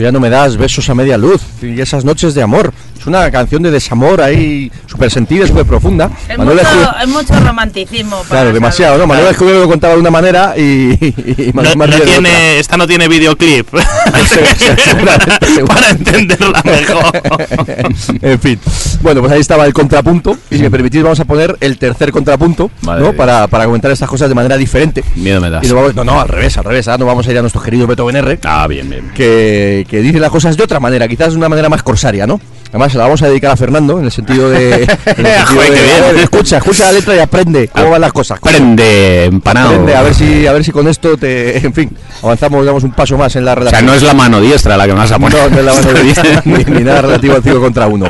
Ya 0.03 0.11
no 0.11 0.19
me 0.19 0.31
das 0.31 0.57
besos 0.57 0.91
a 0.91 0.97
media 0.97 1.17
luz 1.17 1.41
y 1.63 1.81
esas 1.81 2.05
noches 2.05 2.35
de 2.35 2.43
amor. 2.43 2.73
Es 2.99 3.07
una 3.07 3.31
canción 3.31 3.63
de 3.63 3.71
desamor 3.71 4.21
ahí 4.21 4.69
súper 4.87 5.13
sentida, 5.13 5.47
súper 5.47 5.65
profunda. 5.65 6.11
Es 6.33 6.39
Manuel 6.39 6.61
mucho, 7.09 7.35
romanticismo. 7.41 8.17
para 8.19 8.29
Claro, 8.29 8.53
demasiado, 8.53 8.99
¿no? 8.99 9.07
Manuel 9.07 9.29
Escudero 9.31 9.61
lo 9.61 9.69
contaba 9.69 9.95
de 9.95 10.01
una 10.01 10.11
manera 10.11 10.55
y, 10.57 10.63
y 10.93 11.53
No, 11.55 11.63
Manuel 11.63 11.79
no 11.79 11.87
de 11.87 11.95
otra. 11.97 12.05
tiene, 12.07 12.59
esta 12.59 12.77
no 12.77 12.87
tiene 12.87 13.09
videoclip. 13.09 13.69
Para 15.67 15.91
entenderla 15.91 16.63
mejor. 16.65 17.23
en 18.23 18.39
fin. 18.41 18.59
Bueno, 19.01 19.21
pues 19.21 19.33
ahí 19.33 19.41
estaba 19.41 19.67
el 19.67 19.73
contrapunto. 19.73 20.37
Y 20.51 20.57
si 20.57 20.63
me 20.63 20.71
permitís, 20.71 21.03
vamos 21.03 21.21
a 21.21 21.25
poner 21.25 21.57
el 21.61 21.79
tercer 21.79 22.13
contrapunto, 22.13 22.71
Madre 22.83 23.03
¿no? 23.05 23.13
Para, 23.13 23.47
para 23.49 23.65
comentar 23.67 23.91
estas 23.91 24.09
cosas 24.09 24.29
de 24.29 24.35
manera 24.35 24.57
diferente. 24.57 25.05
Miedo 25.17 25.41
me 25.41 25.51
das. 25.51 25.65
Y 25.67 25.73
vamos- 25.73 25.95
no, 25.95 26.05
no, 26.05 26.21
al 26.21 26.29
revés, 26.29 26.57
al 26.59 26.65
revés. 26.65 26.89
Ahora 26.89 26.99
nos 26.99 27.09
vamos 27.09 27.27
a 27.27 27.31
ir 27.33 27.39
a 27.39 27.41
nuestro 27.41 27.61
querido 27.63 27.87
Beto 27.87 28.09
R. 28.09 28.39
Ah, 28.45 28.67
bien, 28.67 28.89
bien. 28.91 29.11
que, 29.15 29.87
que 29.89 30.01
dice 30.01 30.19
las 30.19 30.31
cosas 30.31 30.57
de 30.57 30.63
otra 30.63 30.81
manera, 30.81 31.09
quizás 31.09 31.33
de 31.33 31.39
una 31.39 31.49
manera 31.49 31.69
más 31.69 31.83
corsaria, 31.83 32.27
¿no? 32.27 32.41
Además, 32.73 32.91
se 32.93 32.97
la 32.99 33.05
vamos 33.05 33.21
a 33.23 33.29
dedicar 33.29 33.51
a 33.51 33.57
Fernando 33.57 33.99
en 33.99 34.07
el 34.07 34.11
sentido 34.11 34.49
de. 34.49 34.85
en 34.85 35.27
el 35.27 35.47
sentido 35.47 36.21
escucha, 36.23 36.57
escucha 36.57 36.85
la 36.87 36.93
letra 36.93 37.15
y 37.15 37.19
aprende 37.19 37.69
cómo 37.69 37.91
van 37.91 38.01
las 38.01 38.13
cosas. 38.15 38.41
coño. 38.41 38.57
Prende, 38.57 39.27
empanado. 39.27 39.69
Aprende, 39.69 39.95
a 39.95 40.01
ver 40.03 40.15
si, 40.15 40.47
a 40.47 40.53
ver 40.53 40.65
si 40.65 40.73
con 40.73 40.89
esto 40.89 41.17
te. 41.19 41.59
En 41.59 41.75
fin, 41.75 41.95
avanzamos, 42.23 42.65
damos 42.65 42.83
un 42.85 42.93
paso 42.93 43.19
más 43.19 43.37
en 43.37 43.45
la 43.45 43.53
O 43.53 43.55
sea, 43.57 43.61
relación. 43.65 43.87
no 43.87 43.93
es 43.95 44.03
la 44.03 44.15
mano 44.15 44.41
diestra 44.41 44.77
la 44.79 44.87
que 44.87 44.93
vas 44.95 45.13
a 45.13 45.19
poner. 45.19 45.39
No, 45.39 45.51
no 45.51 45.59
es 45.59 45.65
la 45.65 45.75
mano 45.75 45.93
de- 45.93 46.41
ni, 46.47 46.65
ni 46.79 46.85
nada 46.85 47.03
relativo 47.03 47.35
al 47.37 47.43
5 47.43 47.61
contra 47.61 47.87
1. 47.87 48.07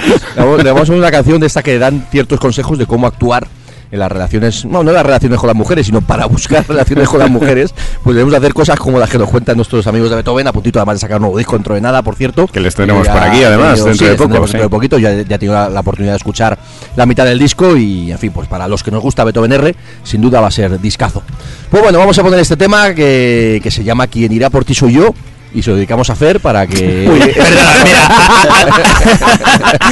Le 0.62 0.72
vamos- 0.72 0.88
a 0.90 0.92
una 0.92 1.10
canción 1.10 1.40
de 1.40 1.46
esta 1.48 1.62
que 1.62 1.78
dan 1.80 2.06
ciertos 2.12 2.38
consejos 2.38 2.78
de 2.78 2.86
cómo 2.86 3.06
actuar 3.08 3.46
en 3.92 3.98
las 3.98 4.10
relaciones, 4.10 4.64
no, 4.64 4.82
no 4.82 4.88
en 4.90 4.94
las 4.94 5.04
relaciones 5.04 5.38
con 5.38 5.46
las 5.48 5.54
mujeres, 5.56 5.84
sino 5.84 6.00
para 6.00 6.24
buscar 6.24 6.64
relaciones 6.68 7.06
con 7.10 7.20
las 7.20 7.30
mujeres, 7.30 7.74
pues 8.02 8.16
debemos 8.16 8.34
hacer 8.34 8.54
cosas 8.54 8.78
como 8.78 8.98
las 8.98 9.10
que 9.10 9.18
nos 9.18 9.28
cuentan 9.28 9.54
nuestros 9.56 9.86
amigos 9.86 10.08
de 10.08 10.16
Beethoven, 10.16 10.46
a 10.46 10.52
puntito 10.52 10.78
además 10.78 10.94
de 10.96 11.00
sacar 11.00 11.18
un 11.18 11.22
nuevo 11.24 11.36
disco 11.36 11.52
dentro 11.56 11.74
de 11.74 11.82
nada, 11.82 12.00
por 12.02 12.16
cierto. 12.16 12.46
Que 12.46 12.58
les 12.58 12.74
tenemos 12.74 13.06
por 13.06 13.18
aquí, 13.18 13.44
además, 13.44 13.74
tenido- 13.74 13.86
dentro 13.88 14.06
sí, 14.06 14.10
de 14.10 14.16
poco. 14.16 14.40
Dentro 14.46 14.62
de 14.62 14.68
poquito, 14.70 14.98
ya, 14.98 15.12
ya 15.12 15.36
he 15.36 15.38
tenido 15.38 15.52
la, 15.54 15.68
la 15.68 15.80
oportunidad 15.80 16.14
de 16.14 16.16
escuchar 16.16 16.58
la 16.96 17.04
mitad 17.04 17.26
del 17.26 17.38
disco 17.38 17.76
y, 17.76 18.10
en 18.10 18.18
fin, 18.18 18.32
pues 18.32 18.48
para 18.48 18.66
los 18.66 18.82
que 18.82 18.90
nos 18.90 19.02
gusta 19.02 19.24
Beethoven 19.24 19.52
R, 19.52 19.76
sin 20.04 20.22
duda 20.22 20.40
va 20.40 20.46
a 20.48 20.50
ser 20.50 20.80
discazo. 20.80 21.22
Pues 21.70 21.82
bueno, 21.82 21.98
vamos 21.98 22.18
a 22.18 22.22
poner 22.22 22.40
este 22.40 22.56
tema 22.56 22.94
que, 22.94 23.60
que 23.62 23.70
se 23.70 23.84
llama 23.84 24.06
Quien 24.06 24.32
irá 24.32 24.48
por 24.48 24.64
ti 24.64 24.74
soy 24.74 24.94
yo. 24.94 25.14
Y 25.54 25.60
se 25.62 25.68
lo 25.68 25.76
dedicamos 25.76 26.08
a 26.08 26.14
hacer 26.14 26.40
para 26.40 26.66
que. 26.66 27.06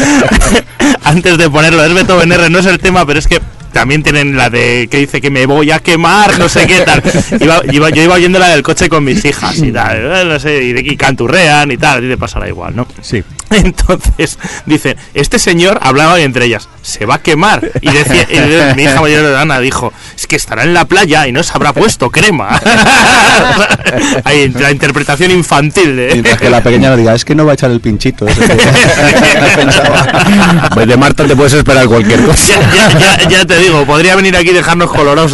Antes 1.04 1.36
de 1.36 1.50
ponerlo, 1.50 1.84
es 1.84 1.92
Beethoven 1.92 2.32
R, 2.32 2.48
no 2.48 2.58
es 2.60 2.66
el 2.66 2.78
tema, 2.78 3.04
pero 3.04 3.18
es 3.18 3.26
que 3.28 3.40
también 3.72 4.02
tienen 4.02 4.36
la 4.36 4.50
de 4.50 4.88
que 4.90 4.98
dice 4.98 5.20
que 5.20 5.30
me 5.30 5.46
voy 5.46 5.70
a 5.70 5.78
quemar, 5.80 6.38
no 6.38 6.48
sé 6.48 6.66
qué 6.66 6.80
tal. 6.80 7.02
Iba, 7.40 7.60
iba- 7.72 7.90
yo 7.90 8.02
iba 8.02 8.14
oyendo 8.14 8.38
la 8.38 8.48
del 8.48 8.62
coche 8.62 8.88
con 8.88 9.04
mis 9.04 9.24
hijas 9.24 9.58
y 9.58 9.72
tal, 9.72 9.96
eh, 9.98 10.24
no 10.26 10.38
sé, 10.38 10.62
y, 10.62 10.92
y 10.92 10.96
canturrean 10.96 11.70
y 11.70 11.76
tal, 11.76 12.00
ti 12.00 12.08
te 12.08 12.16
pasará 12.18 12.48
igual, 12.48 12.74
¿no? 12.76 12.86
Sí. 13.02 13.22
Entonces, 13.50 14.38
dicen, 14.66 14.96
este 15.14 15.38
señor 15.38 15.78
hablaba 15.82 16.20
entre 16.20 16.44
ellas, 16.46 16.68
se 16.82 17.06
va 17.06 17.16
a 17.16 17.18
quemar. 17.22 17.70
Y 17.80 17.90
decía, 17.90 18.26
y 18.30 18.36
de- 18.36 18.74
mi 18.74 18.82
hija 18.84 19.00
mayor 19.00 19.34
Ana 19.36 19.60
dijo, 19.60 19.92
es 20.16 20.26
que 20.26 20.36
estará 20.36 20.64
en 20.64 20.74
la 20.74 20.84
playa 20.86 21.26
y 21.26 21.32
no 21.32 21.42
se 21.42 21.52
habrá 21.54 21.72
puesto 21.72 22.10
crema. 22.10 22.60
Ahí, 24.24 24.48
la 24.48 24.70
interpretación 24.70 25.30
infantil 25.30 25.96
de... 25.96 26.08
Mientras 26.12 26.38
que 26.40 26.50
la 26.50 26.62
pequeña 26.62 26.90
le 26.90 26.96
diga, 26.98 27.14
es 27.14 27.24
que 27.24 27.34
no 27.34 27.44
va 27.44 27.52
a 27.52 27.54
echar 27.54 27.70
el 27.70 27.80
pinchito. 27.80 28.26
ese 28.26 28.40
que 28.40 28.46
pensaba. 29.56 30.70
Pues 30.74 30.86
de 30.86 30.96
Marta 30.96 31.26
te 31.26 31.34
puedes 31.36 31.52
esperar 31.52 31.86
cualquier 31.86 32.22
cosa. 32.24 32.46
Ya, 32.48 32.90
ya- 32.90 32.98
ya- 33.18 33.28
ya 33.28 33.44
te 33.44 33.58
digo, 33.58 33.84
podría 33.84 34.16
venir 34.16 34.36
aquí 34.36 34.50
y 34.50 34.54
dejarnos 34.54 34.90
todos. 34.92 35.30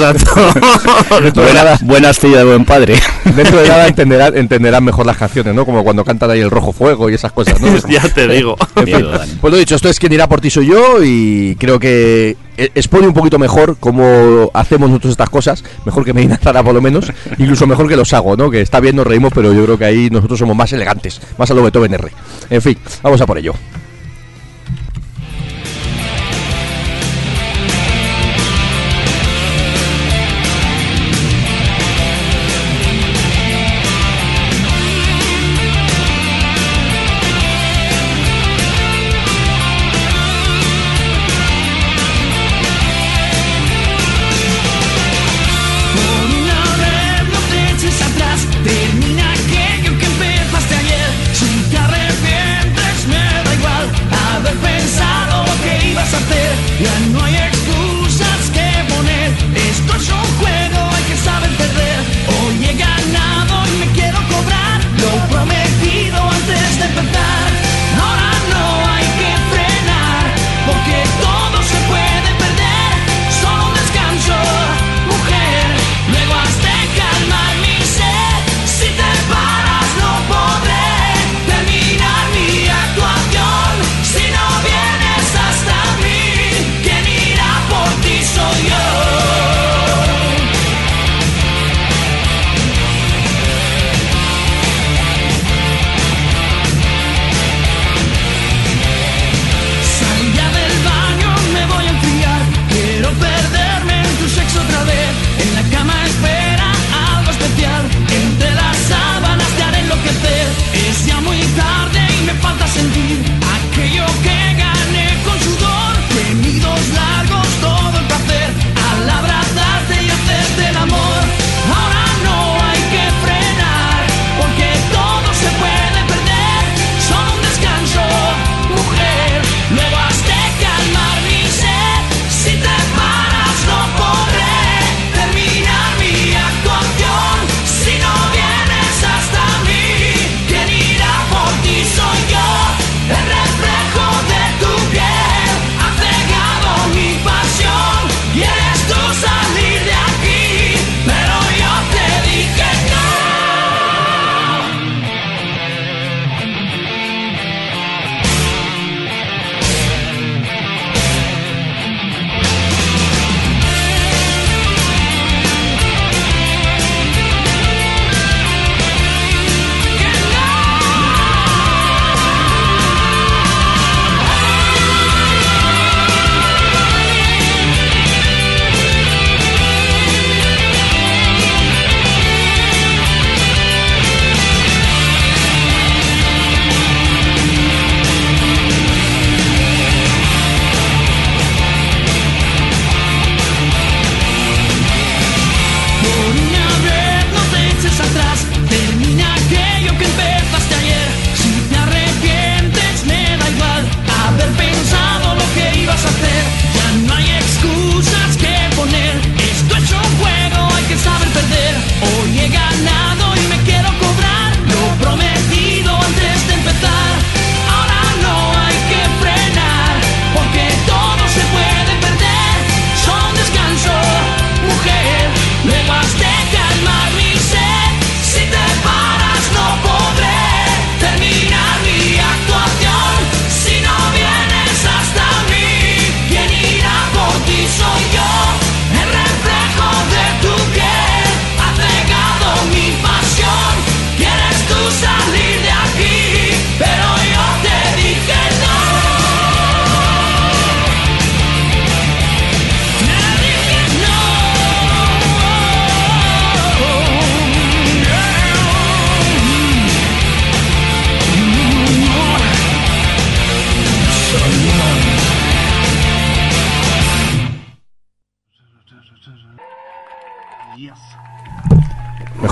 Buena- 1.34 1.78
buenas 1.82 2.18
fillas 2.18 2.38
de 2.38 2.44
buen 2.44 2.64
padre. 2.64 3.01
Dentro 3.24 3.61
de 3.61 3.68
nada 3.68 3.86
entenderán, 3.88 4.36
entenderán 4.36 4.84
mejor 4.84 5.07
las 5.07 5.16
canciones, 5.16 5.55
¿no? 5.55 5.64
Como 5.64 5.84
cuando 5.84 6.05
cantan 6.05 6.30
ahí 6.30 6.40
el 6.40 6.51
rojo 6.51 6.72
fuego 6.72 7.11
y 7.11 7.14
esas 7.14 7.32
cosas, 7.32 7.61
¿no? 7.61 7.76
ya 7.88 8.01
te 8.09 8.26
digo. 8.28 8.57
En 8.76 8.84
fin, 8.84 9.07
pues 9.40 9.53
lo 9.53 9.59
dicho, 9.59 9.74
esto 9.76 9.88
es 9.88 9.99
quien 9.99 10.12
irá 10.12 10.28
por 10.28 10.40
ti 10.40 10.51
soy 10.51 10.66
yo 10.68 11.03
y 11.03 11.45
creo 11.55 11.78
que 11.78 12.36
eh, 12.57 12.70
expone 12.74 13.07
un 13.07 13.14
poquito 13.14 13.38
mejor 13.38 13.76
cómo 13.78 14.51
hacemos 14.55 14.88
nosotros 14.88 15.12
estas 15.12 15.30
cosas, 15.30 15.64
mejor 15.84 16.05
que 16.05 16.12
Medina 16.12 16.36
Zara 16.36 16.62
por 16.62 16.74
lo 16.74 16.80
menos, 16.80 17.12
incluso 17.38 17.66
mejor 17.66 17.88
que 17.88 17.97
los 17.97 18.12
hago, 18.12 18.36
¿no? 18.36 18.51
Que 18.51 18.61
está 18.61 18.80
bien, 18.80 18.97
nos 18.97 19.07
reímos, 19.07 19.32
pero 19.34 19.53
yo 19.53 19.64
creo 19.64 19.78
que 19.78 19.84
ahí 19.84 20.11
nosotros 20.11 20.38
somos 20.38 20.57
más 20.57 20.72
elegantes, 20.72 21.20
más 21.38 21.51
a 21.51 21.55
lo 21.55 21.62
Beethoven 21.62 21.94
R. 21.94 22.11
En 22.51 22.62
fin, 22.62 22.76
vamos 23.03 23.20
a 23.20 23.26
por 23.26 23.38
ello. 23.38 23.55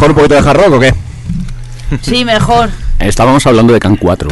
¿Mejor 0.04 0.10
un 0.10 0.28
poquito 0.28 0.34
de 0.42 0.50
hard 0.50 0.72
o 0.74 0.80
qué? 0.80 0.94
Sí, 2.02 2.26
mejor. 2.26 2.68
Estábamos 2.98 3.46
hablando 3.46 3.72
de 3.72 3.80
Can 3.80 3.96
4. 3.96 4.28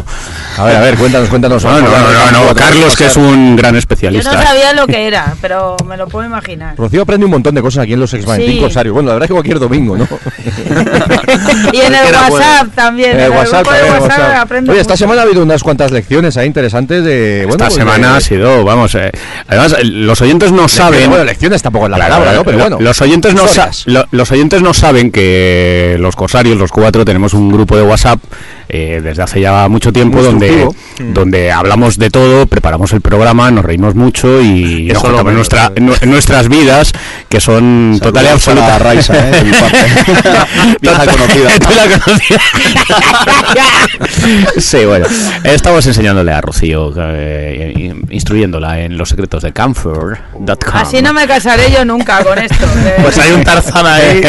A 0.58 0.64
ver, 0.64 0.76
a 0.76 0.80
ver, 0.80 0.96
cuéntanos, 0.96 1.28
cuéntanos. 1.28 1.64
No, 1.64 1.72
no, 1.72 1.80
no, 1.80 2.30
no, 2.32 2.38
4, 2.44 2.54
Carlos, 2.54 2.96
que 2.96 3.06
es 3.06 3.16
un 3.16 3.56
gran 3.56 3.70
Yo 3.70 3.72
no 3.72 3.78
especialista. 3.78 4.42
sabía 4.42 4.72
lo 4.72 4.86
que 4.86 5.06
era, 5.06 5.34
pero 5.40 5.76
me 5.86 5.96
lo 5.96 6.06
puedo 6.08 6.26
imaginar. 6.26 6.76
Rocío 6.76 7.02
aprende 7.02 7.26
un 7.26 7.32
montón 7.32 7.54
de 7.54 7.60
cosas 7.60 7.82
aquí 7.84 7.92
en 7.94 8.00
los 8.00 8.12
X-Men 8.14 8.40
Sí. 8.40 8.60
Corsarios. 8.60 8.94
Bueno, 8.94 9.08
la 9.08 9.14
verdad 9.14 9.24
es 9.26 9.28
que 9.28 9.34
cualquier 9.34 9.58
domingo, 9.58 9.96
¿no? 9.98 10.08
Y 11.72 11.80
en 11.80 11.94
el. 11.94 12.04
WhatsApp 12.30 12.68
también. 12.74 13.10
En 13.12 13.16
el 13.20 13.24
el 13.24 13.30
WhatsApp, 13.32 13.60
grupo 13.66 13.72
de 13.72 13.78
también, 13.80 14.02
WhatsApp 14.02 14.18
WhatsApp. 14.20 14.42
aprendo 14.42 14.72
Oye, 14.72 14.80
esta 14.80 14.96
semana 14.96 15.20
ha 15.22 15.24
habido 15.24 15.42
unas 15.42 15.62
cuantas 15.62 15.90
lecciones 15.90 16.36
ahí 16.36 16.46
interesantes 16.46 17.04
de. 17.04 17.40
Bueno, 17.46 17.52
Esta 17.54 17.64
pues, 17.66 17.74
semana 17.74 18.10
de- 18.12 18.16
ha 18.16 18.20
sido, 18.20 18.64
vamos, 18.64 18.94
eh, 18.94 19.10
además 19.48 19.76
eh, 19.78 19.84
los 19.84 20.20
oyentes 20.20 20.52
no 20.52 20.68
saben. 20.68 21.08
Bueno, 21.10 21.24
lecciones 21.24 21.62
tampoco 21.62 21.86
es 21.86 21.90
la 21.90 21.96
Claro, 21.96 22.14
palabra, 22.14 22.32
¿no? 22.38 22.44
Pero 22.44 22.58
bueno. 22.58 22.76
los 22.80 23.00
oyentes 23.00 23.34
no 23.34 23.46
sa- 23.48 23.70
lo- 23.86 24.06
los 24.10 24.30
oyentes 24.30 24.62
no 24.62 24.72
saben 24.72 25.10
que 25.10 25.96
los 25.98 26.14
corsarios, 26.16 26.56
los 26.56 26.70
cuatro, 26.70 27.04
tenemos 27.04 27.34
un 27.34 27.50
grupo 27.50 27.76
de 27.76 27.82
WhatsApp 27.82 28.18
eh, 28.72 29.00
desde 29.02 29.22
hace 29.22 29.40
ya 29.40 29.68
mucho 29.68 29.92
tiempo 29.92 30.16
Muy 30.18 30.26
donde 30.26 30.46
instructivo. 30.48 31.12
donde 31.14 31.52
hablamos 31.52 31.98
de 31.98 32.10
todo, 32.10 32.46
preparamos 32.46 32.92
el 32.92 33.00
programa, 33.02 33.50
nos 33.50 33.64
reímos 33.64 33.94
mucho 33.94 34.40
y 34.40 34.90
Eso 34.90 34.94
nos 34.94 35.02
contamos 35.02 35.24
menos, 35.24 35.34
nuestra, 35.52 35.72
nu- 35.78 36.10
nuestras 36.10 36.48
vidas 36.48 36.92
que 37.28 37.40
son 37.40 37.98
total 38.02 38.24
y 38.24 38.28
absoluta. 38.28 38.78
Raisa, 38.78 39.14
eh. 39.16 39.42
Vieja 40.80 41.04
conocida. 41.06 41.50
La 41.76 43.62
sí, 44.60 44.84
bueno, 44.84 45.06
estamos 45.44 45.86
enseñándole 45.86 46.32
a 46.32 46.40
Rocío, 46.40 46.92
eh, 46.96 47.72
in- 47.76 48.06
instruyéndola 48.10 48.80
en 48.80 48.96
los 48.96 49.08
secretos 49.08 49.42
de 49.42 49.52
camphor.com. 49.52 50.56
Así 50.72 51.02
no 51.02 51.12
me 51.12 51.26
casaré 51.26 51.70
yo 51.70 51.84
nunca 51.84 52.22
con 52.24 52.38
esto. 52.38 52.66
de 52.66 52.90
Pues 53.02 53.18
hay 53.18 53.32
un 53.32 53.44
Tarzán 53.44 53.86
ahí. 53.86 54.20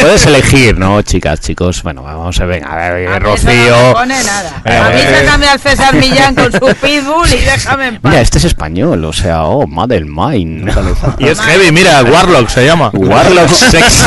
Puedes 0.00 0.26
elegir, 0.26 0.78
¿no, 0.78 1.02
chicas, 1.02 1.40
chicos? 1.40 1.82
Bueno, 1.82 2.02
vamos 2.02 2.40
a 2.40 2.44
ver, 2.46 2.64
a 2.64 2.76
ver, 2.92 3.08
A 3.08 3.20
mí 3.20 3.26
Rocío. 3.44 3.76
No 3.88 3.92
pone 3.94 4.14
nada. 4.24 4.62
A 4.86 4.90
mí 4.90 5.00
sácame 5.00 5.46
al 5.48 5.60
César 5.60 5.94
Millán 5.94 6.34
con 6.34 6.52
su 6.52 6.74
pitbull 6.80 7.28
y 7.32 7.38
déjame 7.44 7.88
en 7.88 8.00
paz. 8.00 8.10
Mira, 8.10 8.22
este 8.22 8.38
es 8.38 8.44
español, 8.44 9.04
o 9.04 9.12
sea, 9.12 9.44
oh, 9.44 9.66
Mother 9.66 10.04
Mine. 10.04 10.72
Y 11.18 11.28
es 11.28 11.40
heavy, 11.40 11.70
mira, 11.72 12.02
Warlock 12.02 12.48
se 12.48 12.64
llama. 12.66 12.90
Warlock 12.92 13.48
Sex 13.52 14.04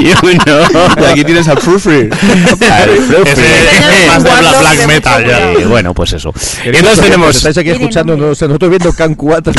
91. 0.00 0.44
Y 1.00 1.04
aquí 1.04 1.24
tienes 1.24 1.48
al 1.48 1.58
es 1.58 1.64
más 4.08 4.22
de 4.24 4.30
bla- 4.30 4.60
black 4.60 4.86
metal 4.86 5.26
ya. 5.26 5.52
Y 5.52 5.64
bueno, 5.64 5.94
pues 5.94 6.12
eso. 6.12 6.32
Entonces 6.64 7.00
tenemos. 7.00 7.36
Estáis 7.36 7.58
aquí 7.58 7.70
escuchando, 7.70 8.16
no 8.16 8.34
sé, 8.34 8.46
nosotros 8.46 8.70
viendo 8.70 8.92
Can 8.92 9.14
4. 9.14 9.52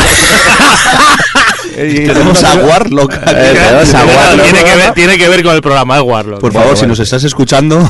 Y 1.77 2.07
Tenemos 2.07 2.43
a 2.43 2.55
Warlock. 2.55 3.13
Eh, 3.13 3.19
tenemos 3.25 3.93
a 3.93 4.05
Warlock. 4.05 4.43
Tiene 4.43 4.63
que, 4.63 4.75
ver, 4.75 4.93
tiene 4.93 5.17
que 5.17 5.29
ver 5.29 5.43
con 5.43 5.55
el 5.55 5.61
programa 5.61 5.95
de 5.95 6.01
Warlock. 6.01 6.39
Por 6.41 6.51
favor, 6.51 6.75
si 6.75 6.87
nos 6.87 6.99
estás 6.99 7.23
escuchando, 7.23 7.77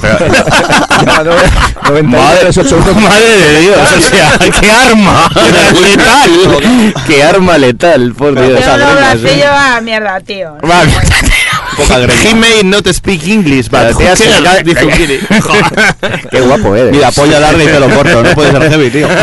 Ya, 1.05 1.23
no, 1.23 1.31
93, 1.89 2.57
8, 2.57 2.77
Madre 2.95 3.37
de 3.37 3.61
Dios, 3.61 3.77
o 3.97 4.01
sea, 4.01 4.37
qué 4.59 4.71
arma 4.71 5.29
letal. 5.81 6.93
Qué 7.07 7.23
arma 7.23 7.57
letal, 7.57 8.13
por 8.13 8.33
Dios. 8.33 8.59
Yo 8.59 9.81
mierda, 9.83 10.19
tío. 10.21 10.57
Poca 11.77 11.97
He 12.23 12.33
may 12.33 12.63
not 12.63 12.87
speak 12.93 13.23
English, 13.27 13.69
but 13.69 13.95
guiri. 13.97 15.19
Qué 16.31 16.41
guapo 16.41 16.75
eres. 16.75 16.91
Mira, 16.91 17.11
polla 17.11 17.39
larga 17.39 17.63
y 17.63 17.67
pelo 17.67 17.89
corto, 17.89 18.23
no 18.23 18.29
puede 18.31 18.51
ser 18.51 18.69
heavy, 18.69 18.89
tío. 18.89 19.07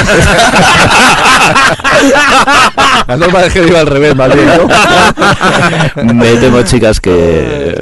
La 3.07 3.17
norma 3.17 3.43
de 3.43 3.79
al 3.79 3.87
revés, 3.87 4.15
más 4.17 4.35
bien, 4.35 4.47
¿no? 4.47 6.15
Me 6.15 6.37
temo, 6.37 6.63
chicas, 6.63 7.01
que 7.01 7.75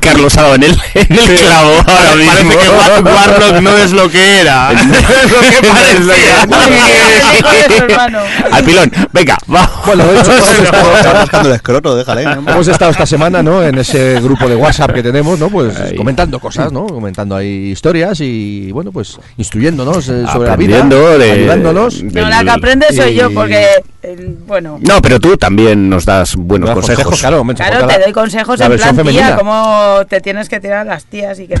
Carlos 0.00 0.36
ha 0.36 0.42
dado 0.42 0.54
en 0.54 0.62
el, 0.64 0.78
en 0.94 1.18
el 1.18 1.36
clavo 1.36 1.72
ahora 1.86 2.14
mismo. 2.16 2.32
Parece 2.32 2.58
que 2.58 2.68
War- 2.70 3.02
Warlock 3.04 3.60
no 3.60 3.76
es 3.76 3.92
lo 3.92 4.08
que 4.08 4.40
era. 4.40 4.70
es 4.72 6.00
lo 6.06 6.14
que. 6.14 6.30
Al 8.52 8.64
pilón, 8.64 8.92
venga, 9.12 9.36
vamos. 9.46 9.70
Bueno, 9.86 10.04
de 10.06 10.20
hecho, 10.20 10.32
Está 10.32 11.12
rascando 11.12 11.48
el 11.48 11.54
escroto, 11.56 11.96
déjale. 11.96 12.22
hemos 12.22 12.68
estado 12.68 12.90
esta 12.92 13.06
semana, 13.06 13.42
¿no? 13.42 13.62
En 13.62 13.78
ese 13.78 14.09
grupo 14.20 14.48
de 14.48 14.56
WhatsApp 14.56 14.92
que 14.92 15.02
tenemos, 15.02 15.38
¿no? 15.38 15.48
Pues 15.50 15.78
Ahí. 15.78 15.94
comentando 15.96 16.40
cosas, 16.40 16.72
¿no? 16.72 16.86
Comentando 16.86 17.36
ahí 17.36 17.70
historias 17.70 18.20
y, 18.20 18.72
bueno, 18.72 18.90
pues 18.90 19.18
instruyéndonos 19.36 20.08
eh, 20.08 20.24
sobre 20.32 20.48
la 20.48 20.56
vida, 20.56 20.82
de- 20.82 21.30
ayudándonos. 21.30 22.02
No, 22.02 22.28
la 22.28 22.42
que 22.42 22.50
aprende 22.50 22.86
soy 22.94 23.14
yo, 23.14 23.30
porque, 23.32 23.66
eh, 24.02 24.34
bueno, 24.46 24.78
No, 24.80 25.00
pero 25.02 25.20
tú 25.20 25.36
también 25.36 25.88
nos 25.88 26.04
das 26.04 26.34
buenos 26.36 26.70
Los 26.70 26.78
consejos. 26.86 27.20
claro, 27.20 27.40
hombre, 27.42 27.56
claro, 27.56 27.86
te 27.86 27.98
doy 28.00 28.12
consejos 28.12 28.60
en 28.60 28.66
plan, 28.68 28.78
tía, 28.78 28.94
femenina. 28.94 29.36
cómo 29.36 29.98
te 30.08 30.20
tienes 30.20 30.48
que 30.48 30.58
tirar 30.60 30.78
a 30.80 30.84
las 30.84 31.04
tías 31.04 31.38
y 31.38 31.46
que. 31.46 31.54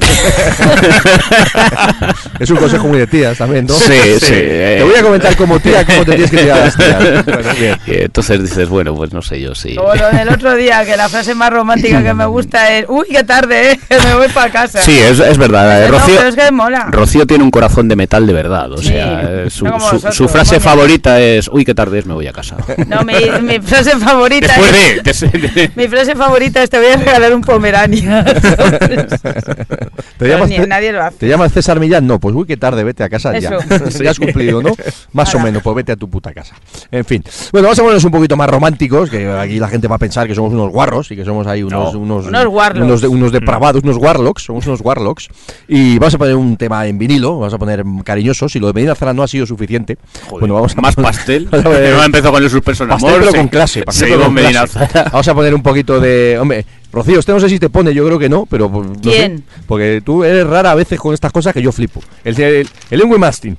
Es 2.40 2.48
un 2.50 2.56
consejo 2.56 2.88
muy 2.88 2.98
de 2.98 3.06
tías 3.06 3.36
también, 3.36 3.66
¿no? 3.66 3.74
Sí, 3.74 3.92
sí. 4.20 4.32
Te 4.32 4.82
voy 4.82 4.94
a 4.98 5.02
comentar 5.02 5.36
como 5.36 5.60
tía 5.60 5.84
cómo 5.84 6.04
te 6.04 6.12
tienes 6.12 6.30
que 6.30 6.36
tirar 6.38 6.58
a 6.60 6.64
las 6.64 6.76
tías. 6.76 7.24
Bueno, 7.30 7.50
bien. 7.58 7.76
Y 7.86 8.02
entonces 8.04 8.40
dices, 8.42 8.68
bueno, 8.68 8.94
pues 8.94 9.12
no 9.12 9.20
sé 9.22 9.40
yo, 9.40 9.54
sí. 9.54 9.74
Como 9.76 9.94
lo 9.94 10.10
del 10.10 10.28
otro 10.30 10.54
día, 10.56 10.84
que 10.84 10.96
la 10.96 11.08
frase 11.08 11.34
más 11.34 11.50
romántica 11.50 12.02
que 12.02 12.14
me 12.14 12.24
gusta 12.26 12.39
es, 12.40 12.86
uy, 12.88 13.06
qué 13.10 13.24
tarde, 13.24 13.72
¿eh? 13.72 13.80
me 14.04 14.14
voy 14.14 14.28
para 14.28 14.50
casa. 14.50 14.80
Sí, 14.82 14.98
es, 14.98 15.18
es 15.20 15.38
verdad. 15.38 15.84
eh, 15.84 15.88
No, 15.90 15.98
Rocío, 15.98 16.14
pero 16.16 16.28
es 16.28 16.36
que 16.36 16.50
mola. 16.52 16.88
Rocío 16.90 17.26
tiene 17.26 17.44
un 17.44 17.50
corazón 17.50 17.88
de 17.88 17.96
metal 17.96 18.26
de 18.26 18.32
verdad. 18.32 18.72
O 18.72 18.78
Sí, 18.78 18.88
sea, 18.88 19.22
eh, 19.44 19.50
su, 19.50 19.64
no 19.66 19.78
su- 19.78 19.84
vosotros, 19.86 20.14
su 20.14 20.28
frase 20.28 20.60
favorita 20.60 21.20
es, 21.20 21.48
uy, 21.48 21.64
qué 21.64 21.74
tarde 21.74 21.98
es, 22.00 22.06
me 22.06 22.14
voy 22.14 22.26
a 22.26 22.32
casa. 22.32 22.56
No, 22.86 23.02
mi, 23.04 23.14
mi 23.42 23.60
frase 23.60 23.92
favorita 23.98 24.46
Después 24.48 24.72
es, 25.04 25.20
de... 25.20 25.28
de- 25.38 25.70
mi 25.76 25.86
frase 25.88 26.14
favorita 26.16 26.62
es 26.62 26.70
te 26.70 26.78
voy 26.78 26.88
a 26.88 26.96
regalar 26.96 27.34
un 27.34 27.40
pomerania. 27.42 28.24
¿Te 30.18 30.28
llamas, 30.28 30.48
ni- 30.48 30.58
nadie 30.58 30.92
lo 30.92 31.02
hace. 31.02 31.16
¿Te 31.18 31.28
llamas 31.28 31.52
César 31.52 31.78
Millán? 31.80 32.06
No, 32.06 32.18
pues 32.18 32.34
uy, 32.34 32.46
qué 32.46 32.56
tarde, 32.56 32.84
vete 32.84 33.04
a 33.04 33.08
casa 33.08 33.38
ya. 33.38 33.50
Eso. 33.70 34.02
ya 34.02 34.10
has 34.10 34.18
cumplido, 34.18 34.62
¿no? 34.62 34.74
Más 35.12 35.34
o 35.34 35.38
Ala. 35.38 35.44
menos, 35.46 35.62
pues 35.62 35.76
vete 35.76 35.92
a 35.92 35.96
tu 35.96 36.08
puta 36.08 36.32
casa. 36.32 36.54
En 36.90 37.04
fin. 37.04 37.22
Bueno, 37.52 37.66
vamos 37.68 37.78
a 37.78 37.82
ponernos 37.82 38.04
un 38.04 38.10
poquito 38.10 38.36
más 38.36 38.48
románticos, 38.50 39.08
que 39.10 39.28
aquí 39.30 39.58
la 39.58 39.68
gente 39.68 39.88
va 39.88 39.96
a 39.96 39.98
pensar 39.98 40.26
que 40.26 40.34
somos 40.34 40.52
unos 40.52 40.70
guarros 40.70 41.10
y 41.10 41.16
que 41.16 41.24
somos 41.24 41.46
ahí 41.46 41.62
unos... 41.62 41.94
No. 41.94 42.00
unos, 42.00 42.29
Unos 42.30 42.46
warlocks. 42.46 42.84
unos, 42.86 43.00
de- 43.00 43.08
unos 43.08 43.32
depravados, 43.32 43.82
unos 43.82 43.96
warlocks, 43.96 44.42
somos 44.44 44.66
unos 44.66 44.80
warlocks. 44.82 45.28
Y 45.68 45.98
vamos 45.98 46.14
a 46.14 46.18
poner 46.18 46.34
un 46.36 46.56
tema 46.56 46.86
en 46.86 46.98
vinilo, 46.98 47.38
vamos 47.38 47.54
a 47.54 47.58
poner 47.58 47.84
cariñosos. 48.04 48.52
Si 48.52 48.58
lo 48.58 48.66
de 48.68 48.72
Medina 48.72 48.94
Zara 48.94 49.12
no 49.12 49.22
ha 49.22 49.28
sido 49.28 49.46
suficiente, 49.46 49.98
bueno, 50.30 50.54
vamos 50.54 50.76
a 50.76 50.80
más 50.80 50.94
pastel. 50.96 51.44
vamos 51.50 51.66
a 51.66 51.68
poner- 51.70 51.94
No 51.94 52.02
empezó 52.04 52.32
con 52.32 52.42
el 52.42 52.50
suspenso 52.50 52.84
en 52.84 52.90
Pastel, 52.90 53.08
amor. 53.08 53.20
pero 53.20 53.32
se- 53.32 53.38
con 53.38 53.48
clase. 53.48 53.82
pastel, 53.82 54.08
seguimos 54.08 54.18
pero 54.18 54.26
con 54.26 54.34
Medina 54.34 54.66
clase. 54.66 54.86
Zara. 54.92 55.10
Vamos 55.10 55.28
a 55.28 55.34
poner 55.34 55.54
un 55.54 55.62
poquito 55.62 56.00
de. 56.00 56.38
Hombre, 56.40 56.64
Rocío, 56.92 57.18
usted 57.20 57.32
no 57.32 57.40
sé 57.40 57.48
si 57.48 57.58
te 57.58 57.68
pone, 57.70 57.94
yo 57.94 58.04
creo 58.06 58.18
que 58.18 58.28
no, 58.28 58.46
pero. 58.46 58.70
pues, 58.70 58.86
no 58.88 59.42
porque 59.66 60.02
tú 60.04 60.24
eres 60.24 60.46
rara 60.46 60.72
a 60.72 60.74
veces 60.74 60.98
con 60.98 61.14
estas 61.14 61.32
cosas 61.32 61.52
que 61.54 61.62
yo 61.62 61.70
flipo. 61.72 62.00
El, 62.24 62.40
el, 62.40 62.68
el 62.90 63.06
Mastin. 63.18 63.56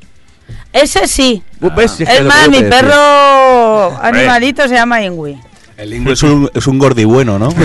Ese 0.74 1.07
sí. 1.07 1.41
¿Ves? 1.76 1.91
Si 1.91 2.03
es 2.03 2.09
que 2.09 2.24
más, 2.24 2.49
mi 2.49 2.61
perro 2.63 3.97
animalito 4.01 4.67
se 4.67 4.74
llama 4.76 5.01
Ingui. 5.01 5.38
El 5.82 5.93
inglés 5.95 6.21
es 6.21 6.29
un, 6.29 6.47
es 6.53 6.67
un 6.67 6.77
gordi 6.77 7.05
bueno, 7.05 7.39
¿no? 7.39 7.47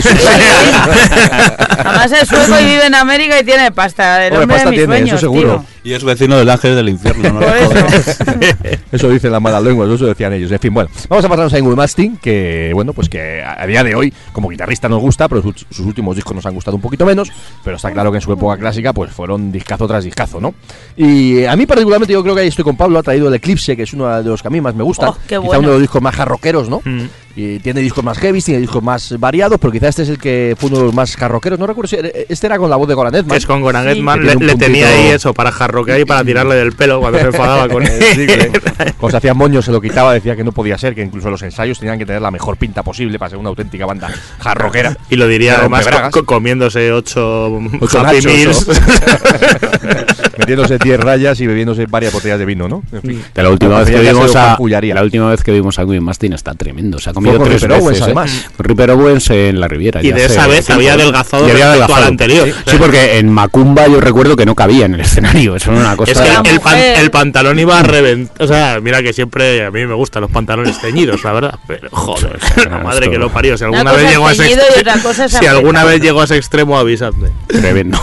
Además 1.78 2.12
es 2.12 2.26
sueco 2.26 2.58
y 2.58 2.64
vive 2.64 2.86
en 2.86 2.94
América 2.94 3.38
y 3.38 3.44
tiene 3.44 3.70
pasta. 3.72 4.26
El 4.26 4.32
Hombre, 4.32 4.42
hombre 4.44 4.56
pasta 4.56 4.70
de 4.70 4.76
mis 4.76 4.86
tiene, 4.86 5.08
eso 5.08 5.18
seguro. 5.18 5.56
tío. 5.58 5.64
Y 5.84 5.92
es 5.92 6.02
vecino 6.02 6.38
del 6.38 6.48
ángel 6.48 6.74
del 6.76 6.88
infierno, 6.88 7.34
¿no? 7.34 7.40
Eso. 7.46 7.72
Eso 8.92 9.10
dicen 9.10 9.30
las 9.32 9.42
malas 9.42 9.62
lenguas, 9.62 9.90
eso 9.90 10.06
decían 10.06 10.32
ellos. 10.32 10.50
En 10.50 10.58
fin, 10.58 10.72
bueno, 10.72 10.88
vamos 11.08 11.24
a 11.24 11.28
pasarnos 11.28 11.52
a 11.52 11.58
Ingrid 11.58 11.76
Mastin, 11.76 12.16
que 12.16 12.70
bueno, 12.72 12.92
pues 12.94 13.08
que 13.10 13.42
a 13.42 13.66
día 13.66 13.84
de 13.84 13.94
hoy, 13.94 14.12
como 14.32 14.48
guitarrista 14.48 14.88
nos 14.88 15.00
gusta, 15.00 15.28
pero 15.28 15.42
sus, 15.42 15.66
sus 15.70 15.84
últimos 15.84 16.16
discos 16.16 16.34
nos 16.34 16.46
han 16.46 16.54
gustado 16.54 16.76
un 16.76 16.80
poquito 16.80 17.04
menos, 17.04 17.30
pero 17.62 17.76
está 17.76 17.90
claro 17.92 18.10
que 18.10 18.18
en 18.18 18.22
su 18.22 18.32
época 18.32 18.56
clásica, 18.58 18.92
pues 18.94 19.12
fueron 19.12 19.52
discazo 19.52 19.86
tras 19.86 20.04
discazo, 20.04 20.40
¿no? 20.40 20.54
Y 20.96 21.44
a 21.44 21.54
mí 21.56 21.66
particularmente 21.66 22.12
yo 22.14 22.22
creo 22.22 22.34
que 22.34 22.40
ahí 22.42 22.48
estoy 22.48 22.64
con 22.64 22.76
Pablo, 22.76 22.98
ha 22.98 23.02
traído 23.02 23.28
el 23.28 23.34
Eclipse, 23.34 23.76
que 23.76 23.82
es 23.82 23.92
uno 23.92 24.06
de 24.22 24.28
los 24.28 24.40
que 24.40 24.48
a 24.48 24.50
mí 24.50 24.60
más 24.60 24.74
me 24.74 24.82
gusta. 24.84 25.10
Oh, 25.10 25.16
qué 25.26 25.36
Quizá 25.36 25.40
bueno. 25.40 25.58
uno 25.60 25.68
de 25.68 25.74
los 25.74 25.82
discos 25.82 26.00
más 26.00 26.14
jarroqueros, 26.14 26.68
¿no? 26.70 26.80
Y 27.36 27.58
tiene 27.58 27.80
discos 27.82 28.02
más 28.02 28.16
heavy, 28.18 28.40
tiene 28.40 28.60
discos 28.60 28.82
más 28.82 29.14
variados, 29.18 29.58
pero 29.60 29.70
quizá 29.70 29.88
este 29.88 30.02
es 30.04 30.08
el 30.08 30.18
que 30.18 30.56
fue 30.58 30.70
uno 30.70 30.78
de 30.78 30.84
los 30.86 30.94
más 30.94 31.14
jarroqueros. 31.16 31.58
No 31.58 31.66
recuerdo 31.66 31.88
si 31.88 31.96
este 32.30 32.46
era 32.46 32.56
con 32.58 32.70
la 32.70 32.76
voz 32.76 32.88
de 32.88 32.94
Goran 32.94 33.14
Edman. 33.14 33.36
Es 33.36 33.44
con 33.44 33.60
Goran 33.60 33.84
Sí. 33.92 33.98
Edman. 33.98 34.24
Le, 34.24 34.34
le 34.36 34.54
tenía 34.56 34.88
ahí 34.88 35.08
eso 35.08 35.34
para 35.34 35.52
jarroquear 35.52 36.00
y 36.00 36.06
para 36.06 36.24
tirarle 36.24 36.54
del 36.54 36.72
pelo 36.72 36.98
cuando 37.00 37.18
se 37.18 37.26
enfadaba 37.26 37.68
con 37.68 37.82
él. 37.86 37.92
Sí, 38.14 38.26
que 38.26 38.50
Cuando 38.98 39.10
se 39.10 39.16
hacía 39.18 39.34
moño 39.34 39.60
se 39.60 39.70
lo 39.70 39.80
quitaba, 39.82 40.14
decía 40.14 40.34
que 40.34 40.44
no 40.44 40.52
podía 40.52 40.78
ser, 40.78 40.94
que 40.94 41.02
incluso 41.02 41.28
los 41.28 41.42
ensayos 41.42 41.78
tenían 41.78 41.98
que 41.98 42.06
tener 42.06 42.22
la 42.22 42.30
mejor 42.30 42.56
pinta 42.56 42.82
posible 42.82 43.18
para 43.18 43.28
ser 43.30 43.38
una 43.38 43.50
auténtica 43.50 43.84
banda 43.84 44.10
jarroquera. 44.38 44.96
Y 45.10 45.16
lo 45.16 45.28
diría 45.28 45.52
De 45.52 45.58
además 45.60 45.86
co- 45.86 46.20
co- 46.20 46.24
comiéndose 46.24 46.90
ocho, 46.90 47.60
Ocho 47.80 48.00
Happy 48.00 48.16
nachos, 48.16 48.24
Meals. 48.32 48.66
Metiéndose 50.38 50.78
10 50.78 51.00
rayas 51.00 51.40
y 51.40 51.46
bebiéndose 51.46 51.86
varias 51.86 52.12
botellas 52.12 52.38
de 52.38 52.44
vino, 52.44 52.68
¿no? 52.68 52.82
En 52.92 53.02
fin. 53.02 53.22
De 53.34 53.42
la 53.42 53.50
última 53.50 53.80
vez 53.80 53.90
que 53.90 54.00
vimos 54.00 54.34
a 54.36 54.56
la 54.58 55.02
última 55.02 55.30
vez 55.30 55.42
que 55.42 55.52
vimos 55.52 55.78
a 55.78 55.84
Wim 55.84 56.02
Mastin 56.02 56.32
está 56.34 56.54
tremendo, 56.54 56.98
se 56.98 57.10
ha 57.10 57.12
con 57.34 57.44
tres 57.48 57.62
Ripper 57.62 57.72
Owens, 57.78 57.86
veces, 57.88 58.00
¿eh? 58.00 58.04
además. 58.04 58.46
Con 58.56 58.64
Ripper 58.64 58.90
Owens 58.90 59.30
en 59.30 59.60
la 59.60 59.68
Riviera. 59.68 60.02
Y 60.02 60.08
ya 60.08 60.14
de 60.16 60.24
hace 60.24 60.34
esa 60.34 60.46
vez 60.46 60.66
tiempo, 60.66 60.80
había 60.80 60.92
adelgazado 60.94 61.46
Y 61.46 61.50
había 61.50 61.64
respecto 61.66 61.70
adelgazado. 61.94 62.02
al 62.02 62.08
anterior. 62.10 62.48
Sí, 62.66 62.76
porque 62.78 63.18
en 63.18 63.30
Macumba 63.30 63.86
yo 63.88 64.00
recuerdo 64.00 64.36
que 64.36 64.46
no 64.46 64.54
cabía 64.54 64.86
en 64.86 64.94
el 64.94 65.00
escenario, 65.02 65.56
es 65.56 65.62
son 65.62 65.74
una 65.76 65.96
cosa. 65.96 66.12
Es 66.12 66.18
que 66.20 66.50
el, 66.50 66.60
pan- 66.60 66.78
el 66.78 67.10
pantalón 67.10 67.58
iba 67.58 67.78
a 67.80 67.82
reventar. 67.82 68.42
O 68.42 68.46
sea, 68.46 68.78
mira 68.82 69.02
que 69.02 69.12
siempre 69.12 69.64
a 69.66 69.70
mí 69.70 69.86
me 69.86 69.94
gustan 69.94 70.22
los 70.22 70.30
pantalones 70.30 70.80
teñidos, 70.80 71.22
la 71.24 71.32
verdad. 71.32 71.58
Pero 71.66 71.88
joder, 71.90 72.38
la 72.70 72.78
madre 72.78 73.10
que 73.10 73.18
lo 73.18 73.30
parió. 73.30 73.56
Si 73.58 73.64
Una 73.64 73.78
alguna 73.80 73.92
vez 73.92 74.10
llegó 74.10 74.26
a 74.28 74.32
ese 74.32 74.46
extremo, 74.52 75.28
si 75.40 75.46
alguna 75.46 75.84
vez 75.84 76.00
llegó 76.00 76.20
a 76.20 76.24
ese 76.24 76.36
extremo, 76.36 76.78
avisadme. 76.78 77.28
Tremendo. 77.48 77.98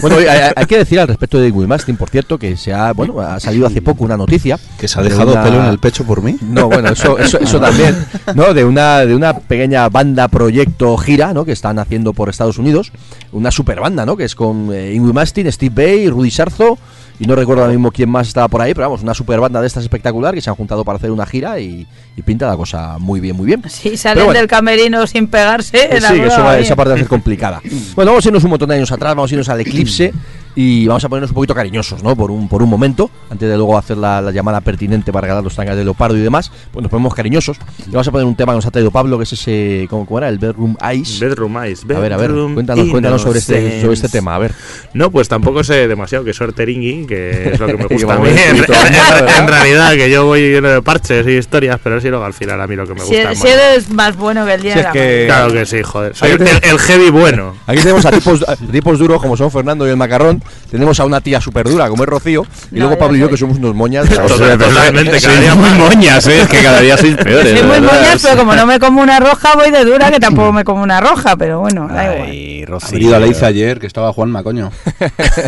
Bueno, 0.00 0.16
hay, 0.18 0.52
hay 0.54 0.66
que 0.66 0.78
decir 0.78 1.00
al 1.00 1.08
respecto 1.08 1.38
de 1.38 1.50
Will 1.50 1.68
Mastin, 1.68 1.96
por 1.96 2.10
cierto, 2.10 2.38
que 2.38 2.56
se 2.56 2.72
ha, 2.72 2.92
bueno, 2.92 3.20
ha 3.20 3.40
salido 3.40 3.66
hace 3.66 3.82
poco 3.82 4.04
una 4.04 4.16
noticia. 4.16 4.58
Que 4.78 4.88
se 4.88 4.98
ha 4.98 5.02
de 5.02 5.10
dejado 5.10 5.32
una- 5.32 5.42
pelo 5.42 5.60
en 5.60 5.66
el 5.70 5.78
pecho 5.78 6.04
por 6.04 6.22
mí. 6.22 6.36
No, 6.42 6.66
bueno, 6.68 6.90
eso, 6.90 7.18
eso, 7.18 7.38
eso 7.38 7.60
también, 7.60 7.94
¿no? 8.34 8.43
De 8.52 8.64
una, 8.64 9.06
de 9.06 9.14
una 9.14 9.38
pequeña 9.38 9.88
banda 9.88 10.28
proyecto 10.28 10.96
gira, 10.98 11.32
¿no? 11.32 11.44
Que 11.44 11.52
están 11.52 11.78
haciendo 11.78 12.12
por 12.12 12.28
Estados 12.28 12.58
Unidos, 12.58 12.92
una 13.32 13.50
super 13.50 13.80
banda, 13.80 14.04
¿no? 14.04 14.16
Que 14.16 14.24
es 14.24 14.34
con 14.34 14.70
eh, 14.72 14.92
Ingrid 14.92 15.14
Mastin, 15.14 15.50
Steve 15.50 15.72
Bay, 15.74 16.10
Rudy 16.10 16.30
Sarzo, 16.30 16.78
y 17.18 17.26
no 17.26 17.36
recuerdo 17.36 17.62
ahora 17.62 17.72
mismo 17.72 17.90
quién 17.90 18.10
más 18.10 18.28
estaba 18.28 18.48
por 18.48 18.60
ahí, 18.60 18.74
pero 18.74 18.88
vamos, 18.88 19.02
una 19.02 19.14
super 19.14 19.40
banda 19.40 19.60
de 19.60 19.66
estas 19.66 19.84
espectacular 19.84 20.34
que 20.34 20.40
se 20.40 20.50
han 20.50 20.56
juntado 20.56 20.84
para 20.84 20.96
hacer 20.96 21.10
una 21.10 21.24
gira 21.24 21.58
y, 21.60 21.86
y 22.16 22.22
pinta 22.22 22.46
la 22.46 22.56
cosa 22.56 22.98
muy 22.98 23.20
bien, 23.20 23.36
muy 23.36 23.46
bien. 23.46 23.62
Si 23.68 23.96
salen 23.96 24.24
bueno. 24.24 24.38
del 24.38 24.48
camerino 24.48 25.06
sin 25.06 25.28
pegarse, 25.28 25.88
Eh, 25.96 26.00
sí, 26.00 26.20
eso 26.20 26.52
esa 26.52 26.76
parte 26.76 26.90
va 26.90 26.96
a 26.96 26.98
ser 26.98 27.08
complicada. 27.08 27.62
Bueno, 27.94 28.10
vamos 28.10 28.26
a 28.26 28.28
irnos 28.28 28.44
un 28.44 28.50
montón 28.50 28.68
de 28.68 28.74
años 28.74 28.90
atrás, 28.90 29.14
vamos 29.14 29.30
a 29.30 29.34
irnos 29.34 29.48
al 29.48 29.60
eclipse 29.60 30.12
y 30.56 30.86
vamos 30.86 31.04
a 31.04 31.08
ponernos 31.08 31.30
un 31.30 31.34
poquito 31.34 31.54
cariñosos, 31.54 32.02
¿no? 32.02 32.14
Por 32.14 32.30
un, 32.30 32.48
por 32.48 32.62
un 32.62 32.68
momento, 32.70 33.10
antes 33.30 33.48
de 33.48 33.56
luego 33.56 33.76
hacer 33.76 33.96
la, 33.96 34.20
la 34.20 34.30
llamada 34.30 34.60
pertinente 34.60 35.12
para 35.12 35.22
regalar 35.22 35.42
los 35.44 35.54
tangas 35.56 35.76
de 35.76 35.84
leopardo 35.84 36.16
y 36.16 36.20
demás, 36.20 36.50
pues 36.72 36.82
nos 36.82 36.90
ponemos 36.90 37.14
cariñosos. 37.14 37.56
Y 37.86 37.90
vamos 37.90 38.06
a 38.08 38.10
poner 38.12 38.26
un 38.26 38.36
tema 38.36 38.52
que 38.52 38.56
nos 38.58 38.66
ha 38.66 38.70
traído 38.70 38.90
Pablo, 38.90 39.16
que 39.18 39.24
es 39.24 39.32
ese, 39.32 39.86
¿cómo, 39.90 40.06
cómo 40.06 40.18
era? 40.18 40.28
El 40.28 40.38
Bedroom 40.38 40.76
Ice. 40.94 41.24
Bedroom 41.24 41.56
Eyes. 41.62 41.84
a 41.84 41.98
ver, 41.98 42.12
a 42.12 42.16
ver, 42.16 42.30
Bedroom 42.30 42.54
cuéntanos, 42.54 42.88
cuéntanos 42.88 43.22
sobre 43.22 43.38
este, 43.40 43.80
sobre 43.80 43.94
este 43.94 44.08
tema, 44.08 44.34
a 44.36 44.38
ver. 44.38 44.54
No, 44.92 45.10
pues 45.10 45.28
tampoco 45.28 45.64
sé 45.64 45.88
demasiado, 45.88 46.24
que 46.24 46.32
soy 46.32 46.52
Teringui, 46.52 47.06
que 47.06 47.52
es 47.52 47.60
lo 47.60 47.66
que 47.66 47.76
me 47.76 47.84
Que 47.88 47.94
gusta 47.94 48.14
a 48.14 48.18
mí. 48.18 48.28
En, 48.30 48.64
realidad, 49.48 49.92
que 49.94 50.10
yo 50.10 50.26
voy 50.26 50.40
lleno 50.52 50.68
de 50.68 50.82
parches 50.82 51.26
y 51.26 51.32
historias, 51.32 51.80
pero 51.82 52.00
sí 52.00 52.08
luego 52.08 52.24
al 52.24 52.34
final 52.34 52.60
a 52.60 52.66
mí 52.66 52.76
lo 52.76 52.86
que 52.86 52.94
me 52.94 53.00
Si, 53.00 53.06
gusta 53.14 53.32
es 53.32 53.38
si 53.38 53.44
más. 53.44 53.52
eres 53.54 53.90
más 53.90 54.16
bueno 54.16 54.44
que 54.46 54.54
el 54.54 54.62
día 54.62 54.72
Si 54.72 54.78
de 54.78 54.84
la 54.84 54.92
que-. 54.92 55.24
Claro 55.26 55.52
que 55.52 55.66
sí, 55.66 55.82
joder. 55.82 56.14
Soy 56.14 56.30
el, 56.30 56.42
el 56.42 56.78
heavy 56.78 57.10
bueno. 57.10 57.54
Aquí 57.66 57.80
tenemos 57.80 58.04
a 58.06 58.10
tipos, 58.10 58.42
a 58.48 58.56
tipos 58.56 58.98
duros 58.98 59.20
como 59.20 59.36
son 59.36 59.50
Fernando 59.50 59.86
y 59.86 59.90
el 59.90 59.96
Macarrón, 59.96 60.42
tenemos 60.70 60.98
a 61.00 61.04
una 61.04 61.20
tía 61.20 61.40
súper 61.40 61.68
dura 61.68 61.88
como 61.88 62.02
es 62.04 62.08
Rocío, 62.08 62.42
y 62.70 62.74
No, 62.76 62.86
luego 62.86 62.98
Pablo 62.98 63.16
y 63.16 63.20
yo 63.20 63.28
que 63.28 63.36
somos 63.36 63.58
unos 63.58 63.74
moñas. 63.74 64.08
la 64.10 64.56
totalmente, 64.58 65.20
cada 65.20 65.40
día 65.40 65.54
muy 65.54 65.70
moñas, 65.70 66.26
¿eh? 66.26 66.42
Es 66.42 66.48
que 66.48 66.62
cada 66.62 66.80
día 66.80 66.96
sois 66.96 67.16
peores. 67.16 67.58
Soy 67.58 67.68
muy 67.68 67.80
moñas, 67.80 68.20
pero 68.22 68.36
como 68.36 68.54
no 68.54 68.66
me 68.66 68.78
como 68.78 69.02
una 69.02 69.20
roja, 69.20 69.54
voy 69.54 69.70
de 69.70 69.84
dura, 69.84 70.10
que 70.10 70.20
tampoco 70.20 70.52
me 70.52 70.64
como 70.64 70.82
una 70.82 71.00
roja, 71.00 71.36
pero 71.36 71.60
bueno, 71.60 71.88
da 71.88 72.04
igual. 72.14 72.28
Ay, 72.30 72.64
Rocío. 72.64 72.92
Venido 72.92 73.16
a 73.16 73.20
Leiza 73.20 73.46
ayer, 73.46 73.78
que 73.78 73.86
estaba 73.86 74.12
Juanma, 74.12 74.42
coño. 74.42 74.70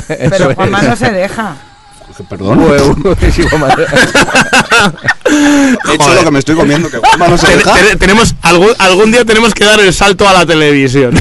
Pero 0.09 0.55
Juanma 0.55 0.83
no 0.83 0.97
se 0.97 1.11
deja. 1.11 1.57
Perdón. 2.29 2.59
Juanma. 2.61 3.75
He 5.29 5.95
hecho 5.95 6.15
lo 6.15 6.25
que 6.25 6.31
me 6.31 6.39
estoy 6.39 6.55
comiendo, 6.55 6.91
que 6.91 6.99
Juanma 6.99 7.29
no 7.29 7.39
se 7.39 7.57
deja. 7.57 7.75
ten- 7.75 7.99
tenemos 7.99 8.35
algún, 8.43 8.71
algún 8.79 9.13
día 9.13 9.25
tenemos 9.25 9.53
que 9.55 9.65
dar 9.65 9.81
el 9.81 9.93
salto 9.93 10.29
a 10.29 10.33
la 10.33 10.47
televisión. 10.47 11.15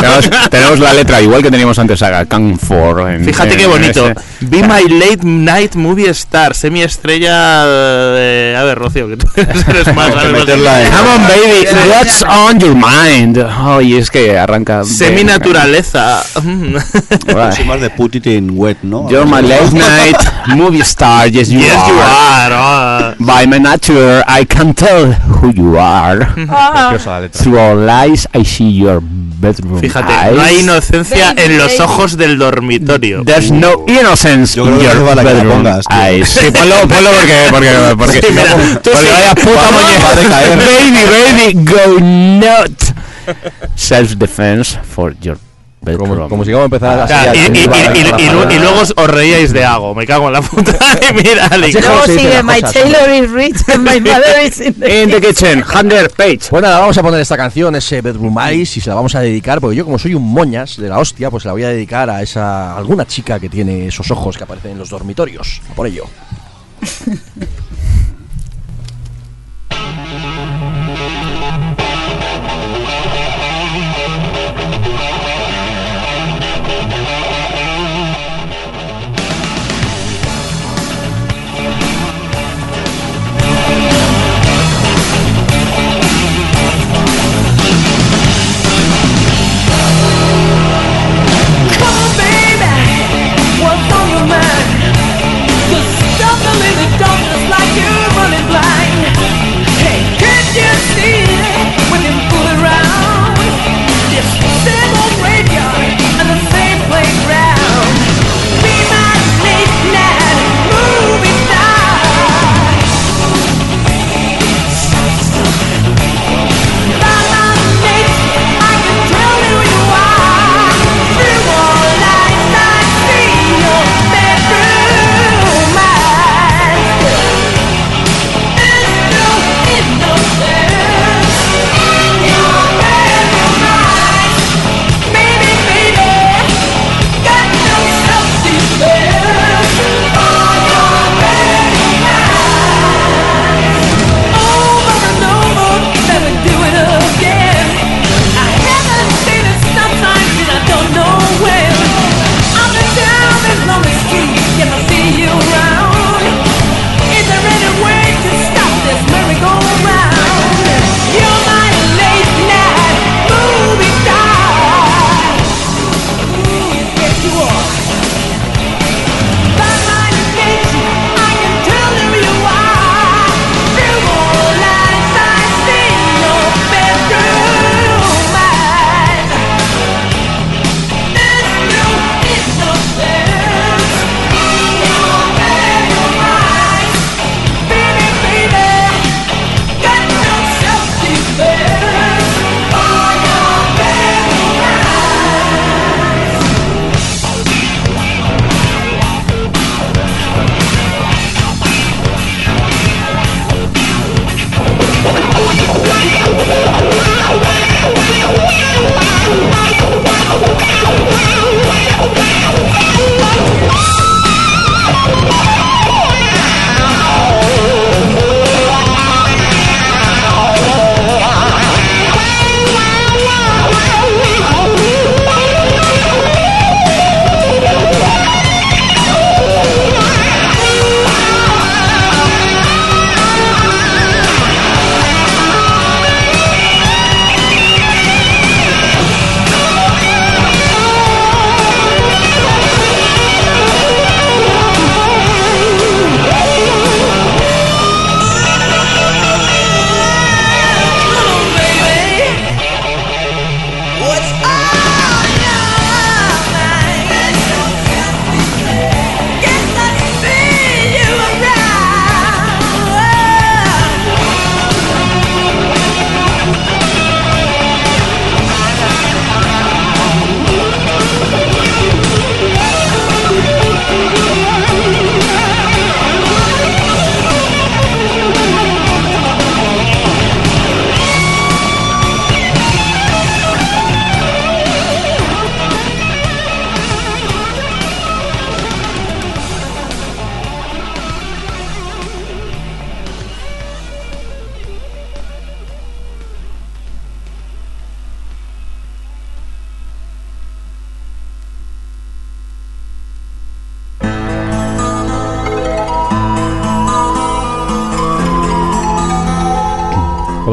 tenemos, 0.00 0.30
tenemos 0.50 0.78
la 0.78 0.92
letra 0.94 1.20
igual 1.20 1.42
que 1.42 1.50
teníamos 1.50 1.78
antes 1.78 2.00
a 2.02 2.24
Can 2.26 2.58
for. 2.58 3.08
en- 3.10 3.24
Fíjate 3.24 3.52
en 3.52 3.58
qué 3.58 3.66
bonito. 3.66 4.08
ese. 4.08 4.20
Be 4.40 4.62
my 4.62 4.88
late 4.88 5.20
night 5.24 5.74
movie 5.74 6.08
star, 6.10 6.54
semi 6.54 6.82
estrella 6.82 7.64
de... 7.66 8.56
A 8.58 8.64
ver, 8.64 8.78
Rocío, 8.78 9.08
que 9.08 9.16
tú 9.16 9.26
eres 9.36 9.94
más... 9.94 10.08
En- 10.10 10.32
Come 10.32 11.10
on, 11.14 11.22
baby, 11.28 11.66
what's 11.90 12.22
on 12.22 12.58
your 12.60 12.74
mind? 12.74 13.38
Ay, 13.48 13.96
es 13.96 14.10
que 14.10 14.38
arranca. 14.38 14.84
Semi 14.84 15.24
naturaleza. 15.24 16.22
Right. 17.26 17.64
Más 17.66 17.80
de 17.80 17.90
put 17.90 18.14
it 18.16 18.26
in 18.26 18.50
wet, 18.54 18.78
¿no? 18.82 19.08
You're 19.10 19.24
my 19.26 19.42
late 19.46 19.70
night 19.82 20.56
movie 20.56 20.82
star, 20.84 21.26
yes 21.28 21.48
you 21.50 21.60
yes, 21.60 21.76
are. 21.76 21.88
you 21.92 21.98
are. 22.00 22.52
ah. 22.54 23.14
By 23.18 23.46
my 23.46 23.58
nature, 23.58 24.22
I 24.26 24.44
can 24.44 24.74
tell 24.74 25.12
who 25.12 25.50
you 25.54 25.78
are. 25.78 26.26
Ah. 26.48 26.96
Through 27.32 27.58
all 27.58 27.88
eyes, 27.90 28.26
I 28.34 28.42
see 28.44 28.70
your 28.70 29.00
bedroom 29.02 29.80
Fíjate, 29.80 30.12
eyes. 30.12 30.36
no 30.36 30.42
hay 30.42 30.60
inocencia 30.60 31.34
Baby, 31.34 31.42
en 31.54 31.58
los 31.58 31.72
baby. 31.72 31.82
ojos 31.82 32.16
del 32.16 32.38
dormitorio. 32.38 33.24
There's 33.24 33.50
no 33.50 33.84
innocence 33.88 34.54
Yo 34.56 34.64
creo 34.64 34.76
in 34.76 34.82
your 34.82 34.92
que 35.08 35.14
la 35.16 35.22
bedroom 35.22 35.62
pongas, 35.64 35.84
eyes. 35.90 36.28
Sí, 36.28 36.50
ponlo, 36.52 36.74
ponlo 36.88 37.10
porque, 37.10 37.34
porque, 37.50 37.94
porque, 37.98 38.20
Sí, 38.20 38.26
mira, 38.30 38.54
tú 38.82 38.90
porque 38.90 39.06
sí. 39.06 39.12
vaya 39.12 39.34
puta 39.34 39.50
Va- 39.50 39.70
moñe- 39.72 40.04
va 40.04 40.10
a 40.10 40.14
decaer. 40.14 40.58
Baby, 40.58 41.02
baby, 41.10 41.64
go 41.64 42.00
nut. 42.00 42.82
Self-defense 43.76 44.78
for 44.82 45.14
your. 45.20 45.38
Como, 45.98 46.28
como 46.28 46.44
si 46.44 46.52
vamos 46.52 46.62
a 46.62 46.64
empezar 46.66 46.98
O 46.98 47.02
así. 47.02 47.12
sea, 47.12 47.30
a- 47.32 47.34
y, 47.34 47.38
y- 47.38 47.42
y- 47.42 47.46
a- 47.48 47.96
y- 47.96 48.12
a- 48.12 48.20
y 48.20 48.30
lu- 48.30 48.50
y 48.52 48.58
luego 48.60 48.80
os, 48.82 48.94
reíais 49.08 49.52
de 49.52 49.64
algo, 49.64 49.94
me 49.96 50.06
cago 50.06 50.28
en 50.28 50.34
la 50.34 50.40
puta. 50.42 50.72
Y 51.10 51.12
mira, 51.14 51.46
Alex. 51.48 51.74
Luego 51.74 52.04
sigue 52.06 52.40
My 52.44 52.62
Taylor 52.62 53.10
is 53.10 53.30
rich 53.32 53.56
and 53.68 53.82
my 53.82 54.00
mother 54.00 54.46
is 54.46 54.60
in 54.60 54.74
the 54.74 55.02
In 55.02 55.10
the 55.10 55.20
kitchen, 55.20 55.62
Hunter 55.64 56.08
Page. 56.10 56.42
Pues 56.50 56.62
nada, 56.62 56.78
vamos 56.78 56.96
a 56.96 57.02
poner 57.02 57.20
esta 57.20 57.36
canción, 57.36 57.74
ese 57.74 58.00
Bedroom 58.00 58.38
Ice, 58.52 58.78
y 58.78 58.82
se 58.82 58.90
la 58.90 58.94
vamos 58.94 59.14
a 59.16 59.20
dedicar, 59.20 59.60
porque 59.60 59.76
yo 59.76 59.84
como 59.84 59.98
soy 59.98 60.14
un 60.14 60.22
moñas 60.32 60.76
de 60.76 60.88
la 60.88 60.98
hostia, 61.00 61.30
pues 61.32 61.42
se 61.42 61.48
la 61.48 61.52
voy 61.54 61.64
a 61.64 61.68
dedicar 61.70 62.08
a 62.08 62.22
esa 62.22 62.76
alguna 62.76 63.04
chica 63.04 63.40
que 63.40 63.48
tiene 63.48 63.88
esos 63.88 64.08
ojos 64.12 64.36
que 64.38 64.44
aparecen 64.44 64.70
en 64.72 64.78
los 64.78 64.88
dormitorios. 64.88 65.60
A 65.70 65.74
Por 65.74 65.88
ello. 65.88 66.04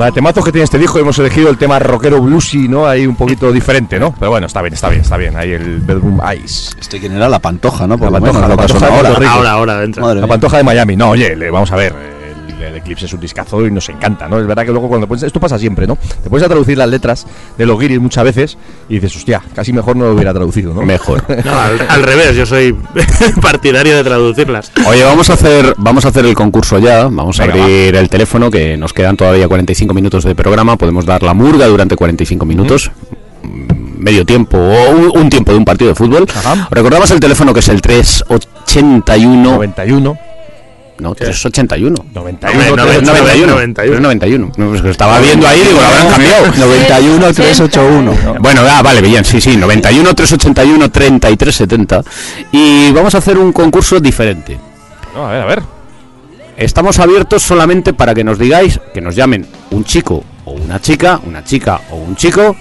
De 0.09 0.13
temazos 0.13 0.43
que 0.43 0.51
tiene 0.51 0.63
este 0.63 0.79
disco 0.79 0.97
hemos 0.97 1.19
elegido 1.19 1.51
el 1.51 1.57
tema 1.59 1.77
rockero 1.77 2.19
bluesy, 2.19 2.67
¿no? 2.67 2.87
Ahí 2.87 3.05
un 3.05 3.15
poquito 3.15 3.51
diferente, 3.51 3.99
¿no? 3.99 4.11
Pero 4.17 4.31
bueno, 4.31 4.47
está 4.47 4.59
bien, 4.63 4.73
está 4.73 4.89
bien, 4.89 5.01
está 5.01 5.17
bien. 5.17 5.35
Ahí 5.37 5.51
el 5.51 5.81
Bedroom 5.81 6.19
Ice. 6.43 6.71
Este 6.79 6.99
quién 6.99 7.11
era 7.15 7.29
la 7.29 7.37
pantoja, 7.37 7.85
¿no? 7.85 7.95
Por 7.95 8.11
La 8.11 8.17
lo 8.17 8.25
Pantoja, 8.25 8.47
menos, 8.47 8.49
la 8.49 8.55
Pantoja 8.57 8.87
de 8.87 8.95
ahora. 8.95 9.31
Ahora, 9.31 9.51
ahora. 9.51 9.73
Madre 9.75 10.15
La 10.21 10.25
mía. 10.25 10.27
Pantoja 10.27 10.57
de 10.57 10.63
Miami. 10.63 10.95
No, 10.95 11.11
oye, 11.11 11.35
le- 11.35 11.51
vamos 11.51 11.71
a 11.71 11.75
ver. 11.75 12.18
El, 12.69 12.75
Eclipse 12.77 13.05
es 13.05 13.13
un 13.13 13.19
discazo 13.19 13.65
y 13.65 13.71
nos 13.71 13.87
encanta, 13.89 14.27
¿no? 14.27 14.39
Es 14.39 14.47
verdad 14.47 14.65
que 14.65 14.71
luego 14.71 14.87
cuando 14.87 15.07
pones, 15.07 15.23
esto 15.23 15.39
pasa 15.39 15.57
siempre, 15.59 15.85
¿no? 15.87 15.97
Te 16.23 16.29
pones 16.29 16.45
a 16.45 16.47
traducir 16.47 16.77
las 16.77 16.89
letras 16.89 17.25
de 17.57 17.65
los 17.65 17.79
guiris 17.79 17.99
muchas 17.99 18.23
veces 18.23 18.57
y 18.87 18.95
dices, 18.95 19.15
hostia, 19.15 19.41
casi 19.53 19.73
mejor 19.73 19.95
no 19.95 20.05
lo 20.05 20.13
hubiera 20.13 20.33
traducido, 20.33 20.73
¿no? 20.73 20.81
Mejor. 20.83 21.23
No, 21.45 21.57
al, 21.59 21.79
al 21.87 22.03
revés, 22.03 22.35
yo 22.35 22.45
soy 22.45 22.75
partidario 23.41 23.95
de 23.95 24.03
traducirlas. 24.03 24.71
Oye, 24.87 25.03
vamos 25.03 25.29
a 25.29 25.33
hacer 25.33 25.73
vamos 25.77 26.05
a 26.05 26.09
hacer 26.09 26.25
el 26.25 26.35
concurso 26.35 26.79
ya. 26.79 27.03
Vamos 27.03 27.39
a 27.39 27.45
Venga, 27.45 27.63
abrir 27.63 27.95
el 27.95 28.09
teléfono 28.09 28.51
que 28.51 28.77
nos 28.77 28.93
quedan 28.93 29.15
todavía 29.17 29.47
45 29.47 29.93
minutos 29.93 30.23
de 30.23 30.35
programa. 30.35 30.75
Podemos 30.77 31.05
dar 31.05 31.23
la 31.23 31.33
murga 31.33 31.65
durante 31.67 31.95
45 31.95 32.45
minutos. 32.45 32.91
mm, 33.43 34.03
Medio 34.03 34.25
tiempo 34.25 34.57
o 34.57 34.89
un, 34.91 35.11
un 35.17 35.29
tiempo 35.29 35.51
de 35.51 35.57
un 35.57 35.65
partido 35.65 35.89
de 35.89 35.95
fútbol. 35.95 36.25
Ajá. 36.33 36.67
Recordamos 36.71 37.11
el 37.11 37.19
teléfono 37.19 37.53
que 37.53 37.59
es 37.59 37.67
el 37.69 37.81
381 37.81 39.51
91. 39.55 40.17
No, 40.99 41.15
381. 41.15 41.95
91. 42.13 42.75
91. 42.75 43.13
91. 43.13 43.73
391. 43.73 44.51
No, 44.57 44.69
pues 44.69 44.81
que 44.81 44.89
estaba 44.89 45.19
viendo 45.19 45.47
ahí, 45.47 45.59
digo, 45.61 45.79
lo 45.79 45.87
habrán 45.87 46.09
cambiado. 46.11 46.45
91 46.57 47.33
381. 47.33 48.39
Bueno, 48.39 48.61
ah, 48.69 48.81
vale, 48.81 49.01
bien, 49.01 49.23
sí, 49.23 49.39
sí, 49.39 49.55
91 49.55 50.13
381 50.13 50.91
3370 50.91 52.03
y 52.51 52.91
vamos 52.91 53.15
a 53.15 53.19
hacer 53.19 53.37
un 53.37 53.53
concurso 53.53 53.99
diferente. 53.99 54.57
No, 55.15 55.27
a 55.27 55.31
ver, 55.31 55.41
a 55.41 55.45
ver. 55.45 55.63
Estamos 56.57 56.99
abiertos 56.99 57.41
solamente 57.41 57.93
para 57.93 58.13
que 58.13 58.23
nos 58.23 58.37
digáis, 58.37 58.79
que 58.93 58.99
nos 58.99 59.15
llamen 59.15 59.47
un 59.71 59.85
chico 59.85 60.23
o 60.43 60.51
una 60.51 60.81
chica, 60.81 61.19
una 61.25 61.43
chica 61.43 61.79
o 61.91 61.95
un 61.95 62.15
chico 62.17 62.55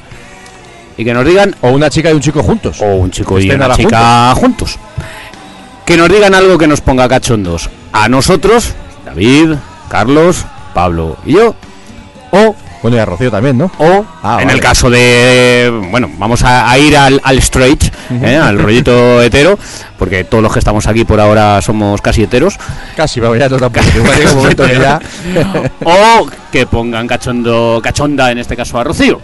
y 0.96 1.04
que 1.04 1.14
nos 1.14 1.24
digan 1.24 1.54
O 1.60 1.70
una 1.70 1.88
chica 1.90 2.10
y 2.10 2.14
un 2.14 2.20
chico 2.20 2.42
juntos. 2.42 2.80
o 2.80 2.86
un 2.96 3.10
chico 3.10 3.38
y 3.40 3.50
una 3.50 3.74
chica 3.74 4.32
juntos. 4.36 4.76
Que 5.84 5.96
nos 5.96 6.08
digan 6.08 6.34
algo 6.34 6.58
que 6.58 6.66
nos 6.66 6.80
ponga 6.80 7.08
cachondos 7.08 7.70
a 7.92 8.08
nosotros, 8.08 8.74
David, 9.04 9.54
Carlos, 9.88 10.44
Pablo 10.74 11.16
y 11.24 11.32
yo 11.34 11.54
o 12.30 12.54
Bueno, 12.82 12.96
y 12.96 13.00
a 13.00 13.04
Rocío 13.06 13.30
también, 13.30 13.56
¿no? 13.58 13.70
o 13.78 14.04
Ah, 14.22 14.38
en 14.40 14.46
vale. 14.46 14.52
el 14.52 14.60
caso 14.60 14.90
de 14.90 15.72
bueno 15.90 16.08
vamos 16.18 16.42
a, 16.44 16.70
a 16.70 16.78
ir 16.78 16.96
al, 16.96 17.20
al 17.24 17.38
straight 17.38 17.82
¿eh? 18.22 18.36
al 18.36 18.58
rollito 18.58 19.22
hetero 19.22 19.58
porque 19.98 20.24
todos 20.24 20.42
los 20.42 20.52
que 20.52 20.58
estamos 20.58 20.86
aquí 20.86 21.04
por 21.04 21.18
ahora 21.20 21.60
somos 21.62 22.00
casi 22.02 22.22
heteros 22.24 22.56
Casi, 22.96 23.20
pero 23.20 23.34
ya 23.36 23.48
no 23.48 23.56
tampoco. 23.58 23.86
Momento 24.34 24.66
que 24.66 24.74
ya. 24.78 25.00
o 25.84 26.26
que 26.52 26.66
pongan 26.66 27.06
cachondo 27.08 27.80
cachonda 27.82 28.30
en 28.30 28.38
este 28.38 28.54
caso 28.56 28.78
a 28.78 28.84
Rocío 28.84 29.20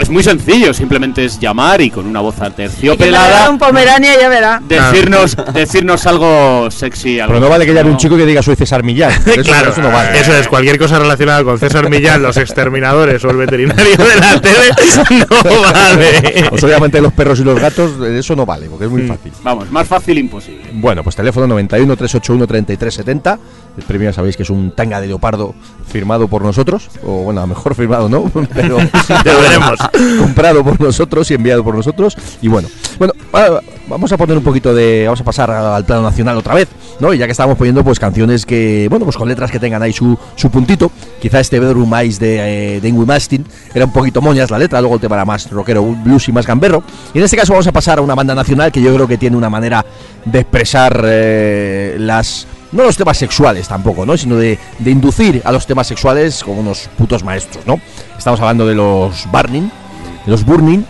es 0.00 0.10
muy 0.10 0.22
sencillo 0.22 0.72
simplemente 0.74 1.24
es 1.24 1.38
llamar 1.38 1.80
y 1.80 1.90
con 1.90 2.06
una 2.06 2.20
voz 2.20 2.36
Y 2.36 2.38
que 2.38 2.44
me 2.44 2.48
regale 2.48 2.68
aterciopelada 2.68 3.50
un 3.50 3.58
pomerania 3.58 4.18
ya 4.18 4.28
verá. 4.28 4.62
decirnos 4.66 5.36
decirnos 5.52 6.06
algo 6.06 6.70
sexy 6.70 7.20
algo 7.20 7.34
Pero 7.34 7.44
no 7.44 7.50
vale 7.50 7.66
que 7.66 7.74
llame 7.74 7.90
un 7.90 7.96
chico 7.96 8.16
que 8.16 8.26
diga 8.26 8.42
soy 8.42 8.56
César 8.56 8.82
Millán. 8.82 9.10
Eso, 9.26 9.42
claro, 9.42 9.70
eso 9.70 9.80
no 9.80 9.90
vale. 9.90 10.18
eso 10.18 10.34
es, 10.34 10.48
cualquier 10.48 10.78
cosa 10.78 10.98
relacionada 10.98 11.44
con 11.44 11.58
César 11.58 11.88
Millán, 11.88 12.22
los 12.22 12.36
exterminadores 12.36 13.24
o 13.24 13.30
el 13.30 13.36
veterinario 13.36 13.96
de 13.96 14.16
la 14.16 14.40
tele, 14.40 14.70
no 15.10 15.62
vale. 15.62 16.48
O 16.50 16.56
de 16.88 17.00
los 17.00 17.12
perros 17.12 17.38
y 17.40 17.44
los 17.44 17.60
gatos, 17.60 17.92
eso 18.00 18.34
no 18.36 18.46
vale, 18.46 18.66
porque 18.68 18.86
es 18.86 18.90
muy 18.90 19.02
fácil. 19.02 19.32
vamos 19.42 19.70
más 19.70 19.86
fácil 19.86 20.18
imposible 20.18 20.64
Bueno, 20.72 21.02
pues 21.02 21.16
teléfono 21.16 21.46
91 21.46 21.96
381 21.96 22.46
3370. 22.46 23.38
El 23.76 23.84
premio 23.84 24.10
ya 24.10 24.12
sabéis 24.12 24.36
que 24.36 24.42
es 24.42 24.50
un 24.50 24.72
tanga 24.72 25.00
de 25.00 25.06
leopardo 25.06 25.54
firmado 25.86 26.28
por 26.28 26.42
nosotros, 26.42 26.88
o 27.04 27.22
bueno, 27.24 27.40
a 27.40 27.44
lo 27.44 27.48
mejor 27.48 27.74
firmado 27.74 28.08
no, 28.08 28.30
pero 28.54 28.78
Ya 28.78 29.36
veremos. 29.36 29.78
Comprado 30.18 30.64
por 30.64 30.80
nosotros 30.80 31.30
y 31.30 31.34
enviado 31.34 31.62
por 31.64 31.74
nosotros. 31.74 32.16
Y 32.42 32.48
bueno, 32.48 32.68
bueno, 32.98 33.12
va- 33.34 33.60
vamos 33.88 34.12
a 34.12 34.16
poner 34.16 34.36
un 34.36 34.44
poquito 34.44 34.72
de, 34.74 35.04
vamos 35.06 35.20
a 35.20 35.24
pasar 35.24 35.50
al 35.50 35.84
plano 35.84 36.02
nacional 36.02 36.36
otra 36.36 36.54
vez, 36.54 36.68
¿no? 37.00 37.12
Y 37.12 37.18
ya 37.18 37.26
que 37.26 37.32
estábamos 37.32 37.58
poniendo 37.58 37.82
pues 37.82 37.98
canciones 37.98 38.46
que, 38.46 38.86
bueno, 38.88 39.04
pues 39.04 39.16
con 39.16 39.28
letras 39.28 39.50
que 39.50 39.58
tengan 39.58 39.82
ahí 39.82 39.92
su, 39.92 40.16
su 40.36 40.50
puntito. 40.50 40.90
Quizá 41.20 41.40
este 41.40 41.58
Bedroom 41.58 41.92
Eyes 41.94 42.18
de, 42.18 42.78
eh, 42.78 42.92
Mastin 42.92 43.44
era 43.74 43.84
un 43.84 43.92
poquito 43.92 44.20
moñas 44.20 44.50
la 44.50 44.58
letra, 44.58 44.80
luego 44.80 44.94
el 44.96 45.00
tema 45.00 45.24
más 45.24 45.50
rockero, 45.50 45.82
blues 45.82 46.28
y 46.28 46.32
más 46.32 46.46
gamberro. 46.46 46.82
Y 47.14 47.18
en 47.18 47.24
este 47.24 47.36
caso 47.36 47.52
vamos 47.52 47.66
a 47.66 47.72
pasar 47.72 47.98
a 47.98 48.02
una 48.02 48.14
banda 48.14 48.34
nacional 48.34 48.70
que 48.70 48.80
yo 48.80 48.94
creo 48.94 49.08
que 49.08 49.18
tiene 49.18 49.36
una 49.36 49.50
manera 49.50 49.84
de 50.24 50.38
expresar 50.40 51.02
eh, 51.06 51.96
las 51.98 52.46
no 52.72 52.84
los 52.84 52.96
temas 52.96 53.16
sexuales 53.18 53.66
tampoco, 53.68 54.06
¿no? 54.06 54.16
Sino 54.16 54.36
de, 54.36 54.58
de 54.78 54.90
inducir 54.90 55.42
a 55.44 55.52
los 55.52 55.66
temas 55.66 55.86
sexuales 55.86 56.42
como 56.44 56.60
unos 56.60 56.88
putos 56.96 57.24
maestros, 57.24 57.66
¿no? 57.66 57.80
Estamos 58.16 58.40
hablando 58.40 58.66
de 58.66 58.74
los 58.74 59.26
Burning, 59.30 59.68
los 60.26 60.44
Burning, 60.44 60.84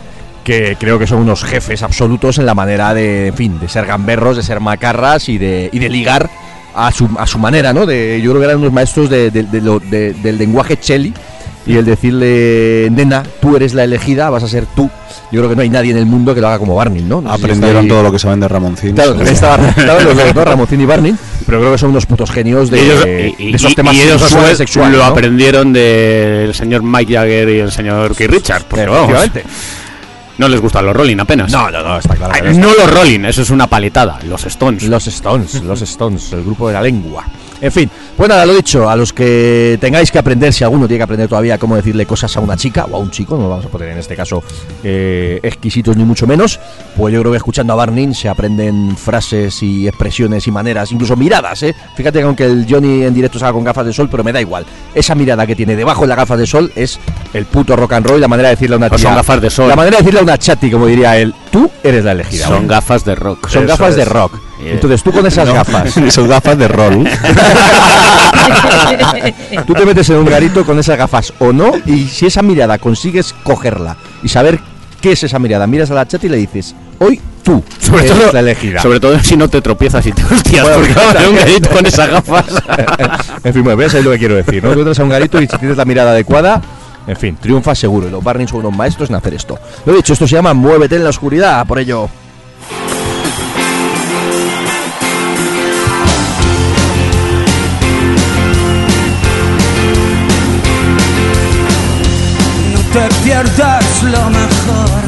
que 0.44 0.76
creo 0.78 0.98
que 0.98 1.06
son 1.06 1.18
unos 1.20 1.44
jefes 1.44 1.82
absolutos 1.82 2.38
en 2.38 2.46
la 2.46 2.54
manera 2.54 2.92
de, 2.94 3.32
fin, 3.36 3.58
de 3.60 3.68
ser 3.68 3.86
gamberros, 3.86 4.36
de 4.36 4.42
ser 4.42 4.60
macarras 4.60 5.28
y 5.28 5.38
de, 5.38 5.68
y 5.72 5.78
de 5.78 5.88
ligar 5.88 6.28
a 6.74 6.90
su, 6.92 7.08
a 7.18 7.26
su 7.26 7.38
manera, 7.38 7.72
¿no? 7.72 7.84
De, 7.86 8.20
yo 8.22 8.30
creo 8.30 8.40
que 8.40 8.46
eran 8.46 8.58
unos 8.58 8.72
maestros 8.72 9.10
de- 9.10 9.30
de- 9.30 9.42
del 9.42 10.38
lenguaje 10.38 10.78
Chelly 10.78 11.12
y 11.66 11.76
el 11.76 11.84
decirle, 11.84 12.88
nena, 12.90 13.22
tú 13.40 13.54
eres 13.56 13.74
la 13.74 13.84
elegida, 13.84 14.30
vas 14.30 14.42
a 14.42 14.48
ser 14.48 14.66
tú. 14.74 14.90
Yo 15.30 15.40
creo 15.40 15.50
que 15.50 15.56
no 15.56 15.62
hay 15.62 15.68
nadie 15.68 15.92
en 15.92 15.98
el 15.98 16.06
mundo 16.06 16.34
que 16.34 16.40
lo 16.40 16.48
haga 16.48 16.58
como 16.58 16.74
Barney, 16.74 17.02
¿no? 17.02 17.20
No 17.20 17.30
sé 17.32 17.36
si 17.38 17.44
Aprendieron 17.44 17.86
todo 17.86 18.02
lo 18.02 18.10
que 18.10 18.18
saben 18.18 18.40
de 18.40 18.48
Ramoncín. 18.48 18.94
Claro, 18.94 19.10
también 19.12 19.34
estaban, 19.34 19.60
los 19.76 20.16
dos, 20.16 20.34
¿no? 20.34 20.44
Ramoncín 20.44 20.80
y 20.80 20.86
Barney, 20.86 21.14
pero 21.46 21.60
creo 21.60 21.72
que 21.72 21.78
son 21.78 21.90
unos 21.90 22.06
putos 22.06 22.30
genios 22.30 22.70
de, 22.70 22.78
Y 22.78 22.80
ellos, 22.80 23.04
de 23.04 23.34
y- 23.38 23.54
esos 23.54 23.72
y- 23.72 23.74
temas 23.76 23.94
y 23.94 24.00
ellos 24.02 24.20
sexuales, 24.56 24.96
lo 24.98 25.04
¿no? 25.04 25.04
aprendieron 25.04 25.72
del 25.72 26.52
señor 26.54 26.82
Mike 26.82 27.14
Jagger 27.14 27.48
y 27.48 27.58
el 27.60 27.70
señor 27.70 28.16
Keith 28.16 28.30
Richards. 28.30 28.64
Porque 28.68 28.86
vamos, 28.86 29.12
no 30.38 30.48
les 30.48 30.60
gustan 30.60 30.86
los 30.86 30.96
Rolling 30.96 31.18
apenas. 31.18 31.52
No, 31.52 31.70
no, 31.70 31.82
no, 31.82 31.98
está 31.98 32.16
claro. 32.16 32.32
Ay, 32.34 32.40
que 32.42 32.48
no 32.58 32.68
no 32.68 32.74
los 32.74 32.90
Rolling, 32.92 33.20
eso 33.26 33.42
es 33.42 33.50
una 33.50 33.66
paletada. 33.66 34.18
Los 34.26 34.46
Stones. 34.46 34.82
Los 34.84 35.06
Stones, 35.06 35.62
los 35.62 35.82
Stones, 35.82 36.32
el 36.32 36.42
grupo 36.42 36.66
de 36.68 36.74
la 36.74 36.82
lengua. 36.82 37.24
En 37.62 37.70
fin, 37.72 37.90
pues 38.16 38.28
nada, 38.28 38.46
lo 38.46 38.54
dicho, 38.54 38.88
a 38.88 38.96
los 38.96 39.12
que 39.12 39.76
tengáis 39.80 40.10
que 40.10 40.18
aprender, 40.18 40.52
si 40.52 40.64
alguno 40.64 40.86
tiene 40.86 40.98
que 41.00 41.04
aprender 41.04 41.28
todavía 41.28 41.58
cómo 41.58 41.76
decirle 41.76 42.06
cosas 42.06 42.34
a 42.36 42.40
una 42.40 42.56
chica 42.56 42.86
o 42.90 42.96
a 42.96 42.98
un 42.98 43.10
chico, 43.10 43.36
no 43.36 43.42
lo 43.42 43.48
vamos 43.50 43.66
a 43.66 43.68
poner 43.68 43.90
en 43.90 43.98
este 43.98 44.16
caso 44.16 44.42
eh, 44.82 45.40
exquisitos 45.42 45.96
ni 45.96 46.04
mucho 46.04 46.26
menos, 46.26 46.58
pues 46.96 47.12
yo 47.12 47.20
creo 47.20 47.32
que 47.32 47.36
escuchando 47.36 47.72
a 47.74 47.76
Barnin 47.76 48.14
se 48.14 48.28
aprenden 48.30 48.96
frases 48.96 49.62
y 49.62 49.86
expresiones 49.86 50.46
y 50.46 50.50
maneras, 50.50 50.90
incluso 50.92 51.16
miradas, 51.16 51.62
¿eh? 51.62 51.74
Fíjate 51.96 52.20
que 52.20 52.24
aunque 52.24 52.44
el 52.46 52.66
Johnny 52.68 53.02
en 53.04 53.12
directo 53.12 53.38
salga 53.38 53.52
con 53.52 53.64
gafas 53.64 53.84
de 53.86 53.92
sol, 53.92 54.08
pero 54.10 54.24
me 54.24 54.32
da 54.32 54.40
igual. 54.40 54.64
Esa 54.94 55.14
mirada 55.14 55.46
que 55.46 55.54
tiene 55.54 55.76
debajo 55.76 56.02
de 56.02 56.08
las 56.08 56.16
gafas 56.16 56.38
de 56.38 56.46
sol 56.46 56.72
es 56.74 56.98
el 57.34 57.44
puto 57.44 57.76
rock 57.76 57.92
and 57.92 58.06
roll 58.06 58.18
y 58.18 58.20
la 58.22 58.28
manera 58.28 58.48
de 58.48 58.54
decirle 58.56 58.74
a 58.74 58.78
una 58.78 58.88
No 58.88 58.96
tía. 58.96 59.04
son 59.04 59.14
gafas 59.16 59.40
de 59.40 59.50
sol. 59.50 59.68
La 59.68 59.76
manera 59.76 59.98
de 59.98 60.02
decirle 60.02 60.20
a 60.20 60.22
una 60.22 60.38
chati, 60.38 60.70
como 60.70 60.86
diría 60.86 61.18
él, 61.18 61.34
tú 61.50 61.70
eres 61.82 62.04
la 62.04 62.12
elegida. 62.12 62.46
Son 62.46 62.66
gafas 62.66 63.04
de 63.04 63.14
rock. 63.14 63.48
Son 63.48 63.64
Eso 63.64 63.68
gafas 63.72 63.96
de 63.96 64.04
rock. 64.06 64.38
Entonces 64.64 65.02
tú 65.02 65.12
con 65.12 65.26
esas 65.26 65.48
gafas, 65.48 65.94
Son 66.10 66.28
gafas 66.28 66.58
de 66.58 66.68
rol. 66.68 67.04
tú 69.66 69.74
te 69.74 69.86
metes 69.86 70.08
en 70.10 70.16
un 70.16 70.24
garito 70.26 70.64
con 70.64 70.78
esas 70.78 70.96
gafas 70.98 71.32
o 71.38 71.52
no, 71.52 71.72
y 71.86 72.06
si 72.08 72.26
esa 72.26 72.42
mirada 72.42 72.78
consigues 72.78 73.34
cogerla 73.42 73.96
y 74.22 74.28
saber 74.28 74.60
qué 75.00 75.12
es 75.12 75.22
esa 75.24 75.38
mirada, 75.38 75.66
miras 75.66 75.90
a 75.90 75.94
la 75.94 76.06
chat 76.06 76.22
y 76.24 76.28
le 76.28 76.36
dices, 76.36 76.74
hoy 76.98 77.20
tú 77.42 77.62
Sobre 77.78 78.04
eres 78.06 78.18
todo, 78.18 78.32
la 78.32 78.40
elegida. 78.40 78.82
sobre 78.82 79.00
todo 79.00 79.18
si 79.22 79.36
no 79.36 79.48
te 79.48 79.60
tropiezas 79.62 80.04
y 80.06 80.12
te 80.12 80.22
hostias, 80.24 80.62
Bueno, 80.64 80.78
porque 80.78 80.94
vamos, 80.94 81.12
también. 81.14 81.30
un 81.32 81.36
gadito 81.38 81.70
con 81.70 81.86
esas 81.86 82.10
gafas. 82.10 82.46
en 83.44 83.54
fin, 83.54 83.64
bueno, 83.64 83.76
ves 83.76 83.94
ahí 83.94 84.02
lo 84.02 84.10
que 84.12 84.18
quiero 84.18 84.34
decir, 84.36 84.62
¿no? 84.62 84.72
Tú 84.72 84.80
entras 84.80 84.98
a 84.98 85.02
un 85.04 85.08
garito 85.08 85.40
y 85.40 85.46
si 85.46 85.56
tienes 85.58 85.76
la 85.76 85.84
mirada 85.84 86.10
adecuada, 86.10 86.60
en 87.06 87.16
fin, 87.16 87.36
triunfas 87.40 87.78
seguro. 87.78 88.08
Y 88.08 88.10
los 88.10 88.22
Barney 88.22 88.46
son 88.46 88.60
unos 88.60 88.76
maestros 88.76 89.08
en 89.08 89.16
hacer 89.16 89.34
esto. 89.34 89.58
Lo 89.86 89.94
dicho, 89.94 90.12
esto 90.12 90.26
se 90.28 90.34
llama 90.36 90.52
Muévete 90.54 90.96
en 90.96 91.04
la 91.04 91.10
oscuridad, 91.10 91.66
por 91.66 91.78
ello. 91.78 92.08
Te 102.92 103.08
pierdas 103.22 104.02
lo 104.02 104.30
mejor. 104.30 105.00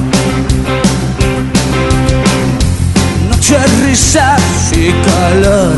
Noche, 3.28 3.56
risas 3.84 4.72
y 4.72 4.92
calor. 5.06 5.76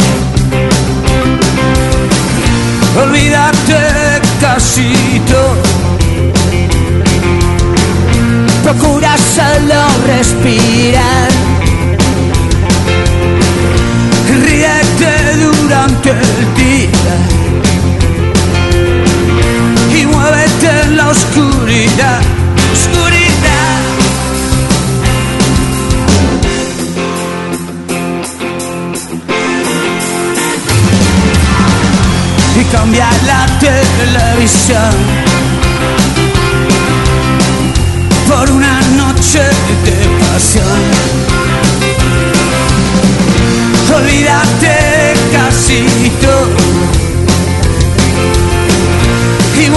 Olvídate 3.02 4.20
casi 4.40 5.20
todo. 5.28 5.62
Procura 8.62 9.16
solo 9.16 9.80
respirar. 10.06 11.30
Ríete 14.44 15.36
durante 15.36 16.10
el 16.10 16.54
día 16.56 17.33
en 20.84 20.96
la 20.96 21.08
oscuridad, 21.08 22.20
oscuridad. 22.72 23.80
Y 32.60 32.64
cambia 32.64 33.08
la 33.26 33.46
televisión 33.58 34.94
por 38.28 38.50
una 38.50 38.80
noche 38.96 39.42
de 39.84 39.96
pasión. 40.20 40.82
Olvídate 43.96 45.14
casi 45.32 45.86
todo. 46.20 47.04
Y 49.56 49.70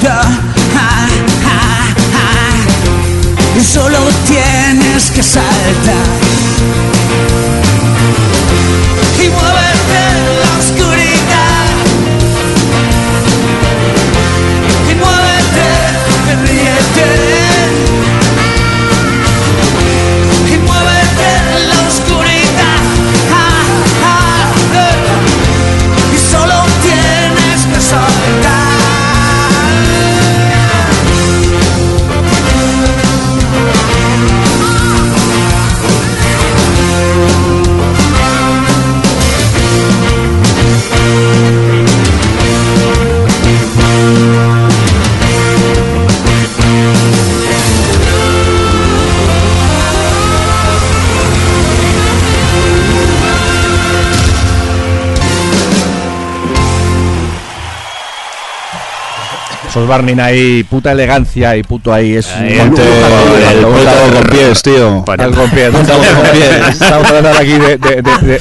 oscuridad. 0.00 0.49
Barney 59.90 60.18
ahí, 60.20 60.62
puta 60.62 60.92
elegancia 60.92 61.56
y 61.56 61.62
puto 61.64 61.92
ahí. 61.92 62.14
Es 62.14 62.28
Ahí, 62.34 62.54
un 62.54 62.60
el 62.60 62.70
puto 62.70 62.82
con 64.14 64.22
pies, 64.30 64.62
tío. 64.62 65.04
Algo 65.06 65.36
con 65.42 65.50
pies, 65.50 65.74
algo 65.74 65.84
con 65.84 66.30
pies. 66.30 66.68
Estamos 66.80 67.06
hablando 67.08 67.30
aquí 67.38 67.52
de, 67.52 67.78
Eh. 67.82 68.40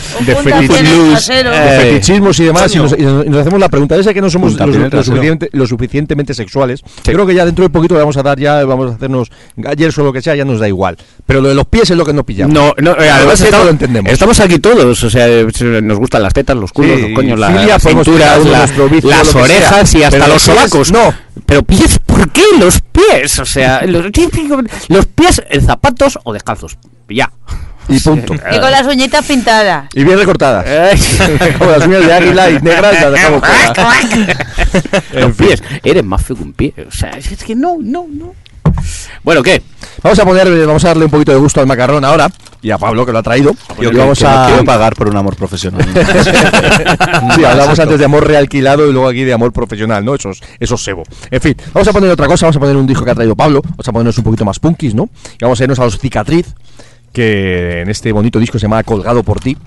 fetichismos 1.81 2.39
y 2.39 2.43
demás. 2.45 2.73
Y 2.75 2.77
nos, 2.77 2.91
y 2.97 3.37
hacemos 3.37 3.59
la 3.59 3.69
pregunta: 3.69 3.95
¿es 3.95 4.07
que 4.07 4.21
no 4.21 4.29
somos 4.29 4.53
lo, 4.53 5.03
suficiente- 5.03 5.49
suficientemente 5.67 6.33
sexuales? 6.33 6.81
Creo 7.03 7.25
que 7.25 7.33
ya 7.33 7.45
dentro 7.45 7.63
de 7.63 7.69
poquito 7.69 7.93
le 7.95 8.01
vamos 8.01 8.17
a 8.17 8.23
dar, 8.23 8.39
ya 8.39 8.63
vamos 8.65 8.91
a 8.91 8.95
hacernos 8.95 9.29
galleros 9.55 9.97
o 9.97 10.03
lo 10.03 10.13
que 10.13 10.21
sea, 10.21 10.35
ya 10.35 10.45
nos 10.45 10.59
da 10.59 10.67
igual. 10.67 10.97
Pero 11.25 11.41
lo 11.41 11.49
de 11.49 11.55
los 11.55 11.65
pies 11.65 11.89
es 11.89 11.97
lo 11.97 12.05
que 12.05 12.13
no 12.13 12.23
pillamos. 12.23 12.53
No, 12.53 12.73
no, 12.77 12.91
eh, 12.91 13.09
además 13.09 13.19
Además, 13.19 13.41
estamos, 13.41 13.65
lo 13.65 13.71
entendemos. 13.71 14.11
estamos 14.11 14.39
aquí 14.39 14.59
todos, 14.59 15.03
o 15.03 15.09
sea, 15.09 15.27
eh, 15.27 15.47
nos 15.81 15.97
gustan 15.97 16.23
las 16.23 16.33
tetas, 16.33 16.55
los 16.57 16.71
culos, 16.71 16.95
Sí, 16.97 17.01
los 17.03 17.11
coños, 17.13 17.39
la- 17.39 17.47
filia, 17.47 17.67
las 17.67 17.83
cinturas, 17.83 18.45
la- 18.45 18.67
las 19.03 19.35
orejas 19.35 19.95
y 19.95 20.03
hasta 20.03 20.27
los 20.27 20.41
sobacos. 20.41 20.91
no. 20.91 21.13
Pero 21.45 21.63
pies, 21.63 21.99
¿por 22.05 22.29
qué 22.31 22.43
los 22.59 22.81
pies? 22.81 23.39
O 23.39 23.45
sea, 23.45 23.83
los, 23.85 24.05
los 24.87 25.05
pies 25.07 25.41
en 25.49 25.65
zapatos 25.65 26.19
o 26.23 26.33
descalzos. 26.33 26.77
Ya. 27.07 27.31
Y 27.87 27.99
punto. 27.99 28.35
Y 28.35 28.59
con 28.59 28.71
las 28.71 28.85
uñitas 28.85 29.25
pintadas. 29.25 29.89
Y 29.95 30.03
bien 30.03 30.17
recortadas. 30.17 30.65
Como 31.57 31.71
las 31.71 31.87
uñas 31.87 32.05
de 32.05 32.13
águila 32.13 32.49
y 32.51 32.61
negras 32.61 33.01
las 33.01 33.11
dejamos 33.11 33.41
fuera. 33.41 33.73
los 35.13 35.35
pies. 35.35 35.63
Eres 35.83 36.03
más 36.03 36.23
feo 36.23 36.35
que 36.35 36.43
un 36.43 36.53
pie. 36.53 36.73
O 36.87 36.91
sea, 36.91 37.09
es 37.11 37.43
que 37.43 37.55
no, 37.55 37.77
no, 37.79 38.05
no. 38.07 38.35
Bueno, 39.23 39.43
¿qué? 39.43 39.61
Vamos 40.01 40.19
a 40.19 40.25
poner, 40.25 40.65
vamos 40.65 40.83
a 40.85 40.89
darle 40.89 41.05
un 41.05 41.11
poquito 41.11 41.31
de 41.31 41.37
gusto 41.37 41.59
al 41.59 41.67
macarrón 41.67 42.05
ahora 42.05 42.29
y 42.61 42.71
a 42.71 42.77
Pablo 42.77 43.05
que 43.05 43.11
lo 43.11 43.19
ha 43.19 43.23
traído. 43.23 43.53
Yo 43.79 43.91
y 43.91 43.95
vamos 43.95 44.19
que 44.19 44.25
no 44.25 44.29
a 44.29 44.47
quiero 44.47 44.65
pagar 44.65 44.95
por 44.95 45.07
un 45.07 45.17
amor 45.17 45.35
profesional. 45.35 45.83
sí, 47.35 47.43
hablamos 47.43 47.79
antes 47.79 47.99
de 47.99 48.05
amor 48.05 48.25
realquilado 48.25 48.87
y 48.87 48.93
luego 48.93 49.07
aquí 49.07 49.23
de 49.23 49.33
amor 49.33 49.51
profesional, 49.51 50.03
¿no? 50.03 50.15
Eso 50.15 50.31
es, 50.31 50.41
eso 50.59 50.75
es 50.75 50.81
sebo. 50.81 51.03
En 51.31 51.41
fin, 51.41 51.55
vamos 51.73 51.87
a 51.87 51.93
poner 51.93 52.09
otra 52.11 52.27
cosa, 52.27 52.45
vamos 52.45 52.57
a 52.57 52.59
poner 52.59 52.75
un 52.75 52.87
disco 52.87 53.03
que 53.03 53.11
ha 53.11 53.15
traído 53.15 53.35
Pablo, 53.35 53.61
vamos 53.61 53.87
a 53.87 53.91
ponernos 53.91 54.17
un 54.17 54.23
poquito 54.23 54.45
más 54.45 54.59
punkis, 54.59 54.93
¿no? 54.95 55.09
Y 55.33 55.43
vamos 55.43 55.59
a 55.59 55.63
irnos 55.63 55.79
a 55.79 55.85
los 55.85 55.99
cicatriz, 55.99 56.47
que 57.13 57.81
en 57.81 57.89
este 57.89 58.11
bonito 58.11 58.39
disco 58.39 58.57
se 58.59 58.63
llama 58.63 58.83
Colgado 58.83 59.23
por 59.23 59.39
ti. 59.39 59.57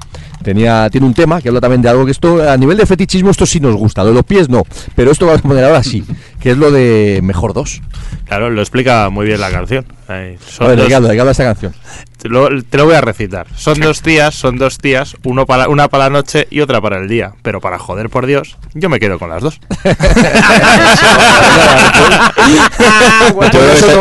Tenía, 0.42 0.88
tiene 0.90 1.06
un 1.06 1.14
tema 1.14 1.40
que 1.40 1.48
habla 1.48 1.60
también 1.60 1.82
de 1.82 1.88
algo 1.88 2.04
que 2.04 2.10
esto, 2.10 2.50
a 2.50 2.56
nivel 2.56 2.76
de 2.76 2.84
fetichismo, 2.84 3.30
esto 3.30 3.46
sí 3.46 3.60
nos 3.60 3.76
gusta, 3.76 4.02
lo 4.02 4.08
de 4.08 4.14
los 4.16 4.24
pies 4.24 4.48
no, 4.48 4.64
pero 4.96 5.12
esto 5.12 5.24
vamos 5.24 5.38
a 5.44 5.48
poner 5.48 5.64
ahora 5.64 5.84
sí, 5.84 6.02
que 6.40 6.50
es 6.50 6.56
lo 6.56 6.72
de 6.72 7.20
Mejor 7.22 7.54
Dos. 7.54 7.80
Claro, 8.26 8.50
lo 8.50 8.60
explica 8.60 9.08
muy 9.08 9.26
bien 9.26 9.40
la 9.40 9.52
canción. 9.52 9.86
Ahí, 10.08 10.36
son 10.44 10.66
A 10.66 10.70
ver, 10.70 10.76
¿de 10.78 10.82
dos- 10.82 10.88
qué 10.88 10.94
habla, 10.96 11.08
de 11.10 11.14
qué 11.14 11.20
habla 11.20 11.30
esta 11.30 11.44
canción? 11.44 11.72
te, 12.18 12.28
lo, 12.28 12.48
te 12.64 12.76
lo 12.76 12.86
voy 12.86 12.94
a 12.96 13.00
recitar. 13.00 13.46
Son 13.54 13.78
dos 13.78 14.02
tías, 14.02 14.34
son 14.34 14.56
dos 14.58 14.78
tías, 14.78 15.14
uno 15.22 15.46
para, 15.46 15.68
una 15.68 15.86
para 15.86 16.04
la 16.04 16.10
noche 16.10 16.48
y 16.50 16.60
otra 16.60 16.80
para 16.80 16.98
el 16.98 17.06
día. 17.08 17.34
Pero 17.42 17.60
para 17.60 17.78
joder 17.78 18.10
por 18.10 18.26
Dios, 18.26 18.56
yo 18.74 18.88
me 18.88 18.98
quedo 18.98 19.20
con 19.20 19.30
las 19.30 19.42
dos. 19.44 19.60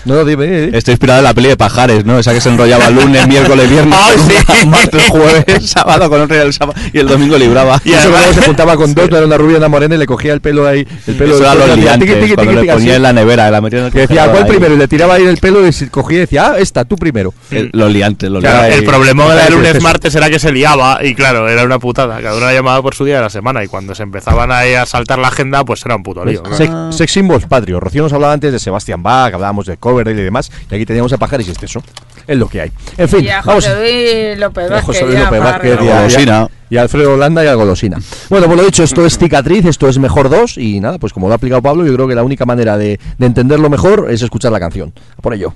no, 0.07 0.25
dime, 0.25 0.45
dime. 0.47 0.77
Está 0.77 0.91
inspirada 0.91 1.19
en 1.19 1.25
la 1.25 1.33
peli 1.33 1.49
de 1.49 1.57
Pajares, 1.57 2.05
¿no? 2.05 2.17
Esa 2.19 2.33
que 2.33 2.41
se 2.41 2.49
enrollaba 2.49 2.89
lunes, 2.89 3.27
miércoles, 3.27 3.69
viernes, 3.69 3.97
Ay, 4.01 4.17
sí. 4.61 4.65
martes, 4.67 5.03
jueves, 5.09 5.69
sábado 5.69 6.09
con 6.09 6.21
otro 6.21 6.35
y 6.35 6.39
el 6.39 6.53
sábado 6.53 6.79
y 6.93 6.99
el 6.99 7.07
domingo 7.07 7.37
libraba. 7.37 7.79
Y 7.83 7.91
Y 7.91 7.93
eso 7.93 8.09
luego 8.09 8.33
se 8.33 8.41
juntaba 8.41 8.75
con 8.75 8.93
dos, 8.93 9.09
no 9.09 9.17
era 9.17 9.25
una 9.25 9.37
rubia, 9.37 9.57
una 9.57 9.67
morena 9.69 9.95
y 9.95 9.97
le 9.97 10.05
cogía 10.05 10.33
el 10.33 10.41
pelo 10.41 10.67
ahí, 10.67 10.87
el 11.07 11.15
pelo 11.15 11.35
Eso 11.35 11.43
del 11.43 11.53
pelo, 11.53 11.67
los 11.67 11.77
liantes, 11.77 12.33
cuando 12.35 12.51
le 12.53 12.71
ponía 12.73 12.95
en 12.95 13.01
la 13.03 13.13
nevera, 13.13 13.51
la 13.51 13.61
metía 13.61 13.79
en 13.79 13.85
el 13.85 13.91
Que 13.91 13.99
decía, 14.01 14.29
¿cuál 14.29 14.43
ahí. 14.43 14.49
primero? 14.49 14.73
Y 14.73 14.77
le 14.77 14.87
tiraba 14.87 15.15
ahí 15.15 15.23
el 15.25 15.37
pelo 15.37 15.65
y 15.67 15.71
se 15.73 15.89
cogía 15.89 16.17
y 16.17 16.19
decía, 16.21 16.51
ah, 16.53 16.59
esta, 16.59 16.85
tú 16.85 16.95
primero. 16.95 17.33
El- 17.51 17.69
Los 17.73 17.91
liantes, 17.91 18.29
los 18.29 18.41
Claro, 18.41 18.57
liantes. 18.59 18.79
el 18.79 18.85
problema 18.85 19.25
de 19.25 19.31
Claro, 19.41 19.55
lunes 19.57 19.81
martes 19.81 20.15
era 20.15 20.29
que 20.29 20.39
se 20.39 20.51
liaba 20.51 20.99
y 21.03 21.13
claro, 21.15 21.47
era 21.49 21.63
una 21.63 21.79
putada. 21.79 22.21
Cada 22.21 22.37
una 22.37 22.53
llamaba 22.53 22.81
por 22.81 22.95
su 22.95 23.05
día 23.05 23.17
de 23.17 23.21
la 23.21 23.29
semana 23.29 23.63
y 23.63 23.67
cuando 23.67 23.93
se 23.95 24.03
empezaban 24.03 24.51
ahí 24.51 24.73
a 24.73 24.85
saltar 24.85 25.19
la 25.19 25.27
agenda, 25.27 25.63
pues 25.65 25.85
era 25.85 25.95
un 25.95 26.03
puto 26.03 26.23
lío. 26.25 26.41
claro. 26.43 26.57
Sex, 26.57 26.71
sex 26.97 27.11
Symbols 27.11 27.45
Patrio. 27.45 27.79
Rocío 27.79 28.03
nos 28.03 28.13
hablaba 28.13 28.33
antes 28.33 28.51
de 28.51 28.59
Sebastián 28.59 29.03
Bach, 29.03 29.33
hablábamos 29.33 29.65
de 29.65 29.77
Coverdale 29.97 30.21
y 30.21 30.25
demás, 30.25 30.51
y 30.69 30.75
aquí 30.75 30.85
teníamos 30.85 31.11
a 31.13 31.17
Pajares 31.17 31.47
y 31.47 31.51
este 31.51 31.65
eso. 31.65 31.81
Es 32.27 32.37
lo 32.37 32.47
que 32.47 32.61
hay. 32.61 32.71
En 32.97 33.09
fin, 33.09 33.23
Y 33.23 33.29
a 33.29 33.41
vamos. 33.41 33.65
José 33.65 33.79
Luis 33.79 34.39
López 34.39 34.63
Y 34.63 34.67
a 34.67 34.75
Vázquez. 34.75 34.85
José 34.85 35.05
Luis 35.05 35.13
ya, 35.17 35.23
López 35.23 35.39
para 35.39 35.51
Vázquez 35.51 35.79
y 35.81 36.29
a-. 36.29 36.47
Y 36.69 36.75
a 36.77 36.81
Alfredo 36.81 37.13
Holanda 37.13 37.43
y 37.45 37.47
a 37.47 37.53
Golosina. 37.55 37.97
Bueno, 38.29 38.47
pues 38.47 38.57
lo 38.59 38.65
dicho, 38.65 38.83
esto 38.83 39.05
es 39.05 39.17
cicatriz, 39.17 39.65
esto 39.65 39.87
es 39.87 39.97
mejor 39.99 40.29
dos, 40.29 40.57
y 40.57 40.81
nada, 40.81 40.97
pues 40.97 41.13
como 41.13 41.27
lo 41.27 41.33
ha 41.33 41.37
aplicado 41.37 41.61
Pablo, 41.61 41.85
yo 41.85 41.93
creo 41.93 42.07
que 42.09 42.15
la 42.15 42.23
única 42.23 42.45
manera 42.45 42.77
de, 42.77 42.99
de 43.17 43.25
entenderlo 43.25 43.69
mejor 43.69 44.07
es 44.11 44.21
escuchar 44.21 44.51
la 44.51 44.59
canción. 44.59 44.93
Por 45.21 45.33
ello. 45.33 45.53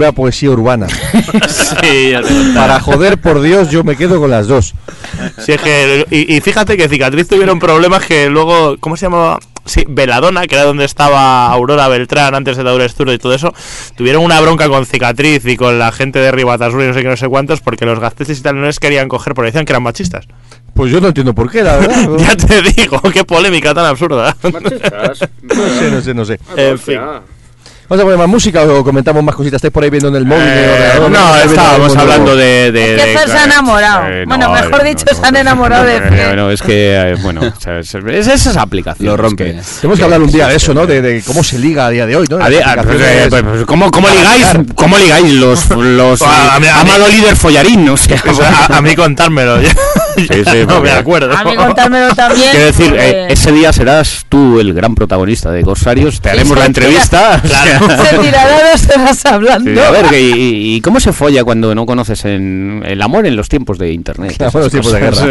Pura, 0.00 0.12
poesía 0.12 0.50
urbana. 0.50 0.86
Sí, 1.48 2.10
ya 2.10 2.22
te 2.22 2.28
contaba. 2.28 2.66
Para 2.66 2.80
joder, 2.80 3.18
por 3.18 3.40
Dios, 3.40 3.70
yo 3.70 3.84
me 3.84 3.96
quedo 3.96 4.18
con 4.18 4.30
las 4.30 4.46
dos. 4.48 4.74
Sí, 5.38 5.52
es 5.52 5.60
que, 5.60 6.06
y, 6.10 6.36
y 6.36 6.40
fíjate 6.40 6.76
que 6.76 6.88
Cicatriz 6.88 7.28
tuvieron 7.28 7.58
problemas 7.58 8.04
que 8.04 8.28
luego, 8.28 8.76
¿cómo 8.80 8.96
se 8.96 9.06
llamaba? 9.06 9.38
Sí, 9.64 9.84
Veladona, 9.88 10.46
que 10.46 10.54
era 10.54 10.64
donde 10.64 10.84
estaba 10.84 11.46
Aurora 11.48 11.86
Beltrán 11.88 12.34
antes 12.34 12.56
de 12.56 12.62
Daures 12.62 12.94
Zurdo 12.94 13.12
y 13.12 13.18
todo 13.18 13.34
eso, 13.34 13.52
tuvieron 13.94 14.24
una 14.24 14.40
bronca 14.40 14.68
con 14.68 14.86
Cicatriz 14.86 15.44
y 15.46 15.56
con 15.56 15.78
la 15.78 15.92
gente 15.92 16.18
de 16.18 16.32
Ribatasur 16.32 16.82
y 16.82 16.86
no 16.86 16.94
sé 16.94 17.02
qué, 17.02 17.08
no 17.08 17.16
sé 17.16 17.28
cuántos, 17.28 17.60
porque 17.60 17.84
los 17.84 18.00
gasteses 18.00 18.38
y 18.38 18.42
tal 18.42 18.56
no 18.56 18.66
les 18.66 18.80
querían 18.80 19.08
coger 19.08 19.34
porque 19.34 19.46
decían 19.46 19.64
que 19.66 19.72
eran 19.72 19.82
machistas. 19.82 20.26
Pues 20.74 20.90
yo 20.90 21.00
no 21.00 21.08
entiendo 21.08 21.34
por 21.34 21.50
qué, 21.50 21.62
la 21.62 21.76
verdad. 21.76 22.08
ya 22.18 22.36
te 22.36 22.62
digo, 22.62 23.00
qué 23.12 23.24
polémica 23.24 23.74
tan 23.74 23.84
absurda. 23.86 24.36
No 25.42 25.54
sé, 25.54 25.90
no 25.90 26.00
sé, 26.00 26.14
no 26.14 26.24
sé. 26.24 26.40
en 26.56 26.78
fin. 26.78 27.00
¿Vamos 27.90 28.02
a 28.02 28.04
poner 28.04 28.18
más 28.18 28.28
música 28.28 28.62
o 28.62 28.84
comentamos 28.84 29.24
más 29.24 29.34
cositas? 29.34 29.56
¿Estáis 29.56 29.72
por 29.72 29.82
ahí 29.82 29.90
viendo 29.90 30.10
en 30.10 30.14
el 30.14 30.24
móvil? 30.24 30.44
Eh, 30.46 30.92
no, 31.00 31.06
¿Estáis 31.08 31.34
viendo 31.46 31.54
estábamos 31.60 31.96
hablando 31.96 32.36
de. 32.36 32.70
de, 32.70 32.94
Es 32.94 33.02
que 33.02 33.08
de- 33.08 33.18
Fer 33.18 33.28
se 33.28 33.36
ha 33.36 33.44
enamorado. 33.46 34.06
Eh, 34.06 34.24
Bueno, 34.28 34.46
no, 34.46 34.54
mejor 34.54 34.86
eh, 34.86 34.88
dicho, 34.90 35.04
no, 35.10 35.18
se 35.18 35.26
han 35.26 35.34
enamorado 35.36 35.84
de 35.84 36.00
Fer. 36.00 36.26
Bueno, 36.28 36.50
es 36.52 36.62
que, 36.62 37.16
bueno, 37.22 37.40
es, 37.80 37.94
es 37.96 38.26
esas 38.28 38.56
aplicaciones. 38.56 39.10
Lo 39.10 39.16
rompe. 39.16 39.44
que- 39.56 39.60
Tenemos 39.80 39.98
que 39.98 40.04
hablar 40.04 40.22
un 40.22 40.30
día 40.30 40.46
de 40.46 40.54
eso, 40.54 40.72
¿no? 40.72 40.86
De, 40.86 41.02
de 41.02 41.20
cómo 41.22 41.42
se 41.42 41.58
liga 41.58 41.86
a 41.86 41.90
día 41.90 42.06
de 42.06 42.14
hoy, 42.14 42.26
¿no? 42.30 42.36
A 42.36 42.48
ver, 42.48 42.60
Las 42.64 42.86
pues, 42.86 42.96
eh, 43.00 43.26
pues, 43.28 43.64
¿cómo, 43.66 43.90
cómo 43.90 44.08
ligáis. 44.08 44.46
¿Cómo 44.76 44.96
ligáis 44.96 45.34
los, 45.34 45.68
los 45.76 46.22
eh, 46.22 46.24
amado 46.72 47.08
líder 47.08 47.34
follarín? 47.34 47.88
O 47.88 47.96
sea, 47.96 48.22
O 48.30 48.34
sea, 48.34 48.66
a, 48.70 48.76
a 48.76 48.80
mí 48.82 48.94
contármelo. 48.94 49.58
Sí, 50.16 50.26
sí, 50.44 50.66
no 50.68 50.80
me 50.82 50.90
acuerdo. 50.90 51.34
A 51.34 51.44
mí 51.44 51.54
contármelo 51.56 52.14
también. 52.14 52.50
Quiero 52.50 52.66
decir, 52.66 52.88
porque- 52.90 53.10
eh, 53.10 53.26
ese 53.30 53.52
día 53.52 53.72
serás 53.72 54.26
tú 54.28 54.60
el 54.60 54.74
gran 54.74 54.94
protagonista 54.94 55.50
de 55.50 55.62
Corsarios, 55.62 56.20
te 56.20 56.28
haremos 56.28 56.58
la 56.58 56.66
entrevista. 56.66 57.40
o 57.42 57.48
sea, 57.48 57.79
Se 58.10 58.18
tirará 58.18 58.70
dos 58.72 58.88
horas 58.96 59.26
hablando. 59.26 59.70
sí, 59.72 59.78
a 59.78 59.90
ver, 59.90 60.06
que- 60.06 60.20
y, 60.20 60.76
y 60.76 60.80
cómo 60.80 61.00
se 61.00 61.12
folla 61.12 61.44
cuando 61.44 61.74
no 61.74 61.86
conoces 61.86 62.24
en, 62.24 62.82
el 62.86 63.00
amor 63.02 63.26
en 63.26 63.36
los 63.36 63.48
tiempos 63.48 63.78
de 63.78 63.92
internet? 63.92 64.34
Claro, 64.36 64.58
en 64.58 64.62
los 64.64 64.70
tiempos 64.72 64.92
de 64.92 65.00
cosas. 65.00 65.26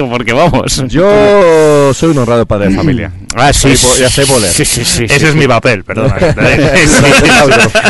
Porque 0.10 0.32
vamos. 0.32 0.82
Yo 0.88 1.92
soy 1.94 2.10
un 2.10 2.18
honrado 2.18 2.46
padre 2.46 2.68
de 2.68 2.74
familia. 2.76 3.12
Ah, 3.34 3.52
sí, 3.52 3.76
Soy 3.76 4.00
ya 4.00 4.08
sé 4.08 4.24
poler. 4.26 4.50
Sí, 4.50 4.64
sí, 4.64 4.84
sí. 4.84 5.04
Ese 5.04 5.18
sí, 5.18 5.24
es 5.26 5.32
sí. 5.32 5.38
mi 5.38 5.46
papel, 5.46 5.84
perdona. 5.84 6.16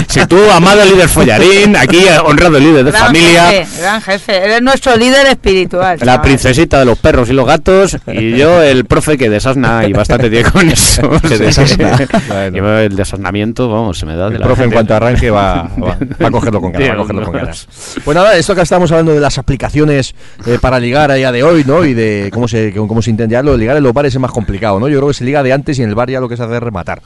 Si 0.09 0.25
tú, 0.27 0.39
amado 0.51 0.85
líder 0.85 1.09
follarín, 1.09 1.77
aquí 1.77 1.99
eh, 1.99 2.19
honrado 2.25 2.59
líder 2.59 2.85
de 2.85 2.91
Gran 2.91 3.07
familia, 3.07 3.47
jefe, 3.51 3.81
gran 3.81 4.03
jefe. 4.03 4.37
Eres 4.37 4.63
nuestro 4.63 4.97
líder 4.97 5.27
espiritual. 5.27 5.99
la 6.03 6.23
princesita 6.23 6.79
de 6.79 6.85
los 6.85 6.99
perros 6.99 7.29
y 7.31 7.33
los 7.33 7.47
gatos, 7.47 7.97
y 8.13 8.37
yo 8.37 8.63
el 8.63 8.85
profe 8.87 9.17
que 9.19 9.29
desasna 9.31 9.87
y 9.87 9.93
bastante 9.93 10.31
tiene 10.31 10.51
con 10.51 10.69
eso. 10.69 11.09
Que 11.21 11.39
desasna. 11.39 11.97
Bueno. 12.29 12.57
Yo 12.57 12.79
el 12.79 12.97
desasnamiento, 12.97 13.36
vamos, 13.45 13.99
se 13.99 14.07
me 14.07 14.17
da 14.17 14.29
de 14.29 14.37
El 14.37 14.41
la 14.41 14.47
profe 14.47 14.65
en 14.65 14.71
cuanto 14.71 14.95
arranque 14.95 15.31
va, 15.31 15.71
va, 15.83 15.99
va 16.23 16.29
a 16.29 16.31
cogerlo 16.31 16.61
con 16.61 16.73
ganas, 16.73 16.91
va 16.91 16.95
a 16.95 16.97
cogerlo 16.97 17.25
con 17.25 17.35
ganas. 17.35 17.67
Pues 18.05 18.15
nada, 18.15 18.37
esto 18.37 18.55
que 18.55 18.63
estamos 18.63 18.91
hablando 18.93 19.13
de 19.13 19.21
las 19.21 19.39
aplicaciones 19.39 20.15
eh, 20.47 20.59
para 20.61 20.79
ligar 20.79 21.11
a 21.11 21.15
día 21.15 21.33
de 21.33 21.43
hoy, 21.43 21.65
¿no? 21.67 21.85
Y 21.85 21.95
de 21.95 22.31
cómo 22.33 22.49
se, 22.49 22.73
cómo 22.73 23.03
se 23.03 23.11
intenta 23.11 23.33
ya 23.33 23.43
lo 23.43 23.53
de 23.53 23.59
ligar 23.59 23.77
en 23.77 23.83
los 23.83 23.93
bares 23.93 24.15
es 24.15 24.21
más 24.21 24.31
complicado, 24.31 24.79
¿no? 24.79 24.89
Yo 24.89 24.99
creo 24.99 25.09
que 25.09 25.15
se 25.15 25.25
liga 25.25 25.43
de 25.43 25.53
antes 25.53 25.79
y 25.79 25.83
en 25.83 25.89
el 25.89 25.95
bar 25.95 26.11
ya 26.11 26.21
lo 26.21 26.29
que 26.29 26.37
se 26.37 26.43
hace 26.43 26.57
es 26.57 26.63
rematar. 26.63 27.03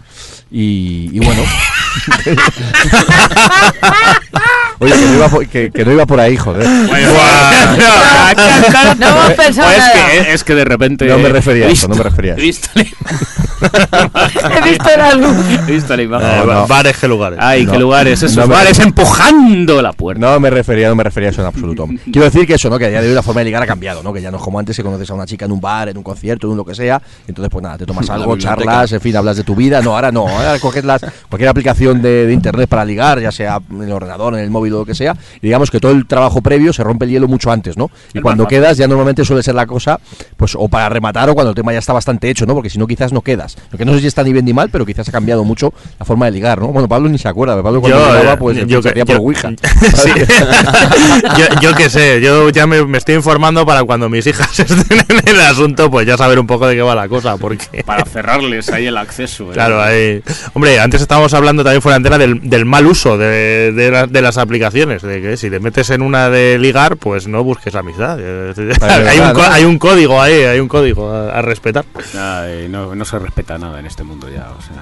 Y, 0.51 1.11
y 1.12 1.20
bueno. 1.20 1.43
Oye, 4.81 4.93
que 4.94 5.07
no, 5.07 5.15
iba 5.15 5.28
por, 5.28 5.47
que, 5.47 5.70
que 5.70 5.85
no 5.85 5.93
iba 5.93 6.07
por 6.07 6.19
ahí, 6.20 6.36
joder. 6.36 6.66
No 8.98 9.07
hemos 9.09 9.31
pensado 9.36 9.69
O 9.69 9.70
es, 9.70 9.78
nada. 9.78 9.93
que, 10.24 10.32
es 10.32 10.44
que 10.44 10.55
de 10.55 10.65
repente. 10.65 11.07
No 11.07 11.19
me 11.19 11.28
refería 11.28 11.66
a 11.66 11.69
he 11.69 11.73
eso, 11.73 11.89
no 11.89 11.94
me 11.97 12.02
refería 12.02 12.35
a 12.35 12.36
He 12.36 12.48
eso. 12.48 12.61
visto, 12.61 12.69
la- 12.74 12.85
He 14.59 14.70
visto 14.70 14.89
la 14.97 15.15
luz. 15.15 15.36
he 15.69 15.73
visto 15.73 15.97
la 15.97 16.02
imagen. 16.02 16.28
No, 16.47 16.47
no. 16.47 16.66
Bares, 16.66 16.97
qué 16.97 17.07
lugares. 17.09 17.39
Ay, 17.43 17.66
No. 17.66 17.73
qué 17.73 17.78
lugares, 17.78 18.23
esos 18.23 18.36
No 18.36 18.47
me- 18.47 18.55
bares 18.55 18.78
empujando 18.78 19.82
la 19.82 19.93
puerta. 19.93 20.20
No 20.20 20.40
me 20.40 20.48
refería, 20.51 20.89
no 20.89 20.94
me 20.94 21.05
refería 21.05 21.28
a 21.28 21.32
eso 21.32 21.43
en 21.43 21.47
absoluto. 21.48 21.86
Quiero 22.05 22.24
decir 22.24 22.47
que 22.47 22.55
eso, 22.55 22.70
¿no? 22.70 22.78
Que 22.78 22.86
a 22.86 22.89
día 22.89 23.02
de 23.02 23.09
hoy 23.09 23.15
la 23.15 23.23
forma 23.23 23.40
de 23.40 23.47
ligar 23.47 23.62
ha 23.62 23.66
cambiado, 23.66 24.02
¿no? 24.02 24.12
Que 24.12 24.23
ya 24.23 24.31
no 24.31 24.39
es 24.39 24.43
como 24.43 24.59
antes, 24.59 24.77
que 24.77 24.82
conoces 24.82 25.11
a 25.11 25.15
una 25.15 25.27
chica 25.27 25.44
en 25.44 25.52
un 25.52 25.61
bar, 25.61 25.89
en 25.90 25.97
un 25.98 26.02
concierto, 26.02 26.47
en 26.47 26.52
un 26.52 26.57
lo 26.57 26.65
que 26.65 26.74
sea. 26.74 27.01
Entonces, 27.28 27.51
pues 27.51 27.62
nada, 27.62 27.77
te 27.78 27.85
tomas 27.86 28.09
algo, 28.11 28.36
charlas, 28.39 28.93
en 28.93 29.01
fin, 29.01 29.15
hablas 29.16 29.36
de 29.36 29.44
tu 29.44 29.55
vida. 29.55 29.82
No, 29.82 29.94
ahora 29.94 30.11
no. 30.11 30.27
Ahora 30.27 30.59
coges 30.59 30.85
las, 30.85 31.05
cualquier 31.28 31.48
aplicación 31.51 32.01
de, 32.01 32.27
de 32.27 32.32
internet 32.32 32.69
para 32.69 32.85
ligar, 32.85 33.20
ya 33.20 33.31
sea 33.32 33.61
en 33.70 33.82
el 33.82 33.93
ordenador, 33.93 34.35
en 34.35 34.40
el 34.40 34.51
móvil 34.51 34.70
o 34.77 34.81
lo 34.81 34.87
que 34.87 34.95
sea. 34.95 35.17
Y 35.37 35.47
digamos 35.47 35.71
que 35.71 35.81
todo 35.81 35.93
el 35.93 36.07
trabajo 36.07 36.41
previo 36.43 36.73
se 36.73 36.83
rompe 36.85 37.05
el 37.05 37.11
hielo 37.13 37.29
mucho 37.29 37.51
antes, 37.51 37.77
¿no? 37.77 37.91
Y 38.15 38.19
Es 38.19 38.23
cuando 38.23 38.47
quedas, 38.47 38.77
ya 38.77 38.87
normalmente 38.89 39.25
suele 39.25 39.43
ser 39.43 39.55
la 39.55 39.67
cosa, 39.67 40.01
pues, 40.37 40.55
o 40.57 40.69
para 40.69 40.89
rematar 40.89 41.29
o 41.31 41.35
cuando 41.35 41.51
el 41.51 41.55
tema 41.57 41.73
ya 41.73 41.79
está 41.79 41.93
bastante 41.93 42.29
hecho, 42.31 42.47
¿no? 42.47 42.55
Porque 42.55 42.71
si 42.71 42.79
no, 42.79 42.87
quizás 42.87 43.13
no 43.13 43.21
quedas. 43.23 43.57
Lo 43.71 43.79
que 43.79 43.85
no 43.85 43.93
sé 43.95 44.01
si 44.01 44.07
está 44.07 44.23
ni 44.23 44.33
bien 44.33 44.45
ni 44.45 44.53
mal, 44.53 44.69
pero 44.71 44.85
quizás 44.87 45.09
ha 45.09 45.13
cambiado 45.13 45.45
mucho 45.45 45.73
la 45.99 46.05
forma 46.05 46.27
de 46.27 46.33
ligar, 46.33 46.61
¿no? 46.61 46.69
Bueno, 46.69 46.89
Pablo 46.89 47.09
ni 47.09 47.19
se 47.19 47.29
acuerda. 47.29 47.63
Pablo 47.63 47.81
cuando 47.81 47.99
Yo, 47.99 48.07
ligaba, 48.15 48.33
eh, 48.33 48.37
pues, 48.39 48.67
yo 48.67 48.83
que- 48.83 48.89
hacía 48.91 49.05
por 49.05 49.17
yo- 49.17 49.23
Ouija. 49.23 49.51
Sí. 49.95 50.11
yo, 51.39 51.61
yo 51.61 51.75
qué 51.75 51.91
sé, 51.91 52.21
yo 52.21 52.49
ya 52.51 52.67
me, 52.67 52.85
me 52.85 52.99
estoy 52.99 53.15
informando 53.15 53.65
para 53.67 53.85
cuando 53.85 54.09
mis 54.09 54.27
hijas 54.27 54.59
estén 54.59 54.79
en 55.09 55.29
el 55.29 55.41
asunto, 55.41 55.91
pues 55.91 56.07
ya 56.07 56.17
saber 56.17 56.39
un 56.39 56.47
poco 56.47 56.67
de 56.67 56.75
qué 56.77 56.83
va 56.83 56.95
la 56.95 57.09
cosa, 57.09 57.37
porque... 57.37 57.83
Para 57.85 58.05
cerrarles 58.05 58.69
ahí 58.71 58.87
el 58.87 58.97
acceso. 58.97 59.51
¿eh? 59.51 59.55
Claro, 59.55 59.81
ahí... 59.83 60.23
Hombre, 60.55 60.79
antes 60.81 61.01
estábamos 61.01 61.35
hablando 61.35 61.63
también 61.65 61.83
fuera 61.83 61.95
de 61.95 61.97
antena 61.99 62.19
del, 62.19 62.49
del 62.49 62.65
mal 62.65 62.87
uso 62.87 63.17
de, 63.19 63.73
de, 63.73 63.91
la- 63.91 64.07
de 64.07 64.23
las 64.23 64.39
aplicaciones, 64.39 64.60
de 65.03 65.20
que 65.23 65.37
si 65.37 65.51
te 65.51 65.59
metes 65.61 65.91
en 65.91 66.03
una 66.03 66.28
de 66.31 66.59
ligar, 66.59 66.97
pues 66.97 67.27
no 67.27 67.43
busques 67.45 67.74
amistad. 67.74 68.19
Eh, 68.31 69.09
hay, 69.09 69.19
un, 69.20 69.32
¿no? 69.32 69.43
hay 69.43 69.65
un 69.65 69.78
código 69.78 70.20
ahí, 70.20 70.43
hay 70.43 70.61
un 70.61 70.69
código 70.69 71.11
a, 71.12 71.39
a 71.39 71.43
respetar. 71.43 71.85
Ay, 72.19 72.66
no, 72.69 72.95
no 72.95 73.05
se 73.05 73.19
respeta 73.19 73.59
nada 73.59 73.78
en 73.81 73.87
este 73.87 74.03
mundo 74.03 74.28
ya. 74.28 74.49
O 74.51 74.61
sea, 74.62 74.77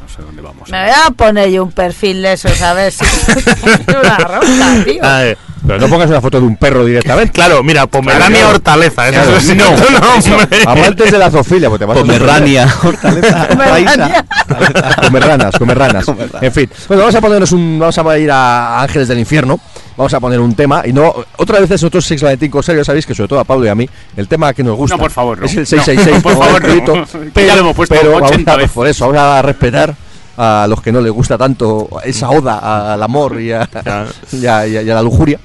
no 0.00 0.08
sé 0.08 0.22
dónde 0.22 0.42
vamos. 0.42 0.68
Me 0.70 0.80
voy 0.82 0.92
a 1.06 1.10
poner 1.10 1.50
yo 1.50 1.64
un 1.64 1.72
perfil 1.72 2.22
de 2.22 2.36
ver 2.74 2.92
si. 2.92 3.04
una 4.02 4.16
roca, 4.18 4.84
tío. 4.84 5.00
Ay, 5.02 5.34
Pero 5.66 5.78
no 5.78 5.88
pongas 5.88 6.10
una 6.10 6.20
foto 6.20 6.40
de 6.40 6.46
un 6.46 6.56
perro 6.56 6.84
directamente. 6.84 7.32
claro, 7.32 7.62
mira, 7.62 7.86
Pomerania 7.86 8.38
Claro. 8.40 8.54
Hortaleza, 8.54 9.08
eso 9.08 9.22
Claro, 9.22 9.36
es 9.36 9.56
no, 9.56 9.64
nombre. 9.70 10.62
Amantes 10.66 11.10
de 11.12 11.18
la 11.18 11.30
zoofilia, 11.30 11.68
pues 11.68 11.78
te 11.78 11.84
vas 11.84 11.96
a 11.96 12.00
Pomerania. 12.00 12.66
Pomerania. 13.48 14.24
Comerranas, 15.02 15.56
comerranas. 15.58 16.04
En 16.40 16.52
fin. 16.52 16.70
Bueno, 16.88 17.02
vamos 17.02 17.14
a 17.14 17.20
ponernos 17.20 17.52
un. 17.52 17.78
Vamos 17.78 17.98
a 17.98 18.18
ir 18.18 18.30
a 18.30 18.82
Ángeles 18.82 19.08
del 19.08 19.18
Infierno. 19.22 19.58
Vamos 19.96 20.12
a 20.14 20.20
poner 20.20 20.38
un 20.40 20.54
tema. 20.54 20.82
Y 20.86 20.92
no. 20.92 21.12
Otra 21.38 21.58
vez 21.60 21.70
nosotros, 21.70 22.04
Sex 22.04 22.22
Valentín 22.22 22.50
Corsario, 22.50 22.84
sabéis 22.84 23.06
que 23.06 23.14
sobre 23.14 23.28
todo 23.28 23.40
a 23.40 23.44
Pablo 23.44 23.64
y 23.66 23.68
a 23.68 23.74
mí, 23.74 23.88
el 24.16 24.28
tema 24.28 24.52
que 24.52 24.62
nos 24.62 24.76
gusta. 24.76 24.96
No, 24.96 25.02
por 25.02 25.10
favor, 25.10 25.38
no. 25.40 25.46
Es 25.46 25.52
el 25.54 25.60
No, 25.60 25.66
666. 25.66 26.22
por 26.22 26.32
como 26.34 26.44
favor, 26.44 26.62
no. 26.62 26.68
escrito, 26.68 27.30
Que 27.34 27.46
ya 27.46 27.54
lo 27.54 27.60
hemos 27.62 27.76
puesto 27.76 27.94
pero 27.98 28.12
vamos 28.12 28.30
80 28.30 28.52
a- 28.52 28.56
veces. 28.56 28.72
Por 28.72 28.86
eso, 28.86 29.06
vamos 29.06 29.20
a 29.22 29.42
respetar 29.42 29.94
a 30.36 30.66
los 30.68 30.80
que 30.80 30.92
no 30.92 31.00
les 31.00 31.12
gusta 31.12 31.36
tanto 31.36 31.88
esa 32.04 32.30
oda 32.30 32.92
al 32.94 33.02
amor 33.02 33.40
y 33.40 33.52
a, 33.52 33.68
y 34.32 34.46
a- 34.46 34.66
y 34.66 34.76
a- 34.76 34.82
y 34.82 34.90
a 34.90 34.94
la 34.94 35.02
lujuria. 35.02 35.38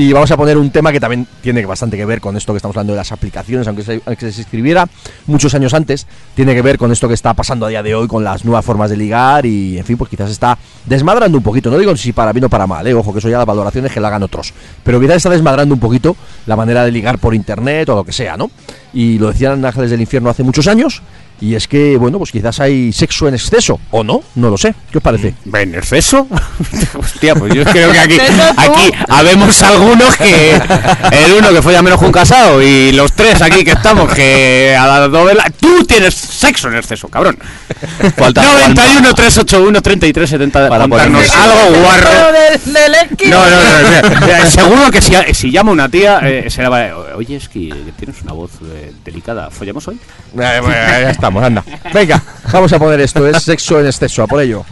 Y 0.00 0.12
vamos 0.12 0.30
a 0.30 0.36
poner 0.36 0.56
un 0.56 0.70
tema 0.70 0.92
que 0.92 1.00
también 1.00 1.26
tiene 1.40 1.66
bastante 1.66 1.96
que 1.96 2.04
ver 2.04 2.20
con 2.20 2.36
esto 2.36 2.52
que 2.52 2.58
estamos 2.58 2.76
hablando 2.76 2.92
de 2.92 2.98
las 2.98 3.10
aplicaciones, 3.10 3.66
aunque 3.66 3.82
se, 3.82 4.00
aunque 4.06 4.28
escribiera 4.28 4.88
muchos 5.26 5.56
años 5.56 5.74
antes, 5.74 6.06
tiene 6.36 6.54
que 6.54 6.62
ver 6.62 6.78
con 6.78 6.92
esto 6.92 7.08
que 7.08 7.14
está 7.14 7.34
pasando 7.34 7.66
a 7.66 7.68
día 7.68 7.82
de 7.82 7.96
hoy, 7.96 8.06
con 8.06 8.22
las 8.22 8.44
nuevas 8.44 8.64
formas 8.64 8.90
de 8.90 8.96
ligar 8.96 9.44
y, 9.44 9.76
en 9.76 9.84
fin, 9.84 9.96
pues 9.96 10.08
quizás 10.08 10.30
está 10.30 10.56
desmadrando 10.86 11.36
un 11.36 11.42
poquito. 11.42 11.68
No 11.68 11.78
digo 11.78 11.96
si 11.96 12.12
para 12.12 12.32
bien 12.32 12.44
o 12.44 12.48
para 12.48 12.68
mal, 12.68 12.86
¿eh? 12.86 12.94
ojo, 12.94 13.12
que 13.12 13.18
eso 13.18 13.28
ya 13.28 13.38
las 13.38 13.46
valoraciones 13.46 13.90
que 13.90 13.98
la 13.98 14.06
hagan 14.06 14.22
otros. 14.22 14.54
Pero 14.84 15.00
quizás 15.00 15.16
está 15.16 15.30
desmadrando 15.30 15.74
un 15.74 15.80
poquito 15.80 16.14
la 16.46 16.54
manera 16.54 16.84
de 16.84 16.92
ligar 16.92 17.18
por 17.18 17.34
internet 17.34 17.88
o 17.88 17.96
lo 17.96 18.04
que 18.04 18.12
sea, 18.12 18.36
¿no? 18.36 18.52
Y 18.94 19.18
lo 19.18 19.32
decían 19.32 19.64
Ángeles 19.64 19.90
del 19.90 20.00
Infierno 20.00 20.30
hace 20.30 20.44
muchos 20.44 20.68
años. 20.68 21.02
Y 21.40 21.54
es 21.54 21.68
que, 21.68 21.96
bueno, 21.96 22.18
pues 22.18 22.32
quizás 22.32 22.58
hay 22.58 22.92
sexo 22.92 23.28
en 23.28 23.34
exceso, 23.34 23.78
o 23.92 24.02
no, 24.02 24.22
no 24.34 24.50
lo 24.50 24.58
sé. 24.58 24.74
¿Qué 24.90 24.98
os 24.98 25.04
parece? 25.04 25.34
¿En 25.54 25.74
exceso? 25.74 26.26
Hostia, 26.98 27.34
pues 27.36 27.54
yo 27.54 27.64
creo 27.64 27.92
que 27.92 27.98
aquí, 28.00 28.18
aquí 28.56 28.90
habemos 29.08 29.62
algunos 29.62 30.16
que. 30.16 30.54
El 31.12 31.32
uno 31.38 31.50
que 31.50 31.62
folla 31.62 31.80
menos 31.82 32.00
que 32.00 32.06
un 32.06 32.12
casado 32.12 32.60
y 32.62 32.90
los 32.92 33.12
tres 33.12 33.40
aquí 33.40 33.62
que 33.64 33.70
estamos 33.72 34.12
que 34.12 34.76
a 34.78 34.86
la 34.86 35.08
novela. 35.08 35.44
Tú 35.60 35.84
tienes 35.84 36.14
sexo 36.14 36.68
en 36.68 36.76
exceso, 36.76 37.06
cabrón. 37.08 37.38
Falta 38.16 38.42
91 38.42 39.14
381 39.14 39.80
33 39.82 40.30
70 40.30 40.68
Para 40.68 40.88
contarnos 40.88 41.24
ponernos- 41.26 41.36
algo 41.36 41.80
guarro. 41.80 42.10
No, 43.30 43.44
no, 43.50 44.42
no. 44.42 44.50
Seguro 44.50 44.90
que 44.90 45.00
si, 45.00 45.12
si 45.34 45.50
llama 45.50 45.70
una 45.72 45.88
tía, 45.88 46.20
eh, 46.24 46.50
será. 46.50 46.68
Oye, 47.16 47.36
es 47.36 47.48
que 47.48 47.72
tienes 47.96 48.22
una 48.22 48.32
voz 48.32 48.50
eh, 48.74 48.92
delicada. 49.04 49.50
¿Follamos 49.50 49.86
hoy? 49.88 49.94
Eh, 49.96 50.58
bueno, 50.60 50.68
ya 50.68 51.10
Venga, 51.92 52.22
vamos 52.52 52.72
a 52.72 52.78
poner 52.78 53.00
esto, 53.00 53.26
es 53.26 53.42
sexo 53.42 53.80
en 53.80 53.86
exceso, 53.86 54.22
a 54.22 54.26
por 54.26 54.40
ello. 54.40 54.64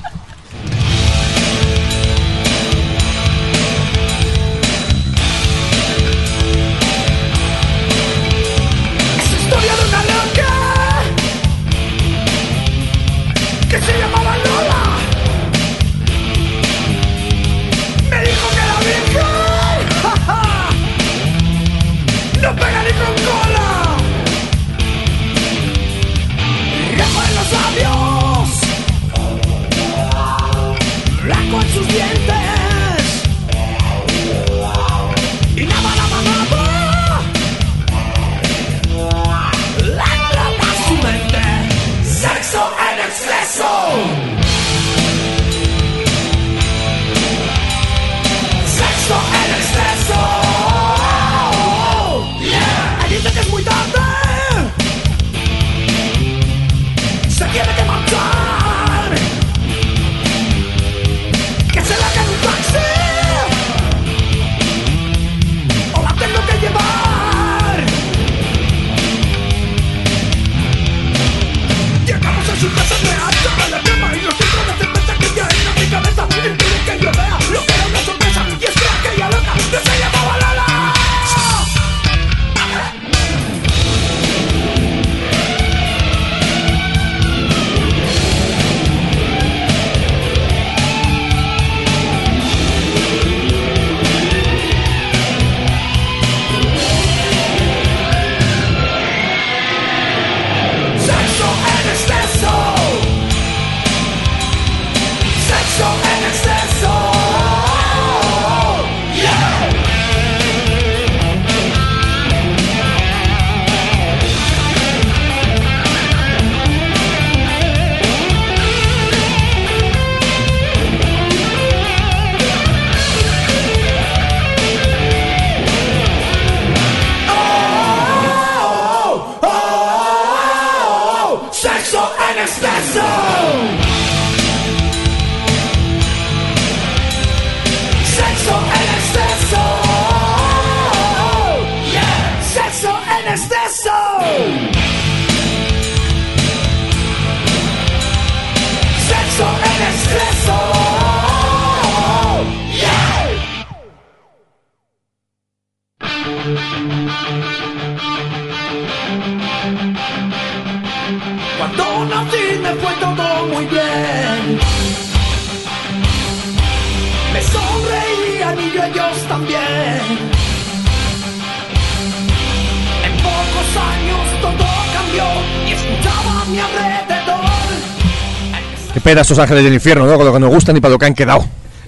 Qué 179.16 179.20
pena 179.20 179.22
estos 179.22 179.38
ángeles 179.38 179.64
del 179.64 179.72
infierno, 179.72 180.06
¿no? 180.06 180.16
Con 180.18 180.26
lo 180.26 180.32
que 180.34 180.40
nos 180.40 180.50
gustan 180.50 180.76
y 180.76 180.80
para 180.80 180.92
lo 180.92 180.98
que 180.98 181.06
han 181.06 181.14
quedado. 181.14 181.42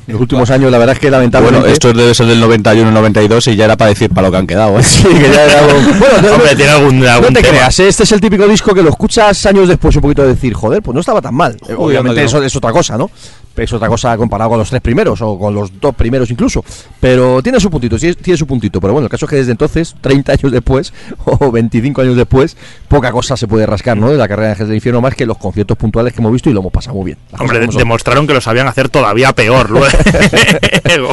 En 0.07 0.15
los 0.15 0.23
últimos 0.23 0.51
años, 0.51 0.71
la 0.71 0.79
verdad 0.79 0.95
es 0.95 0.99
que 1.01 1.11
lamentablemente. 1.11 1.61
Bueno, 1.61 1.73
esto 1.75 1.93
debe 1.93 2.15
ser 2.15 2.25
del 2.25 2.43
91-92 2.43 3.53
y 3.53 3.57
ya 3.57 3.67
era 3.67 3.77
para 3.77 3.91
decir 3.91 4.09
para 4.09 4.29
lo 4.29 4.31
que 4.33 4.39
han 4.39 4.47
quedado. 4.47 4.79
¿eh? 4.79 4.83
Sí, 4.85 5.03
que 5.03 5.31
ya 5.31 5.45
era 5.45 5.59
algo- 5.59 5.75
Bueno, 5.99 6.23
no- 6.23 6.35
Hombre, 6.37 6.57
tiene 6.57 6.71
algún, 6.73 7.01
No 7.01 7.11
algún 7.11 7.35
te 7.35 7.43
tema. 7.43 7.49
creas, 7.59 7.79
¿eh? 7.81 7.89
este 7.89 8.05
es 8.05 8.13
el 8.13 8.21
típico 8.23 8.49
disco 8.49 8.73
que 8.75 8.83
lo 8.83 8.89
escuchas 8.89 9.45
años 9.45 9.69
después 9.69 9.95
un 9.97 10.01
poquito 10.01 10.23
de 10.23 10.29
decir, 10.29 10.55
joder, 10.55 10.81
pues 10.81 10.95
no 10.95 11.01
estaba 11.01 11.21
tan 11.21 11.35
mal. 11.35 11.59
Obviamente 11.77 11.99
anda 11.99 12.15
que 12.23 12.25
eso 12.25 12.43
es 12.43 12.57
otra 12.57 12.73
cosa, 12.73 12.97
¿no? 12.97 13.11
Es 13.59 13.73
otra 13.73 13.89
cosa 13.89 14.17
comparado 14.17 14.51
con 14.51 14.59
los 14.59 14.69
tres 14.69 14.81
primeros 14.81 15.21
o 15.21 15.39
con 15.39 15.55
los 15.55 15.81
dos 15.81 15.95
primeros 15.95 16.31
incluso. 16.31 16.65
Pero 17.01 17.43
tiene 17.43 17.61
su 17.61 17.71
puntito, 17.71 17.97
tiene 17.99 18.37
su 18.37 18.47
puntito. 18.47 18.81
Pero 18.81 18.93
bueno, 18.93 19.07
el 19.07 19.11
caso 19.11 19.27
es 19.27 19.31
que 19.31 19.37
desde 19.37 19.53
entonces, 19.53 19.95
30 20.01 20.33
años 20.33 20.53
después 20.53 20.93
o 21.25 21.51
25 21.51 22.03
años 22.03 22.17
después, 22.17 22.57
poca 22.89 23.11
cosa 23.13 23.37
se 23.37 23.47
puede 23.49 23.67
rascar, 23.67 23.97
¿no? 23.97 24.11
De 24.11 24.17
la 24.17 24.29
carrera 24.29 24.49
de 24.49 24.53
Ángeles 24.53 24.69
del 24.69 24.77
Infierno 24.77 25.01
más 25.01 25.15
que 25.15 25.27
los 25.27 25.39
conciertos 25.39 25.77
puntuales 25.77 26.13
que 26.13 26.21
hemos 26.21 26.33
visto 26.33 26.51
y 26.51 26.53
lo 26.53 26.61
hemos 26.61 26.73
pasado 26.73 26.97
muy 26.97 27.07
bien. 27.07 27.19
Las 27.33 27.41
Hombre, 27.41 27.67
demostraron 27.67 28.27
que 28.27 28.35
lo 28.35 28.41
sabían 28.41 28.69
hacer 28.69 28.89
todavía 28.89 29.33
peor. 29.33 29.71
luego. 29.71 29.87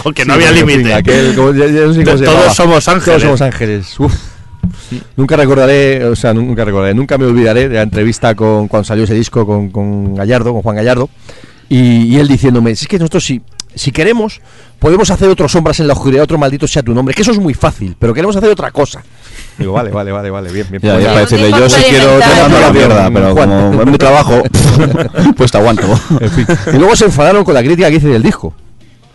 Que 0.16 0.26
no 0.26 0.34
había 0.34 0.52
límite. 0.52 1.04
Todos 1.36 2.56
somos 2.56 2.88
ángeles. 2.88 3.06
Todos 3.06 3.22
somos 3.22 3.42
ángeles. 3.42 4.00
Uf. 4.00 4.14
Nunca 5.16 5.36
recordaré, 5.36 6.04
o 6.06 6.16
sea, 6.16 6.34
nunca 6.34 6.66
recordaré, 6.66 6.94
nunca 6.94 7.18
me 7.18 7.26
olvidaré 7.26 7.70
de 7.70 7.76
la 7.76 7.82
entrevista 7.82 8.36
con 8.36 8.68
cuando 8.68 8.84
salió 8.84 9.04
ese 9.04 9.14
disco 9.14 9.46
con, 9.46 9.70
con 9.70 10.16
Gallardo, 10.16 10.54
con 10.54 10.62
Juan 10.62 10.76
Gallardo, 10.76 11.10
y, 11.70 12.04
y 12.06 12.18
él 12.18 12.28
diciéndome, 12.28 12.72
es 12.72 12.88
que 12.88 12.98
nosotros 13.00 13.26
si, 13.26 13.42
si 13.74 13.92
queremos, 13.92 14.42
podemos 14.80 15.10
hacer 15.10 15.30
otros 15.30 15.52
sombras 15.52 15.80
en 15.80 15.88
la 15.88 15.94
oscuridad, 15.94 16.24
otro 16.24 16.38
maldito 16.38 16.68
sea 16.68 16.84
tu 16.84 16.94
nombre, 16.94 17.14
que 17.16 17.22
eso 17.22 17.32
es 17.32 17.40
muy 17.40 17.54
fácil, 17.54 17.96
pero 18.00 18.14
queremos 18.14 18.36
hacer 18.36 18.50
otra 18.50 18.72
cosa. 18.72 19.04
Digo, 19.58 19.74
vale, 19.74 19.90
vale, 19.92 20.12
vale, 20.12 20.30
vale, 20.30 20.52
bien, 20.52 20.68
bien. 20.70 20.82
Ya, 20.82 20.94
Pues 20.94 21.04
ya 21.04 21.10
ya. 21.10 21.14
para 21.14 21.22
decirle, 21.26 21.52
yo 21.52 21.70
si 21.70 21.82
quiero 21.84 22.18
tratando 22.20 22.60
la 22.60 22.72
mierda, 22.74 23.10
pero 23.12 23.34
Juan. 23.34 23.50
como 23.50 23.82
es 23.82 23.88
mi 23.88 23.98
trabajo, 23.98 24.44
pues 25.38 25.52
te 25.52 25.58
aguanto. 25.58 25.84
En 26.20 26.30
fin. 26.32 26.46
Y 26.74 26.78
luego 26.78 26.96
se 26.96 27.06
enfadaron 27.06 27.44
con 27.44 27.54
la 27.54 27.62
crítica 27.64 27.90
que 27.90 27.96
hice 27.96 28.08
del 28.08 28.24
disco. 28.24 28.54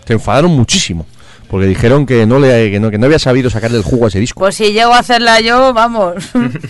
Se 0.06 0.14
enfadaron 0.14 0.50
muchísimo. 0.50 1.06
Porque 1.50 1.66
dijeron 1.66 2.06
que 2.06 2.26
no, 2.26 2.38
le, 2.38 2.70
que 2.70 2.78
no, 2.78 2.92
que 2.92 2.98
no 2.98 3.06
había 3.06 3.18
sabido 3.18 3.50
sacarle 3.50 3.76
el 3.76 3.82
jugo 3.82 4.04
a 4.04 4.08
ese 4.08 4.20
disco. 4.20 4.38
Pues 4.38 4.54
si 4.54 4.72
llego 4.72 4.94
a 4.94 5.00
hacerla 5.00 5.40
yo, 5.40 5.74
vamos. 5.74 6.14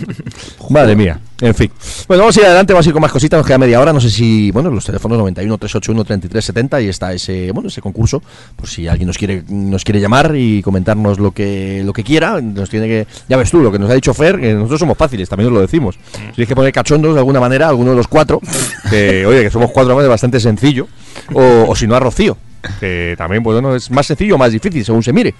Madre 0.70 0.96
mía, 0.96 1.20
en 1.42 1.54
fin. 1.54 1.70
Bueno, 2.08 2.22
vamos 2.22 2.36
a 2.38 2.40
ir 2.40 2.46
adelante, 2.46 2.72
vamos 2.72 2.86
a 2.86 2.88
ir 2.88 2.92
con 2.94 3.02
más 3.02 3.12
cositas, 3.12 3.36
nos 3.36 3.46
queda 3.46 3.58
media 3.58 3.78
hora, 3.78 3.92
no 3.92 4.00
sé 4.00 4.08
si, 4.08 4.50
bueno, 4.52 4.70
los 4.70 4.86
teléfonos 4.86 5.18
91 5.18 5.58
381 5.58 6.04
3370 6.04 6.80
y 6.80 6.88
está 6.88 7.12
ese, 7.12 7.52
bueno, 7.52 7.68
ese 7.68 7.82
concurso, 7.82 8.22
por 8.56 8.68
si 8.68 8.88
alguien 8.88 9.08
nos 9.08 9.18
quiere 9.18 9.44
nos 9.48 9.84
quiere 9.84 10.00
llamar 10.00 10.32
y 10.34 10.62
comentarnos 10.62 11.18
lo 11.18 11.32
que 11.32 11.82
lo 11.84 11.92
que 11.92 12.02
quiera, 12.02 12.40
nos 12.40 12.70
tiene 12.70 12.86
que, 12.86 13.06
ya 13.28 13.36
ves 13.36 13.50
tú, 13.50 13.60
lo 13.60 13.70
que 13.70 13.78
nos 13.78 13.90
ha 13.90 13.94
dicho 13.94 14.14
Fer, 14.14 14.40
que 14.40 14.54
nosotros 14.54 14.80
somos 14.80 14.96
fáciles, 14.96 15.28
también 15.28 15.48
os 15.48 15.52
lo 15.52 15.60
decimos. 15.60 15.98
Si 16.12 16.32
tienes 16.36 16.48
que 16.48 16.56
poner 16.56 16.72
cachondos 16.72 17.12
de 17.12 17.18
alguna 17.18 17.40
manera, 17.40 17.68
alguno 17.68 17.90
de 17.90 17.96
los 17.98 18.08
cuatro, 18.08 18.40
que 18.88 19.26
oye, 19.26 19.42
que 19.42 19.50
somos 19.50 19.72
cuatro, 19.72 20.00
es 20.00 20.08
bastante 20.08 20.40
sencillo, 20.40 20.88
o, 21.34 21.66
o 21.68 21.76
si 21.76 21.86
no 21.86 21.96
a 21.96 22.00
Rocío. 22.00 22.38
Que 22.78 23.14
también, 23.16 23.42
pues, 23.42 23.54
bueno, 23.60 23.74
es 23.74 23.90
más 23.90 24.06
sencillo 24.06 24.34
o 24.34 24.38
más 24.38 24.52
difícil, 24.52 24.84
según 24.84 25.02
se 25.02 25.12
mire. 25.12 25.34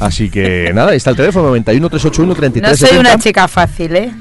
Así 0.00 0.30
que 0.30 0.70
nada, 0.74 0.94
está 0.94 1.10
el 1.10 1.16
teléfono 1.16 1.48
91 1.48 1.88
381 1.88 2.28
No 2.28 2.34
3370. 2.34 2.88
soy 2.88 2.98
una 2.98 3.22
chica 3.22 3.48
fácil, 3.48 3.96
¿eh? 3.96 4.12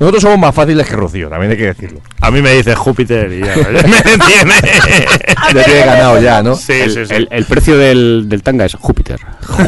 Nosotros 0.00 0.22
somos 0.22 0.38
más 0.38 0.54
fáciles 0.54 0.88
que 0.88 0.96
Rocío, 0.96 1.28
también 1.28 1.52
hay 1.52 1.58
que 1.58 1.66
decirlo. 1.66 2.00
A 2.22 2.30
mí 2.30 2.40
me 2.40 2.52
dice 2.54 2.74
Júpiter 2.74 3.30
y 3.32 3.40
ya 3.40 3.54
me 3.70 4.12
entiende. 4.12 4.54
Ya 5.54 5.64
tiene 5.64 5.80
ganado 5.80 6.20
ya, 6.20 6.42
¿no? 6.42 6.54
Sí, 6.54 6.72
El, 6.72 6.90
sí, 6.92 7.06
sí. 7.06 7.14
el- 7.14 7.28
el 7.30 7.44
precio 7.44 7.76
del, 7.76 8.24
del 8.28 8.42
tanga 8.42 8.64
es 8.64 8.74
Júpiter. 8.74 9.20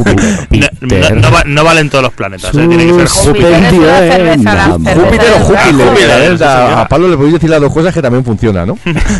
No, 0.83 0.99
no- 0.99 1.11
no 1.21 1.31
va- 1.31 1.45
no 1.47 1.65
valen 1.65 1.89
todos 1.91 2.03
los 2.05 2.13
planetas, 2.13 2.53
¿eh? 2.55 2.67
tiene 2.69 2.87
que 2.87 2.93
ser 2.93 3.09
Júpiter 3.09 3.71
Júpiter. 3.71 4.39
Júpiter 4.39 4.95
Júpiter 4.95 5.33
o 5.33 5.39
Júpiter. 5.45 5.87
Júpiter, 5.87 6.33
¿eh? 6.41 6.45
a 6.45 6.87
Pablo 6.89 7.09
le 7.09 7.17
podéis 7.17 7.35
decir 7.35 7.51
las 7.51 7.61
dos 7.61 7.73
cosas 7.73 7.95
que 7.95 8.03
también 8.03 8.25
funciona, 8.25 8.67
¿no? 8.67 8.77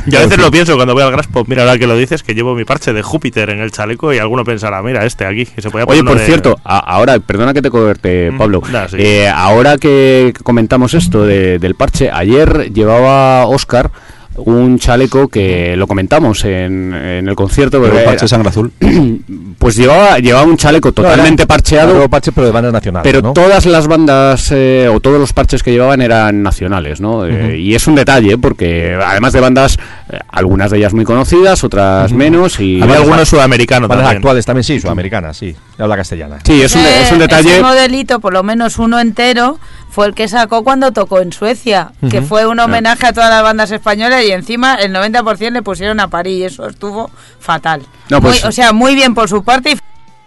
Yo 0.07 0.19
a 0.19 0.23
veces 0.23 0.39
lo 0.39 0.51
pienso 0.51 0.75
cuando 0.77 0.95
voy 0.95 1.03
al 1.05 1.13
Graspo. 1.13 1.45
Mira, 1.47 1.63
ahora 1.63 1.79
que 1.79 1.87
lo 1.87 1.97
dices, 1.97 2.23
que 2.23 2.35
llevo 2.35 2.55
mi 2.55 2.65
parche 2.65 2.93
de 2.93 3.03
Júpiter 3.03 3.51
en 3.51 3.61
el 3.61 3.71
chaleco 3.71 4.13
y 4.13 4.19
alguno 4.19 4.45
pensará, 4.45 4.83
mira, 4.83 5.05
este 5.05 5.25
aquí, 5.25 5.47
que 5.47 5.63
se 5.63 5.71
poner 5.71 5.87
Oye, 5.89 6.03
por 6.05 6.19
de- 6.19 6.27
cierto, 6.27 6.59
a- 6.65 6.79
ahora, 6.79 7.19
perdona 7.21 7.55
que 7.55 7.63
te 7.63 7.71
corte, 7.71 8.31
Mm, 8.33 8.39
Pablo. 8.39 8.63
da, 8.73 8.89
sí. 8.89 8.97
Eh, 8.99 9.29
ahora 9.29 9.79
que 9.79 10.33
comentamos 10.43 10.95
esto 11.03 11.25
de- 11.25 11.59
del 11.59 11.75
parche, 11.75 12.11
ayer 12.11 12.73
llevaba 12.73 13.47
Oscar 13.47 13.91
un 14.35 14.79
chaleco 14.79 15.29
que 15.29 15.77
lo 15.77 15.87
comentamos 15.87 16.43
en, 16.47 16.95
en 16.95 17.29
el 17.29 17.35
concierto. 17.37 17.83
Pero 17.83 17.99
el 17.99 18.05
parche 18.05 18.25
era- 18.25 18.29
sangre 18.29 18.49
azul. 18.49 18.73
pues 19.59 19.77
llevaba, 19.77 20.19
llevaba 20.21 20.47
un 20.47 20.57
chaleco 20.57 20.91
totalmente 20.93 21.43
era- 21.43 21.47
parcheado. 21.49 21.93
Algo 21.97 22.09
parche, 22.09 22.33
pero 22.33 22.47
de 22.47 22.53
bandas 22.53 22.73
nacionales. 22.73 23.05
Pero 23.05 23.21
¿no? 23.21 23.35
todas 23.35 23.67
las 23.67 23.87
bandas 23.87 24.51
eh, 24.51 24.89
o 24.91 25.01
todos 25.01 25.21
los 25.21 25.35
parches 25.35 25.63
que 25.63 25.71
llevaban 25.73 26.01
eran 26.01 26.43
nacionales, 26.43 26.99
¿no? 27.03 27.27
Eh, 27.27 27.59
y 27.59 27.75
es 27.75 27.87
un 27.87 27.95
detalle 27.95 28.39
porque 28.39 28.97
además 29.05 29.35
de 29.35 29.41
bandas, 29.41 29.79
eh, 30.11 30.19
algunas 30.31 30.71
de 30.71 30.79
ellas 30.79 30.95
muy 30.95 31.05
conocidas, 31.05 31.63
otras 31.63 32.11
menos 32.13 32.59
y 32.59 32.81
Había 32.81 32.97
algunos 32.97 33.29
sudamericanos 33.29 33.87
bandas 33.87 34.05
también. 34.07 34.17
actuales 34.19 34.47
también, 34.47 34.65
sí, 34.65 34.81
sudamericanas, 34.81 35.37
sí. 35.37 35.55
Habla 35.79 35.97
castellana. 35.97 36.39
Sí, 36.45 36.61
es 36.63 36.75
un, 36.75 36.83
es 36.85 37.11
un 37.13 37.19
detalle. 37.19 37.53
Ese 37.55 37.63
modelito, 37.63 38.21
por 38.21 38.33
lo 38.33 38.43
menos 38.43 38.79
uno 38.79 39.01
entero, 39.01 39.59
fue 39.91 40.07
el 40.07 40.15
que 40.15 40.29
sacó 40.29 40.63
cuando 40.65 40.93
tocó 40.93 41.21
en 41.21 41.33
Suecia, 41.33 41.93
que 42.11 42.21
fue 42.23 42.47
un 42.47 42.59
homenaje 42.61 43.07
a 43.07 43.13
todas 43.13 43.31
las 43.31 43.43
bandas 43.43 43.71
españolas 43.71 44.23
y 44.25 44.33
encima 44.33 44.75
el 44.77 44.93
90% 44.95 45.51
le 45.53 45.63
pusieron 45.63 45.99
a 46.01 46.09
París 46.09 46.39
y 46.39 46.45
eso 46.45 46.67
estuvo 46.69 47.11
fatal. 47.41 47.83
No, 48.11 48.21
pues- 48.21 48.43
Muy- 48.43 48.49
o 48.49 48.53
sea, 48.53 48.73
muy 48.73 48.95
bien 48.95 49.15
por 49.15 49.29
su 49.29 49.43
parte 49.45 49.73
y 49.73 49.79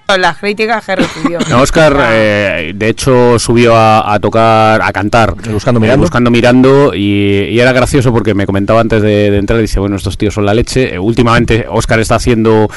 las 0.08 0.38
críticas 0.38 0.86
que 0.86 0.96
recibió. 0.96 1.40
No, 1.50 1.62
Oscar, 1.62 1.98
eh, 2.12 2.74
de 2.76 2.90
hecho, 2.90 3.40
subió 3.40 3.76
a, 3.76 4.14
a 4.14 4.20
tocar, 4.20 4.82
a 4.82 4.92
cantar. 4.94 5.34
Buscando 5.52 5.80
eh, 5.80 5.82
Mirando. 5.82 6.02
buscando 6.04 6.32
mirando 6.32 6.94
y, 6.94 7.48
y 7.52 7.60
era 7.60 7.72
gracioso 7.72 8.14
porque 8.14 8.34
me 8.34 8.46
comentaba 8.46 8.82
antes 8.82 9.02
de, 9.02 9.32
de 9.32 9.38
entrar, 9.38 9.60
dice, 9.60 9.80
bueno, 9.80 9.96
estos 9.96 10.18
tíos 10.18 10.34
son 10.34 10.46
la 10.46 10.54
leche. 10.54 10.94
Eh, 10.94 11.00
últimamente 11.00 11.66
Oscar 11.70 12.00
está 12.00 12.16
haciendo 12.16 12.70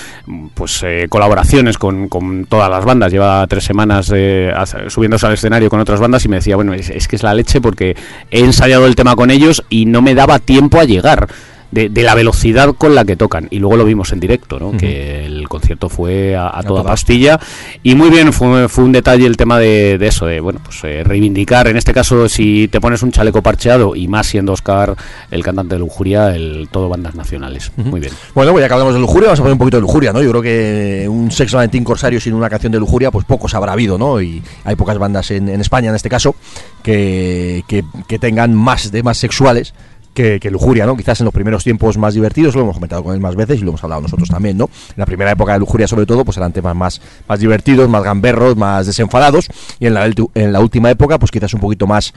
pues 0.55 0.82
eh, 0.84 1.06
colaboraciones 1.09 1.78
con, 1.78 2.09
con 2.09 2.46
todas 2.46 2.70
las 2.70 2.84
bandas. 2.84 3.12
Lleva 3.12 3.46
tres 3.46 3.64
semanas 3.64 4.10
eh, 4.14 4.52
subiéndose 4.88 5.26
al 5.26 5.34
escenario 5.34 5.68
con 5.70 5.80
otras 5.80 6.00
bandas 6.00 6.24
y 6.24 6.28
me 6.28 6.36
decía, 6.36 6.56
bueno, 6.56 6.72
es, 6.74 6.88
es 6.90 7.09
que 7.09 7.16
es 7.16 7.22
la 7.22 7.34
leche 7.34 7.60
porque 7.60 7.96
he 8.30 8.40
ensayado 8.40 8.86
el 8.86 8.96
tema 8.96 9.14
con 9.16 9.30
ellos 9.30 9.64
y 9.68 9.86
no 9.86 10.02
me 10.02 10.14
daba 10.14 10.38
tiempo 10.38 10.80
a 10.80 10.84
llegar. 10.84 11.28
De, 11.70 11.90
de 11.90 12.03
la 12.03 12.15
velocidad 12.15 12.74
con 12.77 12.95
la 12.95 13.05
que 13.05 13.15
tocan. 13.15 13.47
Y 13.51 13.59
luego 13.59 13.77
lo 13.77 13.85
vimos 13.85 14.12
en 14.12 14.20
directo, 14.20 14.59
¿no? 14.59 14.73
que 14.78 15.27
el 15.27 15.47
concierto 15.49 15.90
fue 15.90 16.35
a, 16.35 16.59
a 16.59 16.62
toda 16.62 16.82
pastilla. 16.82 17.39
Y 17.82 17.95
muy 17.95 18.09
bien 18.09 18.32
fue, 18.32 18.69
fue 18.69 18.85
un 18.85 18.93
detalle 18.93 19.27
el 19.27 19.36
tema 19.36 19.59
de, 19.59 19.99
de 19.99 20.07
eso 20.07 20.24
de 20.24 20.40
bueno 20.40 20.61
pues 20.65 20.82
eh, 20.85 21.05
reivindicar. 21.05 21.69
En 21.69 21.77
este 21.77 21.93
caso 21.93 22.28
si 22.28 22.69
te 22.69 22.81
pones 22.81 23.03
un 23.03 23.12
chaleco 23.12 23.43
parcheado 23.43 23.95
y 23.95 24.09
más 24.09 24.27
siendo 24.27 24.53
Oscar 24.53 24.97
el 25.31 25.43
cantante 25.43 25.74
de 25.74 25.81
Lujuria 25.81 26.35
el 26.35 26.69
todo 26.70 26.89
bandas 26.89 27.15
nacionales. 27.15 27.70
Muy 27.77 28.01
bien. 28.01 28.12
Bueno, 28.35 28.53
pues 28.53 28.62
ya 28.62 28.69
que 28.69 28.74
hablamos 28.74 28.95
de 28.95 29.01
lujuria, 29.01 29.27
vamos 29.27 29.40
a 29.40 29.43
poner 29.43 29.53
un 29.53 29.59
poquito 29.59 29.77
de 29.77 29.81
lujuria, 29.82 30.12
¿no? 30.12 30.23
Yo 30.23 30.31
creo 30.31 30.43
que 30.43 31.07
un 31.09 31.31
Sex 31.31 31.53
Valentín 31.53 31.85
Corsario 31.85 32.20
sin 32.20 32.35
una 32.35 32.49
canción 32.49 32.73
de 32.73 32.78
lujuria, 32.78 33.11
pues 33.11 33.24
pocos 33.24 33.55
habrá 33.55 33.73
habido, 33.73 33.99
¿no? 33.99 34.20
Y 34.20 34.43
hay 34.65 34.77
pocas 34.77 34.99
bandas 34.99 35.31
en, 35.31 35.49
en 35.49 35.61
España, 35.61 35.90
en 35.90 35.97
este 35.97 36.09
caso, 36.09 36.35
que, 36.82 37.62
que, 37.66 37.85
que 38.07 38.19
tengan 38.19 38.55
más 38.55 38.90
temas 38.90 39.19
sexuales 39.19 39.74
que, 40.40 40.51
lujuria, 40.51 40.85
¿no? 40.85 40.97
Quizás 40.97 41.20
en 41.20 41.27
los 41.27 41.35
primeros 41.35 41.62
tiempos 41.62 41.97
más 41.97 42.15
divertidos, 42.15 42.57
lo 42.57 42.62
hemos 42.62 42.74
comentado 42.74 43.05
con 43.05 43.15
él 43.15 43.20
más 43.20 43.36
veces 43.36 43.61
y 43.61 43.62
lo 43.62 43.69
hemos 43.69 43.85
hablado 43.85 44.03
nosotros 44.03 44.28
también, 44.28 44.59
¿no? 44.59 44.65
En 44.65 44.95
la 44.97 45.07
primera 45.07 45.31
época 45.31 45.53
de 45.53 45.61
lujuria, 45.61 45.86
sobre 45.86 46.07
todo, 46.07 46.24
pues 46.24 46.36
eran 46.36 46.53
temas 46.53 46.74
más, 46.74 47.01
más 47.28 47.39
divertidos, 47.39 47.89
más 47.89 48.03
gamberros, 48.03 48.57
más 48.57 48.86
desenfadados, 48.86 49.49
y 49.78 49.86
en 49.86 49.95
la, 49.95 50.07
en 50.07 50.53
la 50.53 50.61
última 50.61 50.90
época, 50.90 51.19
pues 51.19 51.31
quizás 51.31 51.55
un 51.55 51.61
poquito 51.61 51.86
más 51.86 52.12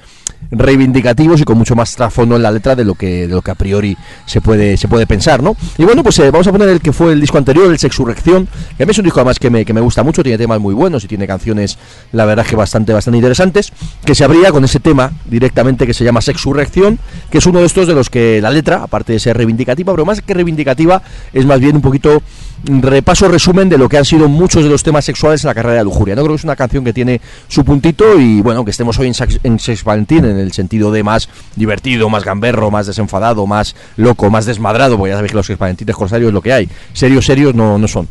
reivindicativos 0.49 1.39
y 1.41 1.43
con 1.43 1.57
mucho 1.57 1.75
más 1.75 1.95
trasfondo 1.95 2.35
en 2.35 2.41
la 2.41 2.51
letra 2.51 2.75
de 2.75 2.83
lo 2.83 2.95
que, 2.95 3.27
de 3.27 3.35
lo 3.35 3.41
que 3.43 3.51
a 3.51 3.55
priori 3.55 3.95
se 4.25 4.41
puede, 4.41 4.77
se 4.77 4.87
puede 4.87 5.05
pensar, 5.05 5.43
¿no? 5.43 5.55
Y 5.77 5.83
bueno, 5.83 6.01
pues 6.01 6.17
eh, 6.19 6.31
vamos 6.31 6.47
a 6.47 6.51
poner 6.51 6.69
el 6.69 6.81
que 6.81 6.91
fue 6.91 7.13
el 7.13 7.21
disco 7.21 7.37
anterior, 7.37 7.69
el 7.69 7.77
Sexurrección, 7.77 8.47
que 8.77 8.83
a 8.83 8.85
mí 8.85 8.91
es 8.91 8.97
un 8.97 9.05
disco 9.05 9.19
además 9.19 9.37
que 9.37 9.49
me, 9.51 9.63
que 9.63 9.73
me 9.73 9.81
gusta 9.81 10.01
mucho, 10.01 10.23
tiene 10.23 10.39
temas 10.39 10.59
muy 10.59 10.73
buenos 10.73 11.03
y 11.03 11.07
tiene 11.07 11.27
canciones, 11.27 11.77
la 12.11 12.25
verdad 12.25 12.45
que 12.45 12.55
bastante, 12.55 12.93
bastante 12.93 13.17
interesantes, 13.17 13.71
que 14.03 14.15
se 14.15 14.23
abría 14.23 14.51
con 14.51 14.63
ese 14.63 14.79
tema 14.79 15.11
directamente 15.25 15.85
que 15.85 15.93
se 15.93 16.03
llama 16.03 16.21
Sexurrección, 16.21 16.97
que 17.29 17.37
es 17.37 17.45
uno 17.45 17.59
de 17.59 17.65
estos 17.65 17.90
de 17.91 17.95
los 17.95 18.09
que 18.09 18.39
la 18.41 18.49
letra, 18.51 18.83
aparte 18.83 19.13
de 19.13 19.19
ser 19.19 19.37
reivindicativa, 19.37 19.93
pero 19.93 20.05
más 20.05 20.21
que 20.21 20.33
reivindicativa, 20.33 21.01
es 21.33 21.45
más 21.45 21.59
bien 21.59 21.75
un 21.75 21.81
poquito 21.81 22.21
repaso, 22.63 23.27
resumen 23.27 23.69
de 23.69 23.77
lo 23.77 23.89
que 23.89 23.97
han 23.97 24.05
sido 24.05 24.27
muchos 24.29 24.63
de 24.63 24.69
los 24.69 24.83
temas 24.83 25.03
sexuales 25.03 25.43
en 25.43 25.47
la 25.47 25.55
carrera 25.55 25.77
de 25.79 25.83
Lujuria. 25.83 26.15
No 26.15 26.21
creo 26.21 26.35
que 26.35 26.39
es 26.39 26.43
una 26.43 26.55
canción 26.55 26.83
que 26.83 26.93
tiene 26.93 27.19
su 27.47 27.65
puntito 27.65 28.19
y 28.19 28.41
bueno, 28.41 28.63
que 28.63 28.69
estemos 28.71 28.97
hoy 28.99 29.07
en, 29.07 29.13
Sax- 29.13 29.39
en 29.43 29.57
Sex 29.57 29.83
Valentín 29.83 30.25
en 30.25 30.37
el 30.37 30.51
sentido 30.51 30.91
de 30.91 31.01
más 31.03 31.27
divertido, 31.55 32.07
más 32.09 32.23
gamberro, 32.23 32.69
más 32.69 32.85
desenfadado, 32.87 33.47
más 33.47 33.75
loco, 33.97 34.29
más 34.29 34.45
desmadrado, 34.45 34.97
porque 34.97 35.09
ya 35.11 35.15
sabéis 35.15 35.31
que 35.31 35.37
los 35.37 35.45
Sex 35.47 35.57
Valentines 35.57 35.95
corsarios 35.95 36.27
es 36.29 36.33
lo 36.33 36.41
que 36.41 36.53
hay. 36.53 36.69
Serios, 36.93 37.25
serios 37.25 37.55
no, 37.55 37.79
no 37.79 37.87
son. 37.87 38.07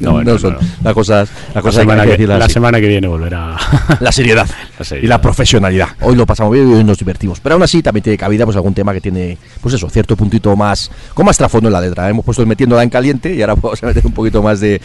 No, 0.00 0.22
no, 0.24 0.38
son. 0.38 0.54
no. 0.54 0.58
La 0.82 0.94
cosa, 0.94 1.24
la 1.24 1.28
la, 1.56 1.62
cosa 1.62 1.80
semana 1.80 2.06
que 2.06 2.16
que, 2.16 2.26
la 2.26 2.48
semana 2.48 2.80
que 2.80 2.88
viene 2.88 3.06
volverá 3.06 3.56
La 4.00 4.12
seriedad, 4.12 4.46
La 4.78 4.84
seriedad. 4.84 5.04
y 5.04 5.08
la 5.08 5.20
profesionalidad. 5.20 5.88
Hoy 6.00 6.16
lo 6.16 6.24
pasamos 6.24 6.54
bien 6.54 6.70
y 6.70 6.74
hoy 6.74 6.84
nos 6.84 6.98
divertimos. 6.98 7.38
Pero 7.40 7.54
aún 7.56 7.62
así 7.62 7.82
también 7.82 8.02
tiene 8.02 8.16
cabida 8.16 8.44
pues 8.46 8.56
algún 8.56 8.72
tema 8.72 8.94
que 8.94 9.00
tiene, 9.02 9.19
pues 9.60 9.74
eso, 9.74 9.88
cierto 9.90 10.16
puntito 10.16 10.54
más, 10.56 10.90
con 11.14 11.26
más 11.26 11.36
trasfondo 11.36 11.68
en 11.68 11.72
la 11.72 11.80
letra. 11.80 12.08
Hemos 12.08 12.24
puesto 12.24 12.42
el 12.42 12.48
metiéndola 12.48 12.82
en 12.82 12.90
caliente 12.90 13.34
y 13.34 13.40
ahora 13.40 13.54
vamos 13.60 13.82
a 13.82 13.86
meter 13.86 14.06
un 14.06 14.12
poquito 14.12 14.42
más 14.42 14.60
de, 14.60 14.80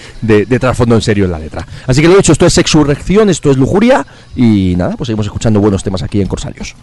trasfondo 0.60 0.96
en 0.96 1.02
serio 1.02 1.26
en 1.26 1.32
la 1.32 1.40
letra. 1.40 1.66
Así 1.88 2.02
que 2.02 2.08
lo 2.08 2.16
dicho, 2.16 2.32
esto 2.32 2.46
es 2.46 2.54
sexurrección, 2.54 3.30
esto 3.30 3.52
es 3.52 3.58
lujuria 3.58 4.06
y 4.36 4.76
nada, 4.78 4.96
pues 4.96 5.08
seguimos 5.08 5.26
escuchando 5.26 5.60
buenos 5.60 5.84
temas 5.84 6.04
aquí 6.04 6.22
en 6.22 6.28
Corsarios. 6.28 6.76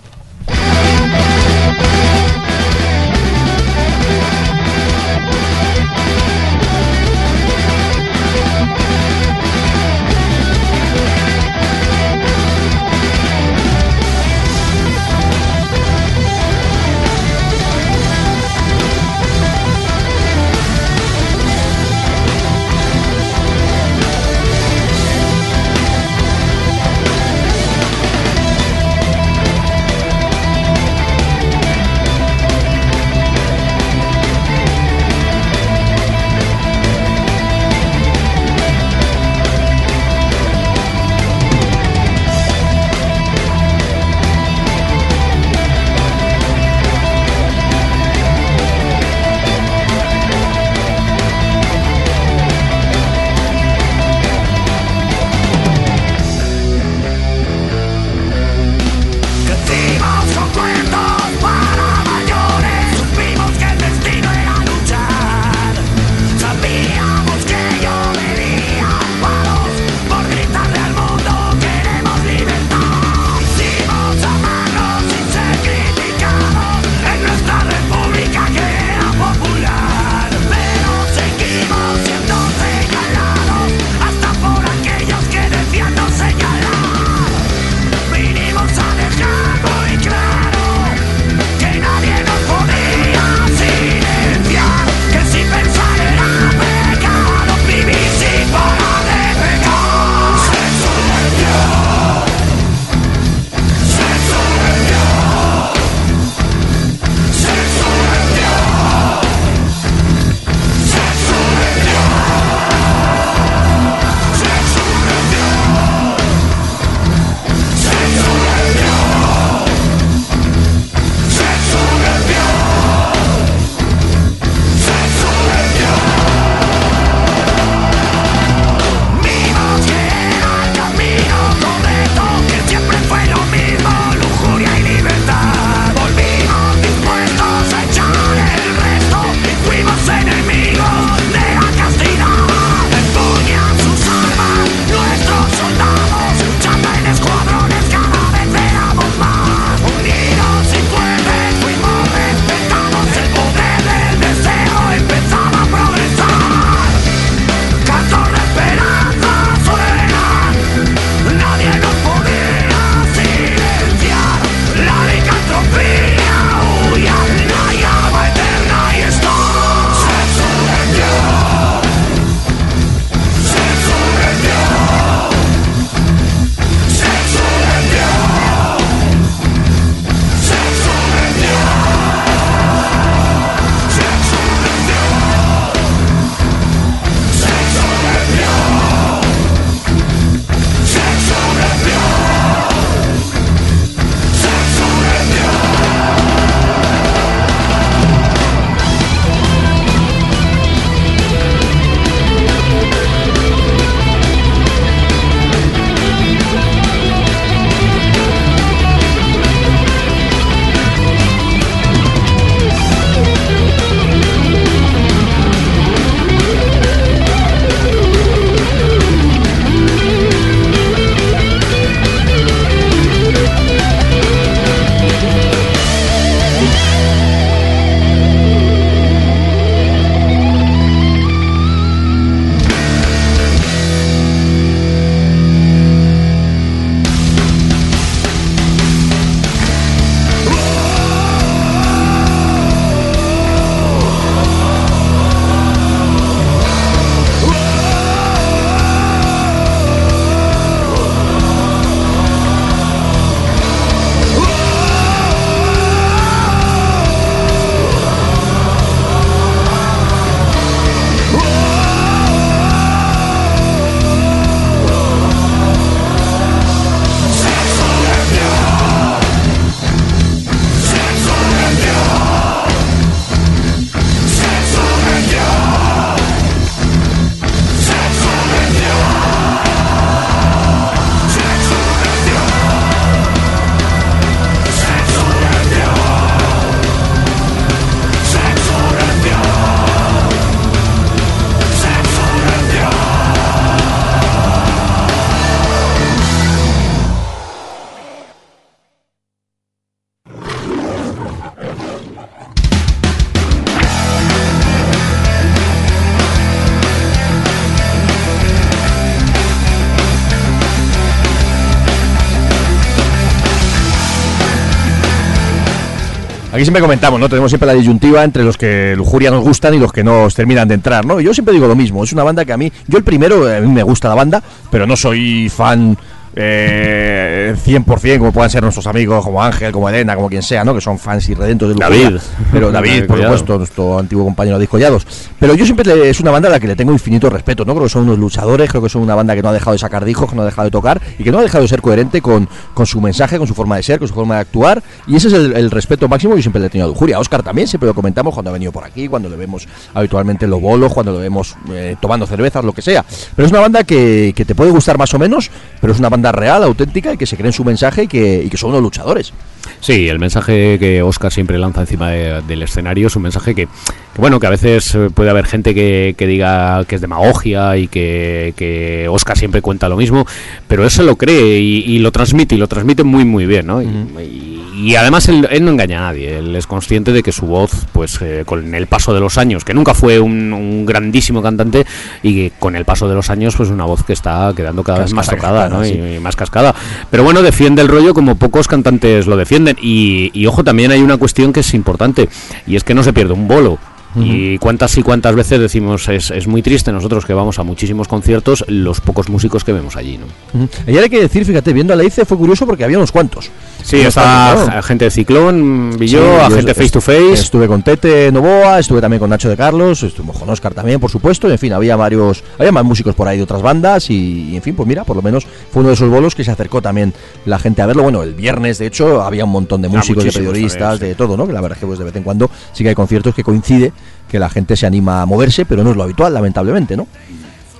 Aquí 316.62 316.66
siempre 316.66 316.82
comentamos, 316.82 317.18
¿no? 317.18 317.28
Tenemos 317.28 317.50
siempre 317.50 317.66
la 317.66 317.74
disyuntiva 317.74 318.22
entre 318.22 318.44
los 318.44 318.56
que 318.56 318.94
lujuria 318.94 319.32
nos 319.32 319.42
gustan 319.42 319.74
y 319.74 319.80
los 319.80 319.92
que 319.92 320.04
nos 320.04 320.32
terminan 320.32 320.68
de 320.68 320.74
entrar, 320.74 321.04
¿no? 321.04 321.18
Yo 321.18 321.34
siempre 321.34 321.52
digo 321.52 321.66
lo 321.66 321.74
mismo, 321.74 322.04
es 322.04 322.12
una 322.12 322.22
banda 322.22 322.44
que 322.44 322.52
a 322.52 322.56
mí, 322.56 322.72
yo 322.86 322.98
el 322.98 323.02
primero, 323.02 323.52
a 323.52 323.58
mí 323.58 323.66
me 323.66 323.82
gusta 323.82 324.08
la 324.08 324.14
banda, 324.14 324.40
pero 324.70 324.86
no 324.86 324.94
soy 324.94 325.48
fan 325.48 325.98
eh, 326.34 327.54
100% 327.64 328.18
como 328.18 328.32
puedan 328.32 328.50
ser 328.50 328.62
nuestros 328.62 328.86
amigos 328.86 329.24
como 329.24 329.42
Ángel, 329.42 329.72
como 329.72 329.88
Elena, 329.88 330.14
como 330.14 330.28
quien 330.28 330.42
sea, 330.42 330.64
¿no? 330.64 330.74
Que 330.74 330.80
son 330.80 330.98
fans 330.98 331.28
y 331.28 331.34
redentos 331.34 331.68
de. 331.68 331.74
David. 331.74 332.18
Pero 332.52 332.70
David, 332.72 333.04
por 333.06 333.18
supuesto, 333.20 333.58
nuestro 333.58 333.98
antiguo 333.98 334.24
compañero 334.24 334.56
de 334.58 334.62
Discollados. 334.62 335.06
Pero 335.38 335.54
yo 335.54 335.64
siempre 335.64 335.84
le- 335.94 336.10
es 336.10 336.20
una 336.20 336.30
banda 336.30 336.48
a 336.48 336.52
la 336.52 336.60
que 336.60 336.66
le 336.66 336.76
tengo 336.76 336.92
infinito 336.92 337.28
respeto, 337.30 337.64
¿no? 337.64 337.72
Creo 337.74 337.84
que 337.84 337.90
son 337.90 338.04
unos 338.04 338.18
luchadores, 338.18 338.70
creo 338.70 338.82
que 338.82 338.88
son 338.88 339.02
una 339.02 339.14
banda 339.14 339.34
que 339.34 339.42
no 339.42 339.48
ha 339.48 339.52
dejado 339.52 339.72
de 339.72 339.78
sacar 339.78 340.04
discos, 340.04 340.30
que 340.30 340.36
no 340.36 340.42
ha 340.42 340.46
dejado 340.46 340.66
de 340.66 340.70
tocar 340.70 341.00
y 341.18 341.24
que 341.24 341.30
no 341.32 341.38
ha 341.38 341.42
dejado 341.42 341.62
de 341.62 341.68
ser 341.68 341.80
coherente 341.82 342.20
con, 342.22 342.48
con 342.74 342.86
su 342.86 343.00
mensaje, 343.00 343.38
con 343.38 343.46
su 343.46 343.54
forma 343.54 343.76
de 343.76 343.82
ser, 343.82 343.98
con 343.98 344.08
su 344.08 344.14
forma 344.14 344.36
de 344.36 344.40
actuar. 344.42 344.82
Y 345.06 345.16
ese 345.16 345.28
es 345.28 345.34
el, 345.34 345.54
el 345.56 345.70
respeto 345.70 346.08
máximo 346.08 346.34
que 346.34 346.38
yo 346.40 346.42
siempre 346.42 346.60
le 346.60 346.66
he 346.66 346.70
tenido 346.70 346.86
a 346.86 346.88
Lujuria. 346.90 347.16
A 347.16 347.20
Oscar 347.20 347.42
también, 347.42 347.66
siempre 347.68 347.86
lo 347.86 347.94
comentamos 347.94 348.32
cuando 348.34 348.50
ha 348.50 348.52
venido 348.52 348.72
por 348.72 348.84
aquí, 348.84 349.08
cuando 349.08 349.28
le 349.28 349.36
vemos 349.36 349.66
habitualmente 349.94 350.44
en 350.44 350.50
los 350.50 350.60
bolos, 350.60 350.92
cuando 350.92 351.12
lo 351.12 351.18
vemos 351.18 351.56
eh, 351.70 351.96
tomando 352.00 352.26
cervezas, 352.26 352.64
lo 352.64 352.72
que 352.72 352.82
sea. 352.82 353.04
Pero 353.36 353.46
es 353.46 353.52
una 353.52 353.60
banda 353.60 353.84
que, 353.84 354.32
que 354.36 354.44
te 354.44 354.54
puede 354.54 354.70
gustar 354.70 354.98
más 354.98 355.12
o 355.14 355.18
menos, 355.18 355.50
pero 355.80 355.92
es 355.92 355.98
una 355.98 356.08
banda 356.08 356.21
real, 356.30 356.62
auténtica 356.62 357.12
y 357.14 357.16
que 357.16 357.26
se 357.26 357.36
cree 357.36 357.48
en 357.48 357.52
su 357.52 357.64
mensaje 357.64 358.04
y 358.04 358.06
que, 358.06 358.42
y 358.44 358.48
que 358.50 358.56
son 358.56 358.70
unos 358.70 358.82
luchadores. 358.82 359.32
Sí, 359.80 360.08
el 360.08 360.18
mensaje 360.18 360.76
que 360.78 361.02
Oscar 361.02 361.32
siempre 361.32 361.58
lanza 361.58 361.80
encima 361.80 362.10
de- 362.10 362.42
del 362.42 362.62
escenario 362.62 363.06
es 363.08 363.16
un 363.16 363.22
mensaje 363.22 363.54
que, 363.54 363.66
que, 363.66 364.20
bueno, 364.20 364.38
que 364.38 364.46
a 364.46 364.50
veces 364.50 364.94
eh, 364.94 365.08
puede 365.12 365.30
haber 365.30 365.46
gente 365.46 365.74
que, 365.74 366.14
que 366.16 366.26
diga 366.26 366.84
que 366.84 366.96
es 366.96 367.00
demagogia 367.00 367.76
y 367.76 367.88
que, 367.88 368.54
que 368.56 369.08
Oscar 369.08 369.38
siempre 369.38 369.62
cuenta 369.62 369.88
lo 369.88 369.96
mismo, 369.96 370.26
pero 370.68 370.84
él 370.84 370.90
se 370.90 371.02
lo 371.02 371.16
cree 371.16 371.58
y, 371.60 371.78
y 371.86 371.98
lo 372.00 372.12
transmite 372.12 372.54
y 372.54 372.58
lo 372.58 372.68
transmite 372.68 373.02
muy 373.04 373.24
muy 373.24 373.46
bien, 373.46 373.66
¿no? 373.66 373.80
Y- 373.82 373.86
y, 373.86 374.62
y 374.90 374.96
además 374.96 375.28
él, 375.28 375.46
él 375.50 375.64
no 375.64 375.70
engaña 375.70 375.98
a 375.98 376.02
nadie, 376.12 376.38
él 376.38 376.54
es 376.56 376.66
consciente 376.66 377.12
de 377.12 377.22
que 377.22 377.30
su 377.32 377.46
voz, 377.46 377.70
pues 377.92 378.18
eh, 378.20 378.42
con 378.44 378.74
el 378.74 378.86
paso 378.88 379.14
de 379.14 379.20
los 379.20 379.38
años, 379.38 379.64
que 379.64 379.74
nunca 379.74 379.94
fue 379.94 380.18
un, 380.18 380.52
un 380.52 380.84
grandísimo 380.86 381.40
cantante 381.42 381.86
y 382.22 382.34
que 382.34 382.52
con 382.58 382.74
el 382.74 382.84
paso 382.84 383.08
de 383.08 383.14
los 383.14 383.30
años, 383.30 383.54
pues 383.56 383.68
una 383.70 383.84
voz 383.84 384.02
que 384.02 384.12
está 384.12 384.52
quedando 384.56 384.82
cada 384.82 384.98
vez 385.00 385.12
más 385.12 385.26
tocada, 385.36 385.68
¿no? 385.68 385.84
sí. 385.84 385.94
Y- 385.94 386.11
más 386.20 386.36
cascada. 386.36 386.74
Pero 387.10 387.24
bueno, 387.24 387.42
defiende 387.42 387.82
el 387.82 387.88
rollo 387.88 388.14
como 388.14 388.36
pocos 388.36 388.68
cantantes 388.68 389.26
lo 389.26 389.36
defienden. 389.36 389.76
Y, 389.80 390.30
y 390.32 390.46
ojo, 390.46 390.64
también 390.64 390.90
hay 390.90 391.00
una 391.02 391.16
cuestión 391.16 391.52
que 391.52 391.60
es 391.60 391.74
importante, 391.74 392.28
y 392.66 392.76
es 392.76 392.84
que 392.84 392.94
no 392.94 393.02
se 393.02 393.12
pierde 393.12 393.34
un 393.34 393.48
bolo. 393.48 393.78
Y 394.16 394.58
cuántas 394.58 394.96
y 394.98 395.02
cuántas 395.02 395.34
veces 395.34 395.58
decimos, 395.58 396.08
es, 396.08 396.30
es 396.30 396.46
muy 396.46 396.62
triste 396.62 396.92
nosotros 396.92 397.24
que 397.24 397.32
vamos 397.32 397.58
a 397.58 397.62
muchísimos 397.62 398.08
conciertos, 398.08 398.64
los 398.68 399.00
pocos 399.00 399.28
músicos 399.28 399.64
que 399.64 399.72
vemos 399.72 399.96
allí, 399.96 400.18
¿no? 400.18 400.26
Ujú. 400.54 400.68
Ayer 400.86 401.04
hay 401.04 401.10
que 401.10 401.20
decir, 401.20 401.44
fíjate, 401.44 401.72
viendo 401.72 401.92
a 401.92 401.96
la 401.96 402.04
ICE 402.04 402.24
fue 402.24 402.36
curioso 402.36 402.66
porque 402.66 402.84
había 402.84 402.98
unos 402.98 403.10
cuantos. 403.10 403.50
Sí, 403.82 404.00
está 404.00 404.80
gente 404.82 405.06
de 405.06 405.10
Ciclón, 405.10 405.96
vi 405.98 406.08
Sí, 406.08 406.16
a 406.16 406.50
gente 406.50 406.74
face 406.74 406.90
to 406.90 407.00
face. 407.00 407.32
Estuve 407.32 407.66
con 407.66 407.82
Tete 407.82 408.30
Novoa, 408.30 408.78
estuve 408.78 409.00
también 409.00 409.18
con 409.18 409.30
Nacho 409.30 409.48
de 409.48 409.56
Carlos, 409.56 410.02
estuve 410.02 410.32
con 410.32 410.48
Oscar 410.50 410.74
también, 410.74 411.00
por 411.00 411.10
supuesto. 411.10 411.50
En 411.50 411.58
fin, 411.58 411.72
había 411.72 411.96
varios, 411.96 412.44
había 412.58 412.70
más 412.70 412.84
músicos 412.84 413.14
por 413.14 413.26
ahí 413.26 413.38
de 413.38 413.42
otras 413.44 413.62
bandas 413.62 414.10
y, 414.10 414.50
y, 414.50 414.56
en 414.56 414.62
fin, 414.62 414.74
pues 414.76 414.86
mira, 414.86 415.04
por 415.04 415.16
lo 415.16 415.22
menos 415.22 415.46
fue 415.72 415.80
uno 415.80 415.88
de 415.88 415.94
esos 415.94 416.08
bolos 416.10 416.34
que 416.34 416.44
se 416.44 416.50
acercó 416.50 416.80
también 416.80 417.12
la 417.44 417.58
gente 417.58 417.82
a 417.82 417.86
verlo. 417.86 418.02
Bueno, 418.04 418.22
el 418.22 418.34
viernes, 418.34 418.78
de 418.78 418.86
hecho, 418.86 419.22
había 419.22 419.44
un 419.44 419.50
montón 419.52 419.82
de 419.82 419.88
Ah, 419.88 419.90
músicos, 419.90 420.22
de 420.24 420.28
muchísimos 420.28 420.52
periodistas, 420.52 421.00
de 421.00 421.14
todo, 421.14 421.36
¿no? 421.36 421.46
Que 421.46 421.52
la 421.52 421.60
verdad 421.60 421.76
es 421.76 421.80
que 421.80 421.86
pues 421.86 421.98
de 421.98 422.04
vez 422.04 422.16
en 422.16 422.22
cuando 422.22 422.50
sí 422.72 422.82
que 422.84 422.90
hay 422.90 422.94
conciertos 422.94 423.34
que 423.34 423.42
coincide 423.42 423.92
que 424.28 424.38
la 424.38 424.48
gente 424.48 424.76
se 424.76 424.86
anima 424.86 425.22
a 425.22 425.26
moverse, 425.26 425.64
pero 425.66 425.84
no 425.84 425.90
es 425.90 425.96
lo 425.96 426.02
habitual, 426.02 426.32
lamentablemente, 426.32 426.96
¿no? 426.96 427.06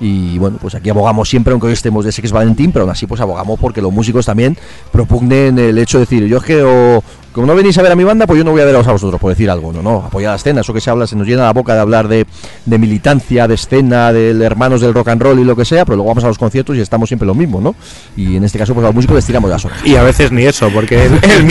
Y 0.05 0.37
bueno, 0.37 0.59
pues 0.61 0.75
aquí 0.75 0.91
abogamos 0.91 1.29
siempre, 1.29 1.53
aunque 1.53 1.69
hoy 1.69 1.75
estemos 1.75 2.05
de 2.05 2.11
Sex 2.11 2.33
Valentín, 2.33 2.73
pero 2.73 2.83
aún 2.83 2.91
así 2.91 3.07
pues 3.07 3.21
abogamos 3.21 3.61
porque 3.61 3.81
los 3.81 3.93
músicos 3.93 4.27
también 4.27 4.59
propugnen 4.91 5.57
el 5.61 5.79
hecho 5.79 5.99
de 5.99 6.05
decir, 6.07 6.27
yo 6.27 6.39
es 6.39 6.43
que 6.43 6.61
o, 6.61 7.05
como 7.31 7.47
no 7.47 7.55
venís 7.55 7.79
a 7.79 7.83
ver 7.83 7.93
a 7.93 7.95
mi 7.95 8.03
banda, 8.03 8.27
pues 8.27 8.37
yo 8.39 8.43
no 8.45 8.51
voy 8.51 8.63
a 8.63 8.65
veros 8.65 8.85
a 8.89 8.93
vosotros, 8.93 9.21
por 9.21 9.31
decir 9.31 9.49
algo, 9.49 9.73
no, 9.73 9.81
no, 9.81 9.99
apoyar 10.05 10.33
la 10.33 10.37
escena, 10.37 10.63
eso 10.63 10.75
que 10.75 10.81
se 10.81 10.91
habla, 10.91 11.07
se 11.07 11.15
nos 11.15 11.25
llena 11.29 11.45
la 11.45 11.53
boca 11.53 11.75
de 11.75 11.81
hablar 11.81 12.09
de, 12.09 12.27
de 12.67 12.79
militancia, 12.79 13.47
de 13.47 13.55
escena, 13.55 14.13
de 14.13 14.31
hermanos 14.45 14.81
del 14.81 14.93
rock 14.93 15.07
and 15.09 15.23
roll 15.23 15.39
y 15.39 15.45
lo 15.45 15.55
que 15.55 15.65
sea, 15.65 15.85
pero 15.85 15.95
luego 15.95 16.09
vamos 16.09 16.25
a 16.25 16.29
los 16.29 16.37
conciertos 16.39 16.77
y 16.77 16.81
estamos 16.81 17.09
siempre 17.09 17.25
lo 17.27 17.35
mismo, 17.37 17.61
¿no? 17.61 17.77
Y 18.17 18.35
en 18.35 18.43
este 18.43 18.59
caso 18.59 18.75
pues 18.75 18.83
a 18.83 18.89
los 18.89 18.97
músicos 18.97 19.15
les 19.15 19.25
tiramos 19.25 19.49
las 19.49 19.65
orejas. 19.65 19.87
Y 19.87 19.95
a 19.95 20.03
veces 20.03 20.33
ni 20.33 20.43
eso, 20.45 20.69
porque 20.75 21.07
el, 21.07 21.13
el 21.23 21.47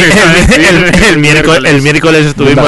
el- 1.66 1.82
miércoles, 1.82 2.26
estuvimos, 2.26 2.66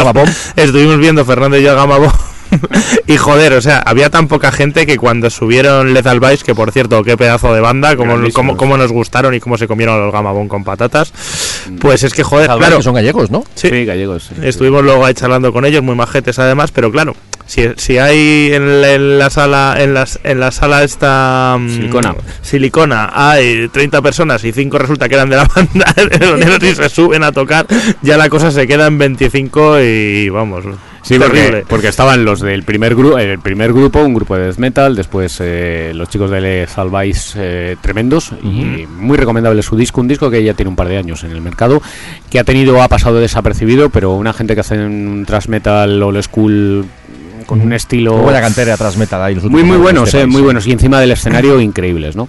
estuvimos 0.55 0.97
viendo 0.97 1.25
Fernando 1.25 1.57
y 1.57 1.63
yo 1.63 1.71
a 1.71 1.75
Gama 1.75 1.97
Bomb. 1.97 2.13
Y 3.07 3.17
joder, 3.17 3.53
o 3.53 3.61
sea, 3.61 3.79
había 3.79 4.09
tan 4.09 4.27
poca 4.27 4.51
gente 4.51 4.85
que 4.85 4.97
cuando 4.97 5.29
subieron 5.29 5.93
Lethal 5.93 6.19
Vice, 6.19 6.43
que 6.43 6.55
por 6.55 6.71
cierto, 6.71 7.03
qué 7.03 7.17
pedazo 7.17 7.53
de 7.53 7.61
banda, 7.61 7.95
cómo, 7.95 8.15
cómo, 8.33 8.55
cómo 8.57 8.77
nos 8.77 8.91
gustaron 8.91 9.33
y 9.33 9.39
cómo 9.39 9.57
se 9.57 9.67
comieron 9.67 9.99
los 9.99 10.11
Gama 10.13 10.31
Bomb 10.31 10.47
con 10.49 10.63
patatas, 10.63 11.13
pues 11.79 12.03
es 12.03 12.13
que 12.13 12.23
joder, 12.23 12.49
claro, 12.57 12.77
que 12.77 12.83
son 12.83 12.95
gallegos, 12.95 13.29
¿no? 13.31 13.43
sí, 13.55 13.69
Sí, 13.69 13.85
gallegos. 13.85 14.23
sí. 14.29 14.35
Estuvimos 14.41 14.83
luego 14.83 15.05
ahí 15.05 15.13
charlando 15.13 15.51
con 15.51 15.65
ellos, 15.65 15.83
muy 15.83 15.95
majetes 15.95 16.39
además, 16.39 16.71
pero 16.71 16.91
claro, 16.91 17.15
si, 17.45 17.67
si 17.75 17.97
hay 17.97 18.51
en 18.53 18.81
la, 18.81 18.93
en 18.93 19.19
la 19.19 19.29
sala 19.29 19.75
en 19.79 19.93
las, 19.93 20.19
en 20.23 20.39
la 20.39 20.51
sala 20.51 20.83
esta 20.83 21.57
mm, 21.59 21.69
Silicona. 21.69 22.15
silicona 22.41 23.11
hay 23.13 23.67
30 23.67 24.01
personas 24.01 24.43
y 24.45 24.51
5 24.53 24.77
resulta 24.77 25.09
que 25.09 25.15
eran 25.15 25.29
de 25.29 25.35
la 25.37 25.45
banda 25.55 25.93
y 26.61 26.75
se 26.75 26.89
suben 26.89 27.23
a 27.23 27.31
tocar, 27.31 27.65
ya 28.01 28.17
la 28.17 28.29
cosa 28.29 28.51
se 28.51 28.65
queda 28.67 28.87
en 28.87 28.97
25 28.97 29.81
y 29.81 30.29
vamos, 30.29 30.63
Sí, 31.03 31.19
porque, 31.19 31.65
porque 31.67 31.89
estaban 31.89 32.23
los 32.23 32.39
del 32.39 32.63
primer 32.63 32.95
grupo, 32.95 33.17
el 33.17 33.37
primer 33.37 33.73
grupo, 33.73 33.99
un 33.99 34.13
grupo 34.13 34.37
de 34.37 34.45
death 34.45 34.57
metal, 34.57 34.95
después 34.95 35.37
eh, 35.41 35.91
los 35.93 36.07
chicos 36.07 36.31
de 36.31 36.65
Salváis 36.67 37.33
eh, 37.37 37.75
tremendos 37.81 38.31
y 38.41 38.87
muy 38.87 39.17
recomendable 39.17 39.61
su 39.63 39.75
disco, 39.75 39.99
un 39.99 40.07
disco 40.07 40.29
que 40.29 40.41
ya 40.41 40.53
tiene 40.53 40.69
un 40.69 40.77
par 40.77 40.87
de 40.87 40.97
años 40.97 41.25
en 41.25 41.31
el 41.31 41.41
mercado, 41.41 41.81
que 42.29 42.39
ha 42.39 42.45
tenido, 42.45 42.81
ha 42.81 42.87
pasado 42.87 43.19
desapercibido, 43.19 43.89
pero 43.89 44.13
una 44.13 44.31
gente 44.31 44.55
que 44.55 44.61
hace 44.61 44.77
un 44.77 45.25
thrash 45.27 45.47
metal 45.49 46.01
old 46.01 46.21
school 46.23 46.85
con 47.45 47.61
un 47.61 47.73
estilo 47.73 48.13
Muy 48.13 48.23
buena 48.23 48.41
cantera 48.41 48.73
atrás 48.73 48.97
metal 48.97 49.21
ahí 49.21 49.35
los 49.35 49.43
muy 49.45 49.55
últimos 49.61 49.77
muy 49.77 49.81
buenos, 49.83 50.07
este 50.09 50.21
eh, 50.21 50.25
muy 50.27 50.41
buenos 50.41 50.65
y 50.67 50.71
encima 50.71 50.99
del 50.99 51.11
escenario 51.11 51.59
increíbles, 51.59 52.15
¿no? 52.15 52.27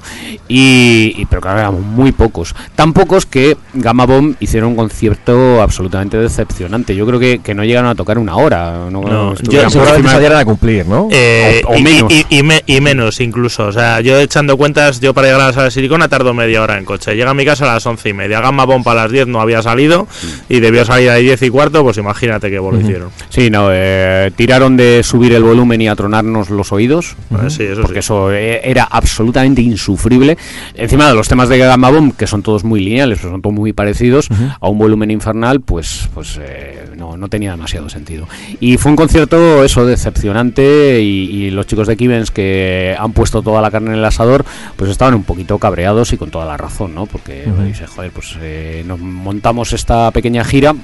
Y, 0.48 1.14
y- 1.16 1.26
pero 1.26 1.40
claro, 1.40 1.58
éramos 1.60 1.80
muy 1.82 2.12
pocos, 2.12 2.54
tan 2.74 2.92
pocos 2.92 3.26
que 3.26 3.56
Gamma 3.72 4.06
Bomb 4.06 4.36
hicieron 4.40 4.70
un 4.70 4.76
concierto 4.76 5.62
absolutamente 5.62 6.16
decepcionante. 6.18 6.94
Yo 6.94 7.06
creo 7.06 7.18
que, 7.18 7.38
que 7.40 7.54
no 7.54 7.64
llegaron 7.64 7.90
a 7.90 7.94
tocar 7.94 8.18
una 8.18 8.36
hora, 8.36 8.88
no, 8.90 9.02
No, 9.02 9.34
por 9.34 9.70
Seguramente 9.70 10.10
salieran 10.10 10.38
a 10.38 10.44
cumplir, 10.44 10.86
¿no? 10.86 11.08
Eh, 11.10 11.62
O- 11.66 11.72
o 11.72 11.76
y, 11.76 11.82
menos. 11.82 12.12
y- 12.12 12.26
y 12.28 12.42
me- 12.42 12.62
y 12.66 12.80
menos 12.80 13.20
incluso. 13.20 13.66
O 13.66 13.72
sea, 13.72 14.00
yo 14.00 14.18
echando 14.18 14.56
cuentas, 14.56 15.00
yo 15.00 15.14
para 15.14 15.28
llegar 15.28 15.40
a 15.42 15.46
la 15.46 15.52
sala 15.52 15.64
de 15.66 15.70
Silicona 15.70 16.08
tardo 16.08 16.34
media 16.34 16.62
hora 16.62 16.76
en 16.78 16.84
coche. 16.84 17.14
Llega 17.14 17.30
a 17.30 17.34
mi 17.34 17.44
casa 17.44 17.64
a 17.70 17.74
las 17.74 17.86
once 17.86 18.08
y 18.08 18.12
media. 18.12 18.40
Gamma 18.40 18.64
Bomba 18.64 18.92
a 18.92 18.94
las 18.94 19.10
10 19.10 19.26
no 19.26 19.40
había 19.40 19.62
salido 19.62 20.06
y 20.48 20.60
debió 20.60 20.84
salir 20.84 21.10
a 21.10 21.14
10 21.16 21.40
y 21.42 21.50
cuarto, 21.50 21.82
pues 21.82 21.96
imagínate 21.98 22.50
qué 22.50 22.60
hicieron. 22.80 23.10
Sí, 23.28 23.50
no, 23.50 23.68
eh, 23.70 24.30
tiraron 24.36 24.76
de 24.76 25.02
subir 25.04 25.32
el 25.32 25.42
volumen 25.42 25.80
y 25.80 25.88
atronarnos 25.88 26.50
los 26.50 26.72
oídos. 26.72 27.16
Sí, 27.48 27.64
eso 27.64 27.82
porque 27.82 28.02
sí. 28.02 28.06
eso 28.06 28.32
eh, 28.32 28.60
era 28.64 28.84
absolutamente 28.84 29.62
insufrible. 29.62 30.36
Encima 30.74 31.08
de 31.08 31.14
los 31.14 31.28
temas 31.28 31.48
de 31.48 31.58
Gamma 31.58 31.90
Bomb, 31.90 32.16
que 32.16 32.26
son 32.26 32.42
todos 32.42 32.64
muy 32.64 32.80
lineales, 32.80 33.20
son 33.20 33.42
todos 33.42 33.54
muy 33.54 33.72
parecidos, 33.72 34.28
a 34.60 34.68
un 34.68 34.78
volumen 34.78 35.10
infernal, 35.10 35.60
pues, 35.60 36.08
pues 36.14 36.38
eh, 36.40 36.90
no, 36.96 37.16
no 37.16 37.28
tenía 37.28 37.52
demasiado 37.52 37.88
sentido. 37.88 38.26
Y 38.60 38.76
fue 38.76 38.90
un 38.90 38.96
concierto, 38.96 39.64
eso, 39.64 39.86
decepcionante. 39.86 41.00
Y, 41.02 41.30
y 41.30 41.50
los 41.50 41.66
chicos 41.66 41.86
de 41.86 41.96
Kivens 41.96 42.30
que 42.30 42.96
han 42.98 43.12
puesto 43.12 43.42
toda 43.42 43.60
la 43.60 43.70
carne 43.70 43.90
en 43.90 43.98
el 43.98 44.04
asador, 44.04 44.44
pues 44.76 44.90
estaban 44.90 45.14
un 45.14 45.24
poquito 45.24 45.58
cabreados 45.58 46.12
y 46.12 46.16
con 46.16 46.30
toda 46.30 46.44
la 46.44 46.56
razón, 46.56 46.94
¿no? 46.94 47.06
Porque 47.06 47.44
dice, 47.66 47.86
joder, 47.86 48.10
pues 48.10 48.36
eh, 48.40 48.84
nos 48.86 48.98
montamos 48.98 49.72
esta 49.72 50.10
pequeña 50.10 50.44
gira 50.44 50.74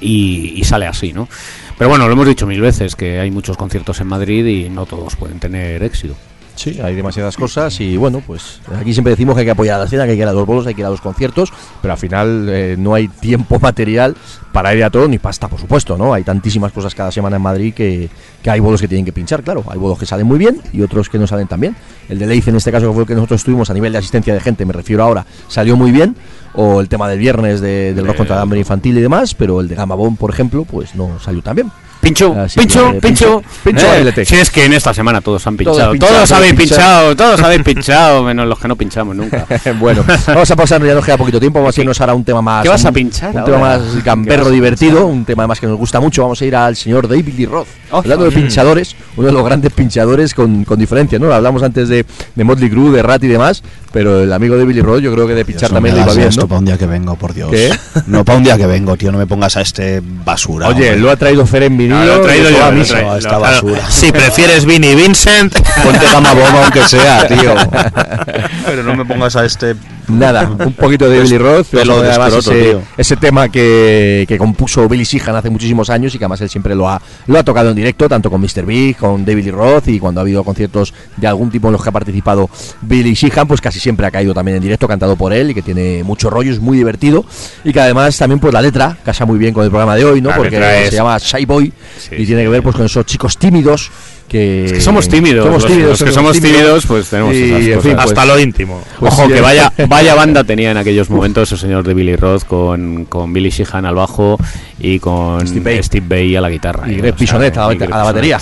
y, 0.00 0.54
y 0.56 0.64
sale 0.64 0.86
así, 0.86 1.12
¿no? 1.12 1.28
Pero 1.76 1.90
bueno, 1.90 2.06
lo 2.06 2.12
hemos 2.12 2.26
dicho 2.26 2.46
mil 2.46 2.60
veces, 2.60 2.94
que 2.94 3.18
hay 3.18 3.30
muchos 3.30 3.56
conciertos 3.56 4.00
en 4.00 4.06
Madrid 4.06 4.46
y 4.46 4.68
no 4.70 4.86
todos 4.86 5.16
pueden 5.16 5.40
tener 5.40 5.82
éxito. 5.82 6.14
Sí, 6.56 6.80
hay 6.80 6.94
demasiadas 6.94 7.36
cosas 7.36 7.80
y 7.80 7.96
bueno, 7.96 8.22
pues 8.24 8.60
aquí 8.80 8.92
siempre 8.92 9.10
decimos 9.10 9.34
que 9.34 9.40
hay 9.40 9.44
que 9.44 9.50
apoyar 9.50 9.74
a 9.74 9.78
la 9.80 9.84
escena, 9.86 10.04
que 10.04 10.12
hay 10.12 10.16
que 10.16 10.22
ir 10.22 10.28
a 10.28 10.32
los 10.32 10.46
bolos, 10.46 10.66
hay 10.68 10.74
que 10.74 10.82
ir 10.82 10.86
a 10.86 10.90
los 10.90 11.00
conciertos, 11.00 11.52
pero 11.82 11.92
al 11.92 11.98
final 11.98 12.46
eh, 12.48 12.76
no 12.78 12.94
hay 12.94 13.08
tiempo 13.08 13.58
material 13.60 14.14
para 14.52 14.72
ir 14.72 14.84
a 14.84 14.90
todo 14.90 15.08
ni 15.08 15.18
pasta, 15.18 15.48
por 15.48 15.58
supuesto, 15.58 15.98
¿no? 15.98 16.14
Hay 16.14 16.22
tantísimas 16.22 16.70
cosas 16.70 16.94
cada 16.94 17.10
semana 17.10 17.36
en 17.36 17.42
Madrid 17.42 17.74
que, 17.74 18.08
que 18.40 18.50
hay 18.50 18.60
bolos 18.60 18.80
que 18.80 18.86
tienen 18.86 19.04
que 19.04 19.12
pinchar, 19.12 19.42
claro. 19.42 19.64
Hay 19.68 19.78
bolos 19.78 19.98
que 19.98 20.06
salen 20.06 20.28
muy 20.28 20.38
bien 20.38 20.60
y 20.72 20.80
otros 20.82 21.08
que 21.08 21.18
no 21.18 21.26
salen 21.26 21.48
tan 21.48 21.58
bien. 21.60 21.74
El 22.08 22.20
de 22.20 22.26
Leice, 22.28 22.50
en 22.50 22.56
este 22.56 22.70
caso, 22.70 22.86
que 22.86 22.92
fue 22.92 23.02
el 23.02 23.08
que 23.08 23.14
nosotros 23.16 23.42
tuvimos 23.42 23.68
a 23.70 23.74
nivel 23.74 23.90
de 23.90 23.98
asistencia 23.98 24.32
de 24.32 24.38
gente, 24.40 24.64
me 24.64 24.72
refiero 24.72 25.02
ahora, 25.02 25.26
salió 25.48 25.76
muy 25.76 25.90
bien. 25.90 26.14
O 26.56 26.80
el 26.80 26.88
tema 26.88 27.08
del 27.08 27.18
viernes 27.18 27.60
de- 27.60 27.94
del 27.94 28.06
rock 28.06 28.16
contra 28.18 28.36
el 28.36 28.42
hambre 28.42 28.60
infantil 28.60 28.96
y 28.96 29.00
demás, 29.00 29.34
pero 29.34 29.60
el 29.60 29.66
de 29.66 29.74
Gamma 29.74 29.96
Bomb, 29.96 30.16
por 30.16 30.30
ejemplo, 30.30 30.64
pues 30.64 30.94
no 30.94 31.18
salió 31.18 31.42
tan 31.42 31.56
bien. 31.56 31.72
Pincho, 32.04 32.36
Así 32.38 32.60
pincho, 32.60 32.92
que, 32.92 33.00
pincho. 33.00 33.42
pincho, 33.64 33.86
Eh. 33.94 34.24
Si 34.24 34.36
es 34.36 34.50
que 34.50 34.64
en 34.66 34.74
esta 34.74 34.92
semana 34.92 35.20
todos 35.20 35.44
han 35.46 35.56
Todos 35.56 35.76
pinchado. 35.76 35.94
Todos, 35.98 36.32
habéis 36.32 36.54
pinchado, 36.54 37.16
todos 37.16 37.40
habéis 37.42 37.62
pinchado, 37.62 38.22
menos 38.22 38.46
los 38.46 38.58
que 38.58 38.68
no 38.68 38.76
pinchamos 38.76 39.16
nunca. 39.16 39.46
bueno, 39.80 40.04
vamos 40.26 40.50
a 40.50 40.56
pasar, 40.56 40.84
ya 40.84 40.94
nos 40.94 41.04
queda 41.04 41.16
poquito 41.16 41.40
tiempo, 41.40 41.60
vamos 41.60 41.76
a 41.76 41.80
irnos 41.80 42.00
ahora 42.00 42.12
a 42.12 42.16
un 42.16 42.24
tema 42.24 42.42
más. 42.42 42.62
¿Qué 42.62 42.68
vas 42.68 42.84
a 42.84 42.92
pinchar 42.92 43.30
Un 43.30 43.38
ahora? 43.38 43.52
tema 43.52 43.58
más 43.68 43.80
¿Qué 43.80 43.94
vas 43.96 44.04
gamberro 44.04 44.50
divertido, 44.50 45.06
un 45.06 45.24
tema 45.24 45.46
más 45.46 45.58
que 45.58 45.66
nos 45.66 45.78
gusta 45.78 45.98
mucho. 46.00 46.22
Vamos 46.22 46.40
a 46.40 46.44
ir 46.44 46.54
al 46.54 46.76
señor 46.76 47.08
David 47.08 47.34
Lee 47.36 47.46
Roth. 47.46 47.68
Hablando 47.98 48.24
de 48.24 48.30
pinchadores, 48.32 48.96
uno 49.16 49.26
de 49.28 49.32
los 49.32 49.44
grandes 49.44 49.72
pinchadores 49.72 50.34
con, 50.34 50.64
con 50.64 50.78
diferencia, 50.78 51.18
¿no? 51.18 51.32
Hablamos 51.32 51.62
antes 51.62 51.88
de, 51.88 52.04
de 52.34 52.44
Motley 52.44 52.70
Crue, 52.70 52.90
de 52.90 53.02
Rat 53.02 53.22
y 53.24 53.28
demás, 53.28 53.62
pero 53.92 54.20
el 54.22 54.32
amigo 54.32 54.56
David 54.56 54.74
Lee 54.74 54.82
Roth 54.82 55.00
yo 55.00 55.12
creo 55.12 55.26
que 55.26 55.34
de 55.34 55.44
pinchar 55.44 55.70
Dios, 55.70 55.72
no 55.72 55.76
también 55.76 55.94
me 55.94 56.00
le 56.00 56.04
iba 56.06 56.14
bien, 56.14 56.28
esto 56.28 56.40
¿no? 56.42 56.48
para 56.48 56.58
un 56.58 56.64
día 56.64 56.78
que 56.78 56.86
vengo, 56.86 57.16
por 57.16 57.34
Dios. 57.34 57.50
¿Qué? 57.50 57.70
No 58.06 58.24
para 58.24 58.38
un 58.38 58.44
día 58.44 58.56
que 58.56 58.66
vengo, 58.66 58.96
tío. 58.96 59.12
No 59.12 59.18
me 59.18 59.26
pongas 59.26 59.56
a 59.56 59.60
este 59.60 60.02
basura. 60.04 60.68
Oye, 60.68 60.88
hombre. 60.90 60.98
lo 60.98 61.10
ha 61.10 61.16
traído 61.16 61.46
Fer 61.46 61.64
en 61.64 61.76
vinilo. 61.76 61.96
Ah, 61.96 62.04
lo 62.04 62.16
he 62.16 62.20
traído 62.24 62.50
yo, 62.50 62.64
a 62.64 62.70
esta 62.80 63.00
lo- 63.02 63.18
claro, 63.20 63.40
basura. 63.40 63.90
Si 63.90 64.10
prefieres 64.12 64.64
Vinnie 64.64 64.94
Vincent, 64.94 65.54
Ponte 65.82 66.06
gama 66.12 66.32
bomba 66.34 66.62
aunque 66.64 66.82
sea, 66.88 67.26
tío. 67.28 67.54
Pero 68.66 68.82
no 68.82 68.96
me 68.96 69.04
pongas 69.04 69.36
a 69.36 69.44
este. 69.44 69.76
Nada, 70.06 70.50
un 70.58 70.74
poquito 70.74 71.08
de 71.08 71.20
Billy 71.20 71.38
Roth, 71.38 71.70
de 71.70 71.80
escroto, 71.80 72.38
ese, 72.38 72.62
tío. 72.62 72.82
ese 72.98 73.16
tema 73.16 73.48
que, 73.48 74.26
que 74.28 74.36
compuso 74.36 74.86
Billy 74.86 75.04
Sheehan 75.04 75.34
hace 75.36 75.48
muchísimos 75.48 75.88
años 75.88 76.14
y 76.14 76.18
que 76.18 76.24
además 76.24 76.42
él 76.42 76.50
siempre 76.50 76.74
lo 76.74 76.86
ha, 76.90 77.00
lo 77.26 77.38
ha 77.38 77.42
tocado 77.42 77.70
en 77.70 77.76
directo, 77.76 77.83
tanto 77.92 78.30
con 78.30 78.40
Mr. 78.40 78.64
Big, 78.64 78.96
con 78.96 79.24
David 79.24 79.44
Lee 79.44 79.50
Roth 79.50 79.88
y 79.88 79.98
cuando 79.98 80.20
ha 80.20 80.22
habido 80.22 80.42
conciertos 80.42 80.94
de 81.16 81.26
algún 81.26 81.50
tipo 81.50 81.68
en 81.68 81.72
los 81.72 81.82
que 81.82 81.88
ha 81.88 81.92
participado 81.92 82.48
Billy 82.80 83.14
Sheehan, 83.14 83.46
pues 83.46 83.60
casi 83.60 83.78
siempre 83.78 84.06
ha 84.06 84.10
caído 84.10 84.32
también 84.32 84.56
en 84.56 84.62
directo, 84.62 84.88
cantado 84.88 85.16
por 85.16 85.32
él 85.32 85.50
y 85.50 85.54
que 85.54 85.62
tiene 85.62 86.02
mucho 86.02 86.30
rollo, 86.30 86.52
es 86.52 86.60
muy 86.60 86.78
divertido 86.78 87.24
y 87.62 87.72
que 87.72 87.80
además 87.80 88.16
también 88.16 88.40
pues 88.40 88.52
la 88.52 88.62
letra 88.62 88.96
casa 89.04 89.26
muy 89.26 89.38
bien 89.38 89.52
con 89.52 89.64
el 89.64 89.70
programa 89.70 89.96
de 89.96 90.04
hoy, 90.04 90.20
¿no? 90.20 90.30
La 90.30 90.36
Porque 90.36 90.86
se 90.90 90.96
llama 90.96 91.18
Shy 91.18 91.44
Boy 91.44 91.72
Sí, 91.98 92.14
y 92.18 92.26
tiene 92.26 92.42
que 92.42 92.48
ver 92.48 92.62
pues 92.62 92.74
con 92.74 92.86
esos 92.86 93.04
chicos 93.06 93.36
tímidos 93.38 93.90
que, 94.34 94.66
que 94.74 94.80
somos 94.80 95.08
tímidos, 95.08 95.44
somos 95.44 95.62
los- 95.62 95.70
tímidos, 95.70 95.90
los 96.00 96.02
que 96.08 96.12
somos 96.12 96.40
tímidos, 96.40 96.86
pues 96.86 97.08
tenemos 97.08 97.34
esas 97.36 97.60
en 97.60 97.66
cosas. 97.68 97.82
fin, 97.84 97.94
pues- 97.94 98.06
hasta 98.08 98.24
lo 98.26 98.38
íntimo. 98.40 98.82
pues 98.98 99.12
Ojo, 99.12 99.26
sí, 99.26 99.32
que 99.32 99.40
vaya, 99.40 99.72
vaya 99.88 100.14
banda 100.16 100.42
tenía 100.42 100.72
en 100.72 100.76
aquellos 100.76 101.08
momentos 101.08 101.52
el 101.52 101.58
señor 101.58 101.84
de 101.84 101.94
Billy 101.94 102.16
Roth 102.16 102.42
con, 102.44 103.04
con 103.04 103.32
Billy 103.32 103.50
Sheehan 103.50 103.86
al 103.86 103.94
bajo 103.94 104.36
y 104.80 104.98
con 104.98 105.46
Steve. 105.46 106.02
Bay, 106.04 106.34
a 106.34 106.40
la 106.40 106.50
guitarra. 106.50 106.90
y 106.90 106.94
¿eh? 106.94 106.96
Greg 106.96 107.14
Pisonet 107.14 107.56
a 107.56 107.72
y 107.72 107.80
a 107.82 107.88
la 107.88 108.02
batería. 108.02 108.38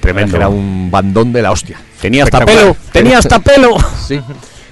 Tremendo. 0.00 0.36
Era 0.36 0.48
un 0.48 0.90
bandón 0.90 1.32
de 1.32 1.42
la 1.42 1.50
hostia. 1.50 1.78
Tenía 2.00 2.24
hasta 2.24 2.44
pelo, 2.44 2.76
tenía 2.92 3.18
hasta 3.18 3.38
pelo. 3.40 3.76
Sí. 4.06 4.18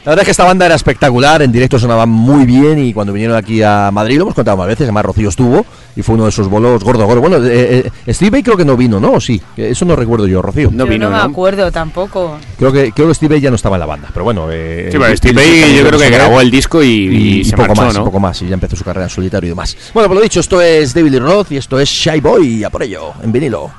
La 0.05 0.11
verdad 0.11 0.23
es 0.23 0.27
que 0.27 0.31
esta 0.33 0.45
banda 0.45 0.67
era 0.67 0.75
espectacular, 0.75 1.41
en 1.41 1.51
directo 1.51 1.79
sonaba 1.79 2.05
muy 2.05 2.45
bien 2.45 2.79
y 2.79 2.93
cuando 2.93 3.11
vinieron 3.15 3.37
aquí 3.39 3.63
a 3.63 3.91
Madrid, 3.91 4.17
lo 4.19 4.25
hemos 4.25 4.35
contado 4.35 4.59
más 4.59 4.67
veces, 4.67 4.83
además 4.83 5.07
Rocío 5.07 5.31
estuvo 5.31 5.65
y 5.97 6.03
fue 6.03 6.15
uno 6.17 6.25
de 6.25 6.29
esos 6.31 6.47
bolos 6.49 6.85
gordo, 6.85 7.07
gordo. 7.07 7.23
Bueno, 7.23 7.39
eh, 7.43 7.91
eh, 8.07 8.13
Steve 8.13 8.31
Vai 8.31 8.43
creo 8.43 8.57
que 8.59 8.67
no 8.67 8.77
vino, 8.77 9.01
¿no? 9.01 9.13
¿O 9.13 9.21
sí? 9.21 9.41
Eso 9.57 9.87
no 9.87 9.97
recuerdo 9.97 10.27
yo, 10.27 10.43
Rocío. 10.43 10.69
No 10.71 10.85
Yo 10.85 10.91
vino, 10.91 11.07
no 11.09 11.17
me 11.17 11.23
¿no? 11.23 11.31
acuerdo 11.31 11.73
tampoco. 11.73 12.37
Creo 12.59 12.71
que 12.71 12.93
creo 12.93 13.09
que 13.09 13.15
Steve 13.15 13.37
Vai 13.37 13.41
ya 13.41 13.49
no 13.49 13.57
estaba 13.57 13.77
en 13.77 13.81
la 13.81 13.87
banda, 13.87 14.09
pero 14.13 14.25
bueno. 14.25 14.49
Eh, 14.53 14.91
Sí, 14.93 14.99
pero 14.99 15.17
Steve 15.17 15.43
Sheehan 15.43 15.71
yo 15.77 15.87
creo 15.89 15.99
que 15.99 16.11
grabó 16.11 16.41
el 16.43 16.51
disco 16.51 16.83
y, 16.83 16.87
y, 16.87 17.17
y 17.39 17.39
y 17.41 17.45
se 17.45 17.57
poco 17.57 17.69
marchó, 17.69 17.83
más, 17.83 17.95
y 17.95 17.99
¿no? 17.99 18.05
poco 18.05 18.21
más, 18.21 18.43
y 18.43 18.49
ya 18.49 18.55
empezó 18.55 18.77
su 18.77 18.85
carrera 18.85 19.05
en 19.07 19.11
solitario 19.11 19.47
y 19.47 19.51
demás. 19.53 19.75
Bueno, 19.95 20.09
por 20.11 20.19
lo 20.19 20.23
dicho, 20.23 20.41
esto 20.41 20.61
es 20.61 20.93
David 20.93 21.13
Lee 21.13 21.19
Roth 21.21 21.53
y 21.53 21.57
esto 21.57 21.81
es 21.81 21.89
Shy 21.89 22.21
Boy, 22.21 22.63
a 22.63 22.69
por 22.69 22.83
ello, 22.83 23.13
en 23.23 23.33
vinilo. 23.33 23.71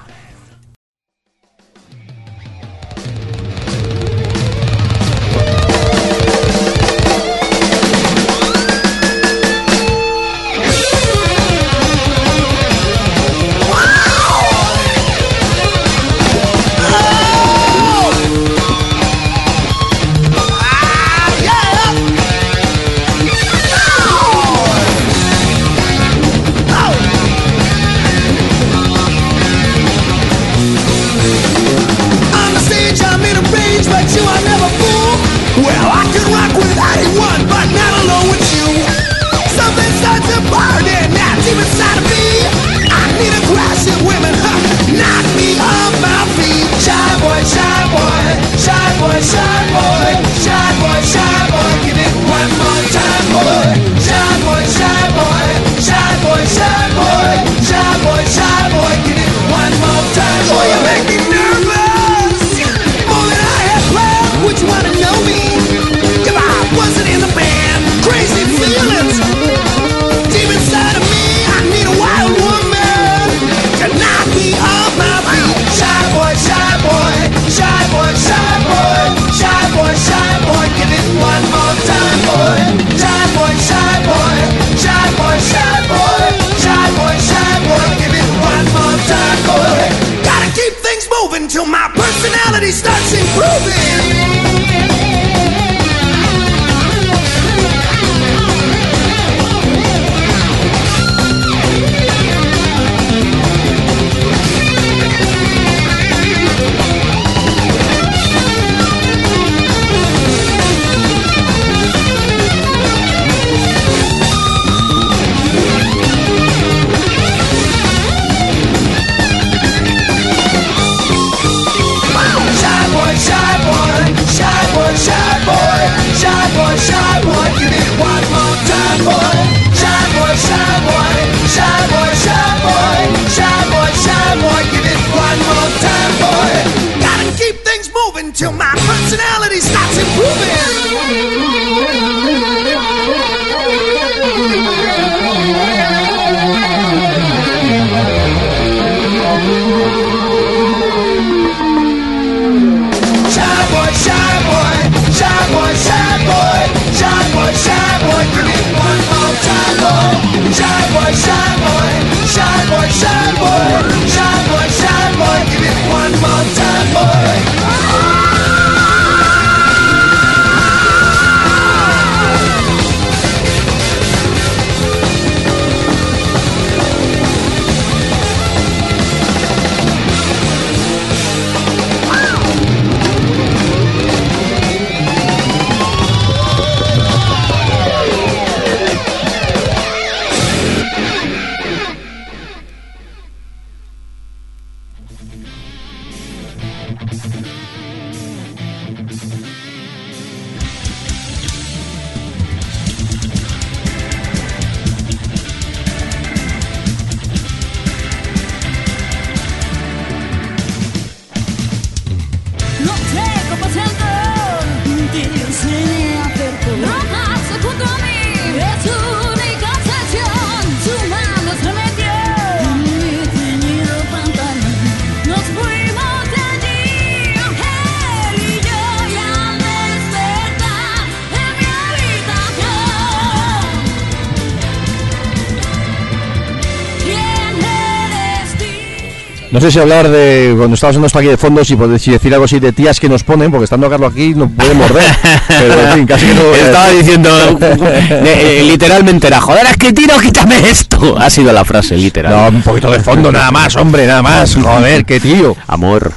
Sé 239.66 239.72
si 239.72 239.80
hablar 239.80 240.08
de 240.10 240.54
cuando 240.58 240.76
estabas 240.76 240.92
haciendo 240.94 241.08
esto 241.08 241.20
aquí 241.20 241.28
de 241.28 241.38
fondos 241.38 241.70
y 241.70 241.78
si 242.00 242.12
decir 242.12 242.34
algo 242.34 242.46
así 242.46 242.60
de 242.60 242.72
tías 242.72 243.00
que 243.00 243.10
nos 243.10 243.24
ponen, 243.24 243.52
porque 243.52 243.66
estando 243.66 243.90
Carlos 243.90 244.12
aquí 244.14 244.34
no 244.36 244.50
puede 244.50 244.74
morder. 244.74 245.04
Pero 245.48 245.82
en 245.82 245.94
fin, 245.94 246.06
casi 246.08 246.26
que 246.28 246.34
no. 246.34 246.42
Estaba 246.56 246.90
diciendo 246.90 247.30
eh, 247.62 248.60
eh, 248.60 248.64
literalmente 248.66 249.28
era 249.28 249.42
joder, 249.42 249.66
es 249.68 249.78
que 249.78 249.94
tiro, 249.94 250.18
quítame 250.20 250.58
esto. 250.70 251.16
Ha 251.18 251.30
sido 251.30 251.52
la 251.54 251.64
frase 251.66 251.96
literal. 251.98 252.32
No, 252.52 252.58
un 252.58 252.62
poquito 252.64 252.92
de 252.92 253.00
fondo, 253.00 253.32
nada 253.32 253.52
más, 253.52 253.76
hombre, 253.76 254.06
nada 254.08 254.22
más. 254.22 254.56
Joder, 254.66 255.06
qué 255.06 255.20
tío. 255.20 255.56
Amor. 255.68 256.12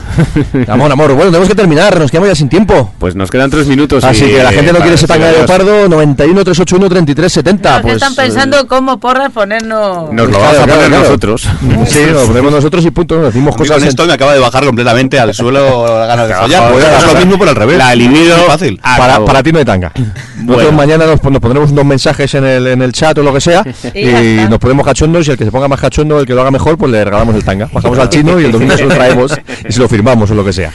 Amor, 0.69 0.91
amor. 0.93 1.13
Bueno, 1.15 1.31
tenemos 1.31 1.49
que 1.49 1.55
terminar, 1.55 1.99
nos 1.99 2.11
quedamos 2.11 2.29
ya 2.29 2.35
sin 2.35 2.49
tiempo. 2.49 2.93
Pues 2.99 3.15
nos 3.15 3.31
quedan 3.31 3.51
tres 3.51 3.67
minutos. 3.67 4.05
Así 4.05 4.25
y, 4.25 4.29
que 4.29 4.43
la 4.43 4.51
eh, 4.51 4.55
gente 4.55 4.73
no 4.73 4.79
quiere 4.79 4.95
ese 4.95 5.07
decir 5.07 5.09
tanga 5.09 5.27
de 5.27 5.39
leopardo 5.39 5.89
91 5.89 6.45
381 6.45 6.89
33 6.89 7.33
70. 7.33 7.69
Los 7.71 7.77
que 7.79 7.83
Pues, 7.83 7.95
están 7.95 8.15
pensando 8.15 8.67
cómo 8.69 8.99
porras 8.99 9.31
ponernos. 9.33 10.13
Nos 10.13 10.29
lo 10.31 10.39
Claro, 10.39 10.45
vamos 10.45 10.59
a 10.61 10.65
claro, 10.65 10.73
poner 10.75 10.89
claro. 10.89 11.05
nosotros. 11.05 11.45
eh, 11.47 11.85
Sí, 11.87 12.07
lo 12.13 12.27
ponemos 12.27 12.53
nosotros 12.53 12.85
y 12.85 12.91
punto. 12.91 13.31
Decimos 13.39 13.57
cosas. 13.57 13.77
con 13.77 13.83
en- 13.83 13.89
esto 13.89 14.07
me 14.07 14.13
acaba 14.13 14.35
de 14.35 14.41
bajar 14.41 14.65
completamente 14.65 15.19
al 15.19 15.33
suelo 15.35 15.99
la 15.99 16.07
ganas 16.07 16.29
de 16.29 16.35
follar. 16.35 16.73
Pues 16.73 16.85
lo 17.07 17.13
la- 17.15 17.19
mismo, 17.21 17.39
pero 17.39 17.51
al 17.51 17.57
revés. 17.57 17.79
la 17.79 17.95
libido- 17.95 18.37
fácil. 18.47 18.79
Para, 18.83 19.25
para 19.25 19.43
ti 19.43 19.53
no 19.53 19.59
hay 19.59 19.65
tanga. 19.65 19.93
Nosotros 20.43 20.73
mañana 20.73 21.07
nos, 21.07 21.23
nos 21.23 21.41
pondremos 21.41 21.71
unos 21.73 21.85
mensajes 21.85 22.35
en 22.35 22.45
el, 22.45 22.67
en 22.69 22.83
el 22.83 22.93
chat 22.93 23.17
o 23.19 23.23
lo 23.23 23.33
que 23.35 23.41
sea 23.41 23.63
Y 23.95 24.49
nos 24.49 24.59
ponemos 24.59 24.85
cachondos 24.87 25.27
y 25.27 25.31
el 25.33 25.37
que 25.37 25.45
se 25.45 25.51
ponga 25.51 25.69
más 25.69 25.81
cachondo, 25.81 26.21
el 26.21 26.27
que 26.27 26.35
lo 26.35 26.41
haga 26.43 26.51
mejor, 26.51 26.79
pues 26.79 26.91
le 26.93 27.05
regalamos 27.05 27.35
el 27.35 27.45
tanga. 27.45 27.69
Bajamos 27.73 27.99
al 27.99 28.09
chino 28.09 28.41
y 28.41 28.45
el 28.45 28.53
domingo 28.53 28.77
se 28.77 28.85
lo 28.85 28.89
traemos 28.95 29.37
y 29.69 29.73
se 29.73 29.81
lo 29.81 29.89
firmamos 29.89 30.31
o 30.31 30.35
lo 30.35 30.45
que 30.45 30.53
sea. 30.53 30.73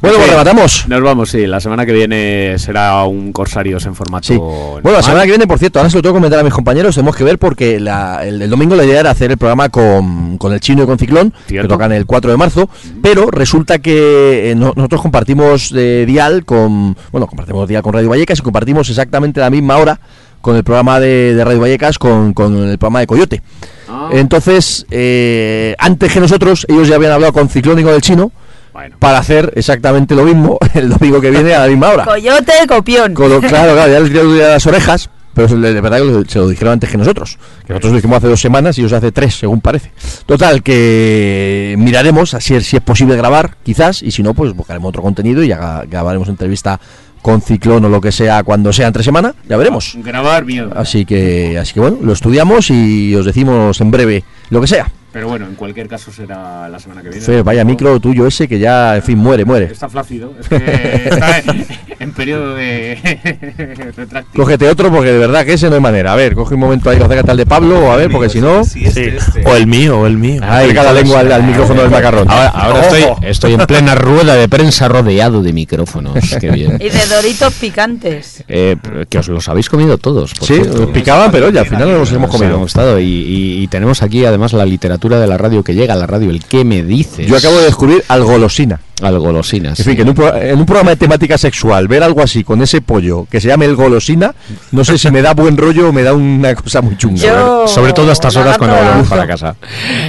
Bueno, 0.00 0.16
pues 0.16 0.26
Sí. 0.26 0.30
rematamos. 0.32 0.84
Nos 0.88 1.02
vamos, 1.02 1.30
sí. 1.30 1.46
La 1.46 1.60
semana 1.60 1.86
que 1.86 1.92
viene 1.92 2.58
será 2.58 3.04
un 3.04 3.32
Corsarios 3.32 3.86
en 3.86 3.94
formato. 3.94 4.26
Sí. 4.26 4.36
Bueno, 4.36 4.98
la 4.98 5.02
semana 5.02 5.22
que 5.24 5.30
viene, 5.30 5.46
por 5.46 5.58
cierto, 5.58 5.78
ahora 5.78 5.88
se 5.90 5.96
lo 5.96 6.02
tengo 6.02 6.14
que 6.14 6.18
comentar 6.18 6.38
a 6.40 6.42
mis 6.42 6.52
compañeros, 6.52 6.94
tenemos 6.94 7.16
que 7.16 7.24
ver 7.24 7.38
porque 7.38 7.80
la- 7.80 8.24
el, 8.26 8.40
el 8.42 8.50
domingo 8.50 8.74
la 8.76 8.84
idea 8.84 9.00
era 9.00 9.10
hacer 9.10 9.30
el 9.30 9.38
programa 9.38 9.68
con, 9.70 10.36
con 10.38 10.52
el 10.52 10.60
chino 10.60 10.82
y 10.82 10.86
con 10.86 10.98
Ciclón, 10.98 11.32
Cierto. 11.46 11.68
que 11.68 11.72
tocan 11.74 11.92
el 11.92 12.03
4 12.06 12.30
de 12.30 12.36
marzo, 12.36 12.68
pero 13.02 13.30
resulta 13.30 13.78
que 13.78 14.50
eh, 14.50 14.54
no- 14.54 14.72
nosotros 14.76 15.02
compartimos 15.02 15.72
eh, 15.76 16.04
dial 16.06 16.44
con, 16.44 16.96
bueno, 17.12 17.26
compartimos 17.26 17.68
dial 17.68 17.82
con 17.82 17.92
Radio 17.92 18.08
Vallecas 18.10 18.38
y 18.38 18.42
compartimos 18.42 18.88
exactamente 18.88 19.40
la 19.40 19.50
misma 19.50 19.76
hora 19.78 19.98
con 20.40 20.56
el 20.56 20.64
programa 20.64 21.00
de, 21.00 21.34
de 21.34 21.44
Radio 21.44 21.60
Vallecas 21.60 21.98
con, 21.98 22.34
con 22.34 22.54
el 22.68 22.78
programa 22.78 23.00
de 23.00 23.06
Coyote. 23.06 23.42
Ah. 23.88 24.10
Entonces, 24.12 24.84
eh, 24.90 25.74
antes 25.78 26.12
que 26.12 26.20
nosotros, 26.20 26.66
ellos 26.68 26.88
ya 26.88 26.96
habían 26.96 27.12
hablado 27.12 27.32
con 27.32 27.48
Ciclón 27.48 27.78
y 27.78 27.82
con 27.82 27.94
el 27.94 28.00
chino 28.02 28.30
Bueno. 28.72 28.96
para 28.98 29.18
hacer 29.18 29.52
exactamente 29.56 30.14
lo 30.14 30.24
mismo 30.24 30.58
el 30.74 30.90
domingo 30.90 31.20
que 31.20 31.30
viene 31.30 31.54
a 31.54 31.60
la 31.60 31.68
misma 31.68 31.90
hora. 31.90 32.04
Coyote, 32.04 32.52
copión. 32.68 33.14
Con 33.14 33.30
lo- 33.30 33.40
claro, 33.40 33.72
claro, 33.72 33.90
ya 33.92 34.00
les 34.00 34.10
tirado 34.10 34.34
las 34.34 34.66
orejas, 34.66 35.08
pero 35.34 35.48
de 35.48 35.80
verdad 35.80 35.98
que 35.98 36.30
se 36.30 36.38
lo 36.38 36.48
dijeron 36.48 36.74
antes 36.74 36.90
que 36.90 36.96
nosotros. 36.96 37.38
Que 37.66 37.72
nosotros 37.72 37.92
lo 37.92 37.96
dijimos 37.96 38.18
hace 38.18 38.28
dos 38.28 38.40
semanas 38.40 38.78
y 38.78 38.82
ellos 38.82 38.92
hace 38.92 39.12
tres, 39.12 39.34
según 39.38 39.60
parece. 39.60 39.90
Total, 40.26 40.62
que 40.62 41.74
miraremos 41.78 42.36
si 42.40 42.54
es, 42.54 42.66
si 42.66 42.76
es 42.76 42.82
posible 42.82 43.16
grabar, 43.16 43.56
quizás, 43.62 44.02
y 44.02 44.10
si 44.10 44.22
no, 44.22 44.34
pues 44.34 44.52
buscaremos 44.54 44.88
otro 44.88 45.02
contenido 45.02 45.42
y 45.42 45.52
haga- 45.52 45.84
grabaremos 45.90 46.28
entrevista 46.28 46.80
con 47.22 47.40
Ciclón 47.40 47.84
o 47.86 47.88
lo 47.88 48.00
que 48.00 48.12
sea 48.12 48.42
cuando 48.42 48.72
sea 48.72 48.86
entre 48.86 49.02
semana, 49.02 49.34
ya 49.48 49.56
veremos. 49.56 49.96
Grabar 50.02 50.44
miedo. 50.44 50.70
Así 50.76 51.04
que, 51.06 51.58
así 51.58 51.72
que 51.74 51.80
bueno, 51.80 51.98
lo 52.02 52.12
estudiamos 52.12 52.70
y 52.70 53.14
os 53.14 53.24
decimos 53.24 53.80
en 53.80 53.90
breve 53.90 54.24
lo 54.50 54.60
que 54.60 54.66
sea. 54.66 54.90
Pero 55.14 55.28
bueno, 55.28 55.46
en 55.46 55.54
cualquier 55.54 55.86
caso 55.88 56.10
será 56.12 56.68
la 56.68 56.78
semana 56.80 57.00
que 57.00 57.08
viene. 57.10 57.42
Vaya 57.42 57.64
micro 57.64 57.98
tuyo 58.00 58.26
ese 58.26 58.48
que 58.48 58.58
ya, 58.58 58.96
en 58.96 59.02
fin, 59.02 59.16
muere, 59.16 59.44
muere. 59.44 59.66
Está 59.66 59.88
flácido. 59.88 60.34
Es 60.40 60.48
que 60.48 60.56
está 61.08 61.38
en, 61.38 61.66
en 62.00 62.12
periodo 62.12 62.56
de 62.56 62.98
retráctil. 63.96 64.40
Cógete 64.42 64.68
otro 64.68 64.90
porque 64.90 65.12
de 65.12 65.18
verdad 65.18 65.44
que 65.46 65.52
ese 65.52 65.68
no 65.68 65.76
hay 65.76 65.80
manera. 65.80 66.12
A 66.12 66.16
ver, 66.16 66.34
coge 66.34 66.54
un 66.54 66.60
momento 66.60 66.90
ahí, 66.90 66.96
acércate 67.00 67.30
al 67.30 67.36
de 67.36 67.46
Pablo, 67.46 67.92
a 67.92 67.96
ver, 67.96 68.10
porque 68.10 68.28
si 68.28 68.40
no... 68.40 68.64
Sí. 68.64 68.84
O 69.46 69.54
el 69.54 69.68
mío, 69.68 70.00
o 70.00 70.06
el 70.06 70.18
mío. 70.18 70.40
Acerca 70.44 70.82
la 70.82 70.92
lengua 70.92 71.20
al, 71.20 71.30
al 71.30 71.44
micrófono 71.44 71.82
del 71.82 71.90
macarrón. 71.92 72.28
Ahora, 72.28 72.48
ahora 72.48 72.80
estoy, 72.80 73.04
estoy 73.22 73.54
en 73.54 73.60
plena 73.66 73.94
rueda 73.94 74.34
de 74.34 74.48
prensa 74.48 74.88
rodeado 74.88 75.42
de 75.44 75.52
micrófonos. 75.52 76.18
Qué 76.40 76.50
bien. 76.50 76.76
Y 76.80 76.88
de 76.88 77.06
doritos 77.06 77.54
picantes. 77.54 78.42
Eh, 78.48 78.76
que 79.08 79.18
os 79.18 79.28
los 79.28 79.48
habéis 79.48 79.68
comido 79.68 79.96
todos. 79.96 80.34
por 80.34 80.48
Sí, 80.48 80.54
cierto. 80.54 80.78
nos 80.80 80.90
picaban, 80.90 81.30
pero 81.30 81.46
oye, 81.46 81.60
al 81.60 81.66
final 81.66 81.88
no 81.92 81.98
los 81.98 82.10
hemos 82.10 82.28
Nos 82.30 82.36
comido. 82.40 82.58
gustado. 82.58 82.98
Y, 82.98 83.04
y- 83.04 83.62
y 83.62 83.68
tenemos 83.68 84.02
aquí 84.02 84.24
además 84.24 84.52
la 84.52 84.64
literatura 84.66 85.03
de 85.12 85.26
la 85.26 85.38
radio 85.38 85.62
que 85.62 85.74
llega 85.74 85.94
a 85.94 85.96
la 85.96 86.06
radio. 86.06 86.30
El 86.30 86.44
qué 86.44 86.64
me 86.64 86.82
dices. 86.82 87.26
Yo 87.26 87.36
acabo 87.36 87.56
de 87.58 87.64
descubrir 87.64 88.04
al 88.08 88.24
golosina. 88.24 88.80
Al 89.04 89.18
golosinas. 89.18 89.78
En 89.80 89.84
fin, 89.86 89.96
que 89.96 90.02
en 90.02 90.08
un, 90.08 90.14
pro- 90.14 90.34
en 90.36 90.58
un 90.58 90.66
programa 90.66 90.90
de 90.90 90.96
temática 90.96 91.36
sexual, 91.38 91.88
ver 91.88 92.02
algo 92.02 92.22
así 92.22 92.42
con 92.44 92.62
ese 92.62 92.80
pollo 92.80 93.26
que 93.30 93.40
se 93.40 93.48
llame 93.48 93.64
el 93.66 93.76
golosina, 93.76 94.34
no 94.72 94.84
sé 94.84 94.98
si 94.98 95.10
me 95.10 95.22
da 95.22 95.34
buen 95.34 95.56
rollo 95.56 95.88
o 95.88 95.92
me 95.92 96.02
da 96.02 96.12
una 96.14 96.54
cosa 96.54 96.80
muy 96.80 96.96
chunga. 96.96 97.16
Yo. 97.22 97.68
Sobre 97.68 97.92
todo 97.92 98.10
a 98.10 98.12
estas 98.12 98.34
horas 98.36 98.58
cuando 98.58 98.76
volvemos 98.76 99.08
para 99.08 99.26
casa. 99.26 99.56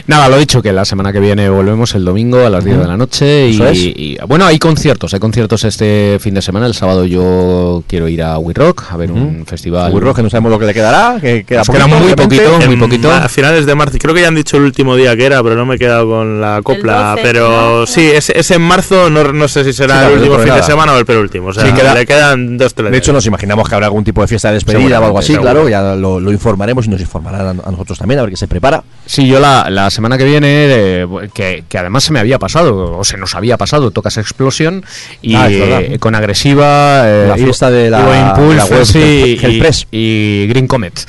Nada, 0.08 0.30
lo 0.30 0.38
dicho, 0.38 0.62
que 0.62 0.72
la 0.72 0.86
semana 0.86 1.12
que 1.12 1.20
viene 1.20 1.50
volvemos 1.50 1.94
el 1.96 2.06
domingo 2.06 2.46
a 2.46 2.50
las 2.50 2.64
10 2.64 2.80
de 2.80 2.88
la 2.88 2.98
noche. 2.98 3.50
Y, 3.50 3.62
es. 3.62 3.78
y- 3.78 4.18
bueno, 4.28 4.46
hay 4.46 4.60
conciertos, 4.60 5.14
hay 5.14 5.20
conciertos 5.20 5.64
este 5.64 6.18
fin 6.20 6.34
de 6.34 6.42
semana. 6.42 6.66
El 6.66 6.74
sábado 6.74 7.06
yo 7.06 7.84
quiero 7.88 8.08
ir 8.08 8.22
a 8.24 8.38
We 8.40 8.54
Rock 8.54 8.84
a 8.92 8.98
ver 8.98 9.12
un 9.12 9.46
festival. 9.46 9.92
Muy 9.92 10.02
rojo, 10.02 10.16
que 10.16 10.24
no 10.24 10.30
sabemos 10.30 10.52
lo 10.52 10.60
que 10.60 10.66
le 10.66 10.74
quedará, 10.74 11.18
que 11.20 11.44
queda, 11.44 11.60
Nos 11.60 11.70
queda 11.70 11.86
poquito, 11.88 12.00
muy 12.06 12.14
poquito. 12.14 12.68
muy 12.68 12.78
poquito. 12.78 13.12
A 13.12 13.28
finales 13.30 13.66
de 13.66 13.76
marzo, 13.76 13.98
creo 14.00 14.14
que 14.14 14.22
ya 14.22 14.28
han 14.28 14.36
dicho 14.36 14.58
el 14.58 14.64
último 14.64 14.96
día 14.96 15.16
que 15.16 15.26
era, 15.26 15.42
pero 15.44 15.56
no 15.56 15.66
me 15.66 15.76
he 15.76 15.80
quedado 15.80 16.08
con 16.10 16.40
la 16.42 16.62
copla. 16.64 17.12
12, 17.12 17.22
pero 17.24 17.80
¿no? 17.82 17.86
sí, 17.88 18.02
es, 18.02 18.30
es 18.30 18.52
en 18.52 18.62
marzo, 18.62 18.85
no, 18.92 19.32
no 19.34 19.48
sé 19.48 19.64
si 19.64 19.74
será 19.74 20.02
Sí, 20.02 20.14
el 20.14 20.20
último 20.20 20.38
fin 20.38 20.48
nada. 20.48 20.60
de 20.62 20.66
semana 20.66 20.94
o 20.94 20.98
el 20.98 21.06
penúltimo. 21.06 21.48
O 21.48 21.54
sea, 21.54 21.66
Sí, 21.66 21.72
queda- 21.74 21.94
le 21.94 22.06
quedan 22.06 22.58
dos, 22.58 22.74
tres. 22.74 22.92
De 22.92 22.98
hecho, 22.98 23.14
nos 23.14 23.26
imaginamos 23.26 23.68
que 23.68 23.76
habrá 23.76 23.88
algún 23.88 24.04
tipo 24.04 24.22
de 24.22 24.28
fiesta 24.28 24.50
de 24.50 24.56
despedida 24.56 25.00
o 25.00 25.06
algo 25.06 25.20
así, 25.20 25.36
claro, 25.36 25.68
ya 25.70 25.96
lo, 25.96 26.20
lo 26.20 26.32
informaremos 26.32 26.86
y 26.86 26.90
nos 26.90 27.02
informarán 27.02 27.60
a, 27.60 27.68
a 27.68 27.72
nosotros 27.72 27.98
también, 27.98 28.20
a 28.20 28.24
ver 28.24 28.32
qué 28.32 28.38
se 28.38 28.48
prepara. 28.48 28.84
Sí, 29.06 29.28
yo 29.28 29.40
la, 29.40 29.70
la 29.70 29.90
semana 29.90 30.18
que 30.18 30.24
viene, 30.26 30.48
eh, 30.50 31.08
que, 31.34 31.64
que 31.68 31.78
además 31.78 32.04
se 32.04 32.12
me 32.14 32.20
había 32.20 32.40
pasado, 32.40 32.98
o 32.98 33.04
se 33.04 33.18
nos 33.18 33.36
había 33.36 33.58
pasado, 33.58 33.92
tocas 33.92 34.18
Explosión 34.18 34.84
y 35.22 35.36
Ah, 35.36 35.48
eh, 35.50 35.98
con 36.00 36.16
Agresiva, 36.16 37.04
eh, 37.10 37.28
La 37.30 37.36
fiesta 37.36 37.70
de 37.70 37.90
la- 37.90 38.30
Impulse, 38.30 38.50
de 38.50 38.56
la 38.56 38.66
web 38.66 38.86
sí, 38.86 39.38
Hell- 39.42 39.86
y, 39.92 40.48
Green 40.48 40.68
Comet. 40.68 41.06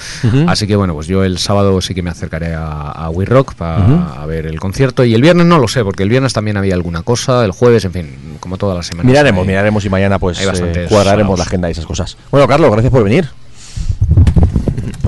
Así 0.46 0.66
que 0.66 0.76
bueno, 0.76 0.94
pues 0.94 1.06
yo 1.06 1.24
el 1.24 1.38
sábado 1.38 1.80
sí 1.80 1.94
que 1.94 2.02
me 2.02 2.10
acercaré 2.10 2.54
a, 2.54 2.90
a 2.90 3.10
We 3.10 3.24
Rock 3.24 3.54
para 3.54 4.24
ver 4.26 4.46
el 4.46 4.58
concierto 4.60 5.04
y 5.04 5.14
el 5.14 5.22
viernes 5.22 5.46
no 5.46 5.58
lo 5.58 5.68
sé, 5.68 5.82
porque 5.84 6.02
el 6.02 6.08
viernes 6.08 6.32
también 6.32 6.56
había 6.56 6.74
alguna 6.74 7.02
cosa, 7.02 7.44
el 7.44 7.52
jueves, 7.56 7.84
en 7.84 7.92
fin, 7.92 8.18
como 8.40 8.56
todas 8.58 8.76
las 8.76 8.86
semanas. 8.86 9.06
Miraremos, 9.06 9.42
hay- 9.42 9.48
miraremos 9.48 9.84
y 9.84 9.88
mañana 9.90 10.18
pues 10.18 10.38
eh, 10.40 10.86
cuadraremos 10.88 11.38
la 11.38 11.44
agenda 11.44 11.68
y 11.68 11.72
esas 11.72 11.86
cosas. 11.86 12.16
Bueno, 12.30 12.46
Carlos, 12.46 12.70
gracias 12.70 12.92
por 12.92 13.02
venir. 13.04 13.28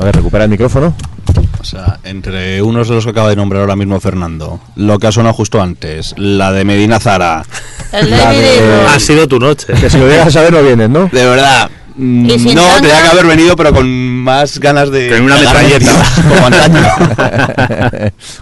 A 0.00 0.04
ver, 0.04 0.14
recupera 0.16 0.44
el 0.44 0.50
micrófono. 0.50 0.94
O 1.60 1.64
sea, 1.64 1.98
entre 2.04 2.62
unos 2.62 2.88
de 2.88 2.94
los 2.94 3.04
que 3.04 3.10
acaba 3.10 3.28
de 3.28 3.36
nombrar 3.36 3.62
ahora 3.62 3.74
mismo 3.76 3.98
Fernando, 4.00 4.60
lo 4.76 4.98
que 4.98 5.08
ha 5.08 5.12
sonado 5.12 5.34
justo 5.34 5.60
antes, 5.60 6.14
la 6.16 6.52
de 6.52 6.64
Medina 6.64 7.00
Zara, 7.00 7.44
El 7.92 8.10
La 8.10 8.30
de-. 8.32 8.86
Ha 8.94 8.98
sido 9.00 9.26
tu 9.26 9.38
noche. 9.40 9.66
Que 9.74 9.90
si 9.90 9.98
lo 9.98 10.08
llegas 10.08 10.28
a 10.28 10.30
saber 10.30 10.52
no 10.52 10.62
vienes, 10.62 10.88
¿no? 10.88 11.08
de 11.12 11.26
verdad. 11.26 11.68
Mm, 11.98 12.26
¿Y 12.30 12.38
sin 12.38 12.54
No, 12.54 12.62
tanga? 12.62 12.80
tenía 12.80 13.02
que 13.02 13.08
haber 13.08 13.26
venido, 13.26 13.56
pero 13.56 13.72
con 13.74 13.88
más 13.88 14.58
ganas 14.58 14.90
de. 14.90 15.10
Con 15.10 15.22
una 15.22 15.36
metralleta. 15.36 15.92
Como 16.28 16.46
antaño. 16.46 16.80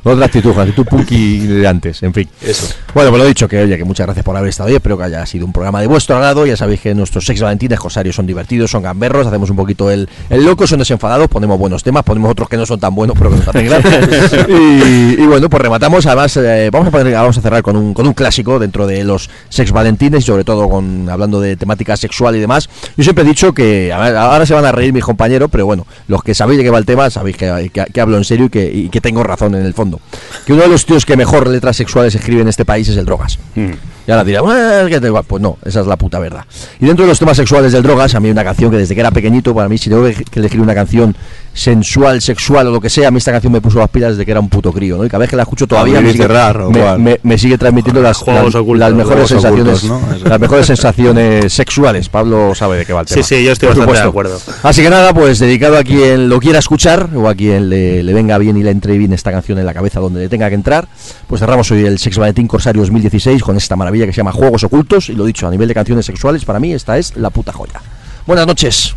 Otra 0.05 0.27
actitud, 0.27 0.53
con 0.53 0.63
actitud 0.63 0.85
punky 0.87 1.39
de 1.39 1.67
antes, 1.67 2.03
en 2.03 2.13
fin. 2.15 2.29
Eso. 2.43 2.67
Bueno, 2.95 3.11
pues 3.11 3.23
lo 3.23 3.29
dicho, 3.29 3.49
que 3.49 3.63
oye, 3.63 3.77
que 3.77 3.85
muchas 3.85 4.07
gracias 4.07 4.25
por 4.25 4.37
haber 4.37 4.51
estado 4.51 4.69
hoy. 4.69 4.77
Espero 4.77 4.97
que 4.97 5.05
haya 5.05 5.25
sido 5.27 5.47
un 5.47 5.53
programa 5.53 5.81
de 5.81 5.87
vuestro 5.87 6.17
agrado. 6.17 6.47
Ya 6.47 6.57
sabéis 6.57 6.81
que 6.81 6.95
nuestros 6.95 7.25
sex 7.27 7.41
valentines 7.41 7.79
cosarios 7.79 8.17
son 8.17 8.27
divertidos, 8.27 8.71
son 8.71 8.83
gamberros, 8.83 9.27
hacemos 9.27 9.51
un 9.51 9.57
poquito 9.57 9.91
el, 9.91 10.09
el 10.31 10.45
loco, 10.45 10.67
son 10.67 10.79
desenfadados, 10.79 11.29
ponemos 11.29 11.59
buenos 11.59 11.83
temas, 11.83 12.03
ponemos 12.05 12.31
otros 12.31 12.49
que 12.49 12.57
no 12.57 12.67
son 12.67 12.81
tan 12.81 12.95
buenos, 12.95 13.17
pero 13.19 13.31
que 13.31 13.37
nos 13.37 13.49
hacen 13.49 13.67
gracia. 13.67 14.47
y, 14.49 15.15
y 15.23 15.27
bueno, 15.27 15.49
pues 15.51 15.63
rematamos. 15.63 16.07
Además, 16.07 16.37
eh, 16.37 16.71
vamos, 16.73 16.89
a 16.89 16.91
poner- 16.91 17.13
vamos 17.15 17.37
a 17.39 17.41
cerrar 17.41 17.63
con 17.63 17.77
un, 17.77 17.95
con 17.95 18.07
un 18.07 18.15
clásico 18.15 18.59
dentro 18.59 18.87
de 18.87 19.05
los 19.05 19.29
sex 19.49 19.73
valentines 19.73 20.23
y 20.25 20.27
sobre 20.27 20.45
todo 20.45 20.69
con 20.69 21.09
hablando 21.11 21.41
de 21.41 21.57
temática 21.57 21.97
sexual 21.97 22.37
y 22.37 22.41
demás. 22.41 22.69
Yo 22.97 23.05
siempre 23.05 23.25
he 23.25 23.27
dicho 23.27 23.46
que, 23.55 23.93
ahora 23.93 24.47
se 24.47 24.55
van 24.55 24.65
a 24.65 24.73
reír 24.73 24.93
mis 24.93 25.05
compañeros, 25.05 25.49
pero 25.51 25.67
bueno, 25.67 25.87
los 26.09 26.23
que 26.23 26.35
sabéis 26.35 26.59
de 26.59 26.65
qué 26.65 26.71
va 26.71 26.79
el 26.79 26.87
tema, 26.87 27.09
sabéis 27.11 27.37
que, 27.37 27.71
que- 27.93 28.01
hablo 28.01 28.17
en 28.17 28.25
serio 28.25 28.47
y 28.47 28.49
que, 28.51 28.71
y 28.73 28.89
que 28.89 29.01
tengo 29.01 29.23
razón 29.23 29.55
en 29.55 29.65
el 29.65 29.75
fondo. 29.75 30.01
Que 30.47 30.53
uno 30.53 30.63
de 30.63 30.69
los 30.69 30.85
tíos 30.87 31.05
que 31.07 31.17
mejor 31.17 31.47
letras 31.49 31.77
sexuales 31.77 32.15
escribe 32.15 32.43
en 32.43 32.49
este 32.49 32.65
país 32.65 32.89
es 32.89 32.97
el 32.97 33.05
Drogas. 33.05 33.39
Y 34.07 34.11
ahora 34.11 34.25
dirá, 34.25 34.41
"Bueno, 34.41 34.89
que 34.89 35.01
te 35.01 35.07
igual". 35.09 35.25
Pues 35.27 35.43
no, 35.43 35.59
esa 35.65 35.81
es 35.81 35.87
la 35.87 35.97
puta 35.97 36.19
verdad. 36.19 36.45
Y 36.81 36.87
dentro 36.87 37.05
de 37.05 37.11
los 37.11 37.19
temas 37.19 37.37
sexuales 37.37 37.73
del 37.73 37.83
Drogas, 37.83 38.15
a 38.15 38.21
mí 38.21 38.31
una 38.31 38.45
canción 38.45 38.71
que 38.71 38.77
desde 38.79 38.95
que 38.95 39.01
era 39.01 39.11
pequeñito, 39.11 39.55
para 39.55 39.69
mí, 39.69 39.79
si 39.79 39.91
tengo 39.91 40.05
que 40.05 40.41
elegir 40.41 40.61
una 40.61 40.75
canción 40.75 41.17
sensual, 41.53 42.21
sexual 42.21 42.67
o 42.67 42.71
lo 42.71 42.81
que 42.83 42.91
sea, 42.91 43.09
a 43.09 43.11
mí 43.11 43.17
esta 43.19 43.33
canción 43.33 43.51
me 43.53 43.61
puso 43.63 43.79
las 43.79 43.89
pilas 43.89 44.11
desde 44.11 44.27
que 44.27 44.31
era 44.31 44.41
un 44.41 44.49
puto 44.51 44.73
crío, 44.73 44.99
¿no? 44.99 45.05
Y 45.07 45.09
cada 45.09 45.21
vez 45.21 45.31
que 45.31 45.37
la 45.37 45.43
escucho 45.43 45.67
todavía 45.67 46.01
me 46.03 46.13
sigue, 46.13 46.25
cerrar, 46.25 46.61
¿o 46.61 46.71
me- 46.71 46.99
me- 46.99 47.21
me 47.23 47.39
sigue 47.39 47.57
transmitiendo 47.57 48.03
las, 48.03 48.25
las- 48.27 48.55
ocultos, 48.55 48.79
las 48.79 48.93
mejores 48.93 49.29
sensaciones, 49.29 49.83
ocultos, 49.85 50.23
¿no? 50.23 50.29
Las 50.29 50.39
mejores 50.39 50.67
sensaciones 50.67 51.53
sexuales. 51.53 52.09
Pablo 52.11 52.55
sabe 52.55 52.77
de 52.77 52.85
qué 52.85 52.93
va 52.93 53.01
el 53.01 53.09
Sí, 53.09 53.15
tema. 53.15 53.27
sí, 53.27 53.43
yo 53.45 53.53
estoy 53.53 53.69
bastante 53.71 53.93
de 53.95 54.01
acuerdo. 54.01 54.39
Así 54.63 54.83
que 54.83 54.91
nada, 54.91 55.15
pues 55.15 55.39
dedicado 55.39 55.79
a 55.79 55.83
quien 55.83 56.29
lo 56.29 56.39
quiera 56.41 56.59
escuchar 56.59 57.09
o 57.17 57.27
a 57.29 57.35
quien 57.35 57.71
le, 57.71 58.03
le 58.03 58.13
venga 58.13 58.37
bien 58.37 58.57
y 58.59 58.63
le 58.63 58.71
entre 58.71 58.99
bien 58.99 59.15
esta 59.15 59.33
canción 59.33 59.59
en 59.59 59.65
la 59.65 59.73
cabeza 59.73 59.99
donde 59.99 60.21
le 60.21 60.29
tenga 60.29 60.49
que 60.51 60.55
entrar, 60.57 60.87
pues 61.27 61.41
cerramos 61.41 61.71
hoy 61.71 61.87
el 61.87 61.99
Sex 61.99 62.19
Valentín 62.19 62.47
Corsario 62.49 62.83
2016 62.83 63.43
con 63.43 63.57
esta 63.57 63.77
que 64.05 64.13
se 64.13 64.19
llama 64.19 64.33
Juegos 64.33 64.65
Ocultos 64.65 65.09
y 65.09 65.15
lo 65.15 65.25
dicho, 65.25 65.47
a 65.47 65.51
nivel 65.51 65.69
de 65.69 65.75
canciones 65.75 66.05
sexuales, 66.05 66.45
para 66.45 66.61
mí 66.61 66.75
esta 66.75 66.99
es 66.99 67.17
la 67.17 67.31
puta 67.31 67.53
joya. 67.53 67.81
Buenas 68.27 68.47
noches. 68.47 68.95